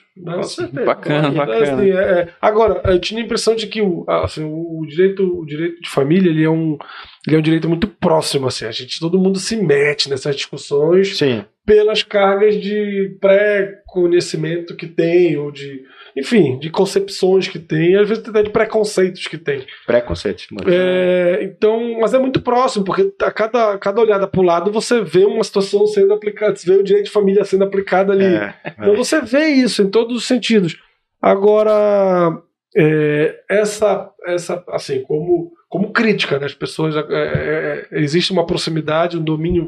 né? 0.72 0.84
Bacana, 0.84 1.28
É, 1.28 1.30
bacana. 1.32 1.62
assim, 1.74 1.90
é, 1.90 1.94
é. 2.20 2.28
Agora, 2.40 2.80
eu 2.84 2.98
tinha 3.00 3.20
a 3.20 3.24
impressão 3.24 3.56
de 3.56 3.66
que 3.66 3.82
o, 3.82 4.04
assim, 4.08 4.44
o, 4.44 4.84
direito, 4.86 5.22
o 5.40 5.44
direito 5.44 5.80
de 5.80 5.88
família 5.88 6.30
ele 6.30 6.44
é, 6.44 6.50
um, 6.50 6.78
ele 7.26 7.36
é 7.36 7.38
um 7.38 7.42
direito 7.42 7.68
muito 7.68 7.88
próximo. 7.88 8.46
Assim. 8.46 8.64
A 8.66 8.70
gente, 8.70 9.00
todo 9.00 9.18
mundo 9.18 9.38
se 9.38 9.56
mete 9.56 10.08
nessas 10.08 10.36
discussões 10.36 11.16
Sim. 11.18 11.44
Pelas 11.66 12.02
cargas 12.02 12.60
de 12.60 13.16
pré-conhecimento 13.20 14.76
que 14.76 14.86
tem, 14.86 15.36
ou 15.36 15.50
de, 15.50 15.82
enfim, 16.16 16.58
de 16.58 16.70
concepções 16.70 17.48
que 17.48 17.58
tem, 17.58 17.96
às 17.96 18.08
vezes 18.08 18.28
até 18.28 18.42
de 18.42 18.50
preconceitos 18.50 19.26
que 19.26 19.38
tem. 19.38 19.64
Preconceito. 19.86 20.44
mano. 20.50 20.68
É, 20.70 21.42
então, 21.42 21.98
mas 22.00 22.12
é 22.12 22.18
muito 22.18 22.40
próximo, 22.40 22.84
porque 22.84 23.12
a 23.22 23.30
cada, 23.30 23.78
cada 23.78 24.00
olhada 24.00 24.26
para 24.26 24.40
o 24.40 24.44
lado 24.44 24.70
você 24.70 25.00
vê 25.00 25.24
uma 25.24 25.42
situação 25.42 25.86
sendo 25.86 26.12
aplicada, 26.12 26.54
você 26.54 26.70
vê 26.70 26.78
o 26.78 26.84
direito 26.84 27.06
de 27.06 27.12
família 27.12 27.44
sendo 27.44 27.64
aplicado 27.64 28.12
ali. 28.12 28.24
É, 28.24 28.54
Então 28.78 28.94
você 28.94 29.20
vê 29.22 29.46
isso 29.48 29.82
em 29.82 29.90
todos 29.90 30.16
os 30.16 30.26
sentidos. 30.26 30.76
Agora, 31.20 32.42
é, 32.76 33.40
essa, 33.48 34.10
essa, 34.26 34.62
assim, 34.68 35.02
como, 35.02 35.52
como 35.68 35.92
crítica, 35.92 36.38
né, 36.38 36.44
as 36.44 36.54
pessoas, 36.54 36.94
é, 36.96 37.00
é, 37.00 37.86
é, 37.90 38.00
existe 38.00 38.32
uma 38.32 38.46
proximidade, 38.46 39.16
um 39.16 39.24
domínio 39.24 39.66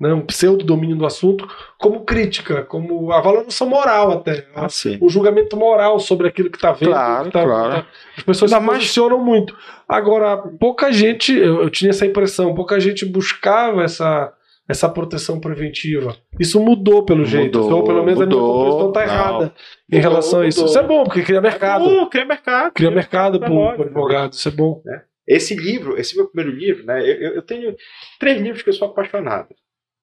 né, 0.00 0.12
um 0.12 0.20
pseudo 0.26 0.64
domínio 0.64 0.96
do 0.96 1.06
assunto, 1.06 1.46
como 1.78 2.04
crítica, 2.04 2.62
como 2.62 3.12
a 3.12 3.20
valoração 3.20 3.68
moral 3.68 4.12
até. 4.12 4.46
Ah, 4.54 4.68
sim. 4.68 4.98
o 5.00 5.08
julgamento 5.08 5.56
moral 5.56 5.98
sobre 6.00 6.26
aquilo 6.28 6.50
que 6.50 6.56
está 6.58 6.72
vendo. 6.72 6.90
Claro, 6.90 7.24
que 7.26 7.30
tá- 7.32 7.44
claro. 7.44 7.70
tá- 7.82 7.86
as 8.16 8.22
pessoas 8.22 8.52
Ainda 8.52 8.60
se 8.62 8.66
mais- 8.66 8.78
posicionam 8.80 9.18
muito. 9.24 9.56
Agora, 9.88 10.36
pouca 10.36 10.90
gente, 10.92 11.32
eu, 11.36 11.62
eu 11.62 11.70
tinha 11.70 11.90
essa 11.90 12.06
impressão, 12.06 12.54
pouca 12.54 12.78
gente 12.80 13.04
buscava 13.04 13.82
essa, 13.82 14.32
essa 14.68 14.88
proteção 14.88 15.38
preventiva. 15.40 16.16
Isso 16.40 16.58
mudou 16.60 17.04
pelo 17.04 17.24
jeito. 17.24 17.58
Mudou, 17.60 17.78
Ou 17.80 17.84
pelo 17.84 18.04
menos 18.04 18.20
a 18.22 18.26
minha 18.26 18.38
mudou. 18.38 18.54
compreensão 18.54 18.88
está 18.88 19.02
errada 19.02 19.54
em 19.90 19.96
Mudou, 19.96 20.10
relação 20.10 20.40
a 20.40 20.46
isso. 20.46 20.60
mudou. 20.60 20.70
Isso 20.70 20.78
é 20.78 20.86
bom, 20.86 21.04
porque 21.04 21.22
cria 21.22 21.40
mercado. 21.40 21.84
Uh, 21.84 22.08
cria 22.08 22.24
mercado. 22.24 22.72
Cria 22.72 22.90
mercado 22.90 23.36
É 23.36 23.40
para 23.40 23.50
o 23.50 23.54
lógico. 23.54 23.82
advogado, 23.82 24.32
isso 24.32 24.48
é 24.48 24.52
bom. 24.52 24.80
Esse 25.28 25.54
livro, 25.54 25.98
esse 25.98 26.16
meu 26.16 26.26
primeiro 26.28 26.56
livro, 26.58 26.84
né? 26.86 27.00
Eu, 27.00 27.14
eu- 27.20 27.34
eu 27.36 27.42
tenho 27.42 27.74
três 28.18 28.40
livros 28.40 28.62
que 28.62 28.70
eu 28.70 28.74
sou 28.74 28.88
apaixonado. 28.88 29.48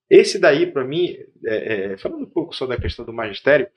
Esse 0.09 0.39
daí, 0.39 0.65
para 0.65 0.83
mim, 0.83 1.15
é- 1.45 1.93
é, 1.93 1.97
falando 1.97 2.23
um 2.23 2.29
pouco 2.29 2.55
sobre 2.55 2.75
a 2.75 2.79
questão 2.79 3.05
do 3.05 3.13
magistério, 3.13 3.67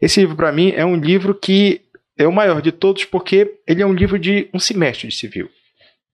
esse 0.00 0.20
livro, 0.20 0.36
para 0.36 0.52
mim, 0.52 0.72
é 0.76 0.84
um 0.84 0.96
livro 0.96 1.34
que 1.34 1.80
é 2.18 2.26
o 2.26 2.32
maior 2.32 2.60
de 2.62 2.70
todos 2.70 3.04
porque 3.04 3.56
ele 3.66 3.82
é 3.82 3.86
um 3.86 3.92
livro 3.94 4.18
de 4.18 4.48
um 4.54 4.58
semestre 4.58 5.08
de 5.08 5.14
civil. 5.14 5.48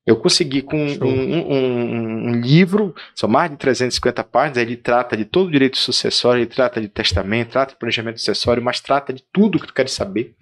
Eu 0.07 0.17
consegui 0.17 0.63
com 0.63 0.77
um, 0.87 1.05
um- 1.05 1.53
um- 1.53 2.29
um 2.29 2.41
livro, 2.41 2.95
são 3.13 3.29
mais 3.29 3.51
de 3.51 3.57
350 3.57 4.23
páginas, 4.23 4.59
ele 4.59 4.77
trata 4.77 5.17
de 5.17 5.25
todo 5.25 5.49
o 5.49 5.51
direito 5.51 5.77
sucessório, 5.77 6.39
ele 6.43 6.47
trata 6.47 6.81
de 6.81 6.87
testamento, 6.89 7.51
trata 7.51 7.73
de 7.73 7.79
planejamento 7.79 8.19
sucessório, 8.21 8.63
mas 8.63 8.79
trata 8.81 9.13
de 9.13 9.25
tudo 9.33 9.59
que 9.59 9.67
tu 9.67 9.75
queres 9.75 9.91
saber. 9.93 10.37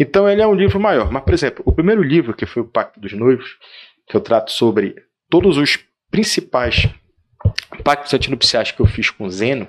Então 0.00 0.28
ele 0.28 0.42
é 0.42 0.46
um 0.48 0.54
livro 0.54 0.80
maior. 0.80 1.12
Mas, 1.12 1.22
por 1.22 1.32
exemplo, 1.32 1.62
o 1.64 1.72
primeiro 1.72 2.02
livro, 2.02 2.34
que 2.34 2.44
foi 2.44 2.60
o 2.62 2.66
Pacto 2.66 2.98
dos 2.98 3.12
Noivos, 3.12 3.56
que 4.08 4.16
eu 4.16 4.20
trato 4.20 4.50
sobre 4.50 4.96
todos 5.30 5.56
os 5.58 5.78
principais 6.10 6.88
pactos 7.84 8.12
antinupciais 8.12 8.70
que 8.70 8.80
eu 8.80 8.86
fiz 8.86 9.10
com 9.10 9.28
Zeno, 9.28 9.68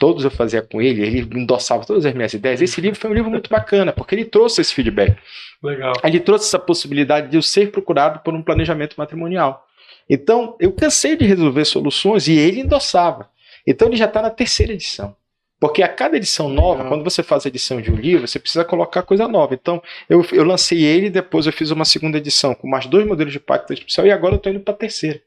todos 0.00 0.24
eu 0.24 0.30
fazia 0.30 0.62
com 0.62 0.80
ele, 0.80 1.02
ele 1.02 1.20
endossava 1.38 1.84
todas 1.84 2.06
as 2.06 2.14
minhas 2.14 2.32
ideias. 2.32 2.62
Esse 2.62 2.80
livro 2.80 2.98
foi 2.98 3.10
um 3.10 3.14
livro 3.14 3.30
muito 3.30 3.50
bacana, 3.50 3.92
porque 3.92 4.14
ele 4.14 4.24
trouxe 4.24 4.60
esse 4.60 4.74
feedback. 4.74 5.16
Legal. 5.62 5.92
Ele 6.02 6.18
trouxe 6.18 6.46
essa 6.46 6.58
possibilidade 6.58 7.28
de 7.28 7.36
eu 7.36 7.42
ser 7.42 7.70
procurado 7.70 8.20
por 8.20 8.34
um 8.34 8.42
planejamento 8.42 8.94
matrimonial. 8.96 9.66
Então, 10.08 10.56
eu 10.58 10.72
cansei 10.72 11.16
de 11.16 11.24
resolver 11.24 11.64
soluções 11.66 12.26
e 12.26 12.32
ele 12.32 12.60
endossava. 12.60 13.28
Então, 13.66 13.88
ele 13.88 13.96
já 13.96 14.06
está 14.06 14.22
na 14.22 14.30
terceira 14.30 14.72
edição. 14.72 15.14
Porque 15.60 15.82
a 15.82 15.88
cada 15.88 16.16
edição 16.16 16.48
nova, 16.48 16.78
Legal. 16.82 16.88
quando 16.88 17.04
você 17.04 17.22
faz 17.22 17.44
a 17.44 17.48
edição 17.50 17.82
de 17.82 17.92
um 17.92 17.94
livro, 17.94 18.26
você 18.26 18.38
precisa 18.38 18.64
colocar 18.64 19.02
coisa 19.02 19.28
nova. 19.28 19.52
Então, 19.52 19.82
eu, 20.08 20.24
eu 20.32 20.42
lancei 20.42 20.82
ele, 20.82 21.10
depois 21.10 21.44
eu 21.44 21.52
fiz 21.52 21.70
uma 21.70 21.84
segunda 21.84 22.16
edição 22.16 22.54
com 22.54 22.66
mais 22.66 22.86
dois 22.86 23.06
modelos 23.06 23.32
de 23.32 23.38
pacto 23.38 23.74
especial 23.74 24.06
e 24.06 24.10
agora 24.10 24.34
eu 24.34 24.38
estou 24.38 24.50
indo 24.50 24.60
para 24.60 24.72
a 24.72 24.76
terceira. 24.76 25.20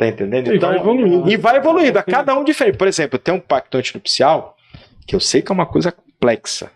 Tá 0.00 0.06
entendendo? 0.06 0.54
E 0.54 0.58
vai 0.58 0.76
evoluindo. 0.78 1.30
E 1.30 1.36
vai 1.36 1.56
evoluindo, 1.58 1.98
a 1.98 2.02
cada 2.02 2.34
um 2.34 2.42
diferente. 2.42 2.78
Por 2.78 2.88
exemplo, 2.88 3.18
tem 3.18 3.34
um 3.34 3.38
pacto 3.38 3.76
antinupcial, 3.76 4.56
que 5.06 5.14
eu 5.14 5.20
sei 5.20 5.42
que 5.42 5.52
é 5.52 5.54
uma 5.54 5.66
coisa 5.66 5.92
complexa, 5.92 6.72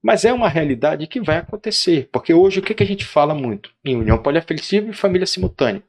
mas 0.00 0.24
é 0.24 0.32
uma 0.32 0.48
realidade 0.48 1.08
que 1.08 1.20
vai 1.20 1.38
acontecer. 1.38 2.08
Porque 2.12 2.32
hoje 2.32 2.60
o 2.60 2.62
que, 2.62 2.72
que 2.74 2.82
a 2.84 2.86
gente 2.86 3.04
fala 3.04 3.34
muito? 3.34 3.72
Em 3.84 3.96
união 3.96 4.16
poliafetiva 4.16 4.90
e 4.90 4.94
família 4.94 5.26
simultânea. 5.26 5.82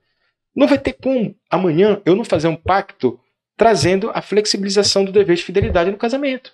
Não 0.55 0.65
vai 0.65 0.79
ter 0.79 0.93
como 0.93 1.35
amanhã 1.47 2.01
eu 2.07 2.15
não 2.15 2.25
fazer 2.25 2.47
um 2.47 2.55
pacto 2.55 3.19
trazendo 3.55 4.09
a 4.11 4.19
flexibilização 4.19 5.05
do 5.05 5.11
dever 5.11 5.35
de 5.35 5.43
fidelidade 5.43 5.91
no 5.91 5.97
casamento. 5.97 6.51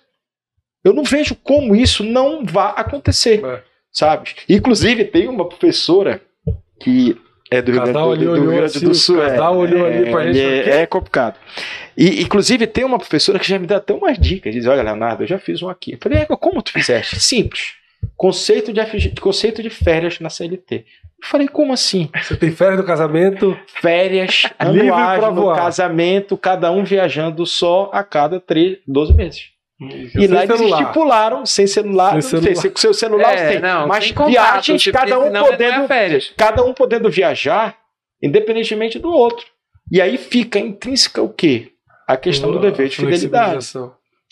Eu 0.84 0.92
não 0.92 1.02
vejo 1.02 1.34
como 1.34 1.74
isso 1.74 2.04
não 2.04 2.44
vai 2.44 2.74
acontecer, 2.76 3.42
É. 3.42 3.62
sabe? 3.90 4.34
Inclusive, 4.50 5.06
tem 5.06 5.28
uma 5.28 5.48
professora 5.48 6.20
que 6.78 7.18
é 7.50 7.62
do 7.62 7.72
Rio 7.72 7.82
Grande 7.82 7.92
do, 7.92 8.04
do 8.04 8.08
olhou 8.08 8.34
Rio 8.34 8.46
Grande 8.46 8.64
assim, 8.64 8.84
do 8.86 8.94
Sul. 8.94 9.22
é, 9.22 9.50
olhou 9.50 9.86
ali 9.86 10.10
pra 10.10 10.24
é, 10.24 10.32
gente, 10.32 10.70
é, 10.70 10.80
é 10.82 10.86
complicado. 10.86 11.38
E, 11.96 12.22
inclusive, 12.22 12.66
tem 12.66 12.84
uma 12.84 12.98
professora 12.98 13.38
que 13.38 13.48
já 13.48 13.58
me 13.58 13.66
dá 13.66 13.76
até 13.76 13.94
umas 13.94 14.18
dicas. 14.18 14.52
Diz: 14.52 14.66
Olha, 14.66 14.82
Leonardo, 14.82 15.22
eu 15.22 15.26
já 15.26 15.38
fiz 15.38 15.62
um 15.62 15.68
aqui. 15.68 15.92
Eu 15.92 15.98
falei: 16.00 16.18
é, 16.20 16.24
como 16.26 16.62
tu 16.62 16.72
fizeste? 16.72 17.18
Simples. 17.20 17.74
Conceito 18.16 18.72
de, 18.72 18.84
FG 18.84 19.14
conceito 19.20 19.62
de 19.62 19.70
férias 19.70 20.20
na 20.20 20.28
CLT. 20.28 20.84
Eu 21.22 21.28
falei: 21.28 21.48
como 21.48 21.72
assim? 21.72 22.10
Você 22.22 22.36
tem 22.36 22.50
férias 22.50 22.78
do 22.78 22.84
casamento, 22.84 23.56
Férias 23.80 24.44
anuais 24.58 25.34
no 25.34 25.54
casamento, 25.54 26.36
cada 26.36 26.70
um 26.70 26.84
viajando 26.84 27.46
só 27.46 27.90
a 27.92 28.02
cada 28.02 28.40
3, 28.40 28.78
12 28.86 29.14
meses. 29.14 29.55
E 29.78 30.26
lá 30.26 30.44
eles 30.44 30.56
celular. 30.56 30.80
estipularam, 30.82 31.44
sem 31.46 31.66
celular, 31.66 32.08
Sem 32.08 32.14
não 32.14 32.22
sei, 32.22 32.40
celular. 32.40 32.62
se 32.62 32.70
com 32.70 32.78
seu 32.78 32.94
celular 32.94 33.34
É, 33.36 33.48
tem, 33.52 33.60
não, 33.60 33.86
mas 33.86 34.10
contato, 34.10 34.30
viagens, 34.30 34.82
tipo, 34.82 34.96
cada 34.98 35.18
um 35.18 35.36
é 35.36 35.40
podendo 35.40 35.86
férias. 35.86 36.32
cada 36.36 36.64
um 36.64 36.72
podendo 36.72 37.10
viajar 37.10 37.76
independentemente 38.22 38.98
do 38.98 39.10
outro. 39.12 39.46
E 39.92 40.00
aí 40.00 40.16
fica 40.16 40.58
intrínseca 40.58 41.20
o 41.22 41.28
quê? 41.28 41.68
A 42.08 42.16
questão 42.16 42.50
do 42.50 42.58
dever 42.58 42.88
de 42.88 42.96
fidelidade. 42.96 43.66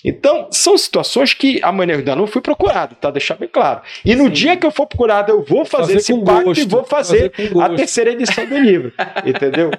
Então, 0.07 0.49
são 0.51 0.77
situações 0.77 1.33
que 1.33 1.59
amanhã 1.63 1.93
eu 1.95 1.99
ainda 2.01 2.15
não 2.15 2.27
fui 2.27 2.43
procurado, 2.43 2.95
tá? 2.95 3.11
Deixar 3.11 3.37
bem 3.37 3.49
claro. 3.49 3.81
E 4.05 4.15
no 4.15 4.25
Sim. 4.25 4.31
dia 4.33 4.57
que 4.57 4.67
eu 4.67 4.71
for 4.71 4.87
procurado, 4.87 5.33
eu 5.33 5.43
vou 5.43 5.65
fazer, 5.65 5.97
esse 5.97 6.13
com 6.13 6.23
pacto 6.23 6.45
gosto, 6.45 6.61
e 6.61 6.67
vou 6.67 6.85
fazer, 6.85 7.33
com 7.51 7.59
a 7.63 7.71
terceira 7.71 8.11
edição 8.11 8.45
do 8.45 8.59
livro. 8.59 8.93
entendeu? 9.25 9.71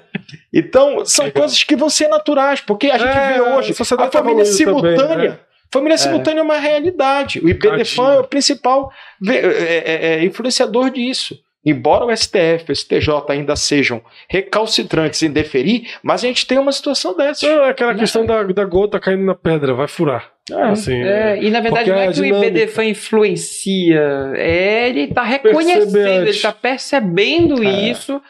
Então, 0.52 1.06
são 1.06 1.30
coisas 1.30 1.64
que 1.64 1.76
vão 1.76 1.92
ser 1.92 2.08
naturais, 2.08 2.60
porque 2.60 2.88
a 2.88 2.98
gente 2.98 3.08
É, 3.16 3.34
vê 3.34 3.42
hoje 3.42 3.76
a 3.80 3.94
a 3.94 3.98
tá 3.98 4.12
família 4.12 4.42
evoluindo 4.42 4.82
também, 4.82 4.98
simultânea. 4.98 5.30
né? 5.32 5.40
Família 5.72 5.98
simultânea 5.98 6.40
é 6.40 6.44
uma 6.44 6.58
realidade. 6.58 7.40
O 7.40 7.58
Cadinho. 7.58 8.08
é 8.08 8.20
o 8.20 8.24
principal 8.24 8.92
ve- 9.22 9.38
é- 9.38 9.84
é- 9.86 10.16
é 10.20 10.24
influenciador 10.24 10.90
disso. 10.90 11.38
Embora 11.68 12.06
o 12.06 12.12
STF, 12.16 12.72
o 12.72 12.76
STJ 12.76 13.10
ainda 13.30 13.56
sejam 13.56 14.00
recalcitrantes 14.30 15.24
em 15.24 15.32
deferir, 15.32 15.90
mas 16.04 16.24
a 16.24 16.28
gente 16.28 16.46
tem 16.46 16.60
uma 16.60 16.72
situação 16.72 17.18
dessa. 17.18 17.48
Não, 17.48 17.66
é 17.66 17.70
aquela 17.72 17.96
questão 17.96 18.24
da, 18.24 18.44
da 18.44 18.64
gota 18.66 19.00
caindo 19.00 19.24
na 19.26 19.34
pedra, 19.34 19.74
vai 19.74 19.88
furar. 19.88 20.32
Assim, 20.70 21.02
É, 21.02 21.42
e 21.42 21.50
na 21.50 21.60
verdade 21.60 21.90
não 21.90 21.98
é 22.00 22.12
que 22.14 22.22
o 22.22 22.26
IBDFAN 22.26 22.86
influencia, 22.86 24.32
é 24.36 24.90
ele 24.90 25.02
está 25.06 25.24
reconhecendo, 25.24 25.98
ele 25.98 26.30
está 26.30 26.52
percebendo 26.52 27.64
É. 27.64 27.90
isso 27.90 28.22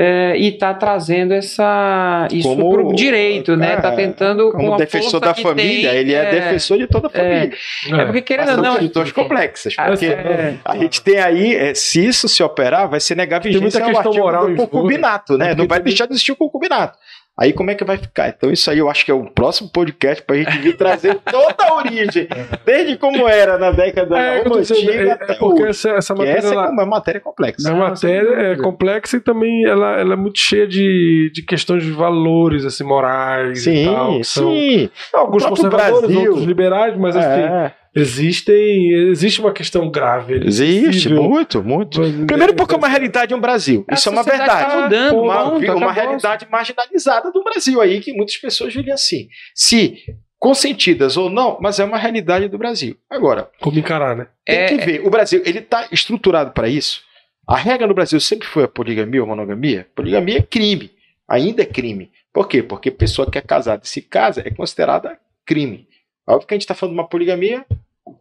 é, 0.00 0.36
e 0.38 0.46
está 0.50 0.72
trazendo 0.74 1.34
essa 1.34 2.28
isso 2.30 2.48
Como- 2.48 2.70
pro 2.70 2.92
direito, 2.94 3.56
né? 3.56 3.72
é, 3.72 3.76
Está 3.78 3.90
tentando 3.90 4.52
Como 4.52 4.68
com 4.68 4.74
a 4.74 4.76
defensor 4.76 5.10
força 5.10 5.26
da 5.26 5.34
que 5.34 5.42
família, 5.42 5.90
tem, 5.90 5.98
ele 5.98 6.14
é, 6.14 6.30
defensor 6.30 6.78
de 6.78 6.86
toda 6.86 7.08
a 7.08 7.10
família. 7.10 7.50
É 7.92 8.04
porque 8.04 8.22
querendo 8.22 8.48
ou 8.50 8.54
são 8.54 8.62
não, 8.62 8.76
questões 8.76 9.10
complexas, 9.10 9.74
Ah, 9.76 9.86
porque 9.86 10.06
é. 10.06 10.54
a 10.64 10.76
gente 10.76 11.02
tem 11.02 11.18
aí, 11.18 11.52
é, 11.56 11.74
se 11.74 12.06
isso 12.06 12.28
se 12.28 12.40
operar, 12.44 12.88
vai 12.88 13.00
ser 13.00 13.16
negar 13.16 13.40
Tem 13.40 13.50
muita 13.50 13.66
vigência 13.66 13.80
ao 13.84 13.90
questão 13.90 14.10
artigo 14.12 14.24
moral 14.24 14.48
do 14.54 14.68
concubinato, 14.68 15.36
né? 15.36 15.50
É 15.50 15.54
Não 15.56 15.66
vai 15.66 15.80
deixar 15.80 16.06
de 16.06 16.12
existir 16.12 16.30
o 16.30 16.36
concubinato. 16.36 16.96
Aí 17.38 17.52
como 17.52 17.70
é 17.70 17.74
que 17.74 17.84
vai 17.84 17.96
ficar? 17.96 18.28
Então 18.30 18.50
isso 18.50 18.68
aí 18.70 18.78
eu 18.78 18.90
acho 18.90 19.04
que 19.04 19.10
é 19.10 19.14
o 19.14 19.24
próximo 19.30 19.70
podcast 19.72 20.22
pra 20.24 20.36
gente 20.36 20.58
vir 20.58 20.76
trazer 20.76 21.14
toda 21.30 21.54
a 21.60 21.74
origem, 21.76 22.26
desde 22.66 22.96
como 22.96 23.28
era 23.28 23.56
na 23.56 23.70
década 23.70 24.18
É, 24.18 24.42
antiga 24.44 24.92
é- 24.92 25.06
é 25.06 25.10
até 25.12 25.34
porque 25.34 25.62
hoje. 25.62 25.70
essa, 25.70 25.90
essa 25.90 26.14
Que 26.14 26.18
matéria 26.20 26.38
essa 26.38 26.48
é 26.48 26.52
ela- 26.52 26.70
uma 26.70 26.86
matéria 26.86 27.20
complexa. 27.20 27.70
A 27.70 27.74
matéria 27.76 28.34
é 28.52 28.56
complexa 28.56 29.16
e 29.16 29.20
também 29.20 29.64
ela, 29.64 29.98
ela 30.00 30.14
é 30.14 30.16
muito 30.16 30.38
cheia 30.38 30.66
de, 30.66 31.30
de 31.32 31.42
questões 31.42 31.84
de 31.84 31.92
valores 31.92 32.64
assim, 32.64 32.82
morais 32.84 33.66
e 33.66 33.84
tal. 33.84 34.12
Sim, 34.14 34.22
sim. 34.24 34.90
alguns 35.14 35.46
conservadores, 35.46 36.00
Brasil. 36.00 36.20
outros 36.30 36.44
liberais, 36.46 36.96
mas 36.96 37.14
assim, 37.16 37.28
É, 37.40 37.72
existem, 38.00 38.92
existe 39.10 39.40
uma 39.40 39.52
questão 39.52 39.90
grave. 39.90 40.34
existe, 40.46 41.08
muito, 41.12 41.62
muito. 41.62 42.00
Mas- 42.00 42.26
Primeiro 42.26 42.54
porque 42.54 42.74
é 42.74 42.78
uma 42.78 42.88
realidade 42.88 43.34
um 43.34 43.40
Brasil. 43.40 43.84
A 43.88 43.94
Isso 43.94 44.08
é 44.08 44.12
uma 44.12 44.22
sociedade 44.22 44.50
verdade. 44.50 44.72
tá 44.72 44.82
mudando, 44.82 45.22
uma, 45.22 45.44
ponto, 45.50 45.56
uma 45.64 45.72
acabou. 45.72 45.88
realidade 45.90 46.46
marginalizada 46.50 47.30
do 47.32 47.42
Brasil 47.44 47.80
aí, 47.80 48.00
que 48.00 48.12
muitas 48.12 48.36
pessoas 48.36 48.74
vivem 48.74 48.92
assim. 48.92 49.28
Se 49.54 49.98
consentidas 50.38 51.16
ou 51.16 51.28
não, 51.28 51.58
mas 51.60 51.80
é 51.80 51.84
uma 51.84 51.98
realidade 51.98 52.48
do 52.48 52.56
Brasil. 52.58 52.96
Agora, 53.10 53.50
Como 53.60 53.78
encarar, 53.78 54.14
né? 54.16 54.28
tem 54.46 54.56
É- 54.58 54.66
que 54.66 54.76
ver, 54.76 55.06
o 55.06 55.10
Brasil, 55.10 55.42
ele 55.44 55.58
está 55.58 55.88
estruturado 55.90 56.52
para 56.52 56.68
isso? 56.68 57.02
A 57.46 57.56
regra 57.56 57.86
no 57.86 57.94
Brasil 57.94 58.20
sempre 58.20 58.46
foi 58.46 58.64
a 58.64 58.68
poligamia 58.68 59.20
ou 59.20 59.26
monogamia? 59.26 59.86
Poligamia 59.96 60.38
é 60.38 60.42
crime, 60.42 60.90
ainda 61.28 61.62
é 61.62 61.66
crime. 61.66 62.10
Por 62.32 62.46
quê? 62.46 62.62
Porque 62.62 62.90
pessoa 62.90 63.28
que 63.28 63.38
é 63.38 63.40
casada 63.40 63.82
e 63.84 63.88
se 63.88 64.02
casa 64.02 64.42
é 64.46 64.50
considerada 64.50 65.18
crime. 65.46 65.88
Óbvio 66.28 66.46
que 66.46 66.54
a 66.54 66.56
gente 66.56 66.62
está 66.62 66.74
falando 66.74 66.94
de 66.94 67.00
uma 67.00 67.08
poligamia, 67.08 67.64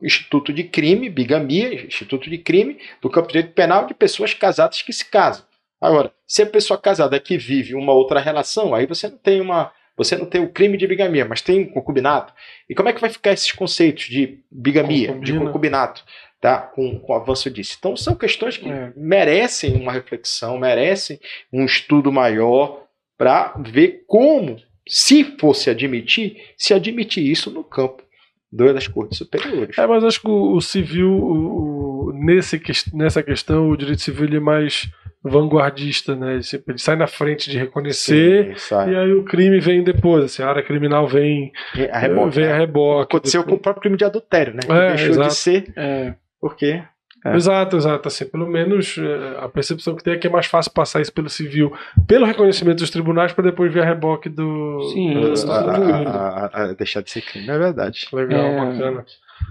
instituto 0.01 0.51
de 0.53 0.63
crime, 0.63 1.09
bigamia, 1.09 1.73
instituto 1.85 2.29
de 2.29 2.37
crime, 2.37 2.77
do 3.01 3.09
campo 3.09 3.27
de 3.27 3.33
direito 3.33 3.53
penal 3.53 3.85
de 3.85 3.93
pessoas 3.93 4.33
casadas 4.33 4.81
que 4.81 4.93
se 4.93 5.05
casam. 5.05 5.43
Agora, 5.79 6.11
se 6.25 6.41
a 6.41 6.45
pessoa 6.45 6.79
casada 6.79 7.19
que 7.19 7.37
vive 7.37 7.75
uma 7.75 7.93
outra 7.93 8.19
relação, 8.19 8.73
aí 8.73 8.85
você 8.85 9.07
não 9.07 9.17
tem 9.17 9.39
uma. 9.41 9.71
Você 9.95 10.15
não 10.15 10.25
tem 10.27 10.41
o 10.41 10.49
crime 10.49 10.77
de 10.77 10.85
bigamia, 10.87 11.25
mas 11.25 11.41
tem 11.41 11.61
um 11.61 11.69
concubinato. 11.71 12.31
E 12.69 12.75
como 12.75 12.87
é 12.89 12.93
que 12.93 13.01
vai 13.01 13.09
ficar 13.09 13.31
esses 13.31 13.51
conceitos 13.51 14.05
de 14.05 14.39
bigamia, 14.51 15.07
de 15.07 15.13
Concubina. 15.13 15.39
concubinato, 15.45 16.03
tá? 16.39 16.59
Com, 16.61 16.99
com 16.99 17.13
o 17.13 17.15
avanço 17.15 17.49
disso. 17.49 17.75
Então 17.79 17.95
são 17.97 18.13
questões 18.15 18.57
que 18.57 18.69
É. 18.69 18.91
merecem 18.95 19.75
uma 19.75 19.91
reflexão, 19.91 20.57
merecem 20.59 21.19
um 21.51 21.65
estudo 21.65 22.11
maior 22.11 22.83
para 23.17 23.55
ver 23.59 24.03
como, 24.05 24.61
se 24.87 25.23
fosse 25.39 25.69
admitir, 25.71 26.43
se 26.55 26.73
admitir 26.75 27.25
isso 27.25 27.49
no 27.49 27.63
campo 27.63 28.03
das 28.73 28.87
cortes 28.87 29.17
superiores. 29.17 29.77
É, 29.77 29.85
mas 29.87 30.03
acho 30.03 30.21
que 30.21 30.27
o, 30.27 30.53
o 30.55 30.61
civil, 30.61 31.09
o, 31.11 32.09
o, 32.09 32.13
nesse, 32.13 32.61
nessa 32.93 33.21
questão 33.23 33.69
o 33.69 33.77
direito 33.77 34.01
civil 34.01 34.25
ele 34.25 34.37
é 34.37 34.39
mais 34.39 34.89
vanguardista, 35.23 36.15
né? 36.15 36.35
Ele, 36.35 36.63
ele 36.67 36.77
sai 36.77 36.95
na 36.95 37.07
frente 37.07 37.49
de 37.49 37.57
reconhecer 37.57 38.53
Sim, 38.57 38.75
e 38.91 38.95
aí 38.95 39.13
o 39.13 39.23
crime 39.23 39.59
vem 39.59 39.83
depois, 39.83 40.23
assim, 40.25 40.41
a 40.43 40.47
área 40.49 40.63
criminal 40.63 41.07
vem 41.07 41.51
a 41.91 41.99
reboque, 41.99 42.35
vem 42.35 42.45
né? 42.45 42.53
a 42.53 42.57
reboque. 42.57 43.15
Aconteceu 43.15 43.41
com 43.43 43.49
o 43.49 43.51
depois- 43.51 43.61
próprio 43.63 43.81
crime 43.81 43.97
de 43.97 44.05
adultério, 44.05 44.53
né? 44.53 44.61
É, 44.69 44.89
deixou 44.89 45.09
exato. 45.09 45.27
de 45.29 45.35
ser 45.35 45.73
É. 45.75 46.13
porque 46.39 46.81
É. 47.25 47.35
Exato, 47.35 47.75
exato. 47.77 48.07
Assim, 48.07 48.25
pelo 48.25 48.47
menos 48.47 48.95
eh, 48.97 49.37
a 49.43 49.49
percepção 49.49 49.95
que 49.95 50.03
tem 50.03 50.13
é 50.13 50.17
que 50.17 50.27
é 50.27 50.29
mais 50.29 50.45
fácil 50.45 50.71
passar 50.71 51.01
isso 51.01 51.11
pelo 51.11 51.29
civil, 51.29 51.73
pelo 52.07 52.25
reconhecimento 52.25 52.77
dos 52.79 52.89
tribunais, 52.89 53.33
para 53.33 53.45
depois 53.45 53.73
ver 53.73 53.81
a 53.81 53.85
reboque 53.85 54.29
do. 54.29 54.79
Sim. 54.93 55.19
da 55.21 55.31
a- 55.31 55.35
situação 55.35 55.73
do 55.73 55.91
a- 55.91 55.97
a- 56.09 56.45
a- 56.53 56.63
a 56.69 56.73
deixar 56.73 57.01
de 57.01 57.11
ser 57.11 57.21
crime, 57.21 57.49
é 57.49 57.57
verdade. 57.57 58.07
Legal, 58.13 58.39
É. 58.45 58.55
bacana. 58.65 59.05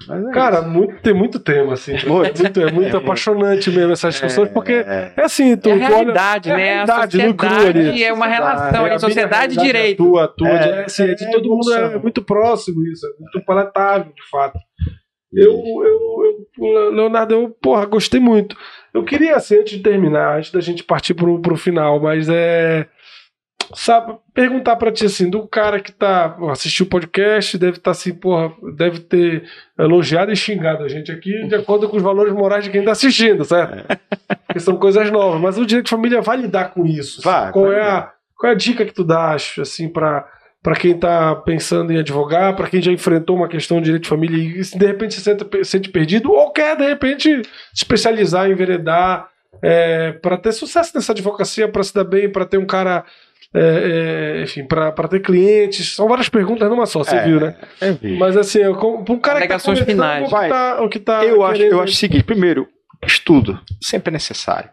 Mas 0.09 0.27
é 0.27 0.31
Cara, 0.33 0.63
muito, 0.63 1.01
tem 1.01 1.15
muito 1.15 1.39
tema, 1.39 1.75
assim. 1.75 1.93
Muito. 2.07 2.41
É 2.41 2.43
muito, 2.43 2.61
é 2.61 2.73
muito 2.73 2.97
É. 2.97 2.99
apaixonante 2.99 3.71
mesmo 3.71 3.93
essas 3.93 4.15
discussões, 4.15 4.49
porque 4.51 4.73
É, 4.73 5.13
é 5.17 5.23
assim, 5.23 5.57
tu, 5.57 5.69
É 5.69 5.73
a 5.73 5.77
tu 5.77 5.83
olha. 5.85 5.89
realidade, 5.89 6.51
é 6.51 6.53
a 6.53 6.57
né? 6.57 6.63
A 6.65 6.85
realidade, 6.87 7.17
no 7.27 7.35
cru 7.35 7.49
sociedade 7.49 7.79
ali. 7.89 8.05
é 8.05 8.13
uma 8.13 8.27
relação, 8.27 8.87
É, 8.87 8.91
é 8.91 8.95
a 8.95 8.99
sociedade 8.99 9.55
e 9.55 9.63
direito. 9.63 10.03
realidade, 10.03 10.25
A 10.25 10.29
tua, 10.29 10.49
a 10.55 10.59
tua, 10.59 10.67
É, 10.77 10.81
é, 10.81 10.85
assim, 10.85 11.03
é 11.05 11.15
de 11.15 11.25
é 11.25 11.31
todo 11.31 11.49
mundo, 11.49 11.73
é 11.73 11.99
muito 11.99 12.21
próximo 12.23 12.83
isso, 12.87 13.07
é 13.07 13.11
muito 13.21 13.45
palatável, 13.47 14.13
de 14.13 14.29
fato. 14.29 14.59
Eu, 15.37 15.53
eu, 15.85 16.47
eu, 16.59 16.91
Leonardo, 16.91 17.35
eu, 17.35 17.51
porra, 17.61 17.85
gostei 17.85 18.19
muito. 18.19 18.57
Eu 18.95 19.05
queria, 19.05 19.37
assim, 19.37 19.57
antes 19.57 19.77
de 19.77 19.83
terminar, 19.83 20.39
antes 20.39 20.51
da 20.51 20.61
gente 20.61 20.83
partir 20.83 21.13
pro, 21.13 21.39
pro 21.41 21.57
final, 21.57 22.01
mas 22.01 22.29
é. 22.31 22.89
Sabe, 23.75 24.17
perguntar 24.33 24.77
pra 24.77 24.93
ti 24.93 25.07
assim, 25.07 25.29
do 25.29 25.47
cara 25.47 25.81
que 25.81 25.91
tá. 25.91 26.37
assistiu 26.51 26.87
o 26.87 26.89
podcast, 26.89 27.59
deve 27.59 27.79
estar 27.79 27.91
assim, 27.91 28.15
porra, 28.15 28.55
deve 28.77 29.01
ter 29.01 29.43
elogiado 29.77 30.31
e 30.31 30.37
xingado 30.37 30.85
a 30.85 30.89
gente 30.89 31.11
aqui 31.11 31.49
de 31.49 31.55
acordo 31.57 31.89
com 31.89 31.97
os 31.97 32.03
valores 32.03 32.33
morais 32.33 32.65
de 32.65 32.71
quem 32.71 32.85
tá 32.85 32.93
assistindo, 32.93 33.45
certo? 33.45 33.85
Porque 34.47 34.61
são 34.61 34.77
coisas 34.77 35.11
novas. 35.11 35.41
Mas 35.41 35.59
o 35.59 35.67
direito 35.67 35.87
de 35.87 35.91
família 35.91 36.23
vai 36.23 36.37
lidar 36.37 36.73
com 36.73 36.87
isso. 36.87 37.21
Vai, 37.23 37.51
qual, 37.51 37.67
vai 37.67 37.75
é 37.75 37.83
a, 37.83 38.13
qual 38.39 38.51
é 38.51 38.55
a 38.55 38.57
dica 38.57 38.87
que 38.87 38.95
tu 38.95 39.03
dá, 39.03 39.35
assim, 39.35 39.89
pra, 39.89 40.29
pra 40.67 40.75
quem 40.75 40.99
tá 40.99 41.33
pensando 41.37 41.93
em 41.93 41.99
advogar, 41.99 42.57
pra 42.57 42.67
quem 42.69 42.83
já 42.83 42.91
enfrentou 42.91 43.37
uma 43.37 43.47
questão 43.47 43.79
de 43.79 43.85
direito 43.85 44.03
de 44.03 44.09
família 44.09 44.37
e 44.61 44.65
se 44.65 44.77
de 44.77 44.85
repente 44.85 45.15
se 45.15 45.21
sente, 45.21 45.45
sente 45.65 45.89
perdido, 45.91 46.33
ou 46.33 46.51
quer, 46.51 46.77
de 46.77 46.85
repente, 46.85 47.29
se 47.73 47.85
especializar, 47.85 48.51
enveredar, 48.51 49.29
é, 49.63 50.11
para 50.11 50.37
ter 50.37 50.51
sucesso 50.51 50.91
nessa 50.97 51.13
advocacia, 51.13 51.69
para 51.69 51.85
se 51.85 51.95
dar 51.95 52.03
bem, 52.03 52.29
para 52.29 52.45
ter 52.45 52.59
um 52.59 52.67
cara. 52.67 53.05
é, 53.55 54.39
é, 54.41 54.43
enfim, 54.43 54.67
para 54.67 54.91
ter 55.09 55.21
clientes. 55.21 55.95
São 55.95 56.09
várias 56.09 56.29
perguntas 56.29 56.69
numa 56.69 56.85
só, 56.85 57.05
você 57.05 57.15
É, 57.15 57.23
viu, 57.25 57.39
né? 57.39 57.55
é, 57.81 57.93
vi. 57.93 58.19
Mas 58.19 58.37
assim, 58.37 58.59
pra 58.59 59.15
um 59.15 59.21
cara 59.21 59.41
que 59.41 59.47
tá 59.47 59.55
Alegações 59.55 59.79
começando, 59.79 59.87
finais. 59.87 60.25
o 60.33 60.37
que 60.37 60.49
tá, 60.49 60.83
o 60.83 60.89
que 60.89 60.99
tá 60.99 61.25
eu, 61.25 61.45
acho, 61.45 61.63
eu 61.63 61.81
acho 61.81 61.93
o 61.93 61.97
seguinte: 61.97 62.25
primeiro, 62.25 62.67
estudo 63.07 63.61
sempre 63.81 64.11
é 64.11 64.15
necessário. 64.15 64.69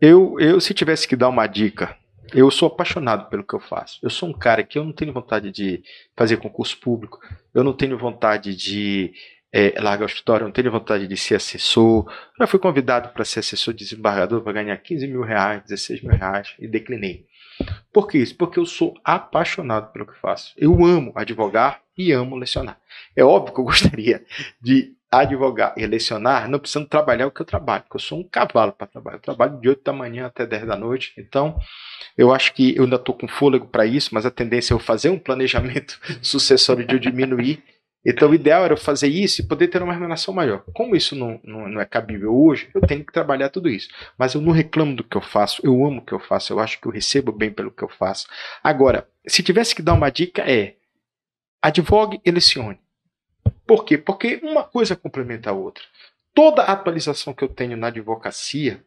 Eu, 0.00 0.36
eu, 0.38 0.60
se 0.60 0.72
tivesse 0.72 1.08
que 1.08 1.16
dar 1.16 1.28
uma 1.28 1.48
dica, 1.48 1.96
eu 2.34 2.50
sou 2.50 2.68
apaixonado 2.68 3.28
pelo 3.28 3.44
que 3.44 3.54
eu 3.54 3.60
faço. 3.60 3.98
Eu 4.02 4.10
sou 4.10 4.28
um 4.28 4.32
cara 4.32 4.62
que 4.62 4.78
eu 4.78 4.84
não 4.84 4.92
tenho 4.92 5.12
vontade 5.12 5.50
de 5.50 5.82
fazer 6.16 6.36
concurso 6.38 6.78
público, 6.78 7.20
eu 7.54 7.62
não 7.62 7.72
tenho 7.72 7.96
vontade 7.98 8.54
de 8.54 9.12
é, 9.52 9.80
largar 9.80 10.04
o 10.04 10.06
escritório, 10.06 10.44
eu 10.44 10.48
não 10.48 10.52
tenho 10.52 10.70
vontade 10.70 11.06
de 11.06 11.16
ser 11.16 11.36
assessor. 11.36 12.10
Já 12.38 12.46
fui 12.46 12.58
convidado 12.58 13.10
para 13.10 13.24
ser 13.24 13.40
assessor 13.40 13.72
de 13.72 13.84
desembargador 13.84 14.42
para 14.42 14.52
ganhar 14.52 14.76
15 14.76 15.06
mil 15.06 15.22
reais, 15.22 15.62
16 15.62 16.02
mil 16.02 16.16
reais 16.16 16.54
e 16.58 16.66
declinei. 16.66 17.26
Por 17.92 18.06
que 18.06 18.18
isso? 18.18 18.36
Porque 18.36 18.58
eu 18.58 18.66
sou 18.66 18.94
apaixonado 19.02 19.92
pelo 19.92 20.06
que 20.06 20.18
faço. 20.20 20.52
Eu 20.56 20.84
amo 20.84 21.12
advogar 21.14 21.80
e 21.96 22.12
amo 22.12 22.36
lecionar. 22.36 22.78
É 23.14 23.24
óbvio 23.24 23.54
que 23.54 23.60
eu 23.60 23.64
gostaria 23.64 24.24
de 24.60 24.94
advogar 25.20 25.74
e 25.76 25.86
lecionar, 25.86 26.48
não 26.48 26.58
precisando 26.58 26.88
trabalhar 26.88 27.26
o 27.26 27.30
que 27.30 27.40
eu 27.40 27.46
trabalho, 27.46 27.82
porque 27.84 27.96
eu 27.96 28.00
sou 28.00 28.20
um 28.20 28.28
cavalo 28.28 28.72
para 28.72 28.86
trabalhar. 28.86 29.16
Eu 29.16 29.22
trabalho 29.22 29.60
de 29.60 29.68
8 29.68 29.84
da 29.84 29.92
manhã 29.92 30.26
até 30.26 30.46
10 30.46 30.66
da 30.66 30.76
noite, 30.76 31.12
então 31.16 31.58
eu 32.16 32.32
acho 32.32 32.52
que 32.54 32.76
eu 32.76 32.84
ainda 32.84 32.96
estou 32.96 33.14
com 33.14 33.28
fôlego 33.28 33.66
para 33.66 33.86
isso, 33.86 34.10
mas 34.12 34.26
a 34.26 34.30
tendência 34.30 34.72
é 34.72 34.74
eu 34.74 34.78
fazer 34.78 35.10
um 35.10 35.18
planejamento 35.18 36.00
sucessório 36.22 36.86
de 36.86 36.94
eu 36.94 36.98
diminuir. 36.98 37.62
Então 38.08 38.30
o 38.30 38.34
ideal 38.34 38.64
era 38.64 38.74
eu 38.74 38.78
fazer 38.78 39.08
isso 39.08 39.40
e 39.40 39.46
poder 39.46 39.66
ter 39.66 39.82
uma 39.82 39.92
remuneração 39.92 40.32
maior. 40.32 40.62
Como 40.72 40.94
isso 40.94 41.16
não, 41.16 41.40
não, 41.42 41.68
não 41.68 41.80
é 41.80 41.84
cabível 41.84 42.32
hoje, 42.32 42.70
eu 42.72 42.80
tenho 42.80 43.04
que 43.04 43.12
trabalhar 43.12 43.48
tudo 43.48 43.68
isso. 43.68 43.88
Mas 44.16 44.34
eu 44.34 44.40
não 44.40 44.52
reclamo 44.52 44.94
do 44.94 45.02
que 45.02 45.16
eu 45.16 45.20
faço, 45.20 45.60
eu 45.64 45.84
amo 45.84 45.98
o 45.98 46.04
que 46.04 46.12
eu 46.12 46.20
faço, 46.20 46.52
eu 46.52 46.60
acho 46.60 46.80
que 46.80 46.86
eu 46.86 46.92
recebo 46.92 47.32
bem 47.32 47.50
pelo 47.50 47.72
que 47.72 47.82
eu 47.82 47.88
faço. 47.88 48.28
Agora, 48.62 49.08
se 49.26 49.42
tivesse 49.42 49.74
que 49.74 49.82
dar 49.82 49.94
uma 49.94 50.08
dica 50.08 50.42
é 50.42 50.76
advogue 51.60 52.20
e 52.24 52.30
lecione. 52.30 52.78
Por 53.66 53.84
quê? 53.84 53.98
Porque 53.98 54.40
uma 54.42 54.62
coisa 54.62 54.94
complementa 54.94 55.50
a 55.50 55.52
outra. 55.52 55.82
Toda 56.34 56.62
atualização 56.62 57.34
que 57.34 57.42
eu 57.42 57.48
tenho 57.48 57.76
na 57.76 57.88
advocacia 57.88 58.84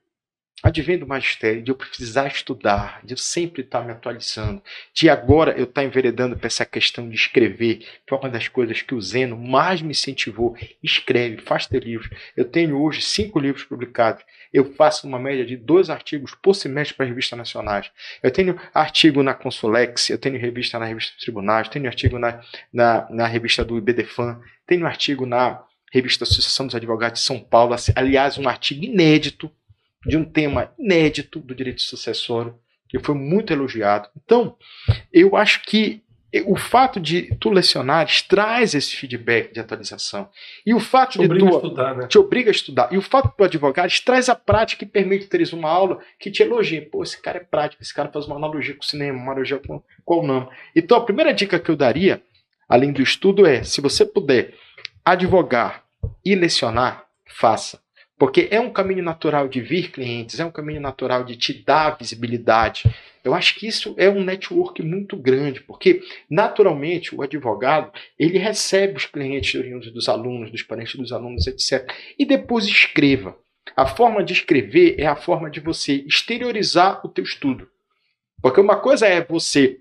advém 0.62 0.98
do 0.98 1.08
magistério, 1.08 1.62
de 1.62 1.72
eu 1.72 1.76
precisar 1.76 2.28
estudar, 2.28 3.00
de 3.04 3.14
eu 3.14 3.18
sempre 3.18 3.62
estar 3.62 3.82
me 3.82 3.92
atualizando, 3.92 4.62
de 4.94 5.10
agora 5.10 5.52
eu 5.58 5.64
estar 5.64 5.84
enveredando 5.84 6.38
para 6.38 6.48
essa 6.48 6.66
questão 6.66 7.08
de 7.10 7.16
escrever, 7.16 7.78
que 8.06 8.14
é 8.14 8.16
uma 8.16 8.30
das 8.30 8.48
coisas 8.48 8.82
que 8.82 8.94
o 8.94 9.02
Zeno 9.02 9.38
mais 9.38 9.82
me 9.82 9.92
incentivou. 9.92 10.58
Escreve, 10.84 11.38
faz 11.38 11.66
teu 11.66 11.80
livro. 11.80 12.10
Eu 12.36 12.46
tenho 12.46 12.82
hoje 12.82 13.02
cinco 13.02 13.40
livros 13.40 13.64
publicados. 13.64 14.24
Eu 14.52 14.74
faço 14.74 15.08
uma 15.08 15.20
média 15.20 15.46
de 15.46 15.56
dois 15.56 15.90
artigos 15.90 16.36
por 16.36 16.56
semestre 16.56 16.98
para 16.98 17.06
revistas 17.06 17.38
nacionais. 17.38 17.92
Eu 18.22 18.32
tenho 18.32 18.60
artigo 18.74 19.22
na 19.22 19.34
Consulex, 19.34 20.10
eu 20.10 20.18
tenho 20.18 20.40
revista 20.40 20.80
na 20.80 20.86
revista 20.86 21.14
dos 21.14 21.24
tribunais, 21.24 21.70
tenho 21.70 21.86
artigo 21.86 22.18
na, 22.18 22.42
na, 22.74 23.08
na 23.10 23.28
revista 23.28 23.64
do 23.64 23.78
IBDFAN, 23.78 24.42
tenho 24.66 24.86
artigo 24.86 25.26
na 25.26 25.64
revista 25.92 26.24
Associação 26.24 26.66
dos 26.66 26.76
Advogados 26.76 27.22
de 27.22 27.26
São 27.26 27.40
Paulo, 27.40 27.76
aliás, 27.96 28.38
um 28.38 28.48
artigo 28.48 28.84
inédito 28.84 29.52
de 30.06 30.18
um 30.18 30.24
tema 30.24 30.72
inédito 30.78 31.40
do 31.40 31.54
direito 31.54 31.82
sucessório, 31.82 32.56
que 32.88 33.00
foi 33.00 33.16
muito 33.16 33.52
elogiado. 33.54 34.10
Então, 34.16 34.56
eu 35.12 35.36
acho 35.36 35.64
que 35.64 36.02
o 36.46 36.56
fato 36.56 37.00
de 37.00 37.36
tu 37.40 37.50
lecionares 37.50 38.22
traz 38.22 38.76
esse 38.76 38.96
feedback 38.96 39.52
de 39.52 39.60
atualização. 39.60 40.30
E 40.66 40.74
o 40.74 40.80
fato 40.80 41.20
Te 41.20 41.28
de 41.28 41.40
tu 41.40 41.50
estudar, 41.50 41.96
né? 41.96 42.08
te 42.08 42.20
obriga 42.20 42.50
a 42.50 42.52
estudar. 42.52 42.90
E 42.92 42.98
o 42.98 43.02
fato 43.02 43.30
de 43.30 43.36
tu 43.36 43.44
advogares 43.44 44.00
traz 44.00 44.30
a 44.30 44.36
prática 44.36 44.84
e 44.84 44.88
permite 44.88 45.26
teres 45.26 45.52
uma 45.54 45.70
aula 45.70 46.00
que 46.20 46.30
te 46.30 46.44
elogie. 46.44 46.82
Pô, 46.82 47.02
esse 47.02 47.20
cara 47.20 47.38
é 47.38 47.44
prático, 47.44 47.82
esse 47.82 47.94
cara 47.94 48.12
faz 48.12 48.28
uma 48.28 48.36
analogia 48.36 48.76
com 48.76 48.84
o 48.84 48.86
cinema, 48.86 49.18
uma 49.18 49.32
analogia 49.32 49.60
com 49.60 49.82
qual 50.06 50.26
não. 50.26 50.50
Então, 50.76 50.98
a 50.98 51.04
primeira 51.04 51.34
dica 51.34 51.60
que 51.60 51.72
eu 51.72 51.76
daria, 51.76 52.22
além 52.68 52.92
do 52.92 53.02
estudo, 53.02 53.46
é: 53.48 53.64
se 53.64 53.82
você 53.82 54.06
puder 54.06 54.54
advogar 55.04 55.84
e 56.24 56.36
lecionar, 56.36 57.06
faça. 57.26 57.80
Porque 58.20 58.50
é 58.52 58.60
um 58.60 58.70
caminho 58.70 59.02
natural 59.02 59.48
de 59.48 59.62
vir 59.62 59.92
clientes, 59.92 60.42
é 60.42 60.46
um 60.46 60.52
caminho 60.52 60.82
natural 60.82 61.24
de 61.24 61.38
te 61.38 61.54
dar 61.54 61.98
visibilidade. 61.98 62.84
Eu 63.24 63.34
acho 63.34 63.56
que 63.56 63.66
isso 63.66 63.96
é 63.98 64.10
um 64.10 64.24
network 64.24 64.84
muito 64.84 65.16
grande, 65.16 65.62
porque 65.62 66.02
naturalmente 66.30 67.16
o 67.16 67.22
advogado 67.22 67.92
ele 68.18 68.38
recebe 68.38 68.98
os 68.98 69.06
clientes 69.06 69.56
oriundos 69.56 69.90
dos 69.92 70.10
alunos, 70.10 70.52
dos 70.52 70.62
parentes 70.62 70.96
dos 70.96 71.14
alunos, 71.14 71.48
etc. 71.48 71.90
E 72.18 72.26
depois 72.26 72.66
escreva. 72.66 73.38
A 73.76 73.86
forma 73.86 74.22
de 74.22 74.34
escrever 74.34 74.96
é 75.00 75.06
a 75.06 75.16
forma 75.16 75.50
de 75.50 75.62
você 75.62 76.04
exteriorizar 76.06 77.00
o 77.06 77.10
teu 77.10 77.24
estudo. 77.24 77.70
Porque 78.42 78.60
uma 78.60 78.76
coisa 78.76 79.08
é 79.08 79.24
você 79.24 79.80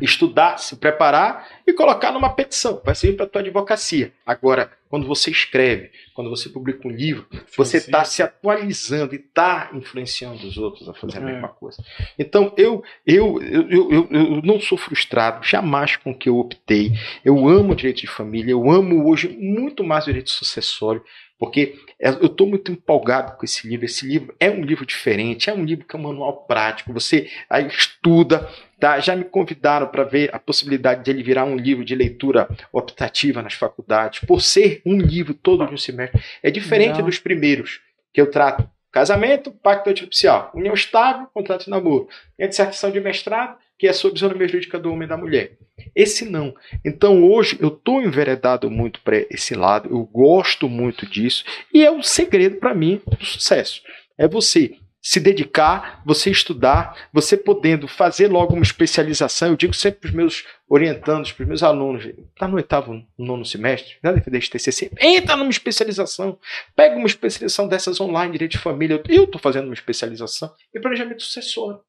estudar, 0.00 0.58
se 0.58 0.76
preparar 0.76 1.48
e 1.66 1.72
colocar 1.72 2.12
numa 2.12 2.30
petição, 2.30 2.80
vai 2.84 2.94
servir 2.94 3.16
para 3.16 3.26
a 3.26 3.28
tua 3.28 3.40
advocacia. 3.40 4.12
Agora, 4.24 4.70
quando 4.88 5.06
você 5.06 5.30
escreve, 5.30 5.90
quando 6.14 6.30
você 6.30 6.48
publica 6.48 6.86
um 6.86 6.90
livro, 6.90 7.26
você 7.56 7.76
está 7.76 8.04
se 8.04 8.22
atualizando 8.22 9.14
e 9.14 9.18
está 9.18 9.70
influenciando 9.72 10.46
os 10.46 10.56
outros 10.58 10.88
a 10.88 10.94
fazer 10.94 11.18
a 11.18 11.20
É. 11.22 11.24
mesma 11.32 11.48
coisa. 11.48 11.82
Então, 12.18 12.52
eu, 12.56 12.82
eu, 13.06 13.40
eu, 13.42 14.08
eu, 14.10 14.42
não 14.42 14.60
sou 14.60 14.76
frustrado 14.76 15.46
jamais 15.46 15.96
com 15.96 16.10
o 16.10 16.18
que 16.18 16.28
eu 16.28 16.38
optei. 16.38 16.92
Eu 17.24 17.48
amo 17.48 17.72
o 17.72 17.76
direito 17.76 18.00
de 18.00 18.06
família, 18.06 18.52
eu 18.52 18.70
amo 18.70 19.08
hoje 19.08 19.28
muito 19.28 19.84
mais 19.84 20.04
o 20.04 20.06
direito 20.06 20.30
sucessório, 20.30 21.04
porque 21.40 21.74
eu 21.98 22.26
estou 22.26 22.46
muito 22.46 22.70
empolgado 22.70 23.38
com 23.38 23.46
esse 23.46 23.66
livro. 23.66 23.86
Esse 23.86 24.06
livro 24.06 24.34
é 24.38 24.50
um 24.50 24.62
livro 24.62 24.84
diferente, 24.84 25.48
é 25.48 25.54
um 25.54 25.64
livro 25.64 25.86
que 25.86 25.96
é 25.96 25.98
um 25.98 26.02
manual 26.02 26.44
prático. 26.44 26.92
Você 26.92 27.30
aí 27.48 27.66
estuda, 27.66 28.46
tá? 28.78 29.00
Já 29.00 29.16
me 29.16 29.24
convidaram 29.24 29.86
para 29.86 30.04
ver 30.04 30.28
a 30.34 30.38
possibilidade 30.38 31.02
de 31.02 31.10
ele 31.10 31.22
virar 31.22 31.46
um 31.46 31.56
livro 31.56 31.82
de 31.82 31.94
leitura 31.94 32.46
optativa 32.70 33.40
nas 33.40 33.54
faculdades, 33.54 34.20
por 34.20 34.42
ser 34.42 34.82
um 34.84 34.98
livro 34.98 35.32
todo 35.32 35.66
de 35.66 35.72
um 35.72 35.78
semestre. 35.78 36.22
É 36.42 36.50
diferente 36.50 36.96
Legal. 36.96 37.06
dos 37.06 37.18
primeiros 37.18 37.80
que 38.12 38.20
eu 38.20 38.30
trato. 38.30 38.68
Casamento, 38.92 39.50
pacto 39.50 39.88
antinupcial. 39.88 40.50
União 40.54 40.74
estável, 40.74 41.26
contrato 41.32 41.64
de 41.64 41.70
namoro. 41.70 42.06
Minha 42.38 42.50
dissertação 42.50 42.90
de 42.90 43.00
mestrado, 43.00 43.56
que 43.80 43.88
é 43.88 43.94
sobre 43.94 44.18
isonomia 44.18 44.46
jurídica 44.46 44.78
do 44.78 44.92
homem 44.92 45.06
e 45.06 45.08
da 45.08 45.16
mulher. 45.16 45.52
Esse 45.96 46.26
não. 46.28 46.54
Então 46.84 47.24
hoje 47.24 47.56
eu 47.58 47.68
estou 47.68 48.02
enveredado 48.02 48.70
muito 48.70 49.00
para 49.00 49.16
esse 49.30 49.54
lado, 49.54 49.88
eu 49.90 50.04
gosto 50.04 50.68
muito 50.68 51.06
disso, 51.06 51.42
e 51.72 51.82
é 51.82 51.90
um 51.90 52.02
segredo 52.02 52.56
para 52.56 52.74
mim 52.74 53.00
do 53.06 53.24
sucesso. 53.24 53.80
É 54.18 54.28
você 54.28 54.76
se 55.00 55.18
dedicar, 55.18 56.02
você 56.04 56.30
estudar, 56.30 57.08
você 57.10 57.38
podendo 57.38 57.88
fazer 57.88 58.28
logo 58.28 58.52
uma 58.52 58.62
especialização. 58.62 59.48
Eu 59.48 59.56
digo 59.56 59.72
sempre 59.72 60.00
para 60.00 60.08
os 60.08 60.14
meus 60.14 60.44
orientandos, 60.68 61.32
para 61.32 61.44
os 61.44 61.48
meus 61.48 61.62
alunos, 61.62 62.04
está 62.04 62.46
no 62.46 62.56
oitavo, 62.56 63.02
nono 63.16 63.46
semestre, 63.46 63.94
já 64.04 64.12
deve 64.12 64.38
de 64.38 64.50
TCC, 64.50 64.90
entra 65.00 65.36
numa 65.36 65.48
especialização, 65.48 66.38
pega 66.76 66.96
uma 66.96 67.06
especialização 67.06 67.66
dessas 67.66 67.98
online, 67.98 68.32
direito 68.32 68.52
de 68.52 68.58
família. 68.58 69.02
Eu 69.08 69.24
estou 69.24 69.40
fazendo 69.40 69.64
uma 69.64 69.74
especialização 69.74 70.52
em 70.76 70.80
planejamento 70.82 71.22
sucessório, 71.22 71.80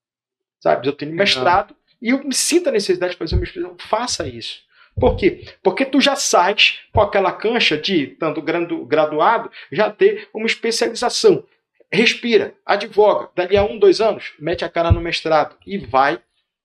sabe? 0.61 0.87
Eu 0.87 0.93
tenho 0.93 1.13
mestrado 1.13 1.75
e 2.01 2.09
eu 2.09 2.23
me 2.23 2.33
sinto 2.33 2.69
a 2.69 2.71
necessidade 2.71 3.13
de 3.13 3.17
fazer 3.17 3.35
uma 3.35 3.43
especialização. 3.43 3.87
Faça 3.87 4.27
isso. 4.27 4.61
Por 4.99 5.15
quê? 5.15 5.45
Porque 5.63 5.85
tu 5.85 6.01
já 6.01 6.15
sais 6.15 6.79
com 6.91 7.01
aquela 7.01 7.31
cancha 7.31 7.77
de, 7.77 8.07
tanto 8.07 8.41
graduado, 8.41 9.49
já 9.71 9.89
ter 9.89 10.27
uma 10.33 10.47
especialização 10.47 11.45
respira, 11.91 12.55
advoga, 12.65 13.29
dali 13.35 13.57
a 13.57 13.63
um, 13.63 13.77
dois 13.77 13.99
anos, 13.99 14.33
mete 14.39 14.63
a 14.63 14.69
cara 14.69 14.91
no 14.91 15.01
mestrado 15.01 15.57
e 15.67 15.77
vai 15.77 16.21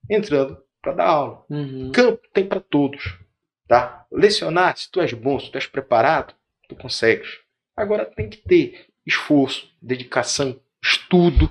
entrando 0.08 0.56
para 0.80 0.92
dar 0.92 1.06
aula. 1.06 1.44
Uhum. 1.50 1.90
Campo 1.92 2.22
tem 2.32 2.46
para 2.46 2.60
todos. 2.60 3.18
Tá? 3.66 4.06
Lecionar, 4.12 4.76
se 4.76 4.90
tu 4.90 5.00
és 5.00 5.12
bom, 5.12 5.40
se 5.40 5.50
tu 5.50 5.56
és 5.56 5.66
preparado, 5.66 6.32
tu 6.68 6.76
consegues. 6.76 7.40
Agora 7.76 8.04
tem 8.04 8.28
que 8.28 8.36
ter 8.36 8.86
esforço, 9.04 9.68
dedicação, 9.82 10.60
estudo, 10.80 11.50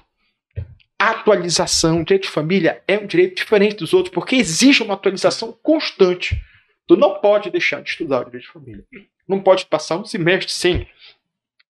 atualização. 1.10 2.02
O 2.02 2.06
direito 2.06 2.24
de 2.24 2.30
família 2.30 2.84
é 2.88 2.98
um 2.98 3.06
direito 3.06 3.36
diferente 3.36 3.78
dos 3.78 3.94
outros, 3.94 4.14
porque 4.14 4.36
exige 4.36 4.84
uma 4.84 4.94
atualização 4.94 5.52
constante. 5.64 6.40
Tu 6.88 6.96
não 6.96 7.20
pode 7.20 7.50
deixar 7.50 7.82
de 7.82 7.90
estudar 7.90 8.22
o 8.22 8.26
direito 8.26 8.46
de 8.46 8.52
família. 8.52 8.86
Não 9.28 9.42
pode 9.42 9.66
passar 9.66 9.98
um 9.98 10.06
semestre 10.06 10.52
sem 10.52 10.88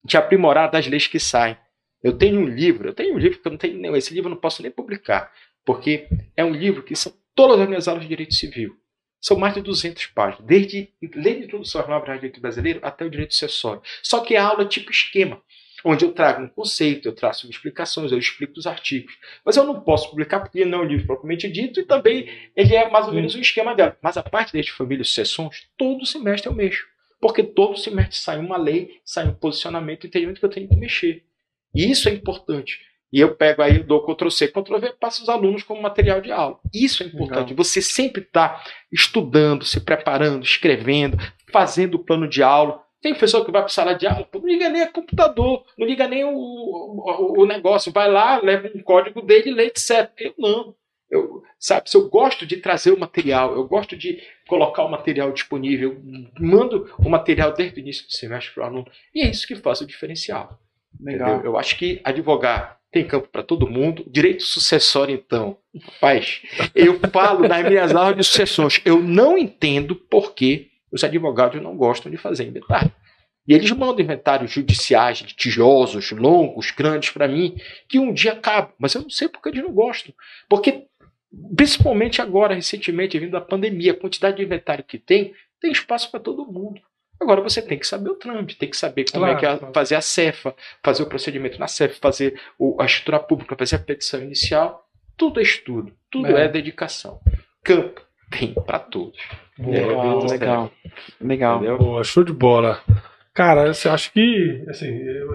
te 0.05 0.17
aprimorar 0.17 0.69
das 0.69 0.87
leis 0.87 1.07
que 1.07 1.19
saem. 1.19 1.57
Eu 2.03 2.17
tenho 2.17 2.39
um 2.39 2.45
livro, 2.45 2.89
eu 2.89 2.93
tenho 2.93 3.15
um 3.15 3.17
livro 3.17 3.39
que 3.39 3.47
eu 3.47 3.51
não 3.51 3.57
tenho, 3.57 3.95
esse 3.95 4.13
livro 4.13 4.29
eu 4.29 4.35
não 4.35 4.39
posso 4.39 4.61
nem 4.61 4.69
publicar, 4.69 5.31
porque 5.65 6.07
é 6.37 6.45
um 6.45 6.51
livro 6.51 6.83
que 6.83 6.95
são 6.95 7.11
todas 7.33 7.59
as 7.59 7.67
minhas 7.67 7.87
aulas 7.87 8.03
de 8.03 8.09
direito 8.09 8.35
civil. 8.35 8.77
São 9.19 9.37
mais 9.37 9.55
de 9.55 9.61
200 9.61 10.05
páginas, 10.07 10.45
desde 10.45 10.93
lei 11.15 11.39
de 11.39 11.45
introdução 11.45 11.81
às 11.81 11.87
normas 11.87 12.07
do 12.07 12.13
direito 12.13 12.39
brasileiro 12.39 12.79
até 12.83 13.03
o 13.05 13.09
direito 13.09 13.33
sucessório. 13.33 13.81
Só 14.03 14.19
que 14.19 14.35
a 14.35 14.45
aula 14.45 14.63
é 14.63 14.67
tipo 14.67 14.91
esquema, 14.91 15.41
onde 15.85 16.03
eu 16.03 16.11
trago 16.11 16.41
um 16.41 16.47
conceito, 16.47 17.07
eu 17.07 17.13
traço 17.13 17.47
explicações, 17.47 18.11
eu 18.11 18.17
explico 18.17 18.57
os 18.57 18.65
artigos. 18.65 19.13
Mas 19.45 19.55
eu 19.55 19.63
não 19.63 19.79
posso 19.79 20.09
publicar 20.09 20.39
porque 20.39 20.65
não 20.65 20.79
é 20.79 20.81
um 20.81 20.87
livro 20.87 21.05
propriamente 21.05 21.47
dito 21.47 21.79
e 21.79 21.85
também 21.85 22.27
ele 22.55 22.75
é 22.75 22.89
mais 22.89 23.07
ou 23.07 23.13
menos 23.13 23.35
um 23.35 23.39
esquema 23.39 23.75
dela. 23.75 23.95
Mas 24.01 24.17
a 24.17 24.23
parte 24.23 24.59
de 24.59 24.71
família 24.71 25.03
e 25.03 25.05
sucessões, 25.05 25.67
todo 25.77 26.05
semestre 26.05 26.49
eu 26.49 26.55
mexo. 26.55 26.87
Porque 27.21 27.43
todo 27.43 27.77
semestre 27.77 28.17
sai 28.17 28.39
uma 28.39 28.57
lei, 28.57 28.99
sai 29.05 29.27
um 29.27 29.33
posicionamento, 29.33 30.07
entendimento 30.07 30.39
que 30.39 30.45
eu 30.45 30.49
tenho 30.49 30.67
que 30.67 30.75
mexer. 30.75 31.23
E 31.73 31.89
isso 31.89 32.09
é 32.09 32.11
importante. 32.11 32.79
E 33.13 33.19
eu 33.19 33.35
pego 33.35 33.61
aí, 33.61 33.79
dou 33.79 34.03
Ctrl-C, 34.03 34.47
Ctrl-V, 34.47 34.93
passo 34.99 35.23
os 35.23 35.29
alunos 35.29 35.63
como 35.63 35.81
material 35.81 36.19
de 36.19 36.31
aula. 36.31 36.59
Isso 36.73 37.03
é 37.03 37.05
importante. 37.05 37.49
Legal. 37.49 37.63
Você 37.63 37.81
sempre 37.81 38.23
está 38.23 38.61
estudando, 38.91 39.63
se 39.63 39.79
preparando, 39.79 40.43
escrevendo, 40.43 41.17
fazendo 41.51 41.95
o 41.95 42.03
plano 42.03 42.27
de 42.27 42.41
aula. 42.41 42.83
Tem 43.05 43.13
pessoa 43.13 43.45
que 43.45 43.51
vai 43.51 43.61
para 43.61 43.67
a 43.67 43.69
sala 43.69 43.93
de 43.93 44.07
aula, 44.07 44.27
não 44.33 44.47
liga 44.47 44.67
nem 44.67 44.81
a 44.81 44.91
computador, 44.91 45.63
não 45.77 45.85
liga 45.85 46.07
nem 46.07 46.23
o, 46.23 46.31
o, 46.31 47.41
o, 47.43 47.45
negócio. 47.45 47.91
Vai 47.91 48.09
lá, 48.09 48.41
leva 48.41 48.71
um 48.73 48.81
código 48.81 49.21
dele, 49.21 49.51
lê, 49.51 49.67
etc. 49.67 50.11
Eu 50.17 50.33
não. 50.39 50.75
Eu, 51.07 51.43
sabe, 51.59 51.87
se 51.87 51.95
eu 51.95 52.09
gosto 52.09 52.47
de 52.47 52.57
trazer 52.57 52.89
o 52.89 52.99
material, 52.99 53.53
eu 53.53 53.67
gosto 53.67 53.95
de 53.95 54.23
colocar 54.47 54.83
o 54.83 54.89
material 54.89 55.31
disponível, 55.31 56.01
mando 56.39 56.91
o 56.97 57.07
material 57.07 57.53
desde 57.53 57.79
o 57.79 57.81
início 57.81 58.07
do 58.07 58.11
semestre 58.11 58.55
para 58.55 58.63
o 58.63 58.65
aluno. 58.65 58.87
E 59.13 59.21
é 59.21 59.29
isso 59.29 59.45
que 59.45 59.55
faz 59.55 59.81
o 59.81 59.85
diferencial. 59.85 60.59
Legal. 60.99 61.45
Eu 61.45 61.59
acho 61.59 61.77
que 61.77 62.01
advogar 62.03 62.79
tem 62.91 63.05
campo 63.05 63.27
para 63.27 63.43
todo 63.43 63.69
mundo. 63.69 64.03
Direito 64.07 64.41
sucessório, 64.41 65.13
então, 65.13 65.57
rapaz, 65.79 66.41
eu 66.73 66.99
falo 67.11 67.47
nas 67.47 67.67
minhas 67.67 67.93
aulas 67.93 68.15
de 68.15 68.23
sucessões, 68.23 68.81
eu 68.83 68.99
não 68.99 69.37
entendo 69.37 69.95
por 69.95 70.33
que 70.33 70.71
os 70.95 71.03
advogados 71.03 71.61
não 71.61 71.75
gostam 71.75 72.09
de 72.09 72.17
fazer 72.17 72.47
inventário. 72.47 72.91
E 73.45 73.53
eles 73.53 73.69
mandam 73.71 73.99
inventários 73.99 74.49
judiciais 74.49 75.19
litigiosos, 75.19 76.09
longos, 76.11 76.71
grandes 76.71 77.09
para 77.09 77.27
mim, 77.27 77.57
que 77.87 77.99
um 77.99 78.13
dia 78.13 78.31
acabam. 78.31 78.71
Mas 78.79 78.95
eu 78.95 79.01
não 79.01 79.09
sei 79.09 79.27
por 79.27 79.41
que 79.41 79.49
eles 79.49 79.61
não 79.61 79.73
gostam. 79.73 80.15
Porque, 80.49 80.85
principalmente 81.55 82.21
agora, 82.21 82.55
recentemente, 82.55 83.19
vindo 83.19 83.33
da 83.33 83.41
pandemia, 83.41 83.91
a 83.91 83.95
quantidade 83.95 84.37
de 84.37 84.43
inventário 84.43 84.85
que 84.85 84.97
tem, 84.97 85.33
tem 85.59 85.71
espaço 85.71 86.09
para 86.09 86.21
todo 86.21 86.49
mundo. 86.49 86.81
Agora 87.19 87.41
você 87.41 87.61
tem 87.61 87.77
que 87.77 87.85
saber 87.85 88.09
o 88.09 88.15
trâmite, 88.15 88.57
tem 88.57 88.69
que 88.69 88.77
saber 88.77 89.05
como 89.11 89.25
claro, 89.25 89.37
é 89.37 89.39
que 89.39 89.45
é 89.45 89.71
fazer 89.73 89.95
a 89.95 90.01
cefa, 90.01 90.55
fazer 90.83 91.03
o 91.03 91.07
procedimento 91.07 91.59
na 91.59 91.67
cefa, 91.67 91.95
fazer 92.01 92.39
o, 92.57 92.81
a 92.81 92.85
estrutura 92.85 93.19
pública, 93.19 93.55
fazer 93.55 93.75
a 93.75 93.79
petição 93.79 94.21
inicial. 94.21 94.89
Tudo 95.17 95.39
é 95.39 95.43
estudo, 95.43 95.93
tudo 96.09 96.35
é, 96.35 96.45
é 96.45 96.47
dedicação. 96.47 97.19
Campo 97.63 98.04
tem 98.29 98.53
para 98.53 98.79
todos. 98.79 99.17
Boa, 99.57 99.75
é, 99.75 100.31
legal, 100.31 100.71
legal. 101.21 101.77
Boa, 101.77 102.03
show 102.03 102.23
de 102.23 102.33
bola. 102.33 102.81
Cara, 103.33 103.65
eu 103.65 103.91
acho 103.91 104.13
que 104.13 104.63
assim, 104.69 104.87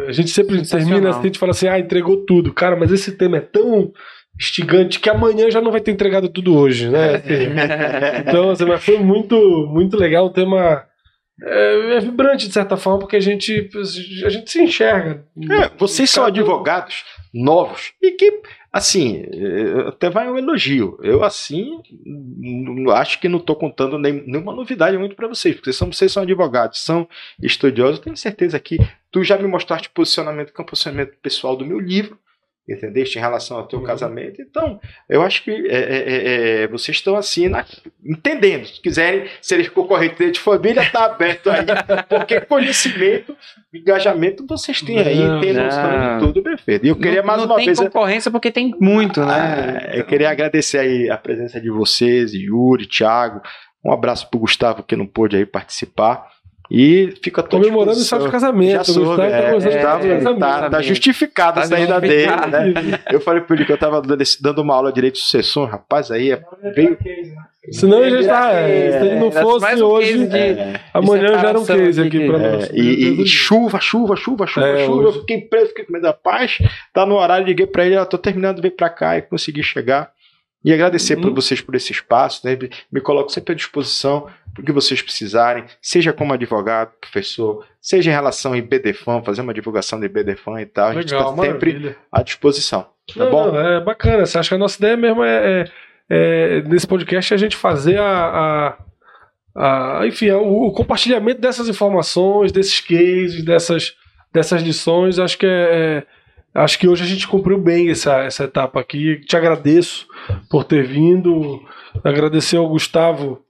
a 0.06 0.12
gente 0.12 0.30
sempre 0.30 0.66
termina 0.66 1.10
assim, 1.10 1.20
a 1.20 1.22
gente 1.24 1.38
fala 1.38 1.52
assim, 1.52 1.68
ah, 1.68 1.78
entregou 1.78 2.24
tudo. 2.24 2.52
Cara, 2.52 2.76
mas 2.76 2.90
esse 2.90 3.12
tema 3.12 3.36
é 3.36 3.40
tão 3.40 3.92
instigante 4.38 5.00
que 5.00 5.10
amanhã 5.10 5.50
já 5.50 5.60
não 5.60 5.70
vai 5.70 5.80
ter 5.80 5.90
entregado 5.90 6.28
tudo 6.28 6.56
hoje, 6.56 6.88
né? 6.88 7.16
Assim, 7.20 8.26
então, 8.26 8.50
assim, 8.50 8.64
mas 8.64 8.82
foi 8.82 8.98
muito, 8.98 9.36
muito 9.70 9.98
legal 9.98 10.26
o 10.26 10.32
tema 10.32 10.86
é, 11.42 11.96
é, 11.96 12.00
vibrante 12.00 12.46
de 12.46 12.54
certa 12.54 12.76
forma, 12.76 13.00
porque 13.00 13.16
a 13.16 13.20
gente, 13.20 13.68
a 14.24 14.28
gente 14.28 14.50
se 14.50 14.62
enxerga. 14.62 15.24
É, 15.50 15.70
vocês 15.78 16.08
são 16.10 16.24
advogados 16.24 17.04
novos 17.32 17.92
e 18.02 18.12
que, 18.12 18.40
assim, 18.72 19.24
é, 19.32 19.88
até 19.88 20.08
vai 20.08 20.30
um 20.30 20.38
elogio. 20.38 20.98
Eu, 21.02 21.24
assim, 21.24 21.80
acho 22.94 23.20
que 23.20 23.28
não 23.28 23.38
estou 23.38 23.56
contando 23.56 23.98
nem, 23.98 24.24
nenhuma 24.26 24.54
novidade 24.54 24.96
muito 24.96 25.16
para 25.16 25.28
vocês, 25.28 25.54
porque 25.54 25.72
são, 25.72 25.92
vocês 25.92 26.12
são 26.12 26.22
advogados, 26.22 26.80
são 26.80 27.08
estudiosos. 27.42 28.00
Tenho 28.00 28.16
certeza 28.16 28.58
que 28.58 28.78
tu 29.10 29.24
já 29.24 29.36
me 29.36 29.48
mostraste 29.48 29.90
posicionamento, 29.90 30.52
que 30.52 30.60
é 30.60 30.64
um 30.64 30.66
posicionamento 30.66 31.16
pessoal 31.22 31.56
do 31.56 31.66
meu 31.66 31.78
livro 31.78 32.18
entendeste? 32.68 33.18
Em 33.18 33.20
relação 33.20 33.56
ao 33.58 33.66
teu 33.66 33.80
uhum. 33.80 33.84
casamento. 33.84 34.40
Então, 34.40 34.80
eu 35.08 35.22
acho 35.22 35.42
que 35.42 35.50
é, 35.50 35.76
é, 35.76 35.98
é, 35.98 36.62
é 36.62 36.68
vocês 36.68 36.96
estão 36.96 37.16
assim, 37.16 37.48
na, 37.48 37.64
entendendo. 38.04 38.66
Se 38.66 38.80
quiserem 38.80 39.26
ser 39.40 39.70
concorrentes 39.70 40.32
de 40.32 40.40
família, 40.40 40.82
está 40.82 41.04
aberto 41.04 41.50
aí. 41.50 41.66
Porque 42.08 42.40
conhecimento, 42.40 43.36
engajamento, 43.74 44.46
vocês 44.46 44.80
têm 44.82 44.98
aí, 44.98 45.18
não, 45.18 45.40
tem 45.40 45.52
noção 45.52 46.18
de 46.18 46.26
tudo 46.26 46.42
perfeito. 46.42 46.86
E 46.86 46.88
eu 46.88 46.96
queria 46.96 47.20
não, 47.20 47.26
mais 47.26 47.40
não 47.40 47.46
uma 47.46 47.56
vez. 47.56 47.68
Não 47.68 47.74
tem 47.74 47.86
concorrência 47.86 48.30
porque 48.30 48.50
tem 48.50 48.74
muito, 48.80 49.20
né? 49.20 49.88
Ah, 49.90 49.96
eu 49.96 50.04
queria 50.04 50.30
agradecer 50.30 50.78
aí 50.78 51.10
a 51.10 51.16
presença 51.16 51.60
de 51.60 51.70
vocês, 51.70 52.32
Yuri, 52.34 52.86
Thiago. 52.86 53.40
Um 53.84 53.92
abraço 53.92 54.28
para 54.28 54.36
o 54.36 54.40
Gustavo 54.40 54.82
que 54.82 54.94
não 54.94 55.06
pôde 55.06 55.36
aí 55.36 55.46
participar. 55.46 56.26
E 56.70 57.12
fica 57.20 57.42
todo 57.42 57.62
comemorando 57.62 57.98
o 57.98 58.00
estado 58.00 58.26
de 58.26 58.30
casamento. 58.30 58.72
Já 58.72 58.84
soube, 58.84 59.22
Gustavo, 59.54 60.06
é, 60.06 60.20
tá, 60.20 60.30
é, 60.30 60.34
tá, 60.38 60.70
tá 60.70 60.82
justificado 60.82 61.54
tá 61.54 61.62
a 61.62 61.64
saída 61.66 62.00
dele, 62.00 62.26
né? 62.26 63.00
Eu 63.10 63.20
falei 63.20 63.42
para 63.42 63.56
ele 63.56 63.64
que 63.64 63.72
eu 63.72 63.78
tava 63.78 64.00
dando 64.00 64.62
uma 64.62 64.74
aula 64.74 64.90
de 64.90 64.94
direito 64.94 65.14
de 65.14 65.20
sucessão, 65.20 65.64
rapaz, 65.64 66.12
aí 66.12 66.30
é, 66.30 66.40
veio. 66.72 66.96
Senão 67.72 68.04
ele 68.04 68.22
já 68.22 68.52
é, 68.52 68.92
se 68.92 69.06
ele 69.06 69.16
não 69.16 69.32
fosse 69.32 69.82
hoje, 69.82 70.26
de, 70.28 70.56
amanhã 70.94 71.28
já 71.40 71.48
era 71.48 71.58
um 71.58 71.66
case 71.66 72.00
aqui, 72.00 72.26
para 72.26 72.38
nós. 72.38 72.70
E, 72.72 73.20
e, 73.22 73.26
chuva, 73.26 73.80
chuva, 73.80 74.14
chuva, 74.14 74.46
chuva, 74.46 74.68
é, 74.68 74.86
chuva. 74.86 74.96
Hoje. 74.96 75.06
Eu 75.06 75.20
fiquei 75.20 75.40
preso, 75.40 75.68
fiquei 75.68 75.84
com 75.84 75.92
medo 75.92 76.02
da 76.02 76.12
paz. 76.12 76.58
Tá 76.92 77.04
no 77.04 77.16
horário, 77.16 77.46
liguei 77.46 77.66
para 77.66 77.84
ele, 77.84 77.96
eu 77.96 78.06
tô 78.06 78.16
terminando 78.16 78.56
de 78.56 78.62
vir 78.62 78.76
para 78.76 78.88
cá 78.88 79.18
e 79.18 79.22
consegui 79.22 79.62
chegar. 79.62 80.12
E 80.64 80.72
agradecer 80.72 81.16
uhum. 81.16 81.22
por 81.22 81.34
vocês 81.34 81.60
por 81.60 81.74
esse 81.74 81.90
espaço, 81.90 82.46
né? 82.46 82.56
Me 82.92 83.00
coloco 83.00 83.32
sempre 83.32 83.52
à 83.52 83.56
disposição 83.56 84.26
para 84.52 84.62
o 84.62 84.64
que 84.64 84.72
vocês 84.72 85.00
precisarem, 85.00 85.64
seja 85.80 86.12
como 86.12 86.32
advogado, 86.32 86.92
professor, 87.00 87.64
seja 87.80 88.10
em 88.10 88.14
relação 88.14 88.52
a 88.52 88.58
IBDFAM, 88.58 89.22
fazer 89.22 89.42
uma 89.42 89.54
divulgação 89.54 89.98
de 89.98 90.06
IBDFAM 90.06 90.60
e 90.60 90.66
tal. 90.66 90.88
Legal, 90.88 90.98
a 90.98 91.02
gente 91.02 91.14
está 91.14 91.42
sempre 91.42 91.96
à 92.10 92.22
disposição. 92.22 92.86
Tá 93.14 93.24
não, 93.24 93.30
bom? 93.30 93.52
Não, 93.52 93.58
é 93.58 93.80
bacana. 93.80 94.26
Você 94.26 94.38
acha 94.38 94.48
que 94.48 94.54
a 94.54 94.58
nossa 94.58 94.78
ideia 94.78 94.96
mesmo 94.96 95.22
é, 95.22 95.62
é, 95.62 95.68
é 96.08 96.62
nesse 96.62 96.86
podcast 96.86 97.32
a 97.32 97.36
gente 97.36 97.56
fazer 97.56 97.98
a, 97.98 98.76
a, 99.54 100.00
a 100.00 100.06
enfim, 100.06 100.30
o, 100.30 100.66
o, 100.66 100.72
compartilhamento 100.72 101.40
dessas 101.40 101.68
informações, 101.68 102.52
desses 102.52 102.80
cases, 102.80 103.44
dessas, 103.44 103.94
dessas 104.32 104.62
lições. 104.62 105.18
Acho 105.18 105.38
que 105.38 105.46
é, 105.46 105.48
é 105.48 106.06
acho 106.54 106.78
que 106.78 106.88
hoje 106.88 107.04
a 107.04 107.06
gente 107.06 107.28
cumpriu 107.28 107.58
bem 107.58 107.90
essa, 107.90 108.18
essa 108.22 108.44
etapa 108.44 108.80
aqui. 108.80 109.20
Te 109.26 109.36
agradeço 109.36 110.06
por 110.50 110.64
ter 110.64 110.84
vindo. 110.84 111.60
Agradecer 112.04 112.56
ao 112.56 112.68
Gustavo 112.68 113.44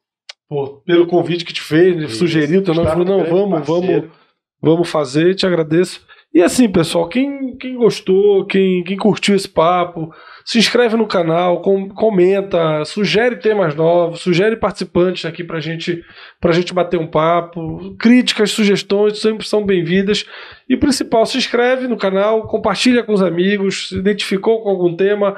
pelo 0.85 1.07
convite 1.07 1.45
que 1.45 1.53
te 1.53 1.63
fez, 1.63 1.97
ele 1.97 2.09
sugeriu 2.09 2.63
teu 2.63 2.75
nome, 2.75 2.89
falou, 2.89 3.05
não, 3.05 3.25
vamos, 3.25 3.67
vamos, 3.67 4.05
vamos 4.61 4.91
fazer, 4.91 5.35
te 5.35 5.47
agradeço. 5.47 6.05
E 6.33 6.41
assim, 6.41 6.69
pessoal, 6.69 7.09
quem, 7.09 7.57
quem 7.57 7.75
gostou, 7.75 8.47
quem, 8.47 8.85
quem 8.85 8.97
curtiu 8.97 9.35
esse 9.35 9.49
papo, 9.49 10.13
se 10.45 10.59
inscreve 10.59 10.97
no 10.97 11.07
canal, 11.07 11.61
com, 11.61 11.89
comenta, 11.89 12.85
sugere 12.85 13.37
temas 13.37 13.75
novos, 13.75 14.21
sugere 14.21 14.57
participantes 14.57 15.25
aqui 15.25 15.43
pra 15.43 15.59
gente, 15.59 16.05
pra 16.41 16.53
gente 16.53 16.73
bater 16.73 17.01
um 17.01 17.07
papo. 17.07 17.97
Críticas, 17.99 18.53
sugestões 18.53 19.21
sempre 19.21 19.47
são 19.47 19.67
bem-vindas. 19.67 20.25
E 20.69 20.77
principal, 20.77 21.27
se 21.27 21.37
inscreve 21.37 21.89
no 21.89 21.97
canal, 21.97 22.47
compartilha 22.47 23.03
com 23.03 23.13
os 23.13 23.23
amigos, 23.23 23.89
se 23.89 23.99
identificou 23.99 24.63
com 24.63 24.71
algum 24.71 24.95
tema, 24.95 25.37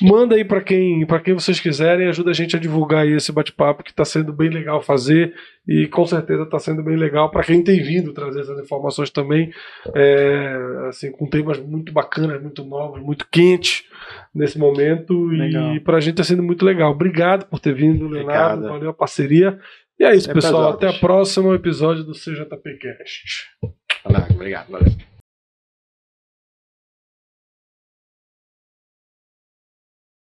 manda 0.00 0.34
aí 0.34 0.44
para 0.44 0.60
quem, 0.60 1.06
quem 1.24 1.34
vocês 1.34 1.58
quiserem, 1.60 2.08
ajuda 2.08 2.30
a 2.30 2.34
gente 2.34 2.56
a 2.56 2.58
divulgar 2.58 3.06
esse 3.06 3.32
bate-papo 3.32 3.82
que 3.82 3.90
está 3.90 4.04
sendo 4.04 4.32
bem 4.32 4.48
legal 4.48 4.80
fazer 4.80 5.34
e 5.66 5.86
com 5.86 6.04
certeza 6.06 6.42
está 6.42 6.58
sendo 6.58 6.82
bem 6.82 6.96
legal 6.96 7.30
para 7.30 7.42
quem 7.42 7.62
tem 7.62 7.82
vindo 7.82 8.12
trazer 8.12 8.40
essas 8.40 8.58
informações 8.58 9.10
também, 9.10 9.52
é, 9.94 10.86
assim, 10.88 11.10
com 11.12 11.26
temas 11.26 11.58
muito 11.58 11.92
bacanas, 11.92 12.40
muito 12.40 12.64
novos, 12.64 13.00
muito 13.00 13.26
quentes 13.30 13.84
nesse 14.34 14.58
momento 14.58 15.26
legal. 15.26 15.74
e 15.74 15.80
para 15.80 15.98
a 15.98 16.00
gente 16.00 16.12
está 16.12 16.24
sendo 16.24 16.42
muito 16.42 16.64
legal. 16.64 16.92
Obrigado 16.92 17.46
por 17.46 17.60
ter 17.60 17.74
vindo, 17.74 18.08
Leonardo, 18.08 18.54
Obrigado. 18.54 18.72
valeu 18.72 18.90
a 18.90 18.94
parceria. 18.94 19.58
E 19.98 20.04
é 20.04 20.14
isso, 20.14 20.32
pessoal. 20.32 20.70
Até 20.70 20.90
o 20.90 20.98
próximo 20.98 21.54
episódio 21.54 22.02
do 22.02 22.12
CJPcast. 22.12 23.50
Obrigado, 24.34 24.70
valeu. 24.70 25.11